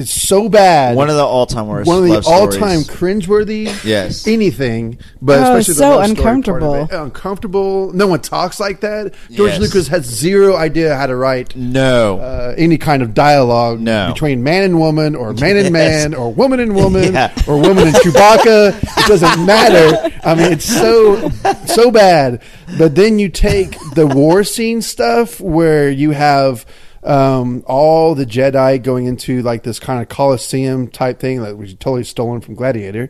it's 0.00 0.10
so 0.12 0.48
bad. 0.48 0.96
One 0.96 1.08
of 1.10 1.16
the 1.16 1.24
all-time 1.24 1.68
worst. 1.68 1.86
One 1.86 1.98
of 1.98 2.04
the 2.04 2.10
love 2.14 2.26
all-time 2.26 2.80
stories. 2.80 2.88
cringeworthy. 3.26 3.84
Yes. 3.84 4.26
anything, 4.26 4.98
but 5.22 5.38
Oh, 5.38 5.56
especially 5.56 5.74
the 5.74 5.78
so 5.78 5.88
love 5.96 6.04
story 6.06 6.16
part 6.16 6.18
of 6.18 6.36
uncomfortable. 6.36 6.74
it. 6.84 6.90
Uncomfortable. 7.04 7.92
No 7.92 8.06
one 8.06 8.20
talks 8.20 8.58
like 8.58 8.80
that. 8.80 9.14
George 9.30 9.52
Yes. 9.52 9.60
Lucas 9.60 9.88
has 9.88 10.04
zero 10.06 10.56
idea 10.56 10.96
how 10.96 11.06
to 11.06 11.14
write 11.14 11.54
No. 11.54 12.18
uh, 12.18 12.54
any 12.56 12.78
kind 12.78 13.02
of 13.02 13.14
dialogue 13.14 13.80
No. 13.80 14.08
between 14.12 14.42
man 14.42 14.64
and 14.64 14.78
woman, 14.78 15.14
or 15.14 15.32
man 15.34 15.56
and 15.56 15.72
man, 15.72 16.14
or 16.14 16.32
woman 16.32 16.58
and 16.60 16.74
woman, 16.74 17.12
Yeah. 17.14 17.30
or 17.46 17.58
woman 17.58 17.88
and 17.88 17.96
Chewbacca. 17.96 18.74
it 18.82 19.06
doesn't 19.06 19.44
matter. 19.46 20.10
I 20.24 20.34
mean, 20.34 20.52
it's 20.52 20.64
so 20.64 21.30
so 21.66 21.90
bad. 21.90 22.40
But 22.78 22.94
then 22.94 23.18
you 23.18 23.28
take 23.28 23.76
the 23.94 24.06
war 24.06 24.44
scene 24.44 24.80
stuff 24.82 25.40
where 25.40 25.90
you 25.90 26.12
have 26.12 26.64
um, 27.02 27.64
all 27.66 28.14
the 28.14 28.26
Jedi 28.26 28.82
going 28.82 29.06
into 29.06 29.42
like 29.42 29.62
this 29.62 29.78
kind 29.78 30.02
of 30.02 30.08
Coliseum 30.08 30.88
type 30.88 31.18
thing 31.18 31.42
that 31.42 31.56
was 31.56 31.74
totally 31.74 32.04
stolen 32.04 32.40
from 32.40 32.54
Gladiator, 32.54 33.08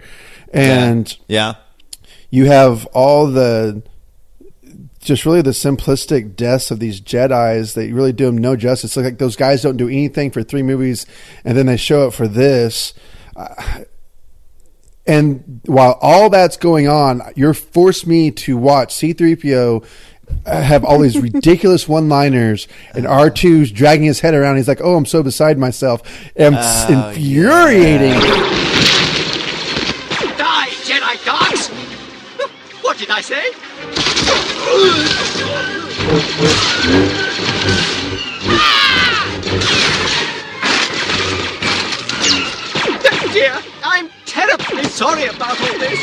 and 0.52 1.16
yeah. 1.28 1.54
you 2.30 2.46
have 2.46 2.86
all 2.86 3.26
the 3.26 3.82
just 5.00 5.24
really 5.24 5.42
the 5.42 5.50
simplistic 5.50 6.36
deaths 6.36 6.70
of 6.70 6.78
these 6.78 7.00
Jedi's 7.00 7.74
that 7.74 7.92
really 7.92 8.12
do 8.12 8.26
them 8.26 8.38
no 8.38 8.54
justice. 8.54 8.96
Like 8.96 9.18
those 9.18 9.36
guys 9.36 9.62
don't 9.62 9.76
do 9.76 9.88
anything 9.88 10.30
for 10.30 10.42
three 10.42 10.62
movies, 10.62 11.06
and 11.44 11.56
then 11.56 11.66
they 11.66 11.76
show 11.76 12.06
up 12.06 12.14
for 12.14 12.28
this. 12.28 12.94
And 15.06 15.60
while 15.64 15.98
all 16.00 16.30
that's 16.30 16.56
going 16.56 16.86
on, 16.86 17.22
you're 17.34 17.54
forced 17.54 18.06
me 18.06 18.30
to 18.32 18.56
watch 18.56 18.94
C3PO 18.94 19.84
have 20.46 20.84
all 20.84 20.98
these 21.00 21.18
ridiculous 21.18 21.88
one-liners 21.88 22.68
and 22.94 23.04
R2's 23.06 23.70
dragging 23.72 24.06
his 24.06 24.20
head 24.20 24.34
around. 24.34 24.56
He's 24.56 24.68
like, 24.68 24.80
"Oh, 24.82 24.96
I'm 24.96 25.06
so 25.06 25.22
beside 25.22 25.58
myself." 25.58 26.02
And 26.36 26.54
it's 26.56 26.84
Oh, 26.88 27.08
infuriating. 27.10 28.20
Die, 30.38 30.68
Jedi 30.84 31.24
dogs! 31.24 31.68
What 32.82 32.98
did 32.98 33.10
I 33.10 33.20
say? 33.20 33.52
Dear, 43.32 43.56
I'm 43.84 44.10
terribly 44.26 44.82
sorry 44.84 45.26
about 45.26 45.60
all 45.60 45.78
this. 45.78 46.00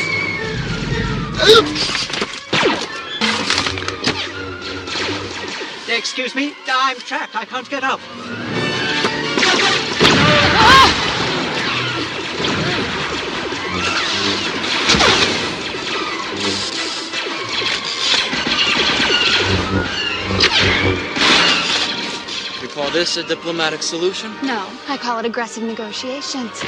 Excuse 5.90 6.34
me, 6.34 6.54
I'm 6.68 6.98
trapped. 6.98 7.34
I 7.34 7.46
can't 7.46 7.68
get 7.70 7.82
up. 7.82 8.00
You 20.84 20.97
call 22.78 22.90
this 22.92 23.16
a 23.16 23.24
diplomatic 23.24 23.82
solution? 23.82 24.30
No, 24.42 24.64
I 24.88 24.96
call 24.96 25.18
it 25.18 25.26
aggressive 25.26 25.64
negotiations. 25.64 26.62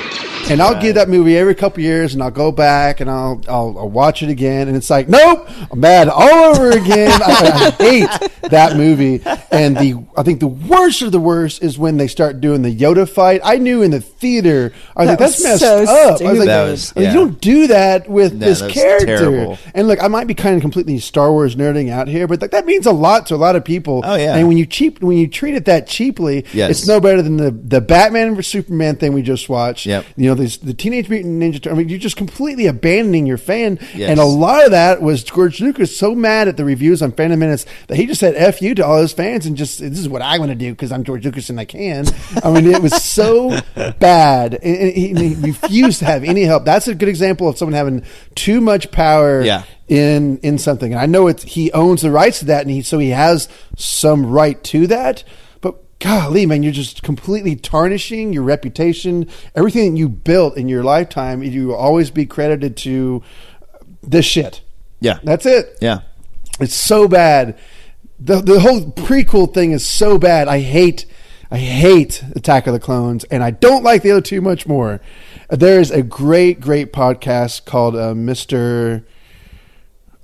And 0.51 0.61
I'll 0.61 0.81
give 0.81 0.97
that 0.97 1.09
movie 1.09 1.37
every 1.37 1.55
couple 1.55 1.83
years, 1.85 2.15
and 2.15 2.23
I'll 2.23 2.33
go 2.33 2.51
back 2.51 2.99
and 3.01 3.09
I'll, 3.09 3.41
I'll 3.49 3.79
I'll 3.79 3.89
watch 3.91 4.21
it 4.23 4.29
again, 4.29 4.67
and 4.67 4.77
it's 4.77 4.91
like, 4.91 5.09
nope, 5.09 5.49
I'm 5.71 5.79
mad 5.79 6.09
all 6.09 6.29
over 6.57 6.71
again. 6.71 7.13
I, 7.23 7.75
I 7.79 7.83
hate 7.83 8.31
that 8.51 8.77
movie. 8.77 9.23
And 9.53 9.77
the 9.77 10.05
I 10.17 10.25
think 10.25 10.41
the 10.41 10.49
worst 10.49 11.03
of 11.03 11.13
the 11.13 11.21
worst 11.21 11.63
is 11.63 11.79
when 11.79 11.97
they 11.97 12.09
start 12.09 12.41
doing 12.41 12.63
the 12.63 12.75
Yoda 12.77 13.09
fight. 13.09 13.41
I 13.45 13.57
knew 13.59 13.83
in 13.83 13.93
the 13.93 14.01
theater, 14.01 14.73
I 14.97 15.03
was 15.03 15.07
That 15.07 15.11
like, 15.13 15.19
that's 15.21 15.37
was 15.39 15.45
messed 15.45 15.61
so 15.61 15.85
up. 15.85 16.21
I 16.21 16.25
was 16.31 16.39
like. 16.39 16.47
That 16.49 16.65
was- 16.71 16.93
yeah. 16.97 17.13
you 17.13 17.15
don't 17.19 17.41
do 17.41 17.69
that 17.69 18.09
with 18.11 18.33
No, 18.35 18.47
this 18.47 18.61
that's 18.61 18.75
character. 18.75 19.07
terrible. 19.19 19.59
And 19.75 19.87
look, 19.87 20.03
I 20.03 20.09
might 20.09 20.27
be 20.27 20.35
kind 20.35 20.57
of 20.57 20.61
completely 20.61 20.99
Star 20.99 21.31
Wars 21.31 21.55
nerding 21.55 21.89
out 21.91 22.09
here, 22.09 22.27
but 22.27 22.41
like 22.41 22.51
that 22.51 22.67
means 22.67 22.87
a 22.87 22.93
lot 22.93 23.27
to 23.27 23.35
a 23.35 23.37
lot 23.37 23.55
of 23.55 23.65
people. 23.65 24.03
Oh, 24.05 24.17
yeah. 24.17 24.35
And 24.37 24.49
when 24.49 24.57
you 24.57 24.67
cheap 24.67 25.01
when 25.01 25.17
you 25.17 25.29
treat 25.29 25.55
it 25.55 25.67
that 25.67 25.87
cheaply, 26.01 26.45
Yes. 26.55 26.71
it's 26.71 26.87
no 26.89 26.99
better 27.01 27.21
than 27.21 27.37
the 27.37 27.51
the 27.51 27.81
Batman 27.81 28.35
vs 28.35 28.47
Superman 28.51 28.97
thing 28.97 29.13
we 29.13 29.23
just 29.23 29.49
watched. 29.49 29.85
Yep. 29.87 30.07
You 30.17 30.29
know, 30.31 30.35
these 30.35 30.57
the 30.59 30.73
Teenage 30.75 31.09
Mutant 31.09 31.43
Ninja 31.43 31.55
Turtles. 31.63 31.75
I 31.75 31.79
mean, 31.79 31.89
you're 31.89 31.99
just 31.99 32.17
completely 32.17 32.67
abandoning 32.67 33.27
your 33.27 33.37
fan. 33.39 33.79
Yes. 33.95 34.11
And 34.11 34.19
a 34.19 34.25
lot 34.25 34.65
of 34.65 34.71
that 34.71 35.03
was 35.03 35.23
George 35.25 35.61
Lucas 35.61 35.97
so 35.97 36.15
mad 36.15 36.49
at 36.49 36.57
the 36.57 36.65
reviews 36.65 37.03
on 37.03 37.13
Phantom 37.13 37.39
Menace 37.39 37.67
that 37.89 37.97
he 37.97 38.07
just 38.07 38.21
said 38.21 38.35
"f 38.37 38.63
you" 38.63 38.75
to 38.77 38.87
all 38.87 39.01
his 39.01 39.13
fans 39.13 39.45
and 39.47 39.57
just 39.57 39.79
this 39.81 39.99
is 39.99 40.09
what 40.09 40.23
I 40.23 40.39
want 40.39 40.51
to 40.51 40.55
do 40.57 40.71
because 40.73 40.91
I'm 40.93 41.05
George 41.05 41.25
Lucas 41.25 41.51
and 41.51 41.61
I 41.61 41.65
can. 41.67 42.07
I 42.43 42.51
mean, 42.51 42.67
it 42.67 42.81
was 42.81 42.95
so 43.03 43.51
bad, 43.99 44.55
and 44.55 44.91
he, 44.93 45.11
and 45.11 45.19
he 45.19 45.35
refused 45.35 45.99
to 46.01 46.05
have 46.07 46.25
any 46.25 46.43
help. 46.45 46.65
That's 46.65 46.89
a 46.89 46.95
good 46.95 47.09
example 47.09 47.49
of 47.49 47.59
someone 47.59 47.75
having 47.75 48.05
too 48.35 48.61
much 48.61 48.91
power. 48.91 49.43
Yeah. 49.43 49.65
In, 49.89 50.39
in 50.39 50.57
something, 50.59 50.93
and 50.93 51.01
I 51.03 51.07
know 51.07 51.27
it's 51.27 51.43
he 51.43 51.73
owns 51.73 52.03
the 52.03 52.13
rights 52.13 52.39
to 52.39 52.45
that, 52.45 52.63
and 52.63 52.71
he 52.71 52.81
so 52.81 53.01
he 53.01 53.09
has 53.11 53.49
some 53.77 54.25
right 54.25 54.63
to 54.63 54.87
that. 54.87 55.25
Golly, 56.01 56.47
man, 56.47 56.63
you're 56.63 56.73
just 56.73 57.03
completely 57.03 57.55
tarnishing 57.55 58.33
your 58.33 58.43
reputation. 58.43 59.29
Everything 59.55 59.93
that 59.93 59.99
you 59.99 60.09
built 60.09 60.57
in 60.57 60.67
your 60.67 60.83
lifetime, 60.83 61.43
you 61.43 61.69
will 61.69 61.77
always 61.77 62.11
be 62.11 62.25
credited 62.25 62.77
to 62.79 63.23
this 64.03 64.25
shit. 64.25 64.63
Yeah. 65.01 65.19
That's 65.23 65.45
it. 65.45 65.77
Yeah. 65.81 66.01
It's 66.59 66.75
so 66.75 67.07
bad. 67.07 67.59
The 68.19 68.41
the 68.41 68.61
whole 68.61 68.81
prequel 68.81 69.53
thing 69.53 69.73
is 69.73 69.87
so 69.89 70.19
bad. 70.19 70.49
I 70.49 70.61
hate 70.61 71.07
I 71.51 71.59
hate 71.59 72.23
Attack 72.37 72.67
of 72.67 72.73
the 72.73 72.81
Clones 72.81 73.25
and 73.25 73.43
I 73.43 73.51
don't 73.51 73.83
like 73.83 74.03
the 74.03 74.11
other 74.11 74.21
two 74.21 74.41
much 74.41 74.67
more. 74.67 75.01
There 75.49 75.81
is 75.81 75.91
a 75.91 76.03
great 76.03 76.61
great 76.61 76.93
podcast 76.93 77.65
called 77.65 77.97
uh, 77.97 78.15
Mr. 78.15 79.05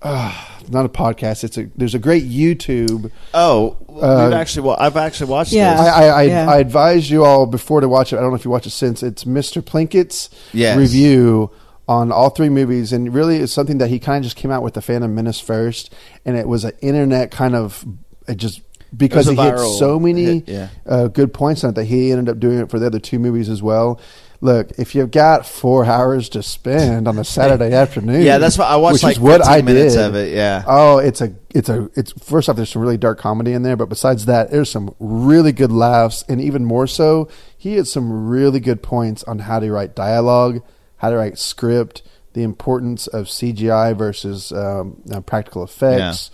Uh, 0.03 0.55
not 0.70 0.84
a 0.84 0.88
podcast. 0.88 1.44
It's 1.44 1.56
a 1.59 1.68
there's 1.76 1.94
a 1.94 1.98
great 1.98 2.24
YouTube. 2.24 3.10
Oh, 3.34 3.76
Uh, 3.88 4.26
we've 4.28 4.34
actually. 4.38 4.66
Well, 4.66 4.76
I've 4.78 4.97
actually 4.97 5.30
watched 5.30 5.52
I, 5.52 5.56
this. 5.56 5.80
I, 5.80 6.06
I, 6.09 6.22
Yeah. 6.22 6.51
I 6.51 6.59
advise 6.59 7.10
you 7.10 7.24
all 7.24 7.47
before 7.47 7.80
to 7.80 7.88
watch 7.88 8.12
it. 8.12 8.16
I 8.16 8.20
don't 8.20 8.30
know 8.30 8.36
if 8.36 8.44
you 8.44 8.51
watch 8.51 8.66
it 8.66 8.70
since. 8.70 9.02
It's 9.02 9.24
Mr. 9.24 9.62
Plinkett's 9.62 10.30
Yes. 10.52 10.76
review 10.76 11.51
on 11.88 12.10
all 12.10 12.30
three 12.30 12.48
movies, 12.48 12.93
and 12.93 13.14
really 13.14 13.36
it's 13.36 13.52
something 13.52 13.78
that 13.78 13.88
he 13.88 13.98
kind 13.98 14.18
of 14.18 14.24
just 14.24 14.36
came 14.36 14.51
out 14.51 14.62
with 14.62 14.74
the 14.74 14.82
Phantom 14.82 15.14
Menace 15.14 15.38
first, 15.40 15.93
and 16.24 16.36
it 16.36 16.48
was 16.48 16.64
an 16.64 16.72
internet 16.82 17.30
kind 17.30 17.55
of 17.55 17.84
it 18.26 18.36
just 18.38 18.60
because 18.97 19.28
It 19.28 19.36
he 19.36 19.43
hit 19.43 19.59
so 19.78 19.98
many 20.01 20.24
hit, 20.40 20.48
yeah. 20.48 20.68
uh, 20.86 21.06
good 21.09 21.32
points 21.34 21.62
on 21.64 21.70
it 21.70 21.74
that 21.74 21.84
he 21.84 22.10
ended 22.12 22.28
up 22.28 22.40
doing 22.40 22.59
it 22.59 22.70
for 22.70 22.78
the 22.78 22.86
other 22.86 22.98
two 22.98 23.18
movies 23.18 23.48
as 23.48 23.62
well. 23.62 24.01
Look, 24.47 24.70
if 24.78 24.94
you've 24.94 25.10
got 25.10 25.44
four 25.47 25.85
hours 25.97 26.28
to 26.31 26.43
spend 26.43 27.06
on 27.09 27.18
a 27.18 27.24
Saturday 27.24 27.73
afternoon, 27.82 28.23
Yeah, 28.23 28.39
that's 28.39 28.56
what- 28.56 28.68
I 28.68 28.77
watched 28.77 28.94
which 28.94 29.02
like 29.02 29.16
is 29.16 29.20
what 29.20 29.40
15 29.40 29.55
I 29.55 29.62
minutes 29.62 29.94
did. 29.94 30.05
of 30.06 30.14
it, 30.14 30.32
yeah. 30.35 30.62
Oh, 30.66 30.98
it's 30.98 31.20
a 31.20 31.35
it's 31.55 31.68
a 31.68 31.90
it's 31.94 32.12
first 32.12 32.48
off 32.48 32.56
there's 32.56 32.70
some 32.70 32.82
really 32.82 32.97
dark 32.97 33.18
comedy 33.18 33.52
in 33.52 33.62
there, 33.62 33.77
but 33.77 33.89
besides 33.89 34.27
that, 34.27 34.51
there's 34.51 34.70
some 34.70 34.94
really 35.01 35.52
good 35.52 35.73
laughs 35.73 36.24
and 36.28 36.40
even 36.40 36.64
more 36.64 36.86
so, 36.86 37.28
he 37.56 37.74
had 37.77 37.86
some 37.86 38.28
really 38.28 38.60
good 38.60 38.82
points 38.82 39.23
on 39.24 39.40
how 39.40 39.59
to 39.59 39.70
write 39.73 39.94
dialogue, 39.97 40.62
how 40.98 41.10
to 41.10 41.16
write 41.16 41.39
script, 41.39 42.02
the 42.35 42.43
importance 42.43 43.06
of 43.09 43.27
CGI 43.27 43.97
versus 43.97 44.52
um, 44.52 45.02
practical 45.27 45.64
effects. 45.64 46.31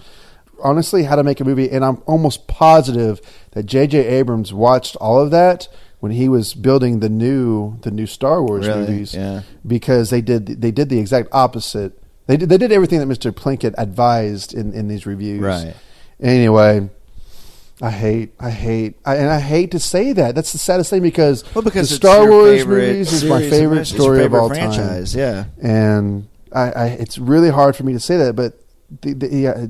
Honestly, 0.63 1.03
how 1.05 1.17
to 1.17 1.25
make 1.25 1.41
a 1.41 1.45
movie, 1.45 1.69
and 1.71 1.85
I'm 1.85 2.03
almost 2.07 2.47
positive 2.47 3.21
that 3.53 3.65
J.J. 3.67 3.99
Abrams 4.07 4.53
watched 4.53 4.95
all 4.97 5.21
of 5.21 5.31
that 5.33 5.67
when 6.03 6.11
he 6.11 6.29
was 6.29 6.53
building 6.55 6.99
the 6.99 7.09
new 7.09 7.79
the 7.83 7.91
new 7.93 8.07
Star 8.07 8.43
Wars 8.43 8.67
Really? 8.67 8.81
movies 8.81 9.15
Yeah. 9.15 9.43
because 9.65 10.11
they 10.11 10.21
did 10.21 10.47
they 10.61 10.73
did 10.73 10.89
the 10.89 10.99
exact 10.99 11.29
opposite. 11.31 11.93
They 12.27 12.37
did 12.37 12.49
they 12.49 12.59
did 12.59 12.73
everything 12.73 12.99
that 12.99 13.07
Mr. 13.09 13.31
Plinkett 13.31 13.75
advised 13.79 14.53
in 14.53 14.73
in 14.73 14.89
these 14.89 15.07
reviews. 15.07 15.41
Right. 15.41 15.75
Anyway, 16.21 16.89
I 17.81 17.91
hate 17.93 18.35
I 18.41 18.51
hate 18.51 18.97
I, 19.05 19.15
and 19.17 19.31
I 19.31 19.39
hate 19.39 19.71
to 19.73 19.79
say 19.79 20.13
that. 20.13 20.35
That's 20.35 20.51
the 20.51 20.59
saddest 20.59 20.91
thing 20.91 21.03
because 21.03 21.45
Well, 21.55 21.63
because 21.63 21.89
the 21.91 21.97
Star 21.97 22.29
Wars 22.29 22.67
movies 22.67 23.13
is 23.13 23.25
my 23.25 23.41
favorite 23.41 23.69
movies. 23.77 23.81
It's 23.91 23.93
your 23.93 24.01
story 24.03 24.19
favorite 24.23 24.39
of 24.39 24.43
all 24.43 24.49
franchise, 24.49 25.13
time. 25.13 25.21
yeah. 25.21 25.45
and 25.63 26.29
I, 26.53 26.71
I 26.71 26.87
it's 26.99 27.17
really 27.19 27.51
hard 27.51 27.77
for 27.77 27.85
me 27.85 27.93
to 27.93 28.01
say 28.01 28.17
that, 28.19 28.35
but 28.35 28.59
the, 29.03 29.13
the, 29.15 29.29
yeah, 29.29 29.67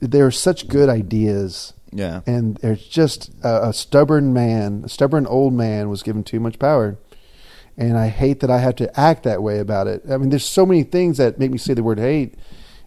there 0.00 0.26
are 0.26 0.30
such 0.30 0.68
good 0.68 0.88
ideas. 0.88 1.72
Yeah. 1.96 2.20
and 2.26 2.56
there's 2.58 2.86
just 2.86 3.30
a, 3.42 3.68
a 3.68 3.72
stubborn 3.72 4.32
man, 4.34 4.82
a 4.84 4.88
stubborn 4.88 5.26
old 5.26 5.54
man 5.54 5.88
was 5.88 6.02
given 6.02 6.24
too 6.24 6.40
much 6.40 6.58
power. 6.58 6.98
And 7.78 7.98
I 7.98 8.08
hate 8.08 8.40
that 8.40 8.50
I 8.50 8.58
have 8.58 8.76
to 8.76 9.00
act 9.00 9.24
that 9.24 9.42
way 9.42 9.58
about 9.58 9.86
it. 9.86 10.02
I 10.10 10.16
mean, 10.16 10.30
there's 10.30 10.46
so 10.46 10.64
many 10.64 10.82
things 10.82 11.18
that 11.18 11.38
make 11.38 11.50
me 11.50 11.58
say 11.58 11.74
the 11.74 11.82
word 11.82 11.98
hate, 11.98 12.34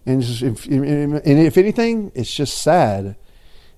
and 0.06 0.22
just, 0.22 0.42
if, 0.42 0.66
and 0.66 1.22
if 1.26 1.58
anything, 1.58 2.12
it's 2.16 2.34
just 2.34 2.58
sad. 2.58 3.16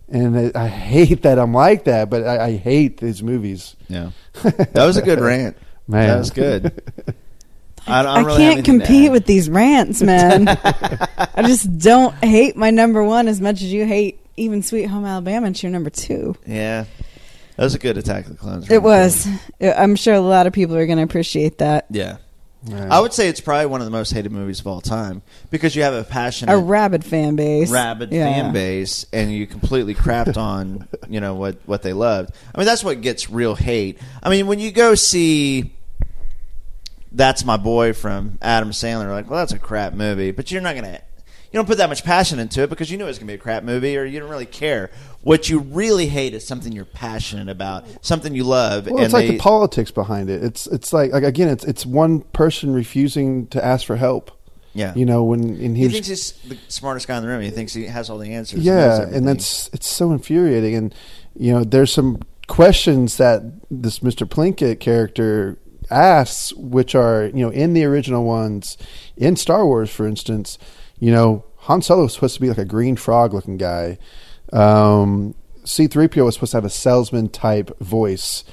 And 0.07 0.37
I 0.55 0.63
I 0.65 0.67
hate 0.67 1.23
that 1.23 1.37
I'm 1.37 1.53
like 1.53 1.85
that, 1.85 2.09
but 2.09 2.25
I, 2.25 2.45
I 2.45 2.55
hate 2.55 2.97
these 2.97 3.21
movies. 3.21 3.75
Yeah, 3.89 4.11
that 4.43 4.85
was 4.85 4.95
a 4.95 5.01
good 5.01 5.19
rant. 5.19 5.57
Man. 5.87 6.07
that 6.07 6.17
was 6.17 6.29
good. 6.29 6.81
I, 7.87 8.03
don't 8.03 8.11
I 8.11 8.21
really 8.21 8.43
have 8.43 8.53
can't 8.53 8.65
compete 8.65 9.11
with 9.11 9.25
these 9.25 9.49
rants, 9.49 10.01
man. 10.01 10.47
I 10.47 11.43
just 11.45 11.77
don't 11.79 12.13
hate 12.23 12.55
my 12.55 12.69
number 12.71 13.03
one 13.03 13.27
as 13.27 13.41
much 13.41 13.61
as 13.61 13.73
you 13.73 13.85
hate 13.85 14.20
even 14.41 14.63
Sweet 14.63 14.85
Home 14.85 15.05
Alabama. 15.05 15.47
It's 15.47 15.61
your 15.63 15.71
number 15.71 15.89
two. 15.89 16.35
Yeah, 16.45 16.85
that 17.55 17.63
was 17.63 17.75
a 17.75 17.79
good 17.79 17.97
Attack 17.97 18.25
of 18.25 18.31
the 18.31 18.37
Clones. 18.37 18.69
It 18.71 18.81
was. 18.81 19.27
I'm 19.61 19.95
sure 19.95 20.13
a 20.13 20.19
lot 20.21 20.47
of 20.47 20.53
people 20.53 20.75
are 20.75 20.85
going 20.85 20.97
to 20.97 21.03
appreciate 21.03 21.59
that. 21.59 21.85
Yeah. 21.89 22.17
I 22.91 22.99
would 22.99 23.11
say 23.11 23.27
it's 23.27 23.41
probably 23.41 23.65
one 23.65 23.81
of 23.81 23.85
the 23.85 23.91
most 23.91 24.11
hated 24.11 24.31
movies 24.31 24.59
of 24.59 24.67
all 24.67 24.81
time 24.81 25.23
because 25.49 25.75
you 25.75 25.81
have 25.81 25.95
a 25.95 26.03
passionate, 26.03 26.53
A 26.53 26.57
rabid 26.59 27.03
fan 27.03 27.35
base. 27.35 27.71
rabid 27.71 28.11
Yeah. 28.11 28.31
fan 28.31 28.53
base, 28.53 29.03
and 29.11 29.33
you 29.33 29.47
completely 29.47 29.95
crapped 29.95 30.37
on 30.37 30.87
you 31.09 31.19
know 31.21 31.33
what 31.33 31.57
what 31.65 31.81
they 31.81 31.93
loved. 31.93 32.31
I 32.53 32.57
mean, 32.59 32.67
that's 32.67 32.83
what 32.83 33.01
gets 33.01 33.31
real 33.31 33.55
hate. 33.55 33.97
I 34.21 34.29
mean, 34.29 34.45
when 34.45 34.59
you 34.59 34.71
go 34.71 34.93
see 34.93 35.73
that's 37.11 37.43
my 37.43 37.57
boy 37.57 37.93
from 37.93 38.37
Adam 38.41 38.69
Sandler, 38.71 39.09
like, 39.11 39.29
well, 39.29 39.39
that's 39.39 39.51
a 39.53 39.59
crap 39.59 39.93
movie, 39.93 40.31
but 40.31 40.51
you're 40.51 40.61
not 40.61 40.75
gonna. 40.75 41.01
You 41.51 41.57
don't 41.57 41.65
put 41.65 41.77
that 41.79 41.89
much 41.89 42.03
passion 42.05 42.39
into 42.39 42.61
it 42.63 42.69
because 42.69 42.89
you 42.89 42.97
knew 42.97 43.03
it 43.03 43.07
was 43.07 43.17
going 43.17 43.27
to 43.27 43.31
be 43.33 43.35
a 43.35 43.37
crap 43.37 43.63
movie, 43.63 43.97
or 43.97 44.05
you 44.05 44.19
don't 44.21 44.29
really 44.29 44.45
care. 44.45 44.89
What 45.21 45.49
you 45.49 45.59
really 45.59 46.07
hate 46.07 46.33
is 46.33 46.47
something 46.47 46.71
you're 46.71 46.85
passionate 46.85 47.49
about, 47.49 47.85
something 48.01 48.33
you 48.33 48.45
love. 48.45 48.85
Well, 48.87 48.95
and 48.97 49.03
it's 49.05 49.13
like 49.13 49.27
they- 49.27 49.33
the 49.33 49.39
politics 49.39 49.91
behind 49.91 50.29
it. 50.29 50.43
It's 50.43 50.65
it's 50.67 50.93
like 50.93 51.11
like 51.11 51.23
again, 51.23 51.49
it's 51.49 51.65
it's 51.65 51.85
one 51.85 52.21
person 52.21 52.73
refusing 52.73 53.47
to 53.47 53.63
ask 53.63 53.85
for 53.85 53.97
help. 53.97 54.31
Yeah. 54.73 54.93
you 54.95 55.05
know 55.05 55.25
when 55.25 55.41
and 55.41 55.75
he 55.75 55.83
he's 55.89 55.91
thinks 55.91 56.07
he's 56.07 56.31
the 56.47 56.57
smartest 56.69 57.05
guy 57.05 57.17
in 57.17 57.23
the 57.23 57.27
room. 57.27 57.41
He 57.41 57.49
thinks 57.49 57.73
he 57.73 57.83
has 57.87 58.09
all 58.09 58.17
the 58.17 58.33
answers. 58.33 58.61
yeah, 58.63 58.93
everything. 59.01 59.15
and 59.15 59.27
that's 59.27 59.69
it's 59.73 59.87
so 59.87 60.13
infuriating. 60.13 60.75
And 60.75 60.95
you 61.35 61.51
know, 61.51 61.65
there's 61.65 61.91
some 61.91 62.21
questions 62.47 63.17
that 63.17 63.43
this 63.69 63.99
Mr. 63.99 64.25
Plinkett 64.25 64.79
character 64.79 65.57
asks, 65.89 66.53
which 66.53 66.95
are 66.95 67.25
you 67.25 67.41
know 67.45 67.49
in 67.49 67.73
the 67.73 67.83
original 67.83 68.23
ones, 68.23 68.77
in 69.17 69.35
Star 69.35 69.65
Wars, 69.65 69.89
for 69.89 70.07
instance, 70.07 70.57
you 71.01 71.11
know 71.11 71.43
Han 71.57 71.81
Solo 71.81 72.03
was 72.03 72.13
supposed 72.13 72.35
to 72.35 72.41
be 72.41 72.47
like 72.47 72.57
a 72.57 72.65
green 72.65 72.95
frog 72.95 73.33
looking 73.33 73.57
guy. 73.57 73.97
Um, 74.53 75.35
C3PO 75.63 76.23
was 76.23 76.35
supposed 76.35 76.51
to 76.51 76.57
have 76.57 76.65
a 76.65 76.69
salesman 76.69 77.27
type 77.27 77.77
voice, 77.79 78.45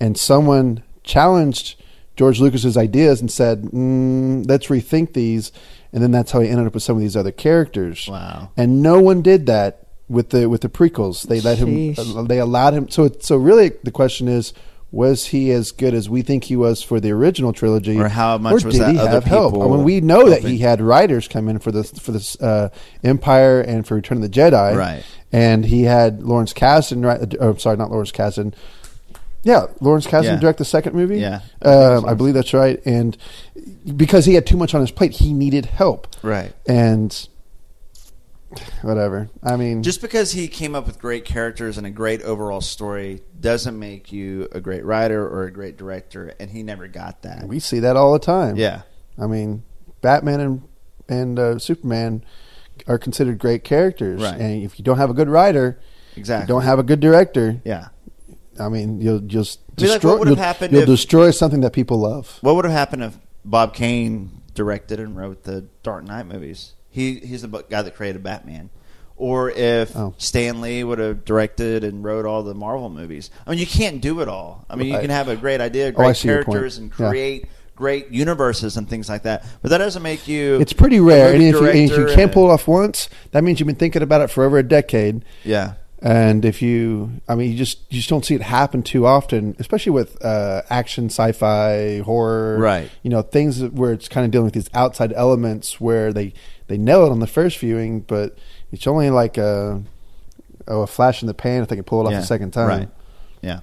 and 0.00 0.16
someone 0.16 0.82
challenged 1.04 1.80
George 2.16 2.40
Lucas's 2.40 2.76
ideas 2.76 3.20
and 3.20 3.30
said, 3.30 3.62
mm, 3.62 4.48
"Let's 4.48 4.68
rethink 4.68 5.12
these." 5.12 5.52
And 5.92 6.02
then 6.02 6.10
that's 6.10 6.32
how 6.32 6.40
he 6.40 6.48
ended 6.48 6.66
up 6.66 6.74
with 6.74 6.82
some 6.82 6.96
of 6.96 7.02
these 7.02 7.16
other 7.16 7.32
characters. 7.32 8.08
Wow! 8.08 8.50
And 8.56 8.82
no 8.82 9.00
one 9.00 9.22
did 9.22 9.46
that 9.46 9.86
with 10.08 10.30
the 10.30 10.48
with 10.48 10.62
the 10.62 10.68
prequels. 10.68 11.22
They 11.28 11.40
let 11.40 11.58
Sheesh. 11.58 12.16
him. 12.16 12.26
They 12.26 12.38
allowed 12.38 12.74
him. 12.74 12.88
So 12.88 13.10
so 13.20 13.36
really, 13.36 13.72
the 13.82 13.90
question 13.92 14.28
is. 14.28 14.52
Was 14.92 15.26
he 15.26 15.50
as 15.50 15.72
good 15.72 15.94
as 15.94 16.08
we 16.08 16.22
think 16.22 16.44
he 16.44 16.56
was 16.56 16.82
for 16.82 17.00
the 17.00 17.10
original 17.10 17.52
trilogy, 17.52 17.98
Or 17.98 18.08
how 18.08 18.38
much 18.38 18.52
or 18.62 18.66
was 18.66 18.74
did 18.76 18.82
that 18.82 18.92
he 18.92 18.98
other 18.98 19.10
have 19.10 19.24
help? 19.24 19.54
I 19.54 19.66
mean, 19.66 19.82
we 19.84 20.00
know 20.00 20.30
that 20.30 20.42
he 20.42 20.58
had 20.58 20.80
writers 20.80 21.28
come 21.28 21.48
in 21.48 21.58
for 21.58 21.72
this 21.72 21.90
for 21.98 22.12
this 22.12 22.40
uh, 22.40 22.68
Empire 23.02 23.60
and 23.60 23.86
for 23.86 23.96
Return 23.96 24.18
of 24.18 24.22
the 24.22 24.28
Jedi, 24.28 24.76
Right. 24.76 25.04
And 25.32 25.66
he 25.66 25.82
had 25.82 26.22
Lawrence 26.22 26.52
Kasdan, 26.54 27.04
right? 27.04 27.34
Oh, 27.40 27.56
sorry, 27.56 27.76
not 27.76 27.90
Lawrence 27.90 28.12
Kasdan. 28.12 28.54
Yeah, 29.42 29.66
Lawrence 29.80 30.06
Kasdan 30.06 30.24
Yeah. 30.24 30.36
direct 30.36 30.58
the 30.58 30.64
second 30.64 30.94
movie. 30.94 31.18
Yeah, 31.18 31.40
um, 31.62 32.04
I 32.06 32.14
believe 32.14 32.34
that's 32.34 32.54
right. 32.54 32.80
And 32.86 33.16
because 33.96 34.24
he 34.24 34.34
had 34.34 34.46
too 34.46 34.56
much 34.56 34.74
on 34.74 34.80
his 34.80 34.90
plate, 34.90 35.12
he 35.12 35.32
needed 35.32 35.66
help. 35.66 36.06
Right. 36.22 36.52
And 36.66 37.28
whatever. 38.82 39.28
I 39.42 39.56
mean, 39.56 39.82
Just 39.82 40.00
because 40.00 40.32
he 40.32 40.48
came 40.48 40.74
up 40.74 40.86
with 40.86 40.98
great 40.98 41.24
characters 41.24 41.78
and 41.78 41.86
a 41.86 41.90
great 41.90 42.22
overall 42.22 42.60
story 42.60 43.20
doesn't 43.40 43.78
make 43.78 44.12
you 44.12 44.48
a 44.52 44.60
great 44.60 44.84
writer 44.84 45.26
or 45.26 45.44
a 45.44 45.50
great 45.52 45.76
director, 45.78 46.34
and 46.40 46.50
he 46.50 46.62
never 46.62 46.88
got 46.88 47.22
that. 47.22 47.46
we 47.46 47.58
see 47.60 47.78
that 47.80 47.96
all 47.96 48.12
the 48.12 48.18
time. 48.18 48.56
Yeah. 48.56 48.82
I 49.18 49.26
mean, 49.26 49.62
Batman 50.00 50.40
and 50.40 50.62
and 51.08 51.38
uh, 51.38 51.58
Superman 51.58 52.24
are 52.88 52.98
considered 52.98 53.38
great 53.38 53.62
characters, 53.64 54.20
Right. 54.22 54.38
and 54.40 54.62
if 54.64 54.78
you 54.78 54.84
don't 54.84 54.98
have 54.98 55.08
a 55.10 55.14
good 55.14 55.28
writer, 55.28 55.78
Exactly. 56.16 56.44
you 56.44 56.48
don't 56.48 56.64
have 56.64 56.78
a 56.78 56.82
good 56.82 57.00
director. 57.00 57.60
Yeah. 57.64 57.88
I 58.58 58.68
mean, 58.68 59.00
you'll 59.00 59.20
just 59.20 59.60
mean, 59.78 59.88
like, 59.90 60.00
destroy. 60.00 60.10
what 60.12 60.18
would 60.20 60.28
have 60.28 60.36
you'll, 60.38 60.44
happened 60.44 60.72
you'll 60.72 60.82
if- 60.82 60.88
destroy 60.88 61.30
something 61.30 61.60
that 61.60 61.72
people 61.72 61.98
love. 61.98 62.38
What 62.40 62.56
would 62.56 62.64
have 62.64 62.72
happened 62.74 63.04
if 63.04 63.18
Bob 63.44 63.74
Kane 63.74 64.42
directed 64.54 64.98
and 64.98 65.16
wrote 65.16 65.44
the 65.44 65.66
Dark 65.82 66.04
Knight 66.04 66.26
movies? 66.26 66.72
He 66.96 67.16
he's 67.16 67.42
the 67.42 67.48
guy 67.48 67.82
that 67.82 67.94
created 67.94 68.22
Batman. 68.22 68.70
Or 69.18 69.50
if 69.50 69.94
Oh. 69.94 70.14
Stan 70.16 70.62
Lee 70.62 70.82
would 70.82 70.98
have 70.98 71.26
directed 71.26 71.84
and 71.84 72.02
wrote 72.02 72.24
all 72.24 72.42
the 72.42 72.54
Marvel 72.54 72.88
movies. 72.88 73.30
I 73.46 73.50
mean, 73.50 73.58
you 73.58 73.66
can't 73.66 74.00
do 74.00 74.20
it 74.20 74.28
all. 74.28 74.64
I 74.70 74.76
mean, 74.76 74.88
you 74.92 74.98
can 74.98 75.10
have 75.10 75.28
a 75.28 75.36
great 75.36 75.60
idea, 75.60 75.88
Oh, 75.88 75.92
great 75.92 76.06
point. 76.06 76.18
characters, 76.18 76.78
and 76.78 76.90
Yeah. 76.98 77.08
create 77.08 77.46
great 77.74 78.10
universes 78.10 78.78
and 78.78 78.88
things 78.88 79.10
like 79.10 79.24
that. 79.24 79.44
But 79.60 79.70
that 79.72 79.78
doesn't 79.78 80.02
make 80.02 80.26
you. 80.26 80.58
It's 80.58 80.72
pretty 80.72 81.00
rare, 81.00 81.34
and 81.34 81.42
if, 81.42 81.54
you, 81.54 81.66
and 81.66 81.90
if 81.90 81.96
you 81.98 82.06
can't 82.14 82.32
pull 82.32 82.48
it 82.50 82.52
off 82.54 82.66
once, 82.66 83.10
that 83.32 83.44
means 83.44 83.60
you've 83.60 83.66
been 83.66 83.76
thinking 83.76 84.00
about 84.02 84.22
it 84.22 84.30
for 84.30 84.42
over 84.44 84.56
a 84.56 84.62
decade. 84.66 85.22
Yeah. 85.44 85.74
And 86.02 86.44
if 86.44 86.60
you, 86.60 87.22
I 87.26 87.34
mean, 87.34 87.50
you 87.50 87.56
just 87.56 87.78
you 87.90 87.96
just 87.96 88.10
don't 88.10 88.24
see 88.24 88.34
it 88.34 88.42
happen 88.42 88.82
too 88.82 89.06
often, 89.06 89.56
especially 89.58 89.92
with 89.92 90.22
uh, 90.24 90.62
action, 90.68 91.06
sci-fi, 91.06 92.00
horror, 92.00 92.58
Right. 92.58 92.90
You 93.02 93.10
know, 93.10 93.22
things 93.22 93.62
where 93.62 93.92
it's 93.92 94.06
kind 94.08 94.24
of 94.24 94.30
dealing 94.30 94.44
with 94.44 94.54
these 94.54 94.68
outside 94.74 95.12
elements 95.14 95.80
where 95.80 96.12
they 96.12 96.34
they 96.66 96.76
nail 96.76 97.06
it 97.06 97.10
on 97.10 97.20
the 97.20 97.26
first 97.26 97.58
viewing, 97.58 98.00
but 98.00 98.36
it's 98.72 98.86
only 98.86 99.08
like 99.10 99.38
a 99.38 99.82
oh, 100.68 100.82
a 100.82 100.86
flash 100.86 101.22
in 101.22 101.28
the 101.28 101.34
pan 101.34 101.62
if 101.62 101.68
they 101.68 101.76
can 101.76 101.84
pull 101.84 102.02
it 102.02 102.06
off 102.06 102.12
Yeah, 102.12 102.20
the 102.20 102.26
second 102.26 102.50
time. 102.52 102.68
Right. 102.68 102.88
Yeah. 103.40 103.60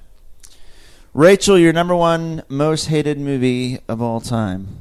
Rachael, 1.13 1.59
your 1.59 1.73
number 1.73 1.95
one 1.95 2.41
most 2.49 2.87
hated 2.87 3.19
movie 3.19 3.79
of 3.87 4.01
all 4.01 4.19
time. 4.19 4.79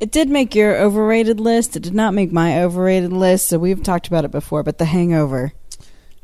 It 0.00 0.10
did 0.10 0.28
make 0.28 0.54
your 0.54 0.76
overrated 0.76 1.38
list. 1.38 1.76
It 1.76 1.82
did 1.82 1.94
not 1.94 2.14
make 2.14 2.32
my 2.32 2.64
overrated 2.64 3.12
list. 3.12 3.46
So 3.48 3.58
we've 3.58 3.82
talked 3.82 4.08
about 4.08 4.24
it 4.24 4.30
before. 4.30 4.62
But 4.62 4.78
The 4.78 4.86
Hangover. 4.86 5.52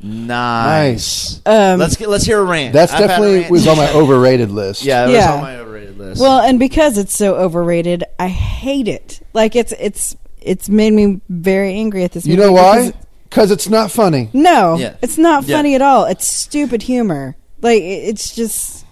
Nice. 0.01 1.41
Um, 1.45 1.79
let's 1.79 1.95
get 1.95 2.09
let's 2.09 2.23
hear 2.25 2.39
a 2.39 2.43
rant. 2.43 2.73
That's 2.73 2.91
I've 2.93 2.99
definitely 3.07 3.39
rant. 3.39 3.51
was 3.51 3.67
on 3.67 3.77
my 3.77 3.91
overrated 3.93 4.51
list. 4.51 4.83
Yeah, 4.83 5.03
it 5.03 5.07
was 5.07 5.15
Yeah. 5.15 5.33
on 5.33 5.41
my 5.41 5.57
overrated 5.59 5.97
list. 5.97 6.21
Well, 6.21 6.39
and 6.39 6.59
because 6.59 6.97
it's 6.97 7.15
so 7.15 7.35
overrated, 7.35 8.03
I 8.19 8.27
hate 8.27 8.87
it. 8.87 9.21
Like 9.33 9.55
it's 9.55 9.71
it's 9.79 10.15
it's 10.41 10.69
made 10.69 10.93
me 10.93 11.19
very 11.29 11.73
angry 11.73 12.03
at 12.03 12.11
this. 12.11 12.25
You 12.25 12.35
movie 12.37 12.47
know 12.47 12.53
why? 12.53 12.85
because- 12.87 13.01
Because 13.29 13.51
it's 13.51 13.67
not 13.69 13.91
funny. 13.91 14.29
No, 14.33 14.77
Yeah. 14.77 14.95
it's 15.01 15.17
not 15.17 15.43
Yeah. 15.45 15.57
funny 15.57 15.75
at 15.75 15.81
all. 15.81 16.05
It's 16.05 16.25
stupid 16.25 16.83
humor. 16.83 17.35
Like 17.61 17.81
it- 17.81 18.09
it's 18.09 18.33
just, 18.35 18.85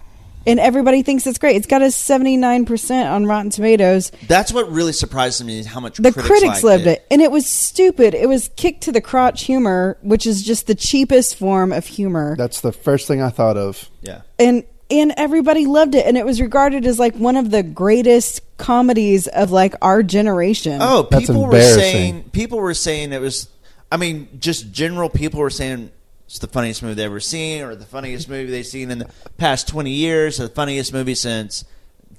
and 0.46 0.60
everybody 0.60 1.02
thinks 1.02 1.26
it's 1.26 1.38
great. 1.38 1.56
It's 1.56 1.66
got 1.66 1.82
a 1.82 1.90
seventy 1.90 2.36
nine 2.36 2.64
percent 2.66 3.08
on 3.08 3.26
Rotten 3.26 3.50
Tomatoes. 3.50 4.12
That's 4.28 4.52
what 4.52 4.70
really 4.70 4.92
surprised 4.92 5.44
me 5.44 5.58
is 5.60 5.66
how 5.66 5.80
much 5.80 5.96
The 5.98 6.12
critics, 6.12 6.26
critics 6.28 6.62
loved 6.64 6.86
it. 6.86 7.06
and 7.10 7.20
it 7.20 7.30
was 7.30 7.46
stupid. 7.46 8.14
It 8.14 8.28
was 8.28 8.48
kick 8.56 8.80
to 8.82 8.92
the 8.92 9.00
crotch 9.00 9.44
humor, 9.44 9.98
which 10.02 10.26
is 10.26 10.42
just 10.42 10.66
the 10.66 10.74
cheapest 10.74 11.36
form 11.36 11.72
of 11.72 11.86
humor. 11.86 12.36
That's 12.36 12.60
the 12.60 12.72
first 12.72 13.06
thing 13.08 13.20
I 13.22 13.30
thought 13.30 13.56
of. 13.56 13.88
Yeah. 14.02 14.22
and 14.38 14.64
and 14.88 15.12
everybody 15.16 15.66
loved 15.66 15.96
it 15.96 16.06
and 16.06 16.16
it 16.16 16.24
was 16.24 16.40
regarded 16.40 16.86
as 16.86 16.96
like 16.96 17.16
one 17.16 17.36
of 17.36 17.50
the 17.50 17.64
greatest 17.64 18.40
comedies 18.56 19.26
of 19.26 19.50
like 19.50 19.74
our 19.82 20.00
generation 20.02 20.78
Oh, 20.80 21.08
That's 21.10 21.26
people 21.26 21.40
were 21.42 21.46
embarrassing. 21.46 21.80
saying 21.80 22.30
people 22.30 22.58
were 22.60 22.72
saying 22.74 23.12
it 23.12 23.20
was. 23.20 23.48
I 23.90 23.96
mean, 23.96 24.28
just 24.38 24.70
general 24.72 25.08
people 25.08 25.40
were 25.40 25.50
saying 25.50 25.90
it's 26.26 26.38
the 26.38 26.48
funniest 26.48 26.82
movie 26.82 26.94
they've 26.94 27.06
ever 27.06 27.20
seen, 27.20 27.62
or 27.62 27.74
the 27.76 27.84
funniest 27.86 28.28
movie 28.28 28.50
they've 28.50 28.66
seen 28.66 28.90
in 28.90 28.98
the 28.98 29.08
past 29.38 29.68
twenty 29.68 29.92
years, 29.92 30.38
or 30.40 30.44
the 30.48 30.54
funniest 30.54 30.92
movie 30.92 31.14
since 31.14 31.64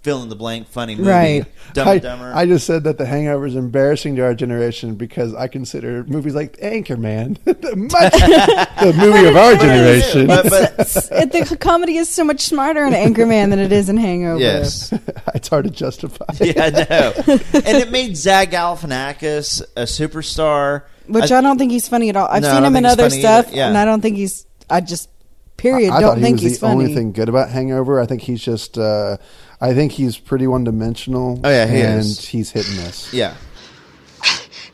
fill 0.03 0.21
in 0.23 0.29
the 0.29 0.35
blank 0.35 0.67
funny 0.67 0.95
movie, 0.95 1.09
Right. 1.09 1.45
Dumb 1.73 1.87
I, 1.87 1.97
Dumber. 1.97 2.31
I 2.33 2.45
just 2.45 2.65
said 2.65 2.85
that 2.85 2.97
The 2.97 3.05
Hangover 3.05 3.45
is 3.45 3.55
embarrassing 3.55 4.15
to 4.17 4.23
our 4.23 4.33
generation 4.33 4.95
because 4.95 5.33
I 5.33 5.47
consider 5.49 6.05
movies 6.05 6.33
like 6.35 6.55
Anchorman 6.57 7.37
much 7.45 8.13
the 8.79 8.93
movie 8.95 9.27
of 9.27 9.35
our 9.35 9.55
generation. 9.57 10.27
but, 10.27 10.47
but 10.49 11.09
It- 11.11 11.49
the 11.49 11.57
comedy 11.57 11.97
is 11.97 12.07
so 12.07 12.23
much 12.23 12.41
smarter 12.41 12.85
in 12.85 12.93
Anchorman 12.93 13.49
than 13.49 13.59
it 13.59 13.71
is 13.73 13.89
in 13.89 13.97
Hangover. 13.97 14.39
yes, 14.39 14.93
it's 15.35 15.49
hard 15.49 15.65
to 15.65 15.71
justify. 15.71 16.25
yeah, 16.39 16.65
I 16.65 16.69
know. 16.69 17.13
and 17.27 17.77
it 17.77 17.91
made 17.91 18.15
Zach 18.15 18.51
Galifianakis 18.51 19.61
a 19.75 19.81
superstar. 19.83 20.83
Which 21.07 21.31
I, 21.31 21.41
don't 21.41 21.57
think 21.57 21.71
he's 21.71 21.87
funny 21.87 22.09
at 22.09 22.15
all. 22.15 22.27
I've 22.27 22.41
No, 22.41 22.49
I 22.49 22.53
seen 22.53 22.63
don't 22.63 22.71
him 22.73 22.75
in 22.77 22.83
think 22.83 22.85
he's 22.85 22.93
other 22.93 23.09
funny 23.09 23.21
stuff, 23.21 23.47
either. 23.47 23.57
Yeah. 23.57 23.67
and 23.69 23.77
I 23.77 23.85
don't 23.85 24.01
think 24.01 24.17
he's. 24.17 24.45
I 24.69 24.81
just 24.81 25.09
period 25.57 25.91
I, 25.91 25.97
I 25.97 25.99
don't 26.01 26.09
thought 26.11 26.17
he 26.17 26.23
think 26.23 26.33
was 26.35 26.41
he's 26.43 26.53
the 26.59 26.67
funny. 26.67 26.83
only 26.83 26.93
thing 26.95 27.11
good 27.13 27.29
about 27.29 27.49
Hangover. 27.49 27.99
I 28.01 28.05
think 28.05 28.21
he's 28.21 28.41
just. 28.41 28.77
Uh, 28.77 29.17
I 29.59 29.73
think 29.73 29.91
he's 29.93 30.17
pretty 30.17 30.45
one 30.47 30.63
dimensional. 30.63 31.39
Oh, 31.43 31.49
yeah, 31.49 31.65
he 31.65 31.81
and 31.81 31.99
is. 31.99 32.23
he's 32.25 32.51
hit 32.51 32.67
and 32.67 32.77
miss. 32.77 33.11
Yeah. 33.13 33.35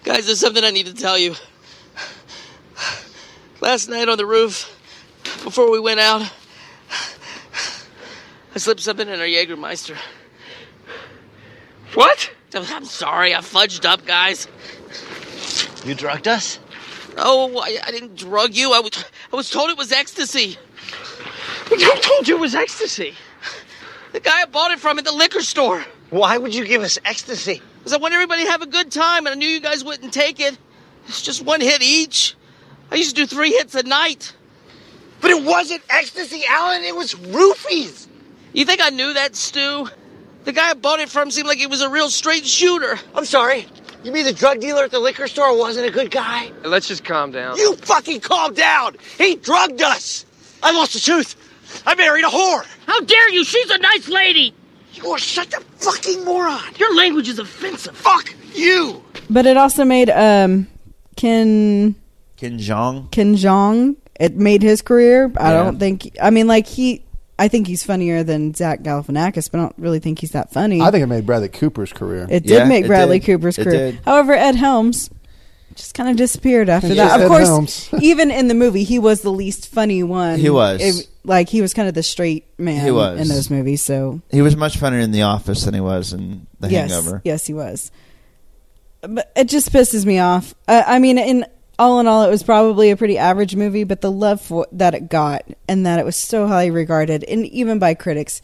Guys, 0.03 0.25
there's 0.25 0.39
something 0.39 0.63
I 0.63 0.71
need 0.71 0.87
to 0.87 0.93
tell 0.93 1.17
you. 1.17 1.35
Last 3.61 3.87
night 3.87 4.09
on 4.09 4.17
the 4.17 4.25
roof, 4.25 4.67
before 5.43 5.71
we 5.71 5.79
went 5.79 6.01
out, 6.01 6.29
I 8.53 8.57
slipped 8.59 8.81
something 8.81 9.07
in 9.07 9.19
our 9.21 9.25
Jägermeister. 9.25 9.95
What? 11.93 12.29
I'm 12.55 12.85
sorry, 12.85 13.33
I 13.33 13.39
fudged 13.39 13.85
up, 13.85 14.05
guys. 14.05 14.47
You 15.85 15.95
drugged 15.95 16.27
us? 16.27 16.59
Oh, 17.17 17.59
I, 17.59 17.77
I 17.85 17.91
didn't 17.91 18.15
drug 18.15 18.55
you. 18.55 18.73
I 18.73 18.79
was, 18.79 18.91
I 19.31 19.35
was 19.35 19.49
told 19.49 19.69
it 19.69 19.77
was 19.77 19.91
ecstasy. 19.91 20.57
Who 21.69 21.77
told 21.77 22.27
you 22.27 22.37
it 22.37 22.41
was 22.41 22.55
ecstasy? 22.55 23.13
The 24.13 24.19
guy 24.19 24.41
I 24.41 24.45
bought 24.45 24.71
it 24.71 24.79
from 24.79 24.99
at 24.99 25.05
the 25.05 25.11
liquor 25.11 25.41
store. 25.41 25.83
Why 26.09 26.37
would 26.37 26.53
you 26.53 26.65
give 26.65 26.83
us 26.83 26.99
ecstasy? 27.03 27.61
Because 27.79 27.93
I 27.93 27.97
want 27.97 28.13
everybody 28.13 28.45
to 28.45 28.51
have 28.51 28.61
a 28.61 28.67
good 28.67 28.91
time, 28.91 29.25
and 29.25 29.33
I 29.33 29.35
knew 29.35 29.47
you 29.47 29.59
guys 29.59 29.83
wouldn't 29.83 30.13
take 30.13 30.39
it. 30.39 30.57
It's 31.07 31.21
just 31.21 31.43
one 31.43 31.59
hit 31.59 31.81
each. 31.81 32.35
I 32.91 32.95
used 32.95 33.15
to 33.15 33.21
do 33.23 33.27
three 33.27 33.51
hits 33.51 33.75
a 33.75 33.83
night. 33.83 34.33
But 35.19 35.31
it 35.31 35.43
wasn't 35.43 35.81
ecstasy, 35.89 36.43
Alan. 36.47 36.83
It 36.83 36.95
was 36.95 37.13
roofies. 37.15 38.07
You 38.53 38.65
think 38.65 38.81
I 38.83 38.89
knew 38.89 39.13
that, 39.13 39.35
Stu? 39.35 39.87
The 40.43 40.51
guy 40.51 40.69
I 40.69 40.73
bought 40.73 40.99
it 40.99 41.09
from 41.09 41.31
seemed 41.31 41.47
like 41.47 41.57
he 41.57 41.67
was 41.67 41.81
a 41.81 41.89
real 41.89 42.09
straight 42.09 42.45
shooter. 42.45 42.99
I'm 43.15 43.25
sorry. 43.25 43.67
You 44.03 44.11
mean 44.11 44.25
the 44.25 44.33
drug 44.33 44.59
dealer 44.59 44.83
at 44.83 44.91
the 44.91 44.99
liquor 44.99 45.27
store 45.27 45.57
wasn't 45.57 45.87
a 45.87 45.91
good 45.91 46.11
guy? 46.11 46.51
Let's 46.63 46.87
just 46.87 47.05
calm 47.05 47.31
down. 47.31 47.57
You 47.57 47.75
fucking 47.77 48.19
calm 48.19 48.53
down. 48.53 48.97
He 49.17 49.35
drugged 49.35 49.81
us. 49.81 50.25
I 50.61 50.71
lost 50.73 50.95
a 50.95 51.01
tooth. 51.01 51.35
I 51.85 51.95
married 51.95 52.25
a 52.25 52.27
whore. 52.27 52.65
How 52.85 52.99
dare 53.01 53.29
you? 53.29 53.43
She's 53.43 53.69
a 53.69 53.77
nice 53.77 54.07
lady. 54.09 54.53
You 54.93 55.09
are 55.11 55.17
such 55.17 55.53
a 55.53 55.59
fucking 55.59 56.23
moron. 56.25 56.61
Your 56.77 56.93
language 56.95 57.29
is 57.29 57.39
offensive. 57.39 57.95
Fuck 57.95 58.33
you. 58.53 59.03
But 59.29 59.45
it 59.45 59.57
also 59.57 59.85
made 59.85 60.09
um 60.09 60.67
Ken 61.15 61.95
Ken 62.37 62.59
Jeong. 62.59 63.09
Ken 63.11 63.35
Jeong. 63.35 63.95
It 64.19 64.35
made 64.35 64.61
his 64.61 64.81
career. 64.81 65.31
I 65.37 65.51
Yeah. 65.53 65.63
don't 65.63 65.79
think. 65.79 66.15
I 66.21 66.29
mean, 66.29 66.47
like 66.47 66.67
he. 66.67 67.02
I 67.39 67.47
think 67.47 67.67
he's 67.67 67.83
funnier 67.83 68.23
than 68.23 68.53
Zach 68.53 68.81
Galifianakis, 68.81 69.49
but 69.51 69.59
I 69.59 69.63
don't 69.63 69.75
really 69.77 69.99
think 69.99 70.19
he's 70.19 70.31
that 70.31 70.53
funny. 70.53 70.81
I 70.81 70.91
think 70.91 71.03
it 71.03 71.07
made 71.07 71.25
Bradley 71.25 71.49
Cooper's 71.49 71.91
career. 71.91 72.27
it 72.29 72.41
did 72.43 72.49
Yeah, 72.49 72.65
make 72.65 72.85
it 72.85 72.87
Bradley 72.87 73.19
did. 73.19 73.25
Cooper's 73.25 73.57
It 73.57 73.63
career. 73.63 73.91
did. 73.93 73.99
However, 74.05 74.33
Ed 74.33 74.55
Helms, 74.55 75.09
just 75.75 75.95
kind 75.95 76.09
of 76.09 76.15
disappeared 76.15 76.69
after 76.69 76.87
And 76.87 76.97
that. 76.99 77.03
just 77.05 77.15
Of 77.15 77.21
Ed 77.23 77.27
course, 77.29 77.47
Helms. 77.47 77.89
even 78.01 78.29
in 78.29 78.47
the 78.49 78.53
movie, 78.53 78.83
he 78.83 78.99
was 78.99 79.21
the 79.21 79.31
least 79.31 79.67
funny 79.69 80.03
one. 80.03 80.37
He 80.39 80.49
was. 80.51 80.81
It- 80.81 81.07
like 81.25 81.47
he 81.47 81.61
was 81.61 81.73
kind 81.73 81.87
of 81.87 81.93
the 81.93 82.03
straight 82.03 82.45
man 82.59 82.83
He 82.83 82.91
was. 82.91 83.17
in 83.19 83.29
those 83.29 83.49
movies. 83.49 83.81
So 83.81 84.21
He 84.29 84.41
was 84.41 84.57
much 84.57 84.75
funnier 84.77 84.99
in 84.99 85.11
The 85.11 85.21
Office 85.21 85.63
than 85.63 85.73
he 85.73 85.79
was 85.79 86.11
in 86.11 86.47
The 86.59 86.69
yes, 86.69 86.91
Hangover. 86.91 87.21
yes, 87.23 87.47
he 87.47 87.53
was. 87.53 87.91
But 89.01 89.31
it 89.35 89.45
just 89.49 89.71
pisses 89.71 90.05
me 90.05 90.19
off. 90.19 90.53
Uh, 90.67 90.83
I 90.85 90.99
mean, 90.99 91.17
in 91.17 91.45
all 91.83 91.99
in 91.99 92.07
all, 92.07 92.23
it 92.23 92.29
was 92.29 92.43
probably 92.43 92.89
a 92.91 92.97
pretty 92.97 93.17
average 93.17 93.55
movie, 93.55 93.83
but 93.83 94.01
the 94.01 94.11
love 94.11 94.41
for 94.41 94.65
that 94.71 94.93
it 94.95 95.09
got 95.09 95.43
and 95.67 95.85
that 95.85 95.99
it 95.99 96.05
was 96.05 96.15
so 96.15 96.47
highly 96.47 96.71
regarded, 96.71 97.23
and 97.25 97.45
even 97.47 97.77
by 97.79 97.93
critics, 97.93 98.41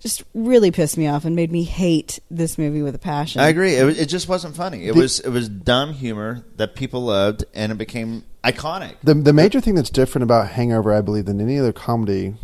just 0.00 0.22
really 0.34 0.70
pissed 0.70 0.98
me 0.98 1.06
off 1.06 1.24
and 1.24 1.34
made 1.34 1.50
me 1.50 1.62
hate 1.64 2.18
this 2.30 2.58
movie 2.58 2.82
with 2.82 2.94
a 2.94 2.98
passion. 2.98 3.40
I 3.40 3.48
agree. 3.48 3.76
It, 3.76 3.84
was- 3.84 3.98
it 3.98 4.06
just 4.06 4.28
wasn't 4.28 4.54
funny. 4.56 4.86
It 4.86 4.94
The- 4.94 5.00
was 5.00 5.20
it 5.20 5.30
was 5.30 5.48
dumb 5.48 5.94
humor 5.94 6.44
that 6.56 6.74
people 6.74 7.02
loved, 7.04 7.44
and 7.54 7.72
it 7.72 7.78
became 7.78 8.24
iconic. 8.42 8.96
The 9.02 9.14
the 9.14 9.32
major 9.32 9.60
thing 9.60 9.74
that's 9.76 9.90
different 9.90 10.24
about 10.24 10.48
Hangover, 10.50 10.92
I 10.92 11.00
believe, 11.00 11.24
than 11.24 11.40
any 11.40 11.58
other 11.58 11.72
comedy, 11.72 12.34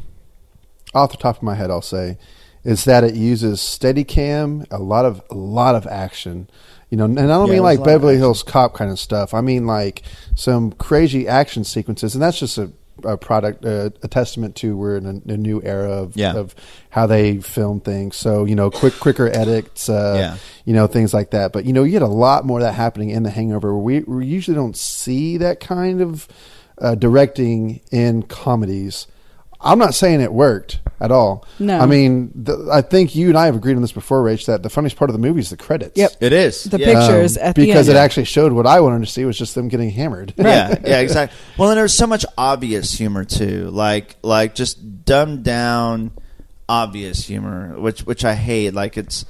off 0.94 1.10
the 1.10 1.18
top 1.18 1.36
of 1.36 1.42
my 1.42 1.54
head, 1.54 1.70
I'll 1.70 1.82
say, 1.82 2.16
is 2.64 2.84
that 2.84 3.04
it 3.04 3.14
uses 3.14 3.58
Steadicam, 3.60 4.66
a 4.70 4.78
lot 4.78 5.04
of 5.04 5.20
a 5.30 5.34
lot 5.34 5.74
of 5.74 5.86
action. 5.86 6.48
You 6.90 6.96
know, 6.96 7.04
and 7.04 7.18
I 7.20 7.26
don't 7.26 7.46
Yeah, 7.46 7.54
mean 7.54 7.62
like 7.62 7.78
a 7.78 7.82
lot 7.82 7.88
of 7.88 7.94
Beverly. 8.00 8.16
Hills 8.16 8.42
Cop 8.42 8.74
kind 8.74 8.90
of 8.90 8.98
stuff. 8.98 9.32
I 9.32 9.40
mean 9.40 9.66
like 9.66 10.02
some 10.34 10.72
crazy 10.72 11.28
action 11.28 11.62
sequences, 11.64 12.14
and 12.14 12.22
that's 12.22 12.38
just 12.38 12.58
a, 12.58 12.70
a 13.04 13.16
product, 13.16 13.64
uh, 13.64 13.90
a 14.02 14.08
testament 14.08 14.56
to 14.56 14.76
we're 14.76 14.96
in 14.96 15.06
a, 15.06 15.32
a 15.32 15.36
new 15.36 15.62
era 15.62 15.88
of 15.90 16.16
Yeah. 16.16 16.34
of 16.34 16.54
how 16.90 17.06
they 17.06 17.38
film 17.38 17.80
things. 17.80 18.16
So 18.16 18.44
you 18.44 18.56
know, 18.56 18.70
quick 18.70 18.94
quicker 18.98 19.28
edits, 19.28 19.88
uh, 19.88 20.14
Yeah. 20.18 20.36
you 20.64 20.74
know, 20.74 20.86
things 20.88 21.14
like 21.14 21.30
that. 21.30 21.52
But 21.52 21.64
you 21.64 21.72
know, 21.72 21.84
you 21.84 21.92
get 21.92 22.02
a 22.02 22.08
lot 22.08 22.44
more 22.44 22.58
of 22.58 22.64
that 22.64 22.74
happening 22.74 23.10
in 23.10 23.22
The 23.22 23.30
Hangover. 23.30 23.76
We, 23.78 24.00
we 24.00 24.26
usually 24.26 24.56
don't 24.56 24.76
see 24.76 25.36
that 25.38 25.60
kind 25.60 26.00
of 26.02 26.26
uh, 26.78 26.96
directing 26.96 27.80
in 27.92 28.22
comedies. 28.24 29.06
I'm 29.62 29.78
not 29.78 29.94
saying 29.94 30.20
it 30.20 30.32
worked 30.32 30.80
at 31.00 31.10
all. 31.10 31.46
No. 31.58 31.78
I 31.78 31.86
mean, 31.86 32.30
the, 32.34 32.68
I 32.72 32.82
think 32.82 33.14
you 33.14 33.28
and 33.28 33.36
I 33.38 33.46
have 33.46 33.56
agreed 33.56 33.74
on 33.76 33.82
this 33.82 33.92
before, 33.92 34.22
Rach, 34.22 34.46
that 34.46 34.62
the 34.62 34.70
funniest 34.70 34.96
part 34.96 35.10
of 35.10 35.12
the 35.14 35.18
movie 35.20 35.40
is 35.40 35.50
the 35.50 35.56
credits. 35.56 35.96
Yep. 35.98 36.12
It 36.20 36.32
is 36.32 36.64
The 36.64 36.78
yeah. 36.78 36.86
pictures 36.86 37.36
um, 37.36 37.44
at 37.44 37.54
the 37.54 37.62
end. 37.62 37.66
because 37.68 37.88
end. 37.88 37.96
it 37.96 38.00
actually 38.00 38.24
showed 38.24 38.52
what 38.52 38.66
I 38.66 38.80
wanted 38.80 39.00
to 39.04 39.10
see 39.10 39.24
was 39.24 39.36
just 39.38 39.54
them 39.54 39.68
getting 39.68 39.90
hammered. 39.90 40.34
Yeah, 40.36 40.76
yeah, 40.84 41.00
exactly. 41.00 41.36
Well, 41.58 41.70
and 41.70 41.78
there's 41.78 41.94
so 41.94 42.06
much 42.06 42.24
obvious 42.38 42.92
humor 42.96 43.24
too, 43.24 43.70
like 43.70 44.16
like 44.22 44.54
just 44.54 45.04
dumbed 45.04 45.42
down, 45.44 46.12
obvious 46.68 47.26
humor, 47.26 47.78
which 47.78 48.00
which 48.00 48.24
I 48.24 48.34
hate. 48.34 48.72
Like 48.74 48.96
it's 48.96 49.24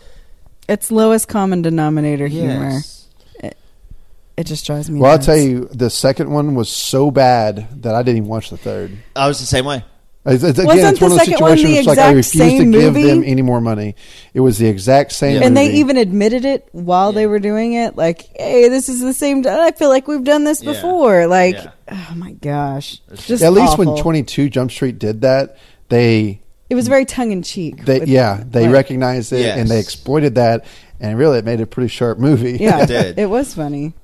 It's 0.68 0.90
lowest 0.92 1.26
common 1.28 1.62
denominator 1.62 2.26
humor. 2.28 2.70
Yes. 2.70 3.08
It, 3.42 3.56
it 4.36 4.44
just 4.44 4.64
drives 4.66 4.88
me. 4.90 5.00
Well, 5.00 5.10
I'll 5.12 5.18
tell 5.18 5.36
you, 5.36 5.68
the 5.72 5.90
second 5.90 6.30
one 6.30 6.54
was 6.54 6.68
so 6.68 7.10
bad 7.10 7.82
that 7.82 7.94
I 7.94 8.02
didn't 8.02 8.18
even 8.18 8.28
watch 8.28 8.50
the 8.50 8.56
third. 8.56 8.96
I 9.16 9.26
was 9.28 9.40
the 9.40 9.46
same 9.46 9.64
way. 9.64 9.84
It's, 10.30 10.42
it's, 10.44 10.58
again, 10.58 10.66
Wasn't 10.66 10.92
it's 10.92 11.00
one 11.00 11.10
the 11.10 11.14
of 11.16 11.18
those 11.18 11.26
second 11.28 11.40
one 11.42 11.56
situations 11.58 11.84
the 11.84 11.90
like 11.90 11.98
I 11.98 12.02
exact 12.10 12.16
refuse 12.16 12.30
to 12.32 12.38
same 12.38 12.70
give 12.70 12.94
movie? 12.94 13.06
them 13.06 13.24
any 13.24 13.42
more 13.42 13.60
money. 13.60 13.96
It 14.32 14.40
was 14.40 14.58
the 14.58 14.66
exact 14.68 15.12
same 15.12 15.42
and 15.42 15.56
they 15.56 15.72
even 15.74 15.96
admitted 15.96 16.44
it 16.44 16.68
while 16.72 17.12
they 17.12 17.26
were 17.26 17.38
doing 17.40 17.72
it. 17.74 17.96
Like, 17.96 18.28
hey, 18.36 18.68
this 18.68 18.88
is 18.88 19.00
the 19.00 19.12
same. 19.12 19.44
I 19.46 19.72
feel 19.72 19.88
like 19.88 20.06
we've 20.08 20.24
done 20.24 20.44
this 20.44 20.62
Yeah. 20.62 20.72
before. 20.72 21.26
Like, 21.26 21.56
Yeah. 21.56 21.70
oh 21.90 22.14
my 22.16 22.32
gosh, 22.32 23.00
just 23.26 23.42
At 23.42 23.52
least 23.52 23.72
awful. 23.72 23.94
when 23.94 24.02
22 24.02 24.48
Jump 24.48 24.70
Street 24.70 24.98
did 24.98 25.22
that, 25.22 25.56
they 25.88 26.40
it 26.68 26.74
was 26.76 26.86
very 26.86 27.04
tongue 27.04 27.32
in 27.32 27.42
cheek. 27.42 27.84
they 27.84 28.04
yeah 28.04 28.44
they 28.48 28.68
recognized 28.68 29.32
it 29.32 29.40
Yes. 29.40 29.58
and 29.58 29.68
they 29.68 29.80
exploited 29.80 30.36
that 30.36 30.64
and 31.00 31.18
really 31.18 31.38
it 31.38 31.44
made 31.44 31.60
a 31.60 31.66
pretty 31.66 31.88
sharp 31.88 32.18
movie. 32.18 32.58
Yeah, 32.60 32.82
It 32.82 32.86
did. 32.86 33.18
It 33.18 33.28
was 33.28 33.54
funny. 33.54 33.94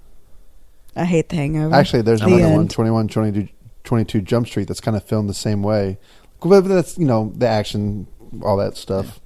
I 0.97 1.05
hate 1.05 1.29
the 1.29 1.37
Hangover. 1.37 1.75
Actually, 1.75 2.03
there's 2.03 2.21
The 2.21 2.27
another 2.27 2.55
one, 2.55 2.69
21, 2.69 3.09
22, 3.09 3.49
22 3.87 4.21
Jump 4.21 4.47
Street, 4.47 4.69
that's 4.69 4.81
kind 4.81 4.97
of 4.97 5.03
filmed 5.05 5.31
the 5.31 5.35
same 5.35 5.63
way. 5.63 5.99
But 6.43 6.61
that's 6.63 6.99
you 6.99 7.07
know 7.07 7.33
the 7.35 7.49
action, 7.49 8.07
all 8.43 8.59
that 8.59 8.77
stuff. 8.77 9.21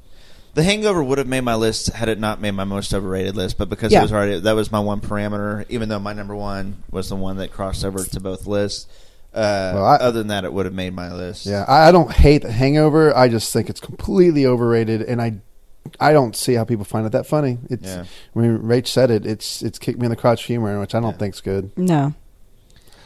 The 0.55 0.63
Hangover 0.65 1.03
would 1.03 1.19
have 1.19 1.27
made 1.29 1.43
my 1.43 1.55
list 1.55 1.89
had 1.93 2.09
it 2.09 2.19
not 2.19 2.41
made 2.41 2.53
my 2.53 2.65
most 2.65 2.93
overrated 2.95 3.37
list, 3.37 3.57
but 3.59 3.69
because 3.69 3.93
Yeah. 3.93 4.01
it 4.01 4.03
was 4.03 4.13
already 4.13 4.39
that 4.41 4.55
was 4.55 4.71
my 4.73 4.81
one 4.81 5.01
parameter. 5.01 5.65
Even 5.69 5.89
though 5.89 5.99
my 5.99 6.13
number 6.13 6.35
one 6.37 6.83
was 6.91 7.09
the 7.09 7.17
one 7.17 7.37
that 7.39 7.53
crossed 7.53 7.85
over 7.85 8.05
to 8.05 8.21
both 8.21 8.47
lists. 8.47 8.87
Uh, 9.33 9.73
Well, 9.75 9.85
I- 9.85 9.97
other 9.97 10.19
than 10.19 10.29
that, 10.29 10.45
it 10.45 10.53
would 10.53 10.67
have 10.67 10.75
made 10.75 10.93
my 10.95 11.13
list. 11.13 11.47
Yeah, 11.47 11.65
I, 11.69 11.89
I 11.89 11.93
don't 11.93 12.11
hate 12.11 12.43
the 12.43 12.51
Hangover. 12.51 13.17
I 13.17 13.29
just 13.29 13.53
think 13.53 13.71
it's 13.71 13.79
completely 13.81 14.45
overrated, 14.47 15.03
and 15.03 15.21
I 15.23 15.35
I 15.99 16.13
don't 16.13 16.35
see 16.37 16.55
how 16.55 16.65
people 16.65 16.85
find 16.85 17.07
it 17.07 17.13
that 17.13 17.27
funny. 17.27 17.59
It's 17.71 17.87
Yeah. 17.87 18.05
when 18.33 18.59
Rach 18.59 18.87
said 18.87 19.11
it, 19.11 19.25
it's 19.27 19.63
it's 19.63 19.79
kicked 19.79 19.99
me 19.99 20.07
in 20.07 20.11
the 20.11 20.17
crotch 20.17 20.45
humor, 20.45 20.79
which 20.81 20.95
I 20.95 21.01
don't 21.01 21.19
think's 21.19 21.41
good. 21.41 21.71
No, 21.77 22.13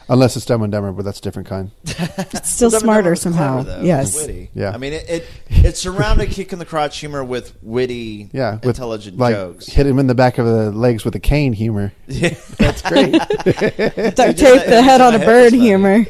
Unless 0.07 0.35
it's 0.37 0.45
Dumb 0.45 0.61
and 0.61 0.71
Dumber, 0.71 0.91
but 0.91 1.03
that's 1.03 1.17
a 1.17 1.21
different 1.21 1.47
kind. 1.47 1.71
it's 1.83 2.51
still 2.51 2.69
Dumb 2.69 2.81
and 2.81 2.81
Dumber 2.81 2.93
smarter 2.93 3.09
was 3.11 3.21
somehow. 3.21 3.63
clever, 3.63 3.79
though. 3.79 3.85
yes, 3.85 4.13
It 4.13 4.17
was 4.19 4.27
witty. 4.27 4.49
Yeah. 4.53 4.69
I 4.71 4.77
mean 4.77 4.93
it. 4.93 5.09
It, 5.09 5.25
it 5.49 5.77
surrounded 5.77 6.29
kick 6.29 6.53
in 6.53 6.59
the 6.59 6.65
crotch 6.65 6.99
humor 6.99 7.23
with 7.23 7.55
witty, 7.63 8.29
Yeah, 8.31 8.55
with, 8.55 8.65
intelligent 8.65 9.17
like 9.17 9.33
jokes. 9.35 9.65
hit 9.67 9.87
him 9.87 9.97
in 9.97 10.05
the 10.07 10.13
back 10.15 10.37
of 10.37 10.45
the 10.45 10.71
legs 10.71 11.03
with 11.05 11.15
a 11.15 11.19
cane 11.19 11.53
humor. 11.53 11.91
Yeah, 12.07 12.35
that's 12.57 12.81
great. 12.83 13.11
duct 13.13 14.37
tape 14.37 14.65
the 14.67 14.81
head 14.83 15.01
on 15.01 15.15
a 15.15 15.19
bird 15.19 15.53
humor. 15.53 16.05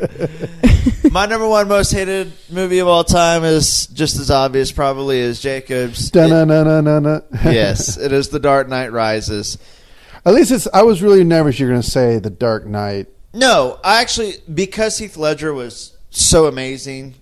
My 1.09 1.25
number 1.25 1.47
one 1.47 1.67
most 1.69 1.91
hated 1.91 2.33
movie 2.49 2.79
of 2.79 2.87
all 2.87 3.03
time 3.05 3.43
is 3.45 3.87
just 3.87 4.19
as 4.19 4.29
obvious, 4.29 4.71
probably, 4.73 5.21
as 5.21 5.39
Jacob's. 5.39 6.11
Dun-na-na-na-na-na. 6.11 7.21
yes, 7.45 7.97
it 7.97 8.11
is 8.11 8.29
The 8.29 8.39
Dark 8.39 8.67
Knight 8.67 8.91
Rises. 8.91 9.57
At 10.25 10.33
least 10.33 10.51
it's. 10.51 10.67
I 10.73 10.81
was 10.83 11.01
really 11.01 11.23
nervous 11.23 11.59
you're 11.59 11.69
going 11.69 11.81
to 11.81 11.89
say 11.89 12.19
The 12.19 12.29
Dark 12.29 12.65
Knight. 12.65 13.07
No, 13.35 13.79
I 13.83 14.01
actually 14.01 14.35
because 14.53 14.97
Heath 14.97 15.17
Ledger 15.17 15.53
was 15.53 15.95
so 16.09 16.47
amazing 16.47 17.15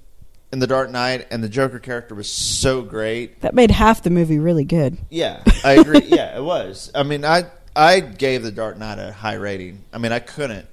in 0.52 0.60
The 0.60 0.68
Dark 0.68 0.92
Knight, 0.92 1.26
and 1.32 1.44
the 1.44 1.50
Joker 1.50 1.80
character 1.80 2.14
was 2.14 2.30
so 2.30 2.84
great. 2.84 3.42
That 3.42 3.56
made 3.56 3.72
half 3.72 4.04
the 4.04 4.12
movie 4.12 4.38
really 4.38 4.66
good. 4.66 4.98
Yeah, 5.10 5.44
I 5.66 5.74
agree. 5.74 6.02
yeah, 6.06 6.38
it 6.38 6.44
was. 6.44 6.92
I 6.94 7.02
mean, 7.04 7.26
I 7.26 7.46
I 7.76 8.00
gave 8.02 8.44
The 8.44 8.52
Dark 8.52 8.78
Knight 8.78 9.00
a 9.00 9.12
high 9.12 9.34
rating. 9.34 9.84
I 9.92 9.98
mean, 9.98 10.12
I 10.12 10.20
couldn't, 10.20 10.68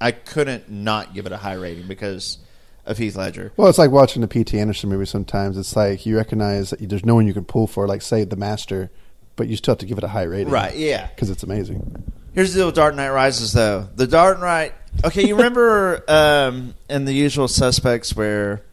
I 0.00 0.10
couldn't 0.10 0.68
not 0.68 1.14
give 1.14 1.26
it 1.26 1.32
a 1.32 1.36
high 1.36 1.54
rating 1.54 1.86
because 1.86 2.38
of 2.86 2.98
Heath 2.98 3.14
Ledger. 3.16 3.52
Well, 3.56 3.68
it's 3.68 3.78
like 3.78 3.92
watching 3.92 4.20
the 4.20 4.28
P.T. 4.28 4.58
Anderson 4.58 4.90
movie. 4.90 5.06
Sometimes 5.06 5.56
it's 5.56 5.76
like 5.76 6.04
you 6.04 6.16
recognize 6.16 6.70
that 6.70 6.86
there's 6.88 7.04
no 7.06 7.14
one 7.14 7.26
you 7.28 7.32
can 7.32 7.44
pull 7.44 7.68
for, 7.68 7.86
like 7.86 8.02
say 8.02 8.24
The 8.24 8.34
Master, 8.36 8.90
but 9.36 9.46
you 9.46 9.56
still 9.56 9.72
have 9.72 9.78
to 9.78 9.86
give 9.86 9.96
it 9.96 10.04
a 10.04 10.08
high 10.08 10.24
rating, 10.24 10.50
Right, 10.52 10.74
yeah. 10.76 11.06
because 11.06 11.30
it's 11.30 11.44
amazing. 11.44 12.02
Here's 12.34 12.52
the 12.52 12.58
deal 12.58 12.66
with 12.66 12.74
Dark 12.74 12.96
Knight 12.96 13.10
Rises, 13.10 13.52
though. 13.52 13.88
The 13.94 14.08
Dark 14.08 14.40
Knight. 14.40 14.74
Okay, 15.04 15.24
you 15.24 15.36
remember 15.36 16.02
um, 16.08 16.74
in 16.90 17.04
The 17.04 17.12
Usual 17.12 17.46
Suspects 17.46 18.16
where 18.16 18.64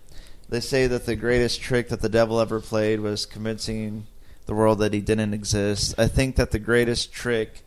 they 0.50 0.60
say 0.60 0.88
that 0.88 1.06
the 1.06 1.16
greatest 1.16 1.62
trick 1.62 1.90
that 1.90 2.02
the 2.02 2.10
devil 2.10 2.40
ever 2.40 2.60
played 2.60 3.02
was 3.02 3.28
convincing 3.28 4.08
the 4.48 4.56
world 4.56 4.80
that 4.80 4.94
he 4.94 5.00
didn't 5.00 5.36
exist. 5.36 5.94
I 6.00 6.08
think 6.08 6.38
that 6.38 6.50
the 6.50 6.58
greatest 6.58 7.14
trick 7.14 7.62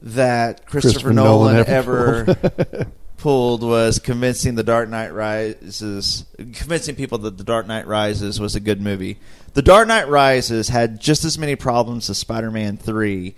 that 0.00 0.66
Christopher, 0.66 0.92
Christopher 0.92 1.12
Nolan, 1.12 1.54
Nolan 1.54 1.68
ever 1.68 2.26
ever 2.30 2.86
pulled 3.16 3.62
was 3.64 3.98
convincing 3.98 4.54
the 4.54 4.62
Dark 4.62 4.88
Knight 4.88 5.12
Rises, 5.12 6.24
convincing 6.36 6.94
people 6.94 7.18
that 7.18 7.36
the 7.36 7.44
Dark 7.44 7.66
Knight 7.66 7.88
Rises 7.88 8.38
was 8.38 8.54
a 8.54 8.60
good 8.60 8.80
movie. 8.80 9.18
The 9.54 9.62
Dark 9.62 9.88
Knight 9.88 10.08
Rises 10.08 10.68
had 10.68 11.00
just 11.00 11.24
as 11.24 11.36
many 11.36 11.56
problems 11.56 12.08
as 12.08 12.18
Spider-Man 12.18 12.76
Three, 12.76 13.34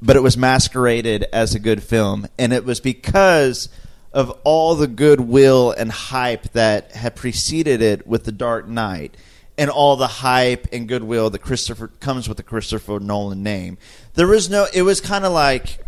but 0.00 0.16
it 0.16 0.22
was 0.22 0.36
masqueraded 0.36 1.24
as 1.32 1.54
a 1.54 1.58
good 1.58 1.82
film, 1.82 2.26
and 2.38 2.52
it 2.52 2.64
was 2.64 2.80
because 2.80 3.68
of 4.12 4.30
all 4.44 4.74
the 4.74 4.86
goodwill 4.86 5.70
and 5.72 5.92
hype 5.92 6.52
that 6.52 6.92
had 6.92 7.14
preceded 7.14 7.82
it 7.82 8.06
with 8.06 8.24
the 8.24 8.32
Dark 8.32 8.68
Knight. 8.68 9.16
And 9.56 9.70
all 9.70 9.96
the 9.96 10.06
hype 10.06 10.68
and 10.72 10.86
goodwill 10.86 11.30
that 11.30 11.40
Christopher 11.40 11.88
comes 11.88 12.28
with 12.28 12.36
the 12.36 12.44
Christopher 12.44 13.00
Nolan 13.00 13.42
name. 13.42 13.76
There 14.14 14.28
was 14.28 14.48
no. 14.48 14.68
It 14.72 14.82
was 14.82 15.00
kind 15.00 15.24
of 15.24 15.32
like 15.32 15.80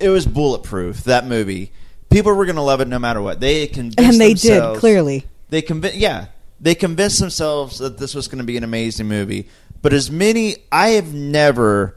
it 0.00 0.08
was 0.08 0.26
bulletproof 0.26 1.04
that 1.04 1.26
movie. 1.26 1.72
People 2.10 2.34
were 2.34 2.44
going 2.44 2.56
to 2.56 2.62
love 2.62 2.80
it 2.80 2.88
no 2.88 2.98
matter 2.98 3.20
what. 3.20 3.40
They 3.40 3.66
convinced 3.66 3.98
And 4.00 4.20
they 4.20 4.34
did 4.34 4.78
clearly. 4.78 5.26
They 5.48 5.62
convinced, 5.62 5.96
yeah, 5.96 6.26
they 6.60 6.74
convinced 6.74 7.20
themselves 7.20 7.78
that 7.78 7.98
this 7.98 8.14
was 8.14 8.28
going 8.28 8.38
to 8.38 8.44
be 8.44 8.56
an 8.56 8.64
amazing 8.64 9.06
movie. 9.06 9.48
But 9.82 9.92
as 9.92 10.10
many, 10.10 10.56
I 10.72 10.90
have 10.90 11.14
never, 11.14 11.96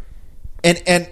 and 0.64 0.82
and 0.88 1.12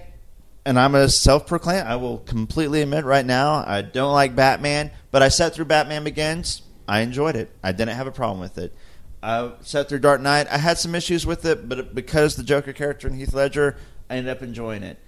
and 0.65 0.80
I'm 0.80 0.95
a 0.95 1.10
self-proclaimed. 1.10 1.88
I 1.88 1.95
will 1.95 2.19
completely 2.19 2.82
admit 2.82 3.06
right 3.06 3.26
now, 3.26 3.64
I 3.65 3.82
don't 3.82 4.14
like 4.14 4.36
Batman. 4.36 4.91
But 5.11 5.24
I 5.24 5.30
sat 5.30 5.53
through 5.53 5.65
Batman 5.65 6.03
Begins. 6.03 6.61
I 6.88 6.99
enjoyed 7.02 7.36
it. 7.36 7.49
I 7.64 7.72
didn't 7.72 7.95
have 7.95 8.07
a 8.07 8.11
problem 8.11 8.40
with 8.40 8.57
it. 8.57 8.76
I 9.24 9.52
sat 9.61 9.90
through 9.90 9.99
Dark 9.99 10.22
Knight. 10.22 10.48
I 10.52 10.57
had 10.57 10.78
some 10.78 10.94
issues 10.94 11.26
with 11.26 11.45
it, 11.45 11.68
but 11.68 11.95
because 11.95 12.36
the 12.36 12.44
Joker 12.44 12.74
character 12.74 13.07
and 13.07 13.15
Heath 13.15 13.34
Ledger, 13.34 13.78
I 14.10 14.18
ended 14.18 14.32
up 14.32 14.44
enjoying 14.44 14.84
it 14.84 14.99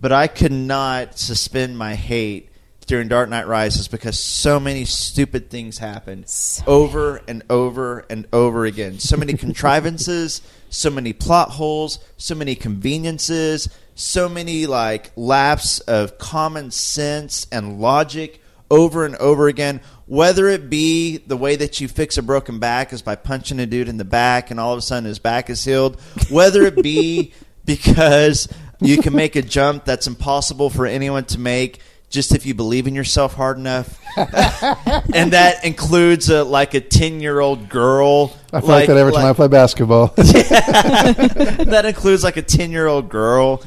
but 0.00 0.12
I 0.12 0.26
could 0.26 0.52
not 0.52 1.18
suspend 1.18 1.76
my 1.76 1.94
hate 1.94 2.50
during 2.86 3.08
Dark 3.08 3.28
Knight 3.28 3.46
Rises 3.46 3.88
because 3.88 4.18
so 4.18 4.58
many 4.58 4.84
stupid 4.84 5.50
things 5.50 5.78
happened 5.78 6.32
over 6.66 7.20
and 7.28 7.42
over 7.50 8.06
and 8.08 8.26
over 8.32 8.64
again. 8.64 8.98
So 8.98 9.16
many 9.16 9.34
contrivances, 9.34 10.40
so 10.70 10.90
many 10.90 11.12
plot 11.12 11.50
holes, 11.50 11.98
so 12.16 12.34
many 12.34 12.54
conveniences, 12.54 13.68
so 13.94 14.28
many 14.28 14.66
like 14.66 15.10
laps 15.16 15.80
of 15.80 16.18
common 16.18 16.70
sense 16.70 17.46
and 17.50 17.80
logic 17.80 18.40
over 18.70 19.04
and 19.04 19.16
over 19.16 19.48
again. 19.48 19.80
Whether 20.06 20.48
it 20.48 20.70
be 20.70 21.18
the 21.18 21.36
way 21.36 21.56
that 21.56 21.80
you 21.80 21.88
fix 21.88 22.16
a 22.16 22.22
broken 22.22 22.58
back 22.58 22.92
is 22.92 23.02
by 23.02 23.16
punching 23.16 23.60
a 23.60 23.66
dude 23.66 23.88
in 23.88 23.96
the 23.96 24.04
back 24.04 24.50
and 24.50 24.58
all 24.60 24.72
of 24.72 24.78
a 24.78 24.82
sudden 24.82 25.04
his 25.04 25.18
back 25.18 25.50
is 25.50 25.64
healed, 25.64 26.00
whether 26.30 26.62
it 26.62 26.82
be 26.82 27.32
because 27.64 28.48
you 28.80 28.98
can 28.98 29.14
make 29.14 29.36
a 29.36 29.42
jump 29.42 29.84
that's 29.84 30.06
impossible 30.06 30.70
for 30.70 30.86
anyone 30.86 31.24
to 31.26 31.38
make 31.38 31.80
just 32.10 32.34
if 32.34 32.46
you 32.46 32.54
believe 32.54 32.86
in 32.86 32.94
yourself 32.94 33.34
hard 33.34 33.58
enough. 33.58 34.00
and 34.16 35.32
that 35.32 35.64
includes 35.64 36.30
a, 36.30 36.42
like 36.44 36.74
a 36.74 36.80
10 36.80 37.20
year 37.20 37.40
old 37.40 37.68
girl. 37.68 38.36
I 38.52 38.60
feel 38.60 38.68
like, 38.70 38.86
that 38.86 38.96
every 38.96 39.12
time 39.12 39.26
I 39.26 39.32
play 39.34 39.48
basketball. 39.48 40.08
that 40.16 41.84
includes 41.84 42.24
like 42.24 42.36
a 42.36 42.42
10 42.42 42.70
year 42.70 42.86
old 42.86 43.08
girl. 43.08 43.62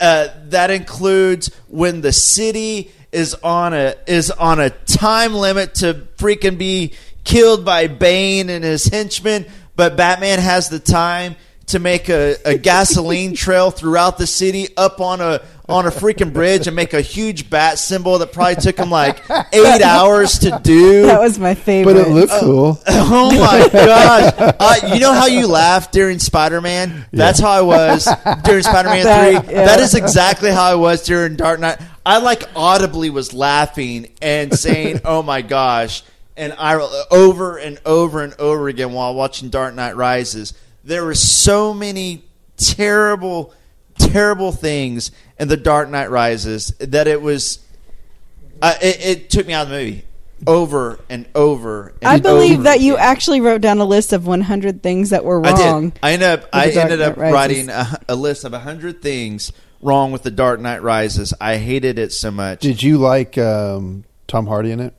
Uh, 0.00 0.28
that 0.46 0.70
includes 0.70 1.54
when 1.68 2.00
the 2.00 2.12
city 2.12 2.90
is 3.12 3.34
on 3.34 3.72
a 3.72 3.94
is 4.08 4.30
on 4.32 4.58
a 4.58 4.70
time 4.70 5.34
limit 5.34 5.76
to 5.76 5.94
freaking 6.16 6.58
be 6.58 6.92
killed 7.22 7.64
by 7.64 7.86
Bane 7.86 8.50
and 8.50 8.64
his 8.64 8.86
henchmen, 8.86 9.46
but 9.76 9.96
Batman 9.96 10.40
has 10.40 10.68
the 10.68 10.80
time 10.80 11.36
to 11.66 11.78
make 11.78 12.08
a, 12.08 12.36
a 12.44 12.58
gasoline 12.58 13.34
trail 13.36 13.70
throughout 13.70 14.18
the 14.18 14.26
city 14.26 14.68
up 14.76 15.00
on 15.00 15.20
a 15.20 15.40
on 15.66 15.86
a 15.86 15.90
freaking 15.90 16.30
bridge 16.30 16.66
and 16.66 16.76
make 16.76 16.92
a 16.92 17.00
huge 17.00 17.48
bat 17.48 17.78
symbol 17.78 18.18
that 18.18 18.34
probably 18.34 18.56
took 18.56 18.76
him 18.76 18.90
like 18.90 19.22
eight 19.54 19.80
hours 19.80 20.40
to 20.40 20.60
do. 20.62 21.06
That 21.06 21.18
was 21.20 21.38
my 21.38 21.54
favorite. 21.54 21.94
But 21.94 22.06
it 22.06 22.10
looked 22.10 22.32
cool. 22.40 22.78
Oh 23.06 23.30
my 23.30 23.68
gosh! 23.72 24.34
Uh, 24.38 24.92
you 24.94 25.00
know 25.00 25.12
how 25.14 25.26
you 25.26 25.46
laughed 25.46 25.92
during 25.92 26.18
Spider 26.18 26.60
Man? 26.60 27.06
That's 27.12 27.38
how 27.40 27.50
I 27.50 27.62
was 27.62 28.06
during 28.44 28.62
Spider 28.62 28.88
Man 28.90 29.02
Three. 29.42 29.54
yeah. 29.54 29.64
That 29.64 29.80
is 29.80 29.94
exactly 29.94 30.50
how 30.50 30.64
I 30.64 30.74
was 30.74 31.02
during 31.04 31.36
Dark 31.36 31.60
Knight. 31.60 31.78
I 32.04 32.18
like 32.18 32.44
audibly 32.54 33.08
was 33.10 33.32
laughing 33.32 34.10
and 34.20 34.52
saying, 34.58 35.00
"Oh 35.04 35.22
my 35.22 35.40
gosh!" 35.42 36.02
And 36.36 36.52
I 36.58 36.74
over 37.10 37.56
and 37.56 37.78
over 37.86 38.22
and 38.22 38.34
over 38.38 38.68
again 38.68 38.92
while 38.92 39.14
watching 39.14 39.48
Dark 39.48 39.74
Knight 39.74 39.96
Rises. 39.96 40.52
There 40.84 41.04
were 41.04 41.14
so 41.14 41.72
many 41.72 42.24
terrible, 42.56 43.52
terrible 43.98 44.52
things 44.52 45.10
in 45.38 45.48
the 45.48 45.56
Dark 45.56 45.88
Knight 45.88 46.10
Rises 46.10 46.68
that 46.78 47.08
it 47.08 47.22
was. 47.22 47.58
Uh, 48.60 48.74
it, 48.82 49.04
it 49.04 49.30
took 49.30 49.46
me 49.46 49.52
out 49.52 49.62
of 49.62 49.70
the 49.70 49.76
movie 49.76 50.04
over 50.46 51.00
and 51.08 51.26
over. 51.34 51.94
And 52.02 52.08
I 52.08 52.18
believe 52.18 52.54
over 52.54 52.62
that 52.64 52.80
you 52.80 52.96
actually 52.96 53.40
wrote 53.40 53.60
down 53.60 53.78
a 53.78 53.84
list 53.84 54.12
of 54.12 54.26
100 54.26 54.82
things 54.82 55.10
that 55.10 55.24
were 55.24 55.44
I 55.44 55.52
wrong. 55.52 55.90
did. 55.90 55.98
I 56.02 56.12
ended 56.12 56.28
up. 56.28 56.48
I 56.52 56.68
ended 56.68 57.00
up 57.00 57.16
Rises. 57.16 57.32
writing 57.34 57.68
a, 57.70 58.00
a 58.10 58.14
list 58.16 58.44
of 58.44 58.52
hundred 58.52 59.00
things 59.02 59.52
wrong 59.80 60.12
with 60.12 60.22
the 60.22 60.30
Dark 60.30 60.60
Knight 60.60 60.82
Rises. 60.82 61.32
I 61.40 61.56
hated 61.56 61.98
it 61.98 62.12
so 62.12 62.30
much. 62.30 62.60
Did 62.60 62.82
you 62.82 62.98
like 62.98 63.38
um, 63.38 64.04
Tom 64.26 64.46
Hardy 64.46 64.70
in 64.70 64.80
it? 64.80 64.94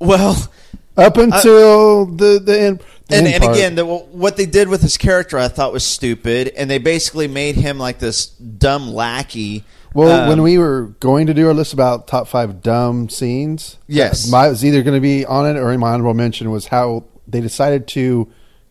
Well, 0.00 0.52
Up 0.96 1.16
until 1.16 2.04
the 2.06 2.38
the 2.38 2.60
end. 2.60 2.82
And, 3.10 3.26
and 3.26 3.42
part. 3.42 3.56
again, 3.56 3.74
the, 3.74 3.84
what 3.84 4.36
they 4.36 4.46
did 4.46 4.68
with 4.68 4.82
his 4.82 4.96
character, 4.96 5.38
I 5.38 5.48
thought 5.48 5.72
was 5.72 5.84
stupid, 5.84 6.48
and 6.56 6.70
they 6.70 6.78
basically 6.78 7.28
made 7.28 7.56
him 7.56 7.78
like 7.78 7.98
this 7.98 8.26
dumb 8.26 8.92
lackey. 8.92 9.64
Well, 9.94 10.22
Um, 10.22 10.28
when 10.28 10.42
we 10.42 10.56
were 10.58 10.94
going 11.00 11.26
to 11.26 11.34
do 11.34 11.46
our 11.48 11.54
list 11.54 11.72
about 11.74 12.06
top 12.08 12.26
five 12.28 12.62
dumb 12.62 13.08
scenes, 13.10 13.76
Yes. 13.88 14.30
my 14.30 14.48
was 14.48 14.64
either 14.64 14.82
going 14.82 14.96
to 14.96 15.00
be 15.00 15.26
on 15.26 15.46
it 15.46 15.58
or 15.58 15.72
in 15.72 15.80
my 15.80 15.90
honorable 15.92 16.14
mention 16.14 16.50
was 16.50 16.66
how 16.68 17.04
they 17.28 17.40
decided 17.40 17.86
to 17.88 18.28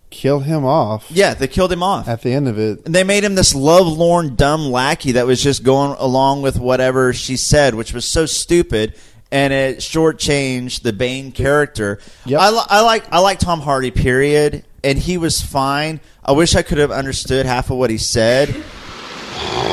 kill 0.09 0.41
him 0.41 0.65
off 0.65 1.05
yeah, 1.09 1.33
they 1.33 1.47
killed 1.47 1.71
him 1.71 1.81
off. 1.81 2.05
at 2.05 2.21
the 2.21 2.33
end 2.33 2.45
of 2.47 2.59
it. 2.59 2.85
And 2.85 2.93
they 2.93 3.03
made 3.05 3.23
him 3.23 3.35
this 3.35 3.55
lovelorn, 3.55 4.35
dumb 4.35 4.65
lackey 4.65 5.13
that 5.13 5.25
was 5.25 5.41
just 5.41 5.63
going 5.63 5.95
along 5.99 6.41
with 6.41 6.59
whatever 6.59 7.13
she 7.13 7.37
said, 7.37 7.75
which 7.75 7.93
was 7.93 8.03
so 8.03 8.25
stupid, 8.25 8.93
and 9.31 9.53
it 9.53 9.77
shortchanged 9.77 10.81
the 10.81 10.93
Bane 10.93 11.31
character. 11.31 11.99
I, 12.41 12.49
li- 12.51 12.65
I 12.69 12.81
like 12.81 13.11
I 13.11 13.19
like 13.19 13.39
Tom 13.39 13.61
Hardy, 13.61 13.91
period, 13.91 14.63
and 14.83 14.97
he 14.97 15.17
was 15.17 15.41
fine. 15.41 15.99
I 16.23 16.33
wish 16.33 16.55
I 16.55 16.61
could 16.61 16.77
have 16.77 16.91
understood 16.91 17.45
half 17.45 17.69
of 17.69 17.77
what 17.77 17.89
he 17.89 17.97
said. 17.97 18.63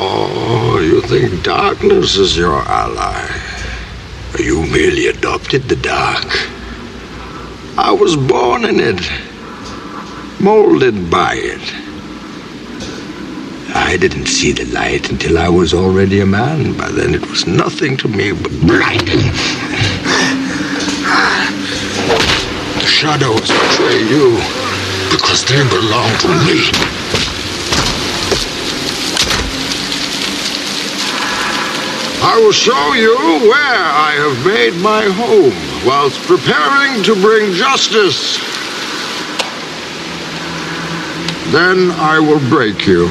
Oh, 0.01 0.80
you 0.82 1.01
think 1.02 1.43
darkness 1.44 2.16
is 2.16 2.36
your 2.36 2.60
ally? 2.62 3.28
You 4.39 4.62
merely 4.66 5.06
adopted 5.09 5.64
the 5.64 5.76
dark. 5.76 6.26
I 7.76 7.93
was 7.93 8.16
born 8.16 8.64
in 8.64 8.80
it, 8.80 9.01
molded 10.40 11.10
by 11.10 11.35
it. 11.36 11.88
I 13.74 13.99
didn't 13.99 14.27
see 14.27 14.53
the 14.53 14.65
light 14.66 15.11
until 15.11 15.39
I 15.39 15.49
was 15.49 15.74
already 15.74 16.20
a 16.20 16.27
man. 16.27 16.77
By 16.77 16.90
then, 16.90 17.15
it 17.15 17.28
was 17.28 17.47
nothing 17.47 17.97
to 17.99 18.09
me 18.09 18.32
but 18.32 18.51
blinding. 18.61 19.20
The 22.74 22.86
shadows 22.86 23.49
betray 23.49 24.01
you 24.09 24.36
because 25.11 25.45
they 25.45 25.62
belong 25.69 26.11
to 26.20 26.28
me. 26.49 26.70
I 32.20 32.40
will 32.40 32.53
show 32.53 32.93
you 32.95 33.16
where 33.49 33.85
I 33.85 34.12
have 34.16 34.47
made 34.47 34.74
my 34.82 35.05
home 35.05 35.86
whilst 35.86 36.20
preparing 36.23 37.03
to 37.05 37.15
bring 37.15 37.53
justice. 37.53 38.39
Then 41.53 41.90
I 41.93 42.19
will 42.19 42.40
break 42.49 42.86
you. 42.86 43.09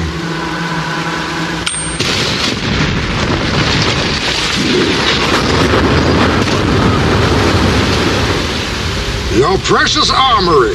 Your 9.38 9.56
precious 9.58 10.10
armory, 10.12 10.74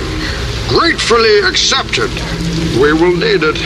gratefully 0.70 1.40
accepted. 1.40 2.10
We 2.80 2.94
will 2.94 3.14
need 3.14 3.44
it. 3.44 3.58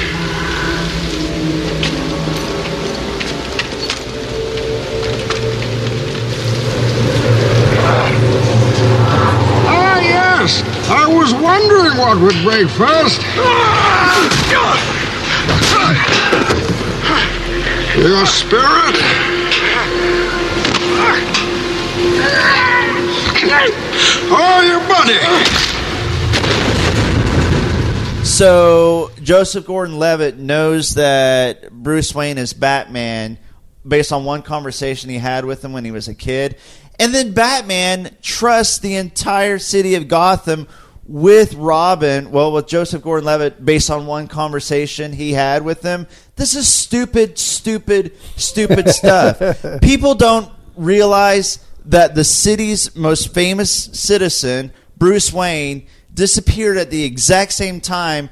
Ah, 9.69 9.99
yes. 10.01 10.63
I 10.89 11.05
was 11.05 11.31
wondering 11.31 11.95
what 11.99 12.19
would 12.19 12.41
break 12.43 12.67
first. 12.67 13.21
Your 17.97 18.25
spirit? 18.25 18.97
Oh, 23.49 24.61
your 24.61 24.79
body. 24.87 25.17
So 28.25 29.11
Joseph 29.23 29.65
Gordon-Levitt 29.65 30.37
knows 30.37 30.95
that 30.95 31.71
Bruce 31.71 32.13
Wayne 32.13 32.37
is 32.37 32.53
Batman 32.53 33.37
based 33.87 34.11
on 34.11 34.25
one 34.25 34.41
conversation 34.41 35.09
he 35.09 35.17
had 35.17 35.45
with 35.45 35.63
him 35.63 35.71
when 35.71 35.85
he 35.85 35.91
was 35.91 36.07
a 36.09 36.13
kid, 36.13 36.57
and 36.99 37.13
then 37.15 37.33
Batman 37.33 38.15
trusts 38.21 38.79
the 38.79 38.95
entire 38.95 39.59
city 39.59 39.95
of 39.95 40.07
Gotham 40.07 40.67
with 41.05 41.53
Robin. 41.53 42.31
Well, 42.31 42.51
with 42.51 42.67
Joseph 42.67 43.01
Gordon-Levitt 43.01 43.63
based 43.63 43.89
on 43.89 44.05
one 44.07 44.27
conversation 44.27 45.13
he 45.13 45.31
had 45.31 45.63
with 45.63 45.81
him. 45.81 46.05
This 46.35 46.53
is 46.53 46.67
stupid, 46.67 47.37
stupid, 47.37 48.11
stupid 48.35 48.89
stuff. 48.93 49.41
People 49.81 50.15
don't 50.15 50.51
realize 50.75 51.59
that 51.87 52.15
the 52.15 52.23
city's 52.23 52.95
most 52.95 53.33
famous 53.33 53.71
citizen, 53.71 54.71
Bruce 54.97 55.31
Wayne, 55.33 55.87
disappeared 56.13 56.77
at 56.77 56.89
the 56.89 57.03
exact 57.03 57.51
same 57.53 57.79
time 57.81 58.29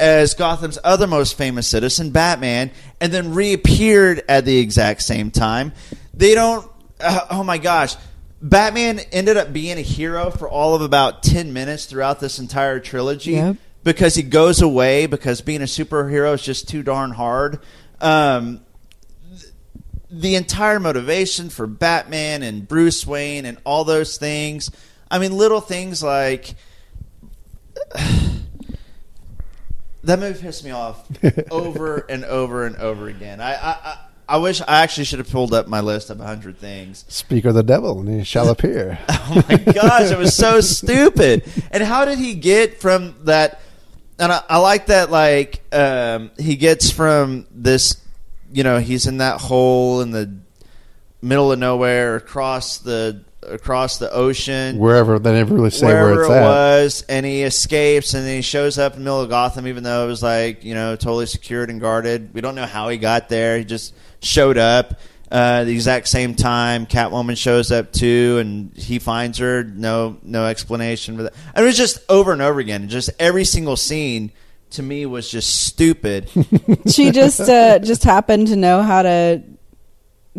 as 0.00 0.34
Gotham's 0.34 0.78
other 0.84 1.06
most 1.06 1.36
famous 1.36 1.66
citizen, 1.68 2.10
Batman, 2.10 2.70
and 3.00 3.12
then 3.12 3.34
reappeared 3.34 4.22
at 4.28 4.44
the 4.44 4.58
exact 4.58 5.02
same 5.02 5.30
time. 5.30 5.72
They 6.12 6.34
don't. 6.34 6.68
Uh, 7.00 7.26
oh 7.30 7.44
my 7.44 7.58
gosh. 7.58 7.96
Batman 8.42 8.98
ended 9.12 9.36
up 9.38 9.52
being 9.52 9.78
a 9.78 9.82
hero 9.82 10.30
for 10.30 10.48
all 10.48 10.74
of 10.74 10.82
about 10.82 11.22
10 11.22 11.52
minutes 11.54 11.86
throughout 11.86 12.20
this 12.20 12.38
entire 12.38 12.78
trilogy 12.78 13.32
Yep. 13.32 13.56
because 13.84 14.14
he 14.16 14.22
goes 14.22 14.60
away 14.60 15.06
because 15.06 15.40
being 15.40 15.62
a 15.62 15.66
superhero 15.66 16.34
is 16.34 16.42
just 16.42 16.68
too 16.68 16.82
darn 16.82 17.10
hard. 17.12 17.60
Um, 18.02 18.60
the 20.20 20.36
entire 20.36 20.78
motivation 20.78 21.50
for 21.50 21.66
Batman 21.66 22.44
and 22.44 22.68
Bruce 22.68 23.04
Wayne 23.06 23.44
and 23.44 23.58
all 23.64 23.84
those 23.84 24.16
things. 24.16 24.70
I 25.10 25.18
mean, 25.18 25.36
little 25.36 25.60
things 25.60 26.02
like 26.02 26.54
that 30.04 30.18
movie 30.18 30.40
pissed 30.40 30.64
me 30.64 30.70
off 30.70 31.04
over 31.50 31.98
and 32.08 32.24
over 32.24 32.64
and 32.66 32.76
over 32.76 33.08
again. 33.08 33.40
I, 33.40 33.54
I, 33.54 33.70
I, 33.70 33.98
I 34.28 34.36
wish 34.36 34.60
I 34.60 34.82
actually 34.82 35.04
should 35.04 35.18
have 35.18 35.30
pulled 35.30 35.52
up 35.52 35.66
my 35.66 35.80
list 35.80 36.10
of 36.10 36.20
hundred 36.20 36.58
things. 36.58 37.04
Speak 37.08 37.44
of 37.44 37.54
the 37.54 37.64
devil, 37.64 37.98
and 37.98 38.08
he 38.08 38.24
shall 38.24 38.48
appear. 38.50 38.98
Oh 39.08 39.42
my 39.48 39.56
gosh, 39.56 40.12
it 40.12 40.18
was 40.18 40.36
so 40.36 40.60
stupid. 40.62 41.44
And 41.72 41.82
how 41.82 42.04
did 42.04 42.18
he 42.18 42.34
get 42.34 42.80
from 42.80 43.16
that? 43.24 43.60
And 44.20 44.30
I, 44.30 44.42
I 44.48 44.58
like 44.58 44.86
that. 44.86 45.10
Like 45.10 45.60
um, 45.74 46.30
he 46.38 46.54
gets 46.54 46.90
from 46.92 47.48
this 47.50 48.03
you 48.54 48.62
know, 48.62 48.78
he's 48.78 49.06
in 49.06 49.18
that 49.18 49.40
hole 49.40 50.00
in 50.00 50.10
the 50.10 50.32
middle 51.20 51.50
of 51.52 51.58
nowhere 51.58 52.16
across 52.16 52.78
the 52.78 53.24
across 53.42 53.98
the 53.98 54.10
ocean 54.10 54.78
Wherever 54.78 55.18
they 55.18 55.32
never 55.32 55.54
really 55.54 55.70
say 55.70 55.86
where 55.86 56.14
it's 56.20 56.30
it 56.30 56.32
at. 56.32 56.42
was, 56.42 57.04
and 57.08 57.26
he 57.26 57.42
escapes, 57.42 58.14
and 58.14 58.24
then 58.24 58.36
he 58.36 58.42
shows 58.42 58.78
up 58.78 58.94
in 58.94 59.00
the 59.00 59.04
middle 59.04 59.20
of 59.20 59.28
Gotham, 59.28 59.66
even 59.66 59.82
though 59.82 60.04
it 60.04 60.06
was 60.06 60.22
like 60.22 60.64
you 60.64 60.74
know 60.74 60.96
totally 60.96 61.26
secured 61.26 61.68
and 61.70 61.80
guarded. 61.80 62.32
We 62.32 62.40
don't 62.40 62.54
know 62.54 62.66
how 62.66 62.88
he 62.88 62.96
got 62.96 63.28
there. 63.28 63.58
He 63.58 63.64
just 63.64 63.94
showed 64.20 64.58
up. 64.58 64.98
Uh, 65.30 65.64
the 65.64 65.72
exact 65.72 66.06
same 66.06 66.36
time, 66.36 66.86
Catwoman 66.86 67.36
shows 67.36 67.72
up 67.72 67.92
too, 67.92 68.38
and 68.40 68.72
he 68.76 69.00
finds 69.00 69.38
her. 69.38 69.64
No, 69.64 70.16
no 70.22 70.46
explanation 70.46 71.16
for 71.16 71.24
that. 71.24 71.34
And 71.54 71.64
it 71.64 71.66
was 71.66 71.76
just 71.76 71.98
over 72.08 72.32
and 72.32 72.40
over 72.40 72.60
again. 72.60 72.88
Just 72.88 73.10
every 73.18 73.44
single 73.44 73.76
scene 73.76 74.30
to 74.70 74.82
me 74.82 75.06
was 75.06 75.30
just 75.30 75.66
stupid. 75.66 76.30
she 76.86 77.10
just 77.10 77.40
uh, 77.40 77.78
just 77.78 78.04
happened 78.04 78.48
to 78.48 78.56
know 78.56 78.82
how 78.82 79.02
to 79.02 79.42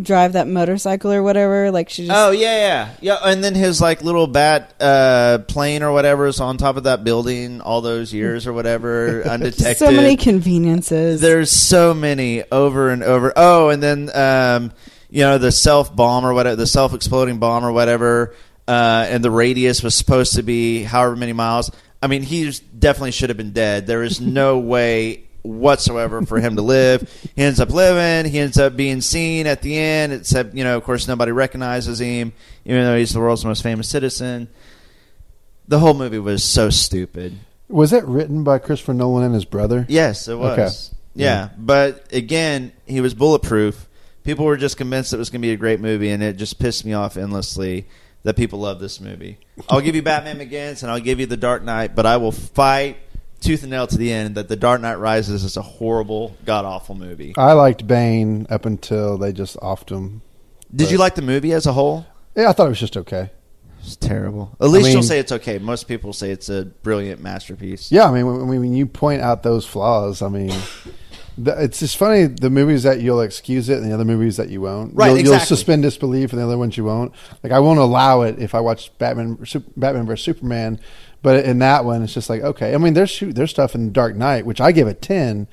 drive 0.02 0.34
that 0.34 0.48
motorcycle 0.48 1.12
or 1.12 1.24
whatever. 1.24 1.72
Like 1.72 1.90
she 1.90 2.08
just 2.08 2.18
Oh 2.18 2.32
yeah, 2.32 2.58
yeah, 2.58 2.90
yeah. 3.02 3.30
And 3.30 3.44
then 3.44 3.56
his 3.56 3.80
like 3.82 4.04
little 4.04 4.28
bat 4.28 4.74
uh, 4.80 5.40
plane 5.48 5.84
or 5.84 5.92
whatever 5.92 6.28
is 6.28 6.40
on 6.40 6.58
top 6.58 6.78
of 6.78 6.84
that 6.84 7.04
building 7.04 7.62
all 7.62 7.82
those 7.82 8.14
years 8.14 8.48
or 8.48 8.54
whatever, 8.54 9.24
undetected. 9.28 9.78
so 9.78 9.92
many 9.92 10.18
conveniences. 10.18 11.22
There's 11.22 11.52
so 11.52 11.94
many 11.94 12.44
over 12.52 12.90
and 12.90 13.04
over. 13.04 13.34
Oh, 13.36 13.70
and 13.70 13.82
then 13.82 14.10
um, 14.14 14.72
you 15.10 15.22
know 15.22 15.38
the 15.38 15.52
self 15.52 15.96
bomb 15.96 16.26
or 16.26 16.34
whatever, 16.34 16.56
the 16.56 16.68
self 16.68 16.94
exploding 16.94 17.40
bomb 17.40 17.64
or 17.64 17.72
whatever, 17.72 18.36
uh, 18.68 19.06
and 19.10 19.24
the 19.24 19.32
radius 19.32 19.82
was 19.82 19.96
supposed 19.96 20.36
to 20.36 20.44
be 20.44 20.84
however 20.84 21.16
many 21.16 21.34
miles. 21.34 21.72
I 22.06 22.08
mean, 22.08 22.22
he 22.22 22.52
definitely 22.78 23.14
should 23.14 23.32
have 23.32 23.38
been 23.38 23.52
dead. 23.52 23.88
There 23.88 24.04
is 24.04 24.22
no 24.22 24.60
way 24.60 25.24
whatsoever 25.42 26.22
for 26.22 26.40
him 26.40 26.56
to 26.56 26.62
live. 26.62 27.12
He 27.36 27.42
ends 27.42 27.60
up 27.60 27.72
living. 27.72 28.32
He 28.32 28.38
ends 28.38 28.60
up 28.60 28.76
being 28.76 29.02
seen 29.02 29.48
at 29.48 29.64
the 29.64 29.76
end. 29.76 30.14
Except, 30.14 30.54
you 30.54 30.64
know, 30.64 30.78
of 30.78 30.84
course, 30.84 31.08
nobody 31.08 31.32
recognizes 31.32 32.00
him, 32.00 32.32
even 32.64 32.84
though 32.84 32.96
he's 32.96 33.12
the 33.12 33.20
world's 33.20 33.44
most 33.44 33.64
famous 33.64 33.90
citizen. 33.90 34.50
The 35.68 35.80
whole 35.80 35.96
movie 35.96 36.20
was 36.20 36.44
so 36.44 36.70
stupid. 36.70 37.40
Was 37.70 37.92
it 37.92 38.04
written 38.04 38.44
by 38.44 38.60
Christopher 38.60 38.94
Nolan 38.94 39.24
and 39.24 39.34
his 39.34 39.46
brother? 39.46 39.88
Yes, 39.90 40.28
it 40.28 40.36
was. 40.36 40.60
Okay. 40.60 40.98
Yeah, 41.16 41.50
but 41.58 42.14
again, 42.14 42.72
he 42.86 43.02
was 43.02 43.16
bulletproof. 43.16 43.88
People 44.24 44.46
were 44.46 44.58
just 44.58 44.78
convinced 44.78 45.12
it 45.12 45.18
was 45.18 45.32
going 45.32 45.42
to 45.42 45.48
be 45.48 45.54
a 45.54 45.58
great 45.58 45.80
movie, 45.80 46.12
and 46.12 46.22
it 46.22 46.38
just 46.38 46.60
pissed 46.60 46.86
me 46.86 46.94
off 46.94 47.18
endlessly 47.18 47.88
that 48.26 48.36
people 48.36 48.60
love 48.60 48.80
this 48.80 49.00
movie. 49.00 49.38
I'll 49.70 49.82
give 49.82 49.96
you 49.96 50.02
Batman 50.02 50.40
Begins, 50.40 50.82
and 50.82 50.92
I'll 50.92 51.00
give 51.00 51.20
you 51.20 51.28
The 51.28 51.38
Dark 51.38 51.64
Knight, 51.64 51.96
but 51.96 52.08
I 52.08 52.18
will 52.18 52.32
fight 52.32 52.98
tooth 53.40 53.62
and 53.62 53.70
nail 53.70 53.86
to 53.86 53.98
the 53.98 54.12
end 54.12 54.34
that 54.34 54.48
The 54.48 54.56
Dark 54.56 54.82
Knight 54.82 54.96
Rises 54.96 55.44
is 55.44 55.58
a 55.58 55.62
horrible, 55.62 56.36
god 56.44 56.66
awful 56.66 56.96
movie. 56.96 57.36
I 57.38 57.54
liked 57.54 57.86
Bane 57.86 58.48
up 58.50 58.66
until 58.66 59.20
they 59.20 59.32
just 59.32 59.58
offed 59.58 59.92
him. 59.92 60.24
Did 60.76 60.90
you 60.90 60.98
like 60.98 61.14
the 61.14 61.22
movie 61.22 61.54
as 61.54 61.68
a 61.68 61.74
whole? 61.74 62.08
Yeah, 62.36 62.50
I 62.50 62.54
thought 62.54 62.66
it 62.66 62.70
was 62.70 62.80
just 62.80 62.98
okay. 62.98 63.30
It's 63.82 63.96
terrible. 63.96 64.58
At 64.60 64.70
least 64.70 64.88
I 64.88 64.92
you'll 64.94 65.04
say 65.04 65.20
it's 65.20 65.32
okay. 65.32 65.60
Most 65.60 65.88
people 65.88 66.12
say 66.12 66.32
it's 66.32 66.50
a 66.50 66.66
brilliant 66.66 67.22
masterpiece. 67.22 67.92
Yeah, 67.92 68.10
I 68.10 68.12
mean, 68.12 68.26
when, 68.26 68.48
when 68.48 68.74
you 68.74 68.88
point 68.88 69.22
out 69.22 69.44
those 69.44 69.68
flaws, 69.68 70.24
I 70.24 70.30
mean, 70.30 70.52
the, 71.38 71.64
it's 71.64 71.80
just 71.80 71.98
funny 71.98 72.26
the 72.26 72.50
movies 72.50 72.84
that 72.84 73.02
you'll 73.02 73.22
excuse 73.22 73.70
it 73.70 73.78
and 73.80 73.90
the 73.90 73.94
other 73.94 74.06
movies 74.06 74.38
that 74.38 74.50
you 74.50 74.62
won't. 74.62 74.94
Right, 74.96 75.08
You'll, 75.10 75.20
you'll 75.34 75.40
suspend 75.40 75.84
disbelief 75.84 76.32
and 76.32 76.42
the 76.42 76.46
other 76.46 76.58
ones 76.58 76.78
you 76.78 76.84
won't. 76.86 77.14
Like 77.44 77.52
I 77.52 77.60
won't 77.60 77.80
allow 77.80 78.22
it 78.22 78.40
if 78.40 78.56
I 78.56 78.60
watch 78.62 78.96
Batman, 78.98 79.38
Batman 79.76 80.06
versus 80.06 80.24
Superman, 80.26 80.80
but 81.22 81.44
in 81.46 81.60
that 81.60 81.84
one, 81.86 82.04
it's 82.04 82.14
just 82.14 82.30
like 82.30 82.42
okay. 82.42 82.74
I 82.74 82.78
mean, 82.78 82.94
there's 82.94 83.20
there's 83.20 83.50
stuff 83.52 83.76
in 83.76 83.92
Dark 83.92 84.16
Knight 84.16 84.46
which 84.46 84.62
I 84.62 84.72
give 84.72 84.88
a 84.88 84.94
ten 84.94 85.48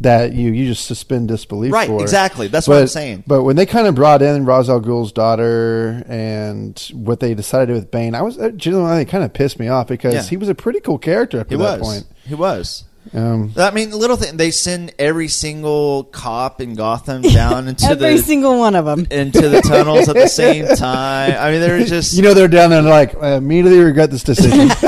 that 0.00 0.32
you 0.34 0.52
you 0.52 0.66
just 0.66 0.86
suspend 0.86 1.28
disbelief 1.28 1.72
Right, 1.72 1.88
for. 1.88 2.02
exactly. 2.02 2.48
That's 2.48 2.66
what 2.68 2.78
I'm 2.78 2.86
saying. 2.88 3.24
But 3.26 3.42
when 3.44 3.56
they 3.56 3.64
kind 3.66 3.86
of 3.86 3.94
brought 3.94 4.20
in 4.22 4.44
Ra's 4.44 4.68
al 4.68 4.80
Ghul's 4.80 5.12
daughter 5.12 6.04
and 6.08 6.78
what 6.92 7.20
they 7.20 7.34
decided 7.34 7.66
to 7.66 7.72
do 7.72 7.78
with 7.80 7.90
Bane, 7.90 8.14
I 8.14 8.22
was 8.22 8.38
uh, 8.38 8.50
genuinely 8.50 9.04
kind 9.06 9.24
of 9.24 9.32
pissed 9.32 9.58
me 9.58 9.68
off 9.68 9.86
because 9.88 10.14
Yeah. 10.14 10.22
he 10.22 10.36
was 10.36 10.48
a 10.48 10.54
pretty 10.54 10.80
cool 10.80 10.98
character 10.98 11.40
up 11.40 11.48
He 11.48 11.56
to 11.56 11.62
that 11.62 11.80
was. 11.80 11.88
point. 11.88 12.06
He 12.26 12.34
was. 12.34 12.84
Um, 13.14 13.52
I 13.56 13.70
mean, 13.70 13.90
the 13.90 13.96
little 13.96 14.16
thing. 14.16 14.36
They 14.36 14.50
send 14.50 14.94
every 14.98 15.28
single 15.28 16.04
cop 16.04 16.60
in 16.60 16.74
Gotham 16.74 17.22
down 17.22 17.68
into 17.68 17.86
every 17.86 18.16
the 18.16 18.22
single 18.22 18.58
one 18.58 18.74
of 18.74 18.84
them 18.84 19.06
into 19.10 19.48
the 19.48 19.60
tunnels 19.62 20.08
at 20.08 20.14
the 20.14 20.28
same 20.28 20.66
time. 20.76 21.34
I 21.38 21.50
mean, 21.50 21.60
they're 21.60 21.84
just 21.84 22.14
you 22.14 22.22
know 22.22 22.34
they're 22.34 22.48
down 22.48 22.70
there 22.70 22.78
and 22.78 22.86
they're 22.86 22.94
like 22.94 23.14
I 23.16 23.36
immediately 23.36 23.80
regret 23.80 24.10
this 24.10 24.22
decision. 24.22 24.68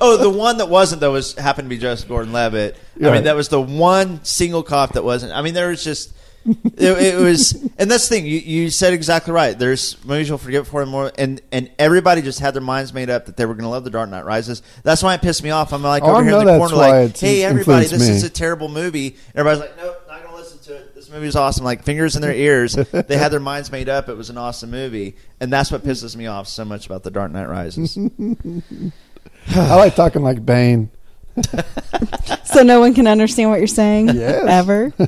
oh, 0.00 0.16
the 0.20 0.30
one 0.30 0.58
that 0.58 0.68
wasn't 0.68 1.00
though 1.00 1.12
was 1.12 1.34
happened 1.34 1.66
to 1.66 1.70
be 1.70 1.78
Joseph 1.78 2.08
Gordon-Levitt. 2.08 2.76
I 3.02 3.10
mean, 3.10 3.24
that 3.24 3.36
was 3.36 3.48
the 3.48 3.60
one 3.60 4.24
single 4.24 4.62
cop 4.62 4.92
that 4.94 5.04
wasn't. 5.04 5.32
I 5.32 5.42
mean, 5.42 5.54
there 5.54 5.68
was 5.68 5.84
just 5.84 6.12
it, 6.46 7.14
it 7.14 7.20
was, 7.20 7.52
and 7.78 7.90
that's 7.90 8.08
the 8.08 8.16
thing. 8.16 8.26
You, 8.26 8.38
you 8.38 8.70
said 8.70 8.92
exactly 8.92 9.32
right. 9.32 9.58
There's 9.58 10.02
movies 10.04 10.28
you'll 10.28 10.38
forget 10.38 10.66
for 10.66 10.84
more, 10.86 11.10
and 11.18 11.40
and 11.50 11.70
everybody 11.78 12.22
just 12.22 12.38
had 12.40 12.54
their 12.54 12.62
minds 12.62 12.92
made 12.92 13.10
up 13.10 13.26
that 13.26 13.36
they 13.36 13.46
were 13.46 13.54
going 13.54 13.64
to 13.64 13.70
love 13.70 13.84
The 13.84 13.90
Dark 13.90 14.08
Knight 14.10 14.24
Rises. 14.24 14.62
That's 14.82 15.02
why 15.02 15.14
it 15.14 15.22
pissed 15.22 15.42
me 15.42 15.50
off. 15.50 15.72
I'm 15.72 15.82
like 15.82 16.02
Oh, 16.02 16.06
I 16.06 16.10
over 16.12 16.24
here 16.24 16.38
in 16.38 16.46
the 16.46 16.58
corner, 16.58 16.76
like, 16.76 17.16
hey, 17.18 17.42
everybody, 17.42 17.86
this 17.86 18.08
me. 18.08 18.14
is 18.14 18.22
a 18.24 18.30
terrible 18.30 18.68
movie. 18.68 19.16
Everybody's 19.34 19.60
like, 19.60 19.76
nope, 19.76 20.02
not 20.08 20.18
going 20.22 20.30
to 20.30 20.36
listen 20.36 20.58
to 20.60 20.76
it. 20.76 20.94
This 20.94 21.10
movie's 21.10 21.36
awesome. 21.36 21.64
Like 21.64 21.82
fingers 21.84 22.16
in 22.16 22.22
their 22.22 22.34
ears. 22.34 22.72
they 22.92 23.16
had 23.16 23.32
their 23.32 23.40
minds 23.40 23.72
made 23.72 23.88
up. 23.88 24.08
It 24.08 24.16
was 24.16 24.30
an 24.30 24.38
awesome 24.38 24.70
movie, 24.70 25.16
and 25.40 25.52
that's 25.52 25.70
what 25.72 25.82
pisses 25.82 26.14
me 26.16 26.26
off 26.26 26.48
so 26.48 26.64
much 26.64 26.86
about 26.86 27.02
The 27.02 27.10
Dark 27.10 27.32
Knight 27.32 27.48
Rises. 27.48 27.96
I 29.48 29.74
like 29.76 29.94
talking 29.94 30.22
like 30.22 30.44
Bane. 30.44 30.90
so 32.44 32.62
no 32.62 32.80
one 32.80 32.94
can 32.94 33.06
understand 33.06 33.50
what 33.50 33.58
you're 33.58 33.66
saying 33.66 34.08
Yes. 34.08 34.44
ever. 34.48 34.92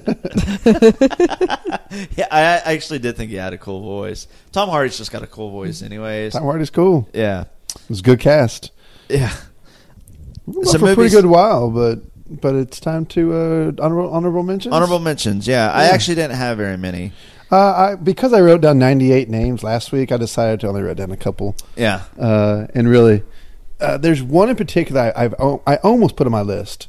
yeah, 2.16 2.26
I 2.30 2.40
I 2.64 2.72
actually 2.74 2.98
did 2.98 3.16
think 3.16 3.30
he 3.30 3.36
had 3.36 3.52
a 3.52 3.58
cool 3.58 3.80
voice. 3.80 4.26
Tom 4.52 4.68
Hardy's 4.68 4.98
just 4.98 5.10
got 5.12 5.22
a 5.22 5.26
cool 5.26 5.50
voice, 5.50 5.82
anyways. 5.82 6.32
Tom 6.34 6.42
Hardy's 6.44 6.70
cool. 6.70 7.08
Yeah, 7.12 7.42
It 7.74 7.88
was 7.88 8.00
a 8.00 8.02
good 8.02 8.20
cast. 8.20 8.70
yeah. 9.08 9.34
Well, 10.46 10.64
Some 10.64 10.80
for 10.80 10.92
a 10.92 10.94
pretty 10.94 11.10
good 11.14 11.26
while, 11.26 11.70
but 11.70 12.00
but 12.40 12.54
it's 12.54 12.80
time 12.80 13.06
to 13.06 13.32
uh, 13.32 13.72
honorable 13.82 14.10
honorable 14.12 14.42
mentions. 14.42 14.74
Honorable 14.74 14.98
mentions. 14.98 15.46
Yeah, 15.46 15.70
I 15.70 15.84
actually 15.86 16.14
didn't 16.16 16.36
have 16.36 16.56
very 16.56 16.76
many. 16.76 17.12
Uh, 17.50 17.56
I, 17.72 17.94
because 17.94 18.34
I 18.34 18.42
wrote 18.42 18.60
down 18.60 18.78
98 18.78 19.30
names 19.30 19.62
last 19.62 19.90
week, 19.90 20.12
I 20.12 20.18
decided 20.18 20.60
to 20.60 20.68
only 20.68 20.82
write 20.82 20.98
down 20.98 21.10
a 21.10 21.16
couple. 21.16 21.56
Yeah. 21.76 22.02
Uh, 22.18 22.66
and 22.74 22.86
really, 22.86 23.22
uh, 23.80 23.96
there's 23.98 24.22
one 24.22 24.48
in 24.48 24.56
particular 24.56 25.12
I, 25.16 25.24
I've 25.24 25.34
o- 25.38 25.62
I 25.66 25.76
almost 25.76 26.16
put 26.16 26.26
on 26.26 26.32
my 26.32 26.42
list. 26.42 26.88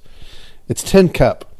It's 0.67 0.83
Tin 0.83 1.09
Cup, 1.09 1.51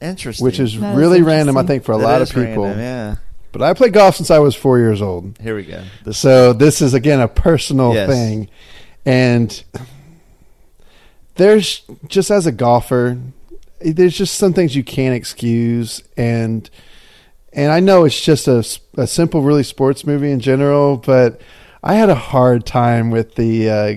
Interesting. 0.00 0.44
which 0.44 0.58
is 0.60 0.78
That 0.78 0.92
is 0.92 0.98
really 0.98 1.22
random, 1.22 1.56
I 1.56 1.62
think, 1.64 1.84
for 1.84 1.92
a 1.92 1.98
That 1.98 2.04
lot 2.04 2.22
of 2.22 2.28
people. 2.28 2.64
random, 2.64 2.78
yeah. 2.80 3.14
But 3.52 3.62
I 3.62 3.72
played 3.74 3.92
golf 3.94 4.16
since 4.16 4.30
I 4.30 4.38
was 4.38 4.54
four 4.54 4.78
years 4.78 5.00
old. 5.02 5.36
Here 5.40 5.56
we 5.56 5.64
go. 5.64 5.82
This- 6.04 6.18
So 6.18 6.52
this 6.52 6.80
is 6.82 6.94
again 6.94 7.20
a 7.20 7.28
personal 7.28 7.94
Yes. 7.94 8.08
thing, 8.08 8.48
and 9.06 9.62
there's 11.36 11.82
just 12.08 12.30
as 12.30 12.46
a 12.46 12.52
golfer, 12.52 13.18
there's 13.80 14.16
just 14.16 14.34
some 14.34 14.52
things 14.52 14.74
you 14.74 14.82
can't 14.84 15.14
excuse, 15.14 16.02
and 16.16 16.68
and 17.52 17.72
I 17.72 17.80
know 17.80 18.04
it's 18.04 18.20
just 18.20 18.46
a, 18.46 18.64
a 18.96 19.06
simple, 19.06 19.42
really 19.42 19.62
sports 19.62 20.06
movie 20.06 20.30
in 20.30 20.40
general, 20.40 20.96
but 20.98 21.40
I 21.82 21.94
had 21.94 22.10
a 22.10 22.14
hard 22.14 22.66
time 22.66 23.10
with 23.10 23.36
the 23.36 23.70
uh, 23.70 23.94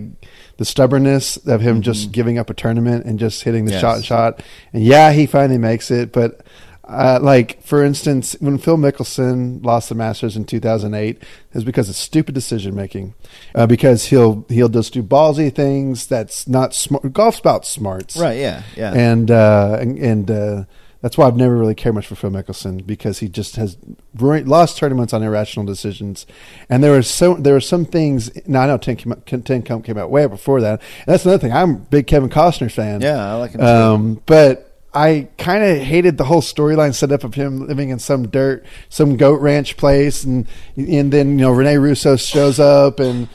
the 0.61 0.65
stubbornness 0.65 1.37
of 1.47 1.59
him 1.61 1.81
just 1.81 2.11
giving 2.11 2.37
up 2.37 2.47
a 2.47 2.53
tournament 2.53 3.03
and 3.03 3.17
just 3.17 3.41
hitting 3.41 3.65
the 3.65 3.71
Yes. 3.71 3.81
shot 3.81 3.95
and 3.95 4.05
shot. 4.05 4.43
And 4.73 4.83
yeah, 4.83 5.11
he 5.11 5.25
finally 5.25 5.57
makes 5.57 5.89
it, 5.89 6.11
but 6.11 6.41
uh, 6.87 7.17
like 7.19 7.63
for 7.63 7.83
instance, 7.83 8.35
when 8.39 8.59
Phil 8.59 8.77
Mickelson 8.77 9.65
lost 9.65 9.89
the 9.89 9.95
Masters 9.95 10.37
in 10.37 10.45
2008, 10.45 11.17
it 11.17 11.23
was 11.55 11.63
because 11.63 11.89
of 11.89 11.95
stupid 11.95 12.35
decision 12.35 12.75
making. 12.75 13.15
Uh, 13.55 13.65
because 13.65 14.05
he'll 14.05 14.45
he'll 14.49 14.69
just 14.69 14.93
do 14.93 15.01
ballsy 15.01 15.51
things 15.51 16.05
that's 16.05 16.47
not 16.47 16.75
smart. 16.75 17.11
Golf's 17.11 17.39
about 17.39 17.65
smarts, 17.65 18.15
Right, 18.17 18.37
yeah, 18.37 18.61
yeah. 18.75 18.93
And 18.93 19.31
uh, 19.31 19.77
and, 19.81 19.97
and 19.97 20.29
uh, 20.29 20.63
that's 21.01 21.17
why 21.17 21.27
I've 21.27 21.35
never 21.35 21.55
really 21.55 21.75
cared 21.75 21.95
much 21.95 22.07
for 22.07 22.15
Phil 22.15 22.29
Mickelson 22.29 22.85
because 22.85 23.19
he 23.19 23.27
just 23.27 23.55
has 23.55 23.77
ruined, 24.15 24.47
lost 24.47 24.77
tournaments 24.77 25.13
on 25.13 25.23
irrational 25.23 25.65
decisions. 25.65 26.25
And 26.69 26.83
there 26.83 26.91
were 26.91 27.01
so 27.01 27.33
there 27.35 27.53
were 27.53 27.61
some 27.61 27.85
things. 27.85 28.31
Now 28.47 28.61
I 28.61 28.67
know 28.67 28.77
Ten 28.77 28.95
came 28.95 29.11
out, 29.11 29.25
Ten 29.25 29.63
came 29.63 29.97
out 29.97 30.11
way 30.11 30.27
before 30.27 30.61
that. 30.61 30.79
And 30.79 31.07
that's 31.07 31.25
another 31.25 31.39
thing. 31.39 31.53
I'm 31.53 31.69
a 31.71 31.79
big 31.79 32.07
Kevin 32.07 32.29
Costner 32.29 32.71
fan. 32.71 33.01
Yeah, 33.01 33.33
I 33.33 33.35
like 33.35 33.51
him 33.51 33.61
too. 33.61 33.65
Um, 33.65 34.21
but 34.25 34.71
I 34.93 35.29
kind 35.37 35.63
of 35.63 35.77
hated 35.77 36.17
the 36.17 36.25
whole 36.25 36.41
storyline 36.41 36.93
set 36.93 37.11
up 37.11 37.23
of 37.23 37.33
him 37.33 37.65
living 37.65 37.89
in 37.89 37.99
some 37.99 38.27
dirt, 38.27 38.65
some 38.89 39.17
goat 39.17 39.39
ranch 39.39 39.77
place, 39.77 40.23
and 40.23 40.47
and 40.75 41.11
then 41.11 41.39
you 41.39 41.45
know 41.45 41.51
Rene 41.51 41.77
Russo 41.77 42.15
shows 42.17 42.59
up 42.59 42.99
and 42.99 43.27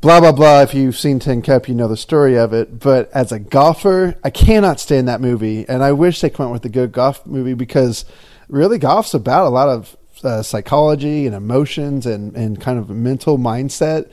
blah 0.00 0.20
blah 0.20 0.32
blah. 0.32 0.62
If 0.62 0.74
you've 0.74 0.96
seen 0.98 1.18
Tin 1.18 1.42
Cup, 1.42 1.68
you 1.68 1.74
know 1.74 1.88
the 1.88 1.96
story 1.96 2.36
of 2.36 2.52
it. 2.52 2.78
But 2.78 3.10
as 3.12 3.32
a 3.32 3.38
golfer, 3.38 4.16
I 4.22 4.30
cannot 4.30 4.80
stand 4.80 5.08
that 5.08 5.20
movie, 5.20 5.68
and 5.68 5.82
I 5.82 5.92
wish 5.92 6.20
they 6.20 6.30
come 6.30 6.46
out 6.46 6.52
with 6.52 6.64
a 6.64 6.70
good 6.70 6.92
golf 6.92 7.24
movie 7.26 7.54
because 7.54 8.04
really 8.48 8.78
golf's 8.78 9.14
about 9.14 9.46
a 9.46 9.50
lot 9.50 9.68
of 9.68 9.96
uh, 10.24 10.42
psychology 10.42 11.26
and 11.26 11.34
emotions 11.34 12.06
and 12.06 12.36
and 12.36 12.60
kind 12.60 12.78
of 12.78 12.90
mental 12.90 13.38
mindset. 13.38 14.10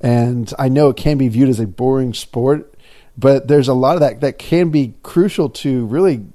And 0.00 0.52
I 0.58 0.68
know 0.68 0.90
it 0.90 0.96
can 0.96 1.16
be 1.16 1.28
viewed 1.28 1.48
as 1.48 1.60
a 1.60 1.66
boring 1.66 2.12
sport, 2.12 2.74
but 3.16 3.48
there's 3.48 3.68
a 3.68 3.74
lot 3.74 3.94
of 3.94 4.00
that 4.00 4.20
that 4.20 4.38
can 4.38 4.70
be 4.70 4.94
crucial 5.02 5.48
to 5.50 5.86
really 5.86 6.26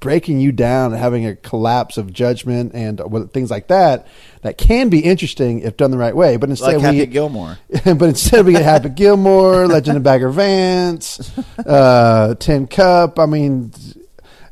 breaking 0.00 0.40
you 0.40 0.52
down 0.52 0.92
and 0.92 1.00
having 1.00 1.26
a 1.26 1.34
collapse 1.34 1.96
of 1.96 2.12
judgment 2.12 2.72
and 2.74 3.00
things 3.32 3.50
like 3.50 3.68
that 3.68 4.06
that 4.42 4.58
can 4.58 4.88
be 4.88 5.00
interesting 5.00 5.60
if 5.60 5.76
done 5.76 5.90
the 5.90 5.98
right 5.98 6.14
way. 6.14 6.36
But 6.36 6.50
instead, 6.50 6.74
Like 6.74 6.82
Happy 6.82 7.00
we, 7.00 7.06
Gilmore. 7.06 7.58
but 7.84 8.02
instead 8.02 8.44
we 8.44 8.52
get 8.52 8.62
Happy 8.62 8.90
Gilmore, 8.90 9.66
Legend 9.66 9.96
of 9.96 10.02
Bagger 10.02 10.28
Vance, 10.30 11.36
uh, 11.58 12.34
Tin 12.38 12.66
Cup. 12.66 13.18
I 13.18 13.26
mean, 13.26 13.72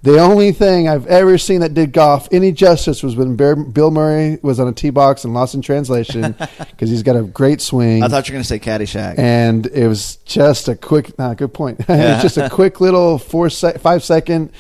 the 0.03 0.19
only 0.19 0.53
thing 0.53 0.89
I've 0.89 1.07
ever 1.07 1.39
seen 1.39 1.61
that 1.61 1.73
did 1.73 1.93
golf 1.93 2.29
any 2.31 2.53
justice 2.53 3.03
was 3.03 3.17
when 3.17 3.37
Bear, 3.37 3.57
Bill 3.57 3.91
Murray 3.91 4.39
was 4.43 4.61
on 4.61 4.69
a 4.69 4.73
tee 4.73 4.91
box 4.91 5.25
and 5.25 5.33
lost 5.33 5.55
in 5.55 5.63
translation 5.63 6.35
because 6.59 6.91
he's 6.91 7.03
got 7.03 7.17
a 7.17 7.23
great 7.23 7.61
swing. 7.61 8.03
I 8.03 8.09
thought 8.09 8.29
you 8.29 8.33
were 8.33 8.37
going 8.37 8.43
to 8.43 8.49
say 8.49 8.59
Caddyshack. 8.59 9.19
and 9.19 9.67
it 9.67 9.89
was 9.89 10.17
just 10.25 10.69
a 10.69 10.77
quick, 10.77 11.19
nah, 11.19 11.35
good 11.35 11.55
point. 11.55 11.81
it 11.81 11.89
was 11.89 12.23
just 12.23 12.39
a 12.39 12.51
quick 12.51 12.81
little 12.81 13.19
four, 13.19 13.49
sec, 13.49 13.81
five 13.81 14.03
second 14.03 14.51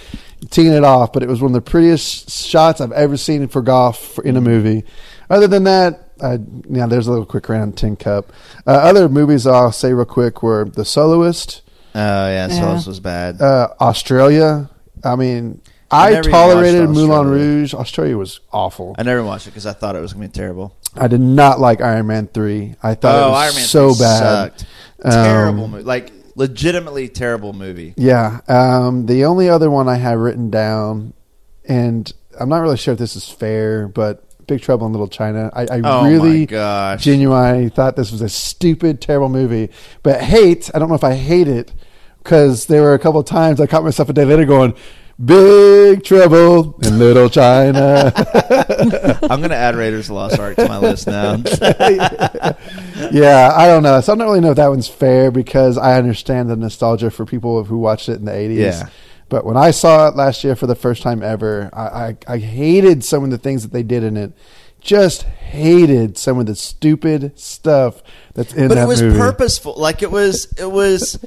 teeing 0.50 0.72
it 0.72 0.84
off, 0.84 1.12
but 1.12 1.22
it 1.22 1.28
was 1.28 1.40
one 1.40 1.50
of 1.50 1.54
the 1.64 1.70
prettiest 1.70 2.30
shots 2.30 2.80
I've 2.80 2.92
ever 2.92 3.16
seen 3.16 3.46
for 3.48 3.62
golf 3.62 4.14
for, 4.14 4.24
in 4.24 4.36
a 4.36 4.40
movie. 4.40 4.84
Other 5.30 5.46
than 5.46 5.64
that, 5.64 6.10
uh, 6.20 6.38
yeah, 6.68 6.86
there's 6.86 7.06
a 7.06 7.10
little 7.10 7.26
quick 7.26 7.48
round 7.48 7.76
Tin 7.76 7.96
Cup. 7.96 8.32
Uh, 8.66 8.70
other 8.70 9.08
movies 9.08 9.46
I'll 9.46 9.72
say 9.72 9.92
real 9.92 10.04
quick 10.04 10.42
were 10.42 10.64
The 10.64 10.84
Soloist, 10.84 11.62
Oh 11.96 11.98
yeah, 12.00 12.48
so 12.48 12.54
Yeah. 12.54 12.74
this 12.74 12.86
was 12.86 13.00
bad. 13.00 13.40
uh, 13.40 13.68
Australia. 13.80 14.68
I 15.04 15.16
mean, 15.16 15.60
I 15.90 16.08
I, 16.08 16.10
never 16.10 16.20
even 16.28 16.32
tolerated 16.32 16.80
watched 16.86 16.94
Moulin 16.94 17.10
Australia. 17.12 17.44
Rouge. 17.44 17.74
Australia 17.74 18.18
was 18.18 18.40
awful. 18.52 18.94
I 18.98 19.02
never 19.04 19.22
watched 19.22 19.46
it 19.46 19.50
because 19.50 19.66
I 19.66 19.72
thought 19.74 19.94
it 19.96 20.00
was 20.00 20.12
going 20.12 20.28
to 20.28 20.32
be 20.32 20.34
terrible. 20.40 20.76
I 20.96 21.08
did 21.08 21.20
not 21.20 21.60
like 21.60 21.80
Iron 21.80 22.06
Man 22.06 22.26
three. 22.28 22.74
I 22.82 22.94
thought 22.94 23.14
oh, 23.14 23.26
it 23.28 23.30
was 23.30 23.42
Iron 23.44 23.54
Man 23.54 23.64
so 23.64 23.94
3 23.94 24.04
bad. 24.04 24.18
Sucked. 24.18 24.66
Um, 25.04 25.10
Terrible 25.12 25.68
movie. 25.68 25.84
Like 25.84 26.12
legitimately 26.34 27.08
terrible 27.08 27.52
movie. 27.52 27.94
Yeah. 27.96 28.40
Um, 28.48 29.06
the 29.06 29.24
only 29.24 29.48
other 29.48 29.70
one 29.70 29.88
I 29.88 29.96
have 29.96 30.18
written 30.18 30.50
down, 30.50 31.12
and 31.64 32.12
I'm 32.38 32.48
not 32.48 32.58
really 32.58 32.76
sure 32.76 32.92
if 32.92 32.98
this 32.98 33.16
is 33.16 33.28
fair, 33.28 33.88
but 33.88 34.22
Big 34.46 34.60
Trouble 34.60 34.86
in 34.86 34.92
Little 34.92 35.08
China. 35.08 35.50
I, 35.54 35.62
I 35.62 35.80
Oh, 35.84 36.04
really 36.04 36.44
gosh. 36.46 37.02
genuinely 37.02 37.68
thought 37.70 37.96
this 37.96 38.12
was 38.12 38.20
a 38.20 38.28
stupid, 38.28 39.00
terrible 39.00 39.28
movie. 39.28 39.70
But 40.02 40.20
hate, 40.20 40.70
I 40.74 40.78
don't 40.78 40.88
know 40.88 40.94
if 40.94 41.04
I 41.04 41.14
hate 41.14 41.48
it 41.48 41.72
because 42.18 42.66
there 42.66 42.82
were 42.82 42.94
a 42.94 42.98
couple 42.98 43.20
of 43.20 43.26
times 43.26 43.60
I 43.60 43.66
caught 43.66 43.84
myself 43.84 44.08
a 44.08 44.12
day 44.12 44.24
later 44.24 44.44
going, 44.44 44.74
Big 45.22 46.02
Trouble 46.02 46.78
in 46.82 46.98
Little 46.98 47.28
China. 47.28 48.12
I'm 49.22 49.40
going 49.40 49.50
to 49.50 49.56
add 49.56 49.76
Raiders 49.76 50.06
of 50.06 50.08
the 50.08 50.14
Lost 50.14 50.38
Ark 50.40 50.56
to 50.56 50.68
my 50.68 50.78
list 50.78 51.06
now. 51.06 51.34
yeah, 53.12 53.52
I 53.54 53.66
don't 53.66 53.84
know. 53.84 54.00
So 54.00 54.12
I 54.12 54.16
don't 54.16 54.26
really 54.26 54.40
know 54.40 54.50
if 54.50 54.56
that 54.56 54.68
one's 54.68 54.88
fair 54.88 55.30
because 55.30 55.78
I 55.78 55.98
understand 55.98 56.50
the 56.50 56.56
nostalgia 56.56 57.10
for 57.10 57.24
people 57.24 57.62
who 57.62 57.78
watched 57.78 58.08
it 58.08 58.14
in 58.14 58.24
the 58.24 58.32
80s. 58.32 58.56
Yeah. 58.58 58.88
But 59.28 59.44
when 59.44 59.56
I 59.56 59.70
saw 59.70 60.08
it 60.08 60.16
last 60.16 60.42
year 60.42 60.56
for 60.56 60.66
the 60.66 60.74
first 60.74 61.02
time 61.02 61.22
ever, 61.22 61.70
I, 61.72 61.82
I, 61.82 62.16
I 62.26 62.38
hated 62.38 63.04
some 63.04 63.22
of 63.22 63.30
the 63.30 63.38
things 63.38 63.62
that 63.62 63.72
they 63.72 63.82
did 63.84 64.02
in 64.02 64.16
it. 64.16 64.32
Just 64.80 65.22
hated 65.22 66.18
some 66.18 66.38
of 66.38 66.46
the 66.46 66.56
stupid 66.56 67.38
stuff 67.38 68.02
that's 68.34 68.52
in 68.52 68.68
but 68.68 68.74
that 68.74 68.84
it 68.84 68.88
was 68.88 69.00
movie. 69.00 69.18
purposeful. 69.18 69.74
Like 69.76 70.02
it 70.02 70.10
was, 70.10 70.52
it 70.58 70.70
was, 70.70 71.24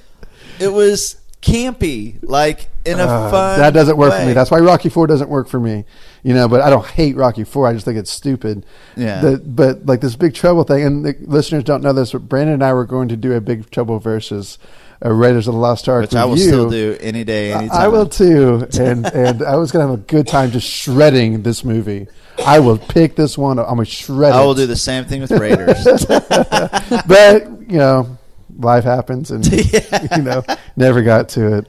it 0.59 0.67
was 0.67 1.16
campy. 1.41 2.17
Like 2.21 2.69
in 2.85 2.99
a 2.99 3.03
Uh, 3.03 3.31
fun. 3.31 3.59
that 3.59 3.73
doesn't 3.73 3.97
work 3.97 4.13
for 4.13 4.25
me. 4.25 4.33
That's 4.33 4.49
why 4.51 4.59
Rocky 4.59 4.89
Four 4.89 5.07
doesn't 5.07 5.29
work 5.29 5.47
for 5.47 5.59
me. 5.59 5.85
You 6.23 6.33
know, 6.33 6.47
but 6.47 6.61
I 6.61 6.69
don't 6.69 6.85
hate 6.85 7.15
Rocky 7.15 7.43
Four. 7.43 7.67
I 7.67 7.73
just 7.73 7.85
think 7.85 7.97
it's 7.97 8.11
stupid. 8.11 8.65
Yeah. 8.95 9.21
The, 9.21 9.37
but 9.39 9.85
like 9.85 10.01
this 10.01 10.15
Big 10.15 10.33
Trouble 10.33 10.63
thing, 10.63 10.83
and 10.83 11.05
the 11.05 11.15
listeners 11.21 11.63
don't 11.63 11.81
know 11.83 11.93
this, 11.93 12.11
but 12.11 12.27
Brandon 12.27 12.55
and 12.55 12.63
I 12.63 12.73
were 12.73 12.85
going 12.85 13.09
to 13.09 13.17
do 13.17 13.33
a 13.33 13.41
Big 13.41 13.69
Trouble 13.71 13.99
versus 13.99 14.57
uh, 15.05 15.11
Raiders 15.13 15.47
of 15.47 15.53
the 15.53 15.59
Lost 15.59 15.87
Ark 15.87 16.01
which 16.01 16.15
I 16.15 16.25
will 16.25 16.33
review. 16.33 16.47
still 16.47 16.69
do 16.69 16.97
any 16.99 17.23
day, 17.23 17.53
anytime. 17.53 17.77
I 17.79 17.87
will 17.87 18.07
too, 18.09 18.67
and 18.79 19.05
and 19.05 19.43
I 19.43 19.55
was 19.57 19.71
gonna 19.71 19.85
have 19.87 19.93
a 19.99 20.01
good 20.01 20.27
time 20.27 20.51
just 20.51 20.67
shredding 20.67 21.43
this 21.43 21.63
movie. 21.63 22.07
I 22.45 22.59
will 22.59 22.77
pick 22.77 23.15
this 23.15 23.37
one. 23.37 23.57
I'm 23.59 23.65
gonna 23.65 23.85
shred. 23.85 24.31
I 24.33 24.43
will 24.43 24.51
it. 24.53 24.57
do 24.57 24.65
the 24.65 24.75
same 24.75 25.05
thing 25.05 25.21
with 25.21 25.31
Raiders. 25.31 25.83
but 27.07 27.43
you 27.69 27.77
know, 27.77 28.16
life 28.57 28.83
happens, 28.83 29.31
and 29.31 29.45
you 30.15 30.21
know, 30.23 30.43
never 30.75 31.01
got 31.03 31.29
to 31.29 31.57
it. 31.59 31.67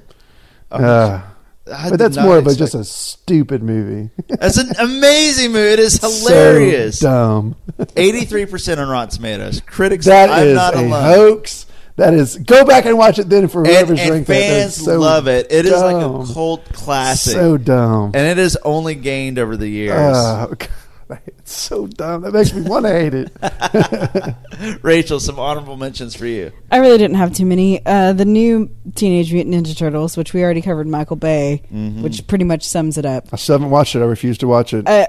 Uh, 0.71 1.23
but 1.65 1.99
that's 1.99 2.17
more 2.17 2.39
of 2.39 2.47
a, 2.47 2.55
just 2.55 2.75
a 2.75 2.85
stupid 2.85 3.63
movie. 3.63 4.11
It's 4.41 4.57
an 4.59 4.71
amazing 4.79 5.53
movie. 5.53 5.73
It 5.73 5.79
is 5.79 5.99
hilarious. 6.01 7.01
So 7.01 7.09
dumb. 7.09 7.57
Eighty-three 7.97 8.47
percent 8.47 8.79
on 8.81 8.89
Rotten 8.89 9.11
Tomatoes. 9.11 9.61
Critics, 9.67 10.07
That 10.07 10.31
I'm 10.31 10.47
is 10.49 10.55
not 10.55 10.75
a 10.75 10.81
alone. 10.81 11.03
hoax. 11.03 11.67
That 11.97 12.15
is. 12.15 12.37
Go 12.37 12.65
back 12.65 12.85
and 12.87 12.97
watch 12.97 13.19
it 13.19 13.29
then 13.29 13.49
for 13.49 13.65
whoever's 13.65 13.99
and 14.01 14.25
that. 14.25 14.27
That's 14.27 14.77
fans 14.77 14.85
so 14.85 14.99
love 15.01 15.27
it. 15.27 15.49
It 15.51 15.67
is 15.67 15.73
like 15.73 15.97
a 15.97 16.33
cult 16.33 16.65
classic. 16.73 17.33
So 17.33 17.57
dumb. 17.57 18.13
and 18.15 18.27
it 18.27 18.37
has 18.39 18.57
only 18.65 18.95
gained 18.95 19.39
over 19.39 19.57
the 19.57 19.69
years. 19.69 19.97
Oh, 19.99 20.55
God, 20.57 20.69
it's 21.27 21.53
so 21.53 21.87
dumb. 21.87 22.23
That 22.23 22.33
makes 22.33 22.53
me 22.53 22.63
want 22.63 22.85
to 22.87 22.93
hate 22.93 23.15
it. 23.15 24.79
Rachael, 24.83 25.21
some 25.21 25.39
honorable 25.39 25.77
mentions 25.77 26.15
for 26.15 26.27
you. 26.27 26.53
I 26.71 26.79
really 26.79 26.99
didn't 26.99 27.17
have 27.17 27.35
too 27.35 27.47
many. 27.47 27.85
Uh, 27.85 28.13
the 28.13 28.25
new 28.25 28.71
Teenage 28.95 29.33
Mutant 29.33 29.55
Ninja 29.55 29.77
Turtles, 29.77 30.17
which 30.17 30.35
we 30.35 30.43
already 30.43 30.63
covered, 30.63 30.87
Michael 30.87 31.17
Bay, 31.17 31.63
Mhm. 31.73 32.03
which 32.03 32.27
pretty 32.27 32.45
much 32.45 32.65
sums 32.65 32.99
it 32.99 33.07
up. 33.07 33.29
I 33.33 33.37
still 33.37 33.55
haven't 33.55 33.71
watched 33.71 33.95
it. 33.97 34.01
I 34.01 34.05
refuse 34.05 34.39
to 34.39 34.49
watch 34.49 34.75
it. 34.75 34.87
Uh, 34.89 35.07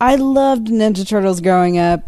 I 0.00 0.16
loved 0.16 0.68
Ninja 0.68 1.06
Turtles 1.06 1.40
growing 1.40 1.78
up, 1.78 2.00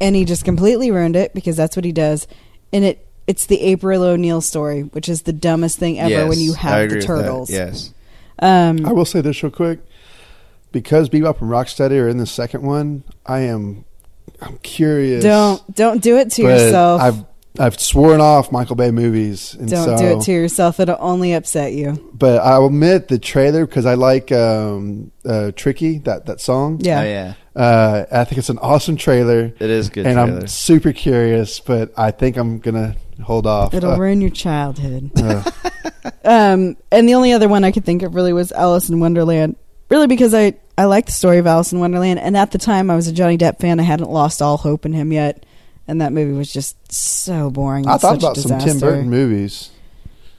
and 0.00 0.14
he 0.14 0.24
just 0.24 0.44
completely 0.44 0.90
ruined 0.90 1.16
it 1.16 1.34
because 1.34 1.56
that's 1.56 1.76
what 1.76 1.84
he 1.84 1.92
does. 1.92 2.26
And 2.72 2.84
it 2.84 3.06
it's 3.26 3.46
the 3.46 3.60
April 3.60 4.02
O'Neil 4.02 4.40
story, 4.40 4.82
which 4.82 5.08
is 5.08 5.22
the 5.22 5.32
dumbest 5.32 5.78
thing 5.78 6.00
ever 6.00 6.10
Yes, 6.10 6.28
when 6.28 6.40
you 6.40 6.52
I 6.54 6.56
have 6.58 6.80
agree 6.80 6.88
the 6.88 6.94
with 6.96 7.06
that. 7.06 7.22
turtles. 7.24 7.50
Yes. 7.50 7.94
Um, 8.40 8.84
I 8.86 8.92
will 8.92 9.04
say 9.04 9.20
this 9.20 9.40
real 9.42 9.52
quick. 9.52 9.78
Because 10.72 11.08
Bebop 11.08 11.40
and 11.40 11.50
Rocksteady 11.50 12.00
are 12.00 12.08
in 12.08 12.18
the 12.18 12.26
second 12.26 12.62
one, 12.62 13.04
I 13.26 13.40
am 13.40 13.84
I'm 14.40 14.58
curious. 14.58 15.22
don't 15.22 15.74
don't 15.74 16.02
do 16.02 16.16
it 16.16 16.30
to 16.32 16.42
but 16.42 16.48
yourself. 16.48 17.00
I've 17.00 17.24
I've 17.58 17.80
sworn 17.80 18.20
off 18.20 18.52
Michael 18.52 18.76
Bay 18.76 18.90
movies. 18.90 19.54
And 19.54 19.68
don't 19.68 19.84
so, 19.84 19.98
do 19.98 20.18
it 20.18 20.22
to 20.24 20.32
yourself. 20.32 20.78
It'll 20.78 20.96
only 21.00 21.32
upset 21.32 21.72
you. 21.72 22.10
But 22.14 22.40
I'll 22.42 22.66
admit 22.66 23.08
the 23.08 23.18
trailer 23.18 23.66
because 23.66 23.86
I 23.86 23.94
like 23.94 24.30
um, 24.30 25.10
uh, 25.24 25.50
Tricky 25.56 25.98
that 26.00 26.26
that 26.26 26.40
song. 26.40 26.78
Yeah. 26.80 27.00
Oh, 27.00 27.04
yeah. 27.04 27.34
Uh, 27.56 28.04
I 28.12 28.24
think 28.24 28.38
it's 28.38 28.50
an 28.50 28.58
awesome 28.58 28.96
trailer. 28.96 29.52
It 29.58 29.70
is 29.70 29.90
good 29.90 30.06
and 30.06 30.14
trailer. 30.14 30.40
I'm 30.42 30.46
super 30.46 30.92
curious, 30.92 31.58
but 31.58 31.92
I 31.98 32.12
think 32.12 32.36
I'm 32.36 32.60
gonna 32.60 32.94
hold 33.22 33.46
off. 33.46 33.74
It'll 33.74 33.92
Uh, 33.92 33.98
ruin 33.98 34.20
your 34.20 34.30
childhood. 34.30 35.10
uh, 35.16 35.42
um, 36.24 36.76
and 36.92 37.08
the 37.08 37.14
only 37.14 37.32
other 37.32 37.48
one 37.48 37.64
I 37.64 37.72
could 37.72 37.84
think 37.84 38.02
of 38.02 38.14
really 38.14 38.32
was 38.32 38.52
Alice 38.52 38.88
in 38.88 39.00
Wonderland. 39.00 39.56
Really, 39.90 40.06
because 40.06 40.32
I 40.34 40.54
I 40.78 40.84
like 40.84 41.06
the 41.06 41.12
story 41.12 41.38
of 41.38 41.46
Alice 41.46 41.72
in 41.72 41.80
Wonderland, 41.80 42.18
and 42.20 42.36
at 42.36 42.52
the 42.52 42.58
time 42.58 42.90
I 42.90 42.96
was 42.96 43.08
a 43.08 43.12
Johnny 43.12 43.36
Depp 43.36 43.58
fan. 43.60 43.78
I 43.80 43.82
hadn't 43.82 44.10
lost 44.10 44.40
all 44.40 44.56
hope 44.56 44.86
in 44.86 44.92
him 44.92 45.12
yet, 45.12 45.44
and 45.88 46.00
that 46.00 46.12
movie 46.12 46.32
was 46.32 46.52
just 46.52 46.76
so 46.92 47.50
boring. 47.50 47.86
I 47.86 47.98
thought 47.98 48.20
such 48.20 48.38
a 48.44 48.46
about 48.46 48.62
some 48.62 48.70
Tim. 48.70 48.78
Burton 48.80 49.10
movies. 49.10 49.70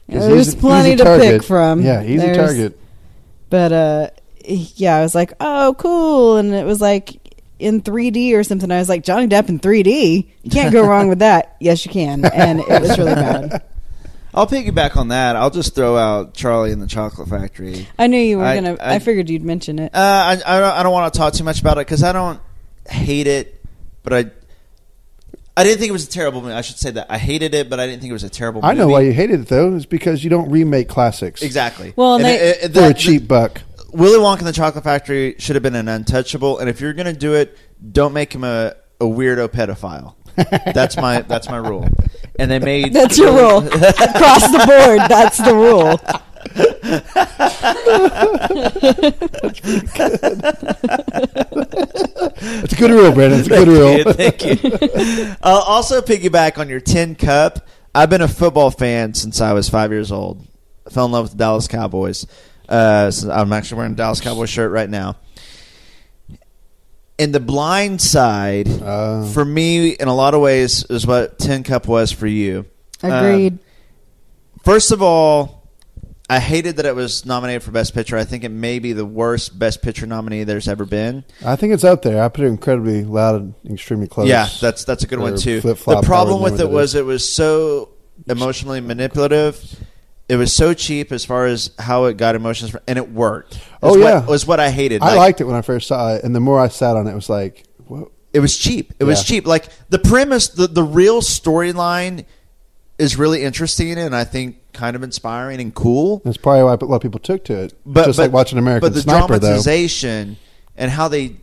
There's 0.07 0.55
plenty 0.55 0.95
to 0.95 1.03
pick 1.19 1.43
from. 1.43 1.81
Yeah, 1.81 2.01
he's 2.01 2.19
There's- 2.21 2.37
a 2.37 2.41
target. 2.41 2.79
But 3.49 3.71
uh, 3.73 4.09
yeah, 4.45 4.95
I 4.95 5.01
was 5.01 5.13
like, 5.13 5.33
oh, 5.41 5.75
cool, 5.77 6.37
and 6.37 6.53
it 6.53 6.65
was 6.65 6.79
like 6.79 7.17
in 7.59 7.81
3D 7.81 8.33
or 8.33 8.43
something. 8.43 8.71
I 8.71 8.79
was 8.79 8.87
like, 8.89 9.03
Johnny 9.03 9.27
Depp 9.27 9.49
in 9.49 9.59
3D. 9.59 10.27
You 10.43 10.49
can't 10.51 10.71
go 10.71 10.83
wrong 10.87 11.09
with 11.09 11.19
that. 11.19 11.57
Yes, 11.59 11.85
you 11.85 11.91
can, 11.91 12.23
and 12.25 12.61
it 12.61 12.81
was 12.81 12.97
really 12.97 13.13
bad. 13.15 13.63
I'll 14.33 14.47
piggyback 14.47 14.95
on 14.95 15.09
that. 15.09 15.35
I'll 15.35 15.49
just 15.49 15.75
throw 15.75 15.97
out 15.97 16.33
Charlie 16.33 16.71
and 16.71 16.81
the 16.81 16.87
Chocolate 16.87 17.27
Factory. 17.27 17.87
I 17.99 18.07
knew 18.07 18.17
you 18.19 18.37
were 18.37 18.45
I- 18.45 18.55
gonna. 18.55 18.77
I, 18.79 18.95
I- 18.95 18.99
figured 18.99 19.29
you'd 19.29 19.43
mention 19.43 19.79
it. 19.79 19.93
Uh, 19.93 19.97
I, 19.99 20.31
I 20.45 20.59
don't, 20.59 20.73
I 20.77 20.83
don't 20.83 20.93
want 20.93 21.13
to 21.13 21.17
talk 21.17 21.33
too 21.33 21.43
much 21.43 21.59
about 21.61 21.77
it 21.77 21.81
because 21.87 22.03
I 22.03 22.13
don't 22.13 22.39
hate 22.89 23.27
it, 23.27 23.63
but 24.03 24.13
I 24.13 24.31
I 25.57 25.63
didn't 25.65 25.79
think 25.79 25.89
it 25.89 25.93
was 25.93 26.05
a 26.07 26.09
terrible 26.09 26.41
movie. 26.41 26.53
I 26.53 26.61
should 26.61 26.77
say 26.77 26.91
that 26.91 27.07
I 27.09 27.17
hated 27.17 27.53
it, 27.53 27.69
but 27.69 27.79
I 27.79 27.85
didn't 27.87 27.99
think 28.01 28.09
it 28.11 28.13
was 28.13 28.23
a 28.23 28.29
terrible. 28.29 28.63
I 28.63 28.73
know 28.73 28.87
why 28.87 29.01
you 29.01 29.11
hated 29.11 29.41
it 29.41 29.47
though. 29.47 29.75
It's 29.75 29.85
because 29.85 30.23
you 30.23 30.29
don't 30.29 30.49
remake 30.49 30.87
classics. 30.87 31.41
Exactly. 31.41 31.93
Well, 31.95 32.15
and 32.15 32.25
And 32.25 32.33
they- 32.33 32.49
it- 32.49 32.57
it- 32.63 32.73
for 32.73 32.79
a 32.79 32.83
that- 32.89 32.97
cheap 32.97 33.27
buck. 33.27 33.61
Willy 33.93 34.17
Wonka 34.19 34.37
and 34.39 34.47
the 34.47 34.53
Chocolate 34.53 34.85
Factory 34.85 35.35
should 35.37 35.57
have 35.57 35.63
been 35.63 35.75
an 35.75 35.89
untouchable, 35.89 36.59
and 36.59 36.69
if 36.69 36.79
you're 36.79 36.93
going 36.93 37.07
to 37.13 37.19
do 37.19 37.33
it, 37.33 37.57
don't 37.91 38.13
make 38.13 38.33
him 38.33 38.45
a, 38.45 38.73
a 39.01 39.03
weirdo 39.03 39.49
pedophile. 39.49 40.15
That's 40.73 40.95
my 40.95 41.23
that's 41.23 41.49
my 41.49 41.57
rule. 41.57 41.89
And 42.39 42.49
they 42.49 42.59
made 42.59 42.93
That's 42.93 43.17
your 43.17 43.33
rule 43.33 43.67
across 43.67 44.49
the 44.51 44.63
board. 44.65 45.01
That's 45.09 45.37
the 45.37 45.53
rule. 45.53 45.99
It's 52.43 52.73
a 52.73 52.75
good 52.75 52.91
rule, 52.91 53.11
Brandon. 53.11 53.39
It's 53.39 53.47
a 53.47 53.51
good 53.51 53.67
rule. 53.67 54.13
Thank 54.13 54.43
you. 54.43 54.55
Thank 54.55 55.17
you. 55.17 55.35
I'll 55.43 55.59
also 55.59 56.01
piggyback 56.01 56.57
on 56.57 56.69
your 56.69 56.79
tin 56.79 57.15
cup. 57.15 57.67
I've 57.93 58.09
been 58.09 58.21
a 58.21 58.27
football 58.27 58.71
fan 58.71 59.13
since 59.13 59.41
I 59.41 59.53
was 59.53 59.69
five 59.69 59.91
years 59.91 60.11
old. 60.11 60.45
I 60.87 60.89
fell 60.89 61.05
in 61.05 61.11
love 61.11 61.25
with 61.25 61.31
the 61.33 61.37
Dallas 61.37 61.67
Cowboys. 61.67 62.25
Uh, 62.67 63.11
so 63.11 63.31
I'm 63.31 63.51
actually 63.53 63.77
wearing 63.77 63.93
a 63.93 63.95
Dallas 63.95 64.21
Cowboys 64.21 64.49
shirt 64.49 64.71
right 64.71 64.89
now. 64.89 65.17
And 67.19 67.33
the 67.35 67.39
blind 67.39 68.01
side, 68.01 68.67
Uh. 68.81 69.25
for 69.27 69.45
me, 69.45 69.89
in 69.89 70.07
a 70.07 70.15
lot 70.15 70.33
of 70.33 70.41
ways, 70.41 70.83
is 70.89 71.05
what 71.05 71.37
Tin 71.37 71.63
Cup 71.63 71.87
was 71.87 72.11
for 72.11 72.27
you. 72.27 72.65
Um, 73.03 73.11
Agreed. 73.11 73.59
first 74.63 74.91
of 74.91 75.01
all, 75.01 75.61
I 76.29 76.39
hated 76.39 76.77
that 76.77 76.85
it 76.85 76.95
was 76.95 77.25
nominated 77.25 77.61
for 77.61 77.71
Best 77.71 77.93
Picture. 77.93 78.15
I 78.17 78.23
think 78.23 78.43
it 78.45 78.49
may 78.51 78.79
be 78.79 78.93
the 78.93 79.05
worst 79.05 79.59
Best 79.59 79.81
Picture 79.81 80.05
nominee 80.05 80.45
there's 80.45 80.67
ever 80.69 80.85
been. 80.85 81.25
I 81.45 81.57
think 81.57 81.73
it's 81.73 81.83
up 81.83 82.01
there. 82.03 82.23
I 82.23 82.29
put 82.29 82.45
it 82.45 82.47
incredibly 82.47 83.03
loud 83.03 83.41
and 83.41 83.53
extremely 83.69 84.07
close. 84.07 84.29
Yeah, 84.29 84.47
that's 84.61 84.85
that's 84.85 85.03
a 85.03 85.07
good 85.07 85.19
one 85.19 85.35
too. 85.37 85.59
the 85.59 85.75
problem 85.75 86.41
with 86.41 86.61
it 86.61 86.69
was 86.69 86.95
it 86.95 87.05
was 87.05 87.31
so 87.31 87.89
emotionally 88.27 88.79
manipulative. 88.79 89.61
It 90.29 90.37
was 90.37 90.55
so 90.55 90.73
cheap 90.73 91.11
as 91.11 91.25
far 91.25 91.45
as 91.45 91.71
how 91.77 92.05
it 92.05 92.15
got 92.17 92.35
emotions, 92.35 92.73
and 92.87 92.97
it 92.97 93.11
worked. 93.11 93.59
Oh 93.83 93.89
Was 93.89 93.97
what- 93.97 94.03
yeah, 94.07 94.25
was 94.25 94.47
what 94.47 94.59
I 94.59 94.69
hated. 94.69 95.01
I 95.01 95.07
Like, 95.07 95.17
liked 95.17 95.41
it 95.41 95.43
when 95.43 95.55
I 95.55 95.61
first 95.61 95.87
saw 95.87 96.13
it, 96.15 96.23
and 96.23 96.33
the 96.33 96.39
more 96.39 96.59
I 96.59 96.69
sat 96.69 96.95
on 96.95 97.07
it, 97.07 97.11
it 97.11 97.15
was 97.15 97.29
like, 97.29 97.63
what? 97.87 98.07
It 98.33 98.39
was 98.39 98.57
cheap. 98.57 98.93
It 98.97 99.03
was 99.03 99.25
cheap. 99.25 99.45
Like 99.45 99.67
the 99.89 99.99
premise, 99.99 100.47
the 100.47 100.67
the 100.67 100.83
real 100.83 101.19
storyline 101.21 102.23
is 102.97 103.17
really 103.17 103.43
interesting 103.43 103.97
and 103.97 104.15
I 104.15 104.23
think 104.23 104.55
kind 104.71 104.95
of 104.95 105.03
inspiring 105.03 105.59
and 105.59 105.75
cool. 105.75 106.21
That's 106.23 106.37
probably 106.37 106.63
why 106.63 106.73
a 106.75 106.85
lot 106.85 106.95
of 106.97 107.01
people 107.01 107.19
took 107.19 107.43
to 107.45 107.63
it. 107.63 107.73
But 107.85 108.05
just 108.05 108.17
but, 108.17 108.23
like 108.23 108.31
watching 108.31 108.57
American 108.57 108.87
but 108.87 108.93
the 108.93 109.01
Sniper, 109.01 109.33
though. 109.39 109.47
dramatization 109.47 110.37
and 110.77 110.89
how 110.91 111.09
they 111.09 111.35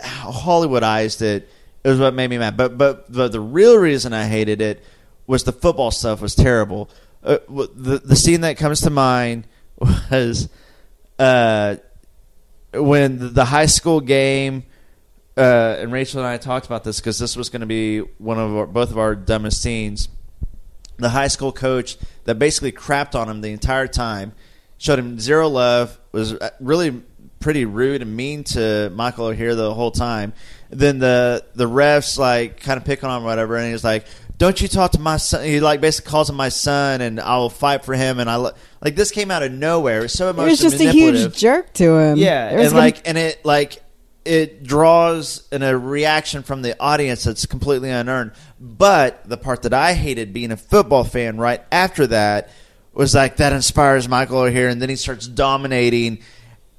how 0.00 0.30
Hollywoodized 0.30 1.20
it 1.20 1.48
is 1.84 1.98
what 1.98 2.14
made 2.14 2.30
me 2.30 2.38
mad. 2.38 2.56
But 2.56 2.78
but 2.78 3.12
but 3.12 3.32
the 3.32 3.40
real 3.40 3.76
reason 3.76 4.12
I 4.14 4.24
hated 4.24 4.62
it 4.62 4.82
was 5.26 5.44
the 5.44 5.52
football 5.52 5.90
stuff 5.90 6.22
was 6.22 6.34
terrible. 6.34 6.88
Uh, 7.26 7.38
the 7.48 8.00
the 8.04 8.14
scene 8.14 8.42
that 8.42 8.56
comes 8.56 8.82
to 8.82 8.90
mind 8.90 9.48
was 10.10 10.48
uh, 11.18 11.76
when 12.72 13.34
the, 13.34 13.44
high 13.44 13.66
school 13.66 14.00
game. 14.00 14.64
Uh, 15.36 15.76
and 15.80 15.92
Rachael 15.92 16.20
and 16.20 16.28
I 16.28 16.38
talked 16.38 16.64
about 16.64 16.82
this 16.84 16.98
because 16.98 17.18
this 17.18 17.36
was 17.36 17.50
going 17.50 17.60
to 17.60 17.66
be 17.66 17.98
one 17.98 18.38
of 18.38 18.56
our, 18.56 18.66
both 18.66 18.90
of 18.90 18.98
our 18.98 19.14
dumbest 19.14 19.60
scenes. 19.60 20.08
The 20.96 21.10
high 21.10 21.28
school 21.28 21.52
coach 21.52 21.98
that 22.24 22.38
basically 22.38 22.72
crapped 22.72 23.14
on 23.14 23.28
him 23.28 23.42
the 23.42 23.50
entire 23.50 23.86
time, 23.86 24.32
showed 24.78 24.98
him 24.98 25.20
zero 25.20 25.48
love, 25.48 25.98
was 26.12 26.32
uh, 26.32 26.50
really 26.58 27.02
pretty 27.38 27.66
rude 27.66 28.00
and 28.00 28.16
mean 28.16 28.44
to 28.44 28.90
Michael 28.94 29.26
Oher 29.26 29.54
the 29.54 29.74
whole 29.74 29.90
time. 29.90 30.32
Then 30.70 31.00
the 31.00 31.44
the 31.54 31.68
refs 31.68 32.18
like 32.18 32.60
kind 32.60 32.78
of 32.78 32.84
pick 32.84 33.04
on 33.04 33.18
him 33.18 33.24
whatever, 33.24 33.56
and 33.56 33.70
he's 33.70 33.84
like, 33.84 34.06
"Don't 34.38 34.60
you 34.60 34.68
talk 34.68 34.92
to 34.92 35.00
my 35.00 35.16
son?" 35.16 35.44
He 35.44 35.60
like 35.60 35.80
basically 35.80 36.10
calls 36.10 36.30
him 36.30 36.36
my 36.36 36.48
son, 36.48 37.00
and 37.00 37.20
I 37.20 37.36
will 37.38 37.50
fight 37.50 37.84
for 37.84 37.94
him. 37.94 38.18
And 38.18 38.28
I 38.28 38.36
lo-. 38.36 38.52
like 38.82 38.96
this 38.96 39.10
came 39.10 39.30
out 39.30 39.42
of 39.42 39.52
nowhere. 39.52 40.00
It 40.00 40.02
was 40.02 40.12
so 40.12 40.28
It 40.28 40.30
emotionally 40.30 40.50
was 40.50 40.60
just 40.60 40.80
a 40.80 40.92
huge 40.92 41.38
jerk 41.38 41.72
to 41.74 41.98
him. 41.98 42.18
Yeah, 42.18 42.48
and 42.48 42.62
gonna- 42.62 42.76
like, 42.76 43.08
and 43.08 43.16
it 43.18 43.44
like 43.44 43.82
it 44.24 44.64
draws 44.64 45.46
in 45.52 45.62
a 45.62 45.78
reaction 45.78 46.42
from 46.42 46.62
the 46.62 46.78
audience 46.80 47.24
that's 47.24 47.46
completely 47.46 47.90
unearned. 47.90 48.32
But 48.60 49.28
the 49.28 49.36
part 49.36 49.62
that 49.62 49.72
I 49.72 49.94
hated 49.94 50.32
being 50.32 50.50
a 50.50 50.56
football 50.56 51.04
fan 51.04 51.38
right 51.38 51.62
after 51.70 52.06
that 52.08 52.50
was 52.92 53.14
like 53.14 53.36
that 53.36 53.52
inspires 53.52 54.08
Michael 54.08 54.38
Oher, 54.38 54.70
and 54.70 54.82
then 54.82 54.88
he 54.88 54.96
starts 54.96 55.28
dominating, 55.28 56.18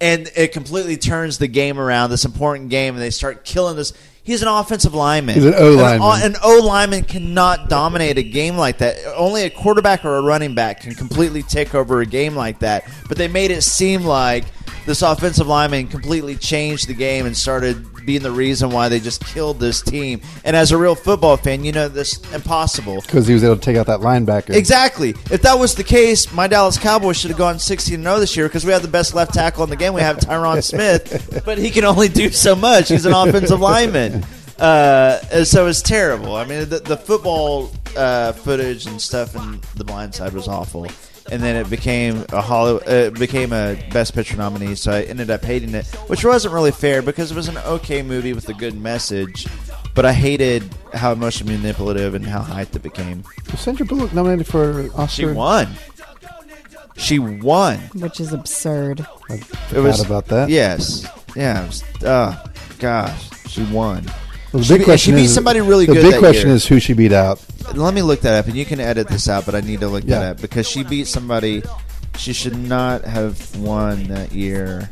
and 0.02 0.30
it 0.36 0.52
completely 0.52 0.98
turns 0.98 1.38
the 1.38 1.48
game 1.48 1.80
around. 1.80 2.10
This 2.10 2.26
important 2.26 2.70
game, 2.70 2.96
and 2.96 3.02
they 3.02 3.12
start 3.12 3.46
killing 3.46 3.76
this. 3.78 3.94
He's 4.28 4.42
an 4.42 4.50
offensive 4.50 4.94
lineman. 4.94 5.36
He's 5.36 5.46
an 5.46 5.54
O 5.56 5.72
lineman. 5.72 6.22
An, 6.22 6.34
an 6.34 6.42
O 6.44 6.60
lineman 6.62 7.06
cannot 7.06 7.70
dominate 7.70 8.18
a 8.18 8.24
game 8.24 8.58
like 8.58 8.80
that. 8.80 8.98
Only 9.16 9.44
a 9.44 9.50
quarterback 9.50 10.04
or 10.04 10.18
a 10.18 10.22
running 10.22 10.54
back 10.54 10.82
can 10.82 10.94
completely 10.96 11.44
take 11.44 11.74
over 11.74 12.02
a 12.02 12.06
game 12.06 12.36
like 12.36 12.60
that. 12.60 12.84
But 13.08 13.18
they 13.18 13.30
made 13.30 13.52
it 13.52 13.62
seem 13.62 14.04
like 14.04 14.44
this 14.86 15.02
offensive 15.02 15.48
lineman 15.48 15.88
completely 15.88 16.36
changed 16.36 16.90
the 16.90 16.94
game 16.94 17.26
and 17.26 17.38
started 17.38 17.86
being 18.08 18.24
the 18.24 18.32
reason 18.32 18.72
why 18.72 18.88
they 18.90 19.00
just 19.00 19.24
killed 19.24 19.60
this 19.60 19.82
team. 19.82 20.22
And 20.46 20.56
as 20.56 20.72
a 20.72 20.78
real 20.78 20.96
football 20.96 21.36
fan, 21.38 21.64
you 21.66 21.74
know 21.74 21.90
this 21.90 22.20
impossible. 22.34 23.02
because 23.02 23.28
he 23.28 23.34
was 23.34 23.44
able 23.44 23.58
to 23.58 23.62
take 23.62 23.76
out 23.76 23.86
that 23.88 24.00
linebacker. 24.00 24.56
Exactly. 24.56 25.10
If 25.30 25.42
that 25.44 25.60
was 25.60 25.76
the 25.76 25.84
case, 25.84 26.32
my 26.34 26.48
Dallas 26.48 26.78
Cowboys 26.80 27.18
should 27.18 27.30
have 27.30 27.38
gone 27.38 27.60
16 27.60 28.02
0 28.02 28.20
this 28.20 28.36
year 28.36 28.48
because 28.48 28.66
we 28.66 28.72
have 28.72 28.82
the 28.82 28.88
best 28.88 29.14
left 29.14 29.34
tackle 29.34 29.64
in 29.66 29.70
the 29.70 29.76
game. 29.76 29.94
We 29.94 30.02
have 30.02 30.18
Tyron 30.18 30.64
Smith, 30.72 31.44
but 31.46 31.58
he 31.58 31.70
can 31.70 31.84
only 31.84 32.08
do 32.08 32.32
so 32.32 32.56
much. 32.56 32.88
He's 32.90 33.06
an 33.06 33.14
offensive 33.14 33.60
lineman. 33.60 34.26
Uh, 34.58 35.20
and 35.32 35.46
so 35.46 35.68
it's 35.68 35.82
terrible. 35.82 36.36
I 36.36 36.46
mean, 36.46 36.68
the, 36.70 36.80
the 36.80 36.98
football 36.98 37.72
uh, 37.96 38.32
footage 38.32 38.88
and 38.88 39.00
stuff 39.00 39.36
in 39.36 39.62
The 39.76 39.84
Blind 39.84 40.16
Side 40.16 40.34
was 40.34 40.48
awful. 40.48 40.88
And 41.32 41.42
then 41.42 41.56
it 41.58 41.70
became 41.70 42.26
a 42.30 42.42
Hollywood, 42.42 42.84
uh, 42.88 42.92
it 42.92 43.20
became 43.20 43.52
a 43.52 43.76
Best 43.92 44.14
Picture 44.14 44.38
nominee, 44.38 44.76
so 44.76 44.92
I 44.94 45.02
ended 45.04 45.30
up 45.30 45.44
hating 45.44 45.74
it, 45.76 45.86
which 46.08 46.24
wasn't 46.24 46.54
really 46.54 46.72
fair 46.72 47.02
because 47.02 47.32
it 47.32 47.36
was 47.36 47.50
an 47.50 47.58
okay 47.58 48.02
movie 48.02 48.32
with 48.34 48.48
a 48.48 48.54
good 48.54 48.80
message, 48.80 49.46
but 49.94 50.06
I 50.06 50.14
hated 50.14 50.64
how 50.94 51.12
emotionally 51.12 51.58
manipulative 51.58 52.14
and 52.16 52.26
how 52.26 52.42
hyped 52.42 52.76
it 52.78 52.82
became. 52.82 53.24
Was 53.52 53.60
Sandra 53.60 53.86
Bullock 53.86 54.14
nominated 54.14 54.48
for 54.48 54.90
Oscar? 54.96 55.08
She 55.08 55.26
won. 55.26 55.68
She 56.96 57.20
won. 57.20 57.78
which 57.96 58.20
is 58.20 58.32
absurd. 58.34 59.06
I 59.30 59.38
forgot 59.38 60.06
about 60.06 60.28
that. 60.28 60.50
Yes. 60.50 61.06
Yeah. 61.36 61.64
It 61.64 61.68
was, 61.68 61.84
oh 62.04 62.44
gosh, 62.80 63.30
she 63.50 63.64
won. 63.66 64.06
Well, 64.54 64.64
the 64.64 64.70
big 64.70 64.80
beat- 64.80 64.86
question 64.86 65.14
she 65.14 65.18
beat 65.22 65.26
is 65.26 65.34
somebody 65.34 65.62
really 65.62 65.86
the 65.86 65.94
good. 65.94 66.04
big 66.04 66.12
that 66.14 66.20
question 66.20 66.48
year. 66.48 66.56
is 66.56 66.66
who 66.66 66.80
she 66.80 66.94
beat 66.94 67.12
out. 67.12 67.40
Let 67.76 67.94
me 67.94 68.02
look 68.02 68.22
that 68.22 68.34
up, 68.40 68.48
and 68.48 68.56
you 68.56 68.66
can 68.66 68.80
edit 68.80 69.08
this 69.10 69.28
out, 69.28 69.46
but 69.46 69.56
I 69.56 69.60
need 69.62 69.82
to 69.82 69.88
look 69.88 70.04
Yeah. 70.06 70.20
that 70.20 70.32
up 70.32 70.42
because 70.42 70.68
she 70.68 70.84
beat 70.84 71.08
somebody. 71.08 71.64
She 72.18 72.34
should 72.34 72.58
not 72.58 73.04
have 73.04 73.56
won 73.58 74.06
that 74.06 74.32
year. 74.34 74.90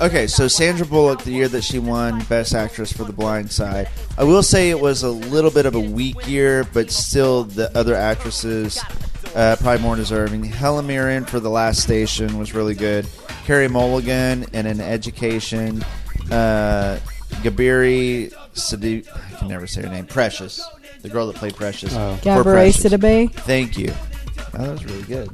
Okay, 0.00 0.26
so 0.26 0.48
Sandra 0.48 0.86
Bullock, 0.86 1.24
the 1.24 1.30
year 1.32 1.48
that 1.48 1.62
she 1.62 1.78
won 1.78 2.20
Best 2.28 2.54
Actress 2.54 2.92
for 2.92 3.04
The 3.04 3.12
Blind 3.12 3.50
Side, 3.52 3.88
I 4.16 4.24
will 4.24 4.42
say 4.42 4.70
it 4.70 4.80
was 4.80 5.02
a 5.02 5.10
little 5.10 5.50
bit 5.50 5.66
of 5.66 5.74
a 5.74 5.80
weak 5.80 6.26
year, 6.26 6.64
but 6.72 6.90
still 6.90 7.44
the 7.44 7.76
other 7.76 7.94
actresses 7.94 8.80
uh, 9.34 9.56
probably 9.60 9.82
more 9.82 9.94
deserving. 9.96 10.44
Helen 10.44 10.86
Mirren 10.86 11.24
for 11.24 11.38
The 11.40 11.50
Last 11.50 11.80
Station 11.82 12.38
was 12.38 12.54
really 12.54 12.74
good. 12.74 13.06
Carey 13.44 13.68
Mulligan 13.68 14.46
in 14.52 14.66
An 14.66 14.80
Education. 14.80 15.84
Uh, 16.30 16.98
Gabiri 17.42 18.32
Sadi, 18.52 19.04
I 19.14 19.38
can 19.38 19.48
never 19.48 19.66
say 19.66 19.82
her 19.82 19.88
name. 19.88 20.06
Precious, 20.06 20.66
the 21.02 21.08
girl 21.08 21.26
that 21.28 21.36
played 21.36 21.54
Precious. 21.56 21.94
Oh. 21.94 22.16
for 22.16 22.22
Gabourey 22.24 22.42
Precious. 22.72 22.84
Sidibe. 22.84 23.32
Thank 23.32 23.78
you. 23.78 23.92
Oh, 24.54 24.62
that 24.64 24.70
was 24.72 24.84
really 24.84 25.02
good. 25.02 25.28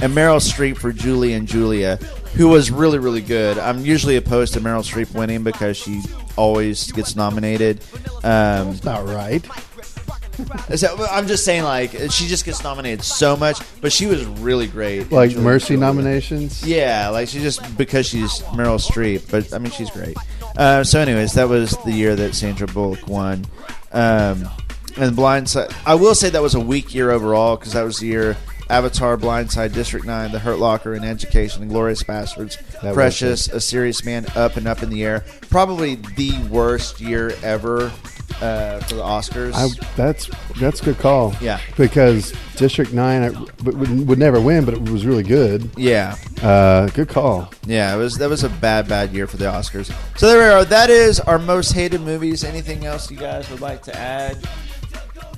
And 0.00 0.12
Meryl 0.12 0.38
Streep 0.40 0.76
for 0.76 0.92
Julie 0.92 1.32
and 1.32 1.46
Julia, 1.48 1.96
who 2.34 2.48
was 2.48 2.70
really, 2.70 2.98
really 2.98 3.20
good. 3.20 3.58
I'm 3.58 3.84
usually 3.84 4.16
opposed 4.16 4.52
to 4.54 4.60
Meryl 4.60 4.82
Streep 4.84 5.12
winning 5.14 5.42
because 5.42 5.76
she 5.76 6.02
always 6.36 6.92
gets 6.92 7.16
nominated. 7.16 7.80
Um, 8.22 8.70
That's 8.72 8.84
not 8.84 9.06
right. 9.06 9.44
so, 10.76 11.06
I'm 11.10 11.26
just 11.26 11.44
saying, 11.44 11.64
like, 11.64 11.90
she 12.10 12.26
just 12.28 12.44
gets 12.44 12.62
nominated 12.62 13.02
so 13.04 13.36
much, 13.36 13.58
but 13.80 13.92
she 13.92 14.06
was 14.06 14.24
really 14.24 14.66
great. 14.68 15.10
Like 15.10 15.30
Julie 15.30 15.34
and 15.36 15.44
Mercy 15.44 15.66
Julia. 15.74 15.80
nominations. 15.80 16.64
Yeah, 16.64 17.08
like 17.08 17.28
she 17.28 17.40
just 17.40 17.76
because 17.76 18.06
she's 18.06 18.38
Meryl 18.52 18.78
Streep, 18.80 19.28
but 19.30 19.52
I 19.52 19.58
mean 19.58 19.72
she's 19.72 19.90
great. 19.90 20.16
Uh, 20.58 20.82
so, 20.82 21.00
anyways, 21.00 21.34
that 21.34 21.48
was 21.48 21.76
the 21.84 21.92
year 21.92 22.16
that 22.16 22.34
Sandra 22.34 22.66
Bullock 22.66 23.06
won. 23.06 23.46
Um, 23.92 24.48
and 24.96 25.16
Blindside, 25.16 25.72
I 25.86 25.94
will 25.94 26.16
say 26.16 26.30
that 26.30 26.42
was 26.42 26.56
a 26.56 26.60
weak 26.60 26.92
year 26.92 27.12
overall 27.12 27.56
because 27.56 27.74
that 27.74 27.82
was 27.82 28.00
the 28.00 28.08
year 28.08 28.36
Avatar, 28.68 29.16
Blindside, 29.16 29.72
District 29.72 30.04
Nine, 30.04 30.32
The 30.32 30.40
Hurt 30.40 30.58
Locker, 30.58 30.94
and 30.94 31.04
Education, 31.04 31.62
and 31.62 31.70
Glorious 31.70 32.02
Bastards, 32.02 32.58
That 32.82 32.92
Precious, 32.92 33.48
A 33.48 33.60
Serious 33.60 34.04
Man, 34.04 34.26
Up 34.34 34.56
and 34.56 34.66
Up 34.66 34.82
in 34.82 34.90
the 34.90 35.04
Air. 35.04 35.24
Probably 35.48 35.94
the 35.94 36.36
worst 36.50 37.00
year 37.00 37.32
ever 37.42 37.92
uh, 38.40 38.80
for 38.80 38.94
the 38.96 39.02
Oscars. 39.02 39.52
I, 39.54 39.68
that's 39.96 40.28
that's 40.58 40.80
a 40.80 40.84
good 40.84 40.98
call. 40.98 41.34
Yeah. 41.40 41.60
because 41.76 42.32
District 42.56 42.92
Nine 42.92 43.22
I, 43.22 43.30
would, 43.64 44.06
would 44.08 44.18
never 44.18 44.40
win, 44.40 44.64
but 44.64 44.74
it 44.74 44.88
was 44.88 45.04
really 45.06 45.22
good. 45.22 45.70
yeah. 45.76 46.16
Uh, 46.42 46.86
good 46.88 47.08
call. 47.08 47.52
Yeah, 47.66 47.94
it 47.94 47.98
was 47.98 48.16
that 48.18 48.28
was 48.30 48.44
a 48.44 48.48
bad, 48.48 48.88
bad 48.88 49.12
year 49.12 49.26
for 49.26 49.36
the 49.36 49.46
Oscars. 49.46 49.92
So 50.18 50.26
there 50.28 50.38
we 50.38 50.44
are. 50.44 50.64
That 50.64 50.90
is 50.90 51.18
our 51.20 51.38
most 51.38 51.72
hated 51.72 52.00
movies. 52.00 52.44
Anything 52.44 52.84
else 52.84 53.10
you 53.10 53.16
guys 53.16 53.50
would 53.50 53.60
like 53.60 53.82
to 53.84 53.96
add 53.96 54.38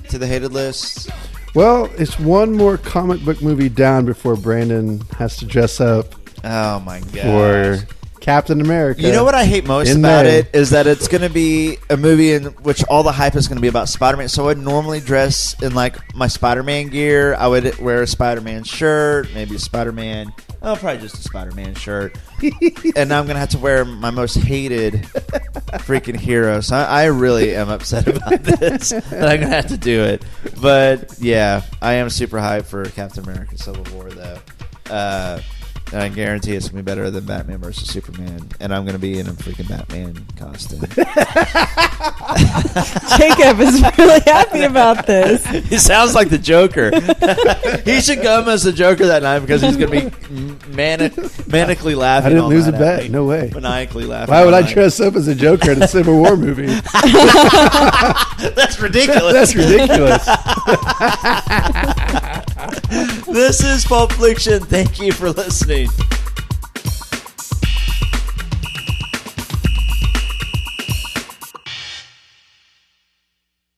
to 0.09 0.17
the 0.17 0.27
hated 0.27 0.51
list? 0.53 1.09
Well, 1.53 1.89
it's 1.97 2.17
one 2.19 2.53
more 2.53 2.77
comic 2.77 3.23
book 3.25 3.41
movie 3.41 3.67
down 3.69 4.05
before 4.05 4.35
Brandon 4.35 5.01
has 5.17 5.35
to 5.37 5.45
dress 5.45 5.81
up 5.81 6.15
Oh 6.43 6.79
my 6.79 7.01
god! 7.13 7.21
for 7.79 7.87
Captain 8.21 8.61
America. 8.61 9.01
You 9.01 9.11
know 9.11 9.23
what 9.25 9.33
I 9.35 9.45
hate 9.45 9.65
most 9.65 9.89
in 9.89 9.97
about 9.97 10.25
May. 10.25 10.39
it 10.39 10.51
is 10.53 10.69
that 10.69 10.85
it's 10.87 11.07
going 11.07 11.23
to 11.23 11.29
be 11.29 11.77
a 11.89 11.97
movie 11.97 12.33
in 12.33 12.45
which 12.63 12.83
all 12.85 13.01
the 13.03 13.11
hype 13.11 13.35
is 13.35 13.47
going 13.47 13.57
to 13.57 13.61
be 13.61 13.67
about 13.67 13.89
Spider-Man. 13.89 14.29
So 14.29 14.47
I'd 14.47 14.59
normally 14.59 14.99
dress 14.99 15.61
in 15.61 15.73
like 15.73 16.15
my 16.15 16.27
Spider-Man 16.27 16.87
gear. 16.89 17.33
I 17.33 17.47
would 17.47 17.77
wear 17.79 18.03
a 18.03 18.07
Spider-Man 18.07 18.63
shirt, 18.63 19.33
maybe 19.33 19.55
a 19.55 19.59
Spider-Man. 19.59 20.31
Oh, 20.61 20.75
probably 20.75 21.01
just 21.01 21.15
a 21.15 21.23
Spider-Man 21.23 21.73
shirt. 21.73 22.15
and 22.95 23.09
now 23.09 23.19
I'm 23.19 23.25
going 23.25 23.35
to 23.35 23.39
have 23.39 23.49
to 23.49 23.57
wear 23.57 23.83
my 23.83 24.11
most 24.11 24.35
hated 24.35 24.93
freaking 25.81 26.15
hero. 26.15 26.61
So 26.61 26.75
I, 26.75 26.83
I 26.83 27.05
really 27.05 27.55
am 27.55 27.69
upset 27.69 28.07
about 28.07 28.43
this. 28.43 28.91
that 28.91 29.13
I'm 29.13 29.39
going 29.39 29.41
to 29.41 29.47
have 29.47 29.67
to 29.67 29.77
do 29.77 30.03
it. 30.03 30.23
But 30.61 31.15
yeah, 31.19 31.63
I 31.81 31.93
am 31.93 32.11
super 32.11 32.37
hyped 32.37 32.65
for 32.65 32.85
Captain 32.85 33.23
America: 33.23 33.57
Civil 33.57 33.91
War, 33.95 34.11
though. 34.11 34.37
Uh, 34.87 35.41
I 35.93 36.07
guarantee 36.07 36.55
it's 36.55 36.69
gonna 36.69 36.83
be 36.83 36.85
better 36.85 37.11
than 37.11 37.25
Batman 37.25 37.57
versus 37.57 37.89
Superman, 37.89 38.47
and 38.61 38.73
I'm 38.73 38.85
gonna 38.85 38.97
be 38.97 39.19
in 39.19 39.27
a 39.27 39.31
freaking 39.31 39.67
Batman 39.67 40.25
costume. 40.37 40.79
Jacob 43.17 43.59
is 43.59 43.81
really 43.97 44.21
happy 44.21 44.61
about 44.63 45.05
this. 45.05 45.45
he 45.45 45.77
sounds 45.77 46.15
like 46.15 46.29
the 46.29 46.37
Joker. 46.37 46.91
he 47.83 47.99
should 47.99 48.21
come 48.21 48.47
as 48.47 48.63
the 48.63 48.71
Joker 48.71 49.07
that 49.07 49.21
night 49.23 49.39
because 49.39 49.61
he's 49.61 49.75
gonna 49.75 49.91
be 49.91 50.03
manic, 50.69 51.11
manically 51.13 51.97
laughing. 51.97 52.27
I 52.27 52.29
didn't 52.29 52.43
all 52.45 52.49
lose 52.49 52.67
a 52.67 52.71
night 52.71 52.81
at 52.81 52.99
bet. 53.01 53.11
No 53.11 53.25
way. 53.25 53.51
Maniacally 53.53 54.05
laughing. 54.05 54.33
Why 54.33 54.45
would 54.45 54.53
I 54.53 54.61
night. 54.61 54.73
dress 54.73 55.01
up 55.01 55.15
as 55.15 55.27
a 55.27 55.35
Joker 55.35 55.71
in 55.71 55.83
a 55.83 55.87
Civil 55.89 56.15
War 56.17 56.37
movie? 56.37 56.67
That's 58.55 58.79
ridiculous. 58.79 59.33
That's 59.33 59.55
ridiculous. 59.55 60.25
This 62.91 63.63
is 63.63 63.85
Pulp 63.85 64.11
Fiction. 64.13 64.61
Thank 64.61 64.99
you 64.99 65.13
for 65.13 65.31
listening. 65.31 65.87